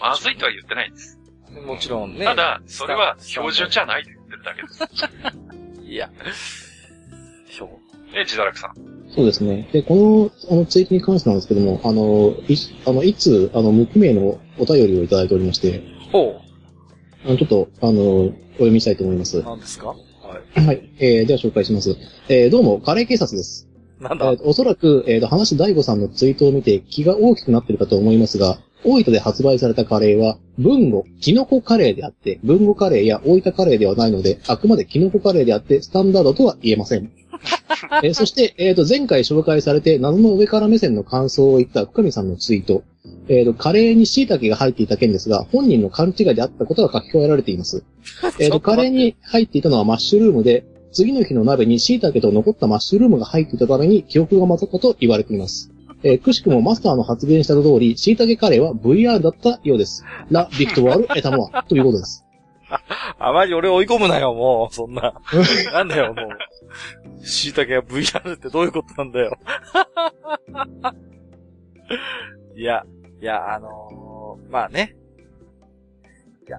[0.00, 1.18] まずいとは言ってないんです。
[1.48, 1.60] い。
[1.60, 2.24] もちろんね。
[2.24, 4.84] ただ、それは標準じゃないと言ってるだけです。
[5.86, 6.10] いや、
[7.50, 7.70] 標
[8.14, 8.74] え、自堕落さん。
[9.14, 9.68] そうですね。
[9.72, 12.56] で、この、あの、ツイートに関してなんですけども、あの、い、
[12.86, 16.40] あの、いつ、あの、無記名のお便りをいただいておりまして、ほ
[17.24, 19.42] あの、ちょっと、あの、お読みしたいと思いますう。。
[19.42, 19.88] 何ですか？
[19.88, 19.96] は
[20.54, 20.90] はい。
[20.98, 21.96] えー、では紹介します。
[22.28, 23.68] えー、どうも、カレー警察です。
[24.00, 24.04] い。
[24.04, 24.30] なんだ？
[24.32, 37.10] えーおそらく、えーと、話大悟さんのツイートを見て気が大きくなってるかと思いますが、大分で発売されたカレーは、文語、キノコカレーであって、文語カレーや大分カレーではないので、あくまでキノコカレーであって、スタンダードとは言えません。
[38.02, 42.82] えーそして、えーと、前回紹介されて、謎の上から目線の感想を言った深見さんのツイート。
[43.28, 47.84] えーと、カレーに椎茸が入っていた件ですが、本人の勘違いであったことが書き加えられています。
[48.40, 55.70] えっ、と、カレーに入っていたのはマッシュルームで、次の日の鍋に椎茸と残ったマッシュルームが入っていたために記憶が混ざったと言われています。
[56.02, 60.04] えーくしくもマスターの発言した通り、椎茸カレーは VR だったようです。
[60.30, 62.24] ラ・ビクトワール・エタモアということです。
[63.18, 64.74] あまり俺追い込むなよ、もう。
[64.74, 65.14] そんな。
[65.72, 66.28] なんだよ、もう。
[67.26, 69.36] 椎茸が VR ってどういうことなんだよ。
[72.56, 72.84] いや、
[73.20, 74.96] いや、あのーまあね。
[76.46, 76.58] いや、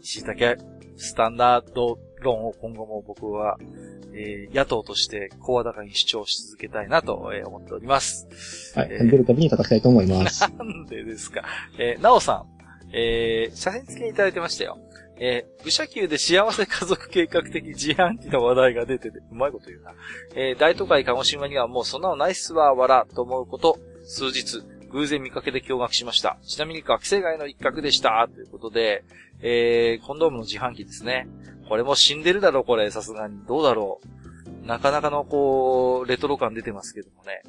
[0.00, 0.56] 椎茸、
[0.96, 3.56] スタンダード論を今後も僕は、
[4.14, 8.72] えー野党として声高に主張し続けたいなと、えー思っております。
[8.78, 8.88] はい。
[8.90, 10.40] えー出るたびに叩きたいと思います。
[10.42, 11.42] なんでですか。
[11.78, 12.46] えーなおさん、
[12.94, 14.78] えー、写真付きにいただいてましたよ。
[15.24, 19.92] えー、武者級で幸せ家族計画的自販機の話題が出てて、うまいこと言うな。
[20.34, 26.38] えー、大都会鹿児島にはもうそんなのないっすわ、わら、と思うこと、数日、偶然見かけて驚愕しました。
[26.42, 29.04] ちなみに学生街の一角でした、ということで、
[29.42, 31.28] えー、コンドームの自販機ですね。
[31.68, 33.46] これも死んでるだろ、これ、さすがに。
[33.46, 34.00] どうだろ
[34.64, 34.66] う。
[34.66, 37.42] なかなかの、こう、レトロ感出てますけどもね。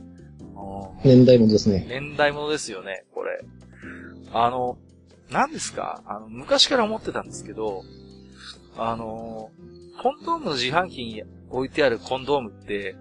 [1.04, 1.88] 年代物ですね。
[1.90, 3.44] 年代物ですよね、これ。
[4.32, 4.78] あの、
[5.34, 6.02] 何ですか？
[6.06, 7.84] あの、昔から思ってたんですけど、
[8.78, 9.50] あの、
[10.02, 12.96] コンドームの自販機に置いてあるコンドームって、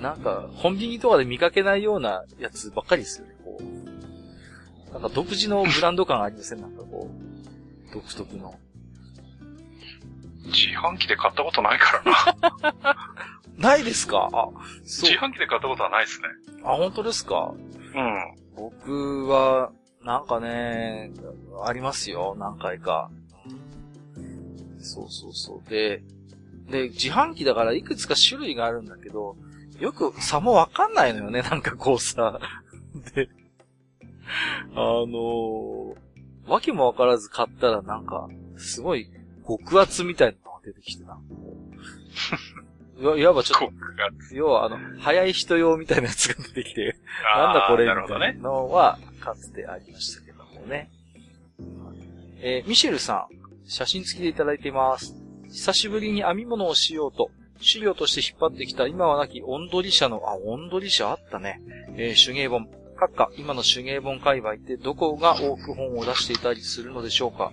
[0.00, 4.92] なんか、コンビニとかで見かけないようなやつばっかりですよね、こう。
[4.92, 6.60] なんか独自のブランド感ありません？
[6.60, 8.54] なんかこう、独特の。
[10.44, 12.02] 自販機で買ったことないか
[12.62, 12.96] らな。
[13.58, 14.28] ないですか？
[14.32, 14.48] あ、
[14.84, 15.14] そう自。
[15.18, 16.28] 販機で買ったことはないですね。
[16.64, 17.52] あ、本当ですか？
[17.52, 18.34] うん。
[18.56, 19.72] 僕は、
[20.08, 21.10] なんかね、
[21.62, 23.10] ありますよ、何回か。
[24.80, 25.68] そうそうそう。
[25.68, 26.02] で、
[26.70, 29.36] で、自販機だからいくつか種類があるんだけど、
[29.78, 32.40] よく差もわかんないのよね、なんかこうさ。
[33.14, 33.28] で、
[34.72, 35.94] あのー、
[36.46, 39.10] わけもわからず買ったらなんか、すごい
[39.46, 41.20] 極厚みたいなのが出てきてな。
[43.00, 43.60] いわばちょっ。
[43.60, 46.96] と、要はあの、早い人用みたいなやつが出てきて、
[47.36, 47.84] なんだこれ。
[47.84, 50.90] みたいなのは、かつてありましたけどもね。
[52.40, 55.14] えーミシェルさん、写真付きでいただいています。
[55.50, 61.60] 久しぶりに編み物をしようと、資料として引っ張ってきた今はなき音取り社の、あ、音取り社あったね。
[61.96, 62.68] えー手芸本。
[62.98, 67.52] 閣下、今の手芸本界隈ってどこが多く本を出していたりするのでしょうか？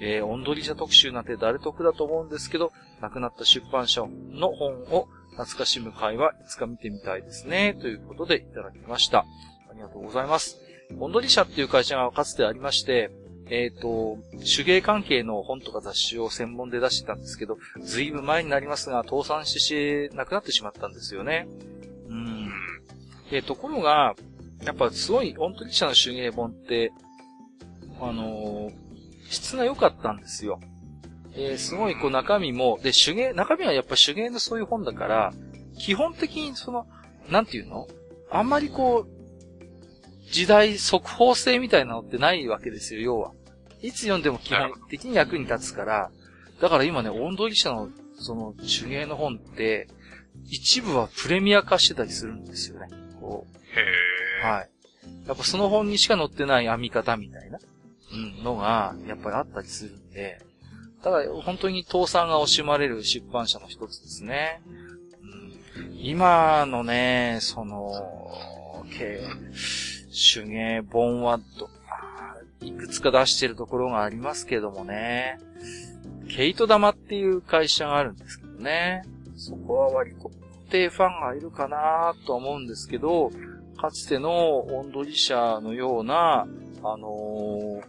[0.00, 7.76] えー、音取り社特集なんて誰得だと思うんですけど、亡くなった出版社の本を懐かしむ会はいつか見てみたいですね。
[7.80, 9.18] ということでいただきました。
[9.18, 9.24] あ
[9.74, 10.58] りがとうございます。
[10.98, 13.10] 音取り社っていう会社がかつてありまして、
[13.48, 14.18] えっ、と、
[14.56, 21.46] 手芸関係の本とか雑誌を専門で出してたんですけど、ずいぶん前になりますが、倒産してし、なくなってしまったんですよね。
[22.08, 22.50] うん。
[23.30, 24.16] で、ところが、
[24.64, 26.92] やっぱすごい、音取り社の手芸本って、
[28.00, 28.86] あのー
[29.28, 30.60] 質が良かったんですよ。
[31.34, 35.32] えーすごいこう中身も、で、手芸、中身はやっぱ手芸のそういう本だから、
[35.78, 36.86] 基本的にその、
[37.28, 37.88] なんていうの？
[38.30, 43.32] あんまりこう、時代速報性みたいなのってないわけですよ、要は。
[43.82, 46.10] いつ読んでも基本的に役に立つから、
[46.60, 49.88] だから今ね、音取り社のその手芸の本って、
[50.48, 52.88] 一部はプレミア化してたりするんですよね。
[53.20, 54.15] こへう。
[54.50, 54.70] はい。
[55.26, 57.58] やっぱその本にしか載ってない編み方みたいな、
[58.12, 60.40] うん、のが、やっぱりあったりするんで、
[61.02, 64.60] ただ本当に倒産が惜しまれる出版社の一つですね。
[65.22, 67.92] うん、今のね、その、
[68.88, 71.68] 手芸本はど、
[72.60, 75.38] いくつか出してるところがありますけどもね。
[76.28, 79.04] ケイト玉っていう会社があるんですけどね。
[79.36, 80.34] そこは割と固
[80.70, 83.30] 定ファンがいるかなと思うんですけど、
[83.76, 86.46] かつての温度リ社のような、
[86.82, 87.00] あのー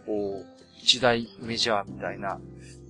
[0.06, 0.46] こう、
[0.82, 2.38] 一大メジャーみたいな、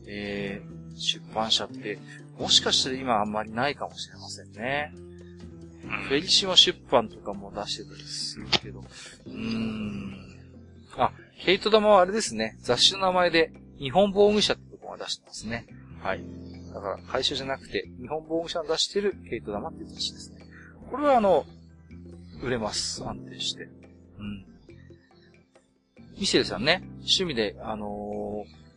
[0.07, 1.99] えー、出版社って、
[2.39, 4.93] もしかしたら今あんまりないかもしれませんね。
[6.09, 10.15] フェリシモ出版とかも出してたりするけど、うーん。
[10.97, 12.59] あ、ヘイト玉はあれですね。
[12.61, 15.67] 雑誌の名前で、日本防具社ってとこが出してますね。
[16.03, 16.21] はい。
[16.75, 20.47] だから、会社じゃなくて、日本防具社が出してるヘイト玉っていう雑誌ですね。
[20.91, 21.47] これはあの、
[22.43, 23.05] 売れます。
[23.05, 23.69] 安定して。
[24.19, 24.45] うん。
[26.19, 28.69] ミシェルさんね、趣味で、あのー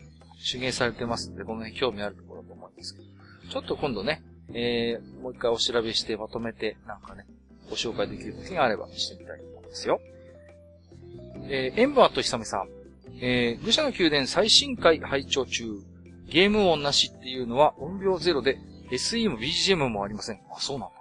[0.43, 3.05] 手芸されてますので、この辺興味あるところだと思うんですけど。
[3.51, 4.23] ちょっと今度ね、
[4.53, 7.25] えー、もう一回お調べしてまとめて、なんかね、
[7.69, 10.01] ご紹介できる時があればしてみたいと思いますよ。
[11.47, 12.69] えー、エンバーとひさめさん。
[13.23, 15.65] えー、愚者の宮殿最新回拝聴中。
[16.27, 18.57] ゲーム音なしっていうのは音量ゼロで、
[18.89, 20.41] SE も BGM もありません。
[20.55, 20.95] あ、そうなんだ。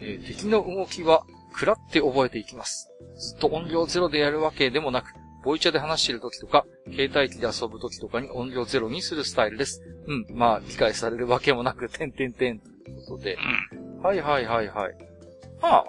[0.00, 1.24] えー敵の動きは、
[1.58, 2.88] 食らって覚えていきます。
[3.16, 5.12] ずっと音量ゼロでやるわけでもなく、
[5.44, 9.82] ボイチャで話している時とか、携帯機で遊ぶ時とかに音量ゼロにするスタイルです。
[10.06, 13.36] うん、まあ、理解されるわけもなく、てんてんてんということで。
[14.02, 14.94] はいはいはいはい。
[15.60, 15.84] まあ、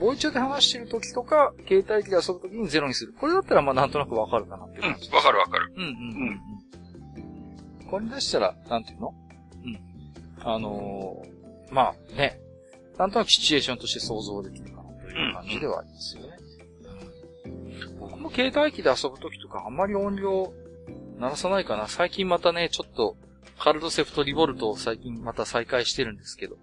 [0.00, 3.14] ボイチャで話している時とか、携帯機で遊ぶ時にゼロにする。
[3.20, 4.92] これだったらまあなんとなくわかるかなっていううん。
[4.94, 5.10] 感じ。
[5.10, 5.72] わかるわかる。
[5.76, 5.94] うんうんうん
[7.82, 7.90] うん。
[7.90, 9.14] これ出したら、なんていうの？
[9.64, 9.80] うん。
[10.40, 12.40] あのー、まあね、
[12.98, 16.28] なんとなくシチュエーションとして想像できるかなという感じではありますよね。
[17.98, 20.52] 僕も携帯機で遊ぶときとかあんまり音量
[21.18, 21.88] 鳴らさないかな。
[21.88, 23.16] 最近またね、ちょっと
[23.58, 26.56] カルドセフトリボルトを最近また再開してるんですけど、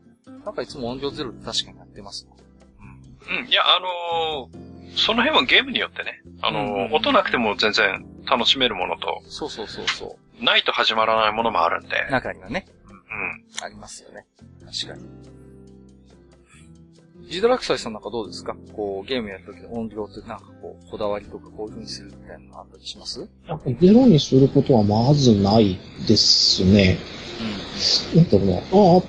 [0.45, 2.27] なんかいつも音量ゼロで確かにやってます。
[3.30, 3.48] うん。
[3.48, 12.11] いや、あのーその辺はゲームによってね、あのーうんうん音なくても全然楽しめるものと、そうそうそうそないと始まらないものもあるんで、う。
[12.11, 12.66] 中にはね。
[12.90, 13.64] うん。
[13.64, 14.26] ありますよね。
[14.66, 15.31] 確かに。
[17.30, 18.56] ジドラクサイさんなんかどうですか？
[18.74, 23.22] こう、ゲームやるときの音量ってなんかこう、こだわりとかこういう風にするみたいなのあったりします？
[23.22, 23.77] うん。
[23.80, 26.98] ゼロにすることはまずないですね。
[28.16, 28.58] なんだろうな。
[28.58, 29.01] ああ、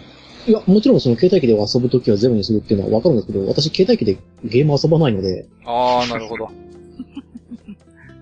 [0.46, 6.48] いや、もちろんその携帯機で遊ぶときはゼロにするっていうのはわかるんですけど、私携帯機でゲーム遊ばないので、あー、なるほど。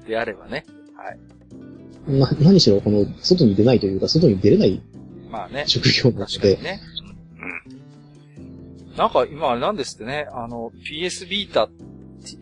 [0.07, 0.65] であればね。
[0.97, 1.19] はい。
[2.19, 4.83] な、何しろこの、外に出ないというか、外に出れない
[5.31, 5.65] まあね。
[5.67, 6.81] 職業なので確かに、ね。
[9.01, 11.69] なんか今あれなんですってね、あの、PS ビータ、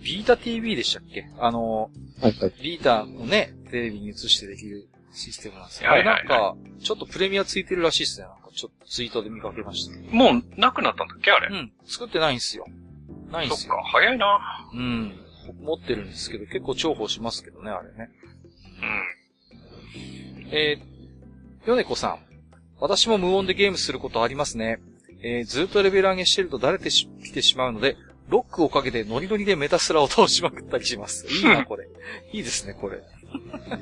[0.02, 1.28] ビータ TV でしたっけ？
[1.38, 1.88] あの、
[2.20, 2.52] はいはい。
[2.60, 5.92] ビータのね、テレビに映してできるシステムなんですよ。
[5.92, 8.26] あれはいはいはいなんか、ちょっとプレミアついてるらしいっすね。
[8.26, 9.94] なんかちょっとツイートで見かけました。
[10.12, 11.30] もうなくなったんだっけ？
[11.30, 11.56] あれ。
[11.56, 12.66] うん、作ってないんすよ。
[13.30, 13.56] ないんすよ。
[13.58, 14.68] そっか、早いな。
[14.74, 15.14] うん。
[15.62, 18.10] 持ってるんですけど、結構重宝しますけどね、あれね。
[20.34, 20.48] うん。
[20.50, 22.18] えー、ヨネコさん。
[22.80, 24.80] 私も無音でゲームすることありますね。
[25.22, 27.96] えー、ずっとレベル上げしてるとだれてしきてしまうので、
[28.28, 31.26] ロックをかけてノリノリでメタスラを通しまくったりします。
[31.26, 31.88] いいな、これ。
[32.32, 33.02] いいですね、これ。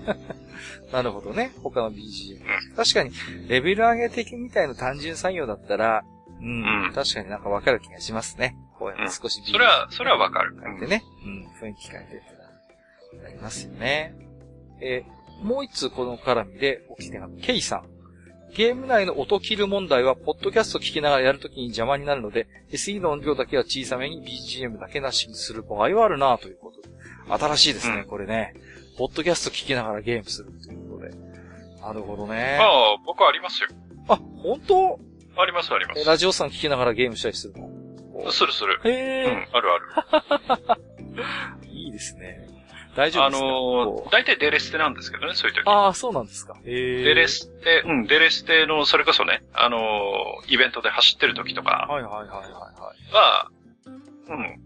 [0.92, 1.52] なるほどね。
[1.62, 2.40] 他の BGM。
[2.74, 3.10] 確かに、
[3.48, 6.04] レベル上げ的みたいな単純作業だったら、
[6.40, 8.56] うん、うん確かになんかわかる気がしますね。
[8.78, 10.56] こうやって少し BGM それは、それはわかる。
[10.62, 14.14] 変えてね、うん、雰囲気変えてってなりますよね。
[14.80, 17.95] えーもう一通この絡みで起きてなケイさん。
[18.54, 26.88] ゲーム内の音切る問題は、ポッドキャスト聞きながらやるときに邪魔になるので、SE の音量だけは小さめに BGM だけなしにする場合はあるなということで。
[27.28, 28.54] 新しいですね、うんこれね。
[28.96, 31.10] ポッドキャスト聞きながらゲームするということで。
[31.80, 32.58] なるほどね。
[32.60, 33.68] ああ、僕はありますよ。
[34.08, 34.98] あ、本当？
[35.38, 36.06] ありますあります。
[36.06, 37.68] ラジオさん聞きながらゲームしたりするの？
[38.24, 38.80] こするする。
[38.82, 40.80] うへえ、うん、あるある。
[41.68, 42.48] いいですね。
[42.96, 43.46] 大丈夫ですか？
[43.46, 45.68] のー、大体デレステなんですけどね、そういう時。
[45.68, 46.56] ああ、そうなんですか。
[46.64, 47.04] へえ。
[47.04, 52.50] デレステ、うん、デレステの、それこそね、あのー、イベントで走ってる時とかはいはいはいはいはい。
[53.12, 53.50] は、
[54.28, 54.60] うん、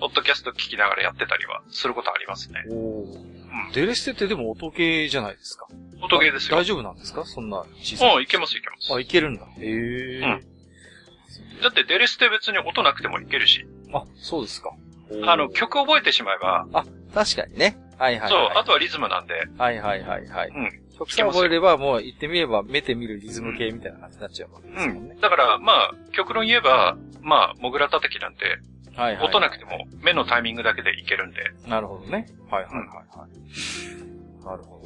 [0.00, 2.64] ポッドキャスト聞きながらやってたりはすることありますね。
[2.70, 3.04] おお。
[3.04, 3.34] うん
[3.72, 5.68] デレステってでも音ゲーじゃないですか？
[6.02, 6.56] 音ゲーですよ。
[6.56, 7.24] 大丈夫なんですか？
[7.24, 8.16] そんな小さい。
[8.16, 8.92] うん、いけますいけます。
[8.92, 9.44] あ、いけるんだ。
[9.44, 10.18] へえ。
[10.18, 10.44] うん
[11.62, 14.72] だってデレステ別に音なくてもいけるし、あ、そうですか。
[15.24, 16.66] あの、曲覚えてしまえば、
[17.14, 17.76] 確かにね。
[17.98, 18.56] はいはい、そう、はい。
[18.56, 20.48] あとはリズムなんで、はいはいはいはい。
[20.48, 20.80] うん。
[20.98, 25.16] 曲さえ覚えれば、もう言ってみれば、目で見るリズム系みたいな感じになっちゃうわけですもんね。
[25.20, 28.44] だから、まあ、極論言えば、まあ、モグラ叩きなんて、
[28.96, 29.26] はいはい。
[29.26, 32.26] 音なくても、目のタイミングだけでいけるんで、なるほどね。
[32.50, 34.44] はいはいはいはい。
[34.44, 34.84] なるほど。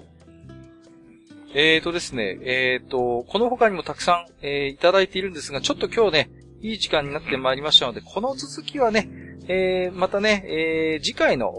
[1.55, 9.09] えーとですね、えーと、この他にもたくさん、えーいただいているんですが、ちょっと今日ね、いい時間になってまいりましたので、この続きはね、
[9.51, 11.51] えー、またね、えー、次回の、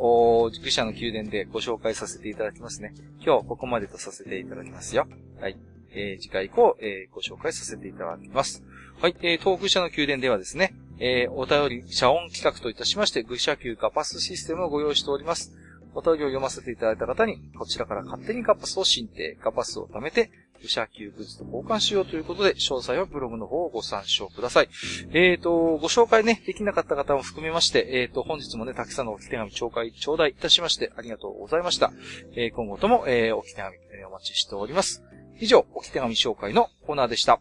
[0.64, 2.94] 愚者の宮殿でご紹介させていただきますね。
[3.26, 5.08] 今日ここまでとさせていただきますよ。
[5.42, 5.58] はい。
[5.92, 8.64] えー、次回以降、えー、ご紹介させていただきます。
[9.02, 9.16] はい。
[9.22, 15.52] えー、東愚者の宮殿ではですね、えー、お便り、遮音企画といたしまして、愚者級カパスシステムをご用意しております。
[15.96, 20.30] お便りを読ませていただいた方に、こちらから勝手にカパスを申請、カパスを貯めて、
[20.62, 24.70] 愚者級グッズと交換しようということで、詳細はブログの方をご参照ください。
[25.12, 31.92] えっ、ー、と、ご紹介ね、できなかった方も含めまして、えっ、ー、と、本日もね、たくさんのお手紙紹介、頂戴いたしまして、ありがとうございました。
[32.36, 35.04] えー、今後とも、えー、お手紙、えー、お待ちしております。
[35.40, 37.40] 以上、お手紙紹介のコーナーでした。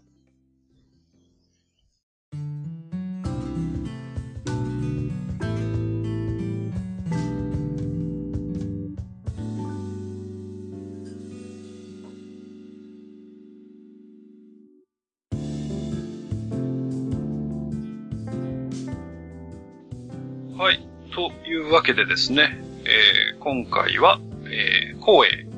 [21.18, 25.48] というわけでですね、えー、今回は、えー、光栄、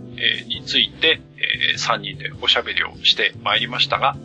[0.48, 4.16] について、えー、3人でおしゃべりをしてまいりましたが、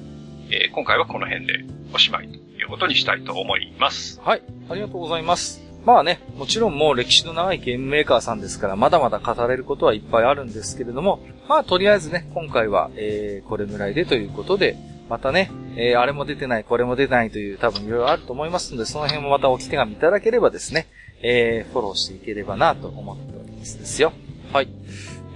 [0.50, 4.20] えー、今回はこの辺でおしまいということにしたいと思います。
[4.22, 4.42] はい。
[4.70, 5.62] ありがとうございます。
[5.86, 14.78] まあね、もちろんもう歴史の長いゲームメーカーさんですから、まだまだ語れることはいっぱいあるんですけれども、まあとりあえずね、今回は、えー、これぐらいでということで、
[15.10, 20.88] またね、えー、あれも出てない、これも出てないという多分いろいろあると思いますので、その辺もまたおき手紙いただければですね、
[21.22, 24.14] えー、フォローしていければなと思っておりますですよ。
[24.52, 24.68] はい。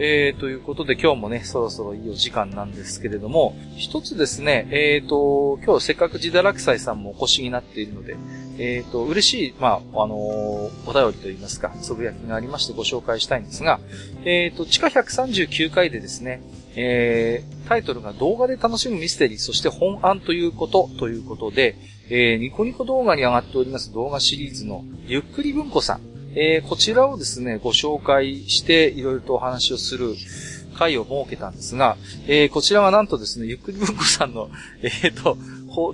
[0.01, 8.15] えー、ということで今日もね、そろそろいいお時間なんですけれども、一つですね、えーと、今日せっかく自堕落斎さんもお越しになっているので、
[8.57, 13.81] えーと、嬉しい、まあ、あのー、お便りといいますか、つぶやきがありましてご紹介したいんですが、
[14.23, 16.41] えーと、地下139回でですね、
[16.75, 21.75] えー、タイトルが動画で楽しむミステリー、そして本案ということということで、
[22.09, 26.01] えー、ニコニコ動画に上がっております動画シリーズのゆっくり文庫さん、
[26.35, 30.15] えー、こちらをですね、ご紹介していろいろとお話をする
[30.79, 31.97] 回を設けたんですが、
[32.27, 34.49] えー、こちらはなんとですね、ゆっくり文庫さんの、
[34.81, 35.37] えっ、ー、と、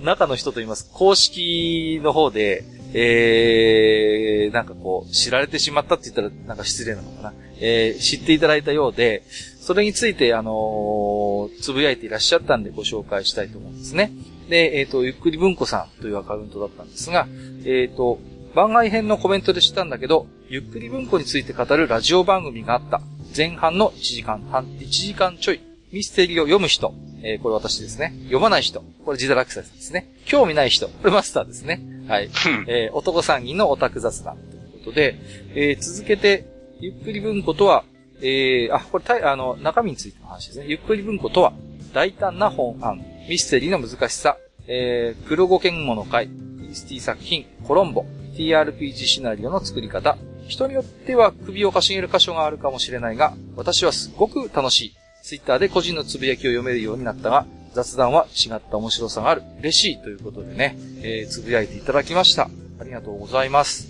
[0.00, 2.64] 中の人といいます、公式の方で、
[2.94, 7.34] えー、なんかこう、知られてしまったって言ったらなんか失礼なのかな。
[7.58, 9.22] えー、知っていただいたようで、
[9.60, 14.12] それについて、あのー、つぶやいていらっしゃったんでご紹介したいと思うんですね。
[14.48, 17.26] で、えっ、ー、と、ゆっくり文庫さんというアカウントだったんですが、
[17.64, 18.18] えっ、ー、と、
[18.54, 23.00] 番外編のコメントで知ったんだけど、ゆっくり文庫について語るラジオ番組があった。
[23.36, 25.60] 前半の1時間半、1時間ちょい。
[25.92, 26.94] ミステリーを読む人。
[27.22, 28.14] えー、これ私ですね。
[28.24, 28.82] 読まない人。
[29.04, 30.08] これジダラクサさんですね。
[30.24, 30.88] 興味ない人。
[30.88, 31.80] これマスターですね。
[32.08, 32.30] はい。
[32.68, 35.16] えー、男三人のオタク雑談ということで、
[35.54, 36.46] えー、続けて、
[36.80, 37.84] ゆっくり文庫とは、
[38.20, 40.66] えー、あ、これたあの、中身についての話ですね。
[40.68, 41.52] ゆっくり文庫とは、
[41.92, 44.36] 大胆な本案、ミステリーの難しさ、
[44.68, 46.32] えー、黒語剣物会、ク
[46.68, 48.04] リスティ作品、コロンボ、
[48.36, 50.16] TRPG シナリオの作り方。
[50.46, 54.96] 人によっては首をかしげる箇所があるかもしれないが、私はすごく楽しい。
[55.24, 59.42] ツイッターで個人のつぶやきを読めるようになったが、雑談は違った面白さがある。
[59.58, 62.48] 嬉しいということでね、えー、つぶやいていただきました。
[62.78, 63.88] ありがとうございます。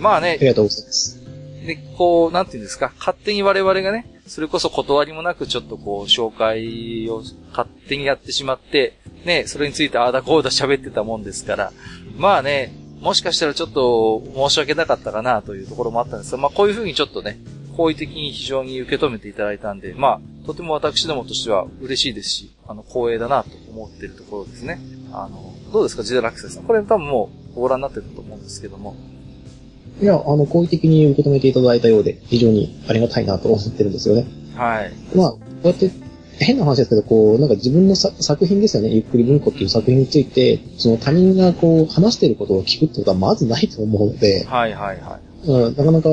[0.00, 0.38] まあね。
[0.40, 1.20] ありがとうございます。
[1.66, 11.72] で、こう、なんていうんですか、勝手に我々がね、それこそ断りもなくちょっとこう、紹介を勝手にやってしまって、ね、それについてああだこうだ喋ってたもんですから、
[12.16, 17.38] まあね、もしかしたらちょっと申し訳なかったかなというところもあったんですが、まあこういうふうにちょっとね、
[17.76, 24.78] 好意的に非常に受け止めていただいたんで、まあ、とても私どもとしては嬉しいですし、あの、光栄だなと思っているところですね。
[25.12, 26.64] あの、どうですか、ジデラクセさん。
[26.64, 28.94] これ多分もうご覧になってると思うんですけども。
[30.00, 34.26] いや、あの、好意的に受け止めていただいたようで、非常にありがたいなと思ってるんですよね。
[34.54, 34.92] はい。
[35.16, 35.90] まあ、こうやって
[36.38, 45.48] 変な話ですけど、こう、なんか自分の作品ですよね、ゆっくり文庫っていう作品について、その他人がこう、話してることを聞くってことはまずないと思うので、はいはいはい。
[45.48, 46.08] うん、なかなか、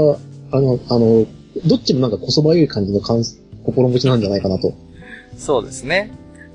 [0.51, 1.25] あの、あの、
[1.65, 3.23] どっちもなんかこそばゆい感じの感
[3.65, 4.73] 心持ちなんじゃないかなと。
[5.37, 6.11] そうですね。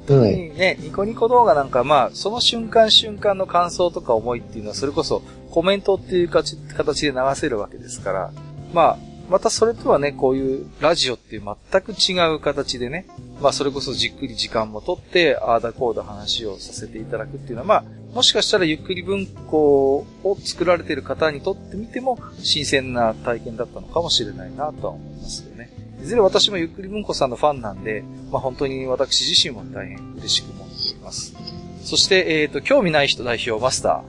[0.08, 0.50] はい。
[0.50, 5.22] ね、ニコニコ動画なんか、まあ、その瞬間瞬間の感想とか思いっていうのは、それこそ
[5.54, 8.32] コメントっていう形で流せるわけですから、
[8.72, 8.98] まあ、
[9.30, 13.06] またそれとはね、こういうラジオっていう全く違う形でね、
[13.40, 17.84] まあそれこそじっくり時間もとって、ああだこうだ話をさせていただくっていうのは、まあ、
[18.16, 25.70] もしかしたらゆっくり文庫を作られている方にとってみても、新鮮な体験だったのかもしれないなとは思いますよね。
[26.02, 28.02] いずれ私もゆっくり文庫さんのファンなんで、
[28.32, 31.53] まあ本当に私自身も大変嬉しく思っております。
[31.84, 34.02] そして、えっ、ー、と、興味ない人代表マスタ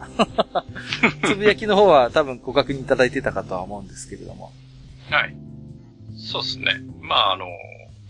[1.22, 1.28] ー。
[1.28, 4.54] つぶやきの方は多分ご確認いただいてたかとは思うんですけれども。
[5.10, 5.36] はい。
[6.18, 6.82] そうですね。
[7.02, 7.46] まあ、あの、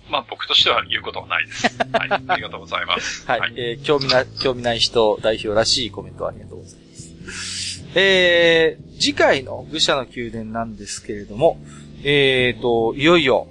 [0.10, 1.66] まあ僕としては言うことはないです。
[1.92, 2.10] はい。
[2.28, 3.26] ありがとうございます。
[3.28, 3.40] はい。
[3.40, 6.80] はい、えー、興味な、興味ない人代表らしいコメントありがとうござい
[7.26, 7.84] ます。
[7.96, 11.60] えー、次回の愚者の宮殿なんですけれども、
[12.04, 13.48] えーと、いよいよ、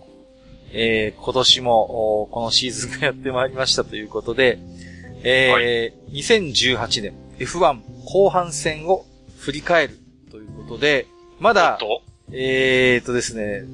[0.73, 4.59] えー、今年も、このシーズンがやってまいりましたということで、
[5.25, 9.07] えー、はい、2018年 F1 後半戦を
[9.39, 9.99] 振り返る
[10.31, 11.07] ということで、
[11.41, 13.65] まだ、とえーとですね、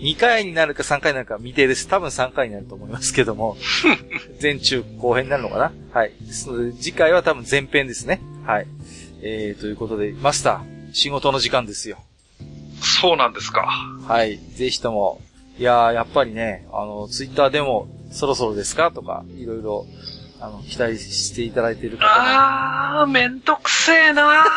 [0.00, 1.88] 2回になるか3回になるか未定です。
[1.88, 3.56] 多分3回になると思いますけども、
[4.42, 5.72] 前中後編になるのかな？
[5.92, 6.12] はい。
[6.20, 8.20] ですので、次回は多分前編ですね。
[8.44, 8.66] はい。
[9.22, 11.98] えー、ということで、マスター、仕事の時間ですよ。
[13.00, 13.62] そうなんですか。
[14.06, 14.38] はい。
[14.54, 15.20] ぜひとも、
[15.58, 18.92] いやー、やっぱりね、あの、ツイッターでも、そろそろですか？
[18.92, 19.86] とか、いろいろ、
[20.40, 22.04] あの、期待していただいている方。
[22.04, 24.44] もあー、めんどくせえな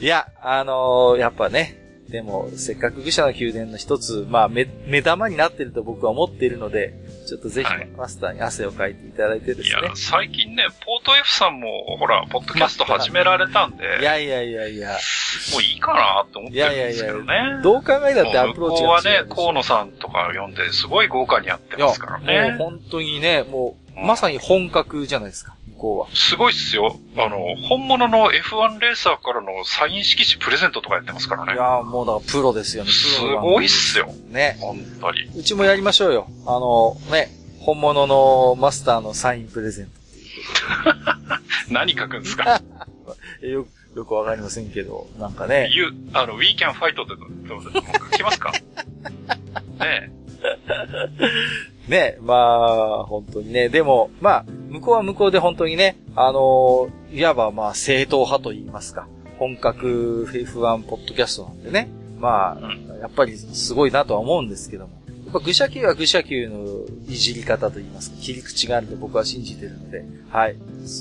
[0.00, 1.83] いや、あのーやっぱね、
[2.14, 6.94] でも、せっかく愚者の宮殿の一つ、まあ、目、目玉になってると僕は思っているので、
[7.26, 17.60] ちょっとぜひ、はいマスターに汗をかいていただいてですねいや。、最近ね、ポート F さんも、ほら、ポッドキャスト始められたんで、いやいやいやいや、もういいかなって思ってるんですけどね。
[17.64, 22.56] どう考えたってアプローチはね、違うでしょ河野さんとか読んで、すごい豪華にやっていや、ますからね。
[22.58, 26.06] もう本当にね、もう、うんまさに本格じゃないですか、向こうは。
[26.16, 26.98] すごいっすよ。
[27.16, 27.38] あの、
[27.68, 31.54] 本物の F1 レーサーからのサイン色紙プレゼントとかやってますからね。
[31.54, 34.06] いやもうだからプロですよね、すごいっすよ。
[34.30, 34.56] ね。
[34.60, 35.24] 本当に。
[35.38, 36.28] うちもやりましょうよ。
[36.46, 37.28] あの、ね、
[37.60, 39.92] 本物のマスターのサインプレゼント
[41.70, 42.60] 何書くんですか？
[43.42, 45.70] え よよくわかりませんけど、なんかね。
[45.72, 47.14] ?You, あの、We can fight って
[47.48, 47.80] どどど
[48.10, 48.52] 書きますか？
[49.78, 50.10] ね
[51.88, 53.68] ね、まあ、本当にね。
[53.68, 59.06] でも、まあ、向こうは向こうで本当にね、あのいわばまあ、正統派と言いますか。
[59.38, 61.88] 本格 F1 ポッドキャストなんでね。
[62.18, 64.92] まあ、やっぱりすごいなとは思うんですけども。
[65.26, 66.64] やっぱ愚者級は愚者級の
[67.08, 70.56] いじり方と言いますか、切り口があると僕は信じてるので、はい。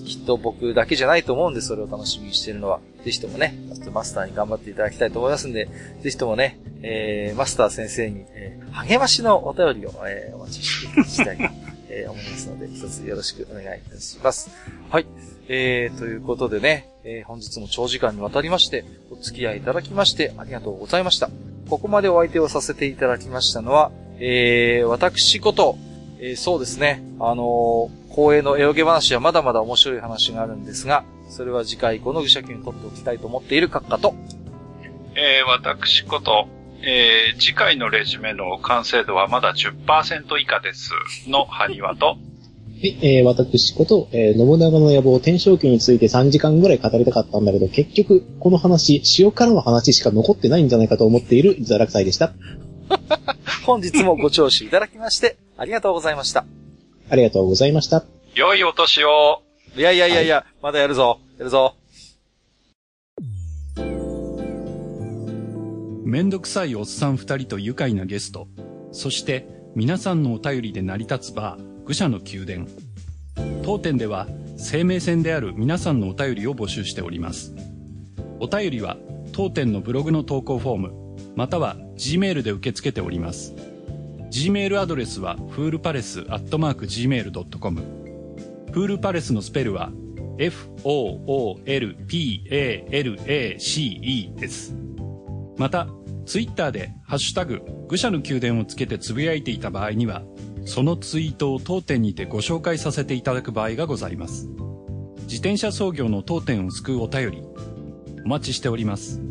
[0.06, 2.80] きっと僕だけじゃないと思うんで、それを楽しみにしてるのは。
[3.04, 3.56] ぜひともね、
[3.94, 5.70] マスターに頑張っていただきたいと思いますんで、
[6.02, 11.44] ぜひともね、えー、マスター先生に、えー励ましのお便りを、えーお待ちしてしたいと、
[11.90, 14.50] えー思いますので、一つよろしくお願いいたします。
[14.90, 15.06] はい。
[15.48, 21.30] えー、ということでね、えー本日も長時間にわたりまして、お付き合いいただきまして、ありがとうございました。
[21.70, 25.78] ここまでお相手をさせていただきましたのは、えー、私こと、
[26.20, 31.04] えーそうですね、あのー光栄の絵ゲ話はまだまだ面白い話があるんですが、
[31.34, 34.14] それは次回以降の愚者級にとっておきたいと思っている閣下と、
[35.16, 36.48] えー、私こと、
[36.84, 40.92] えー、次回のレジュメの完成度はまだ10%以下です。
[41.28, 42.16] の埴輪と、は
[42.82, 52.34] い、えー、私こと、えー、信長の野望、天正記について3時間ぐらい語りたかったんだけど、結局、この話、塩辛の話しか残ってないんじゃないかと思っているザラクサイでした。
[53.66, 56.46] 本日もご聴取いただきまして、ありがとうございました。
[57.10, 58.06] ありがとうございました。
[58.36, 59.42] 良いお年を
[59.76, 61.20] いやいやいやいや、まだやるぞ。
[61.40, 61.76] やるぞ。
[66.06, 68.48] めんどくさいおっさん二人と愉快なゲスト、
[68.92, 72.68] そして皆さんのお便りで成り立つバー、愚者の宮殿。
[73.64, 74.28] 当店では
[74.58, 77.56] 生命線である皆さんのお便りを募集しております。
[78.40, 78.98] お便りは
[79.32, 83.56] 当店のブログの投稿フォーム、または Gmail で受け付けております。
[84.32, 88.03] Gmail アドレスはフールパレスアットマーク Gmail.com。
[88.74, 89.92] フールパレスのスペルは
[90.40, 90.74] F-O-O-L-P-A-L-A-C-E
[94.36, 94.76] です。
[95.58, 95.88] また、
[96.26, 100.24] ツイッターでハッシュタグ、愚者の宮殿をつけてつぶやいていた場合には、
[100.66, 104.50] そのツイートを当店にてご紹介させていただく場合がございます。
[105.26, 107.44] 自転車操業の当店を救うお便り、
[108.26, 109.22] お待ちしております。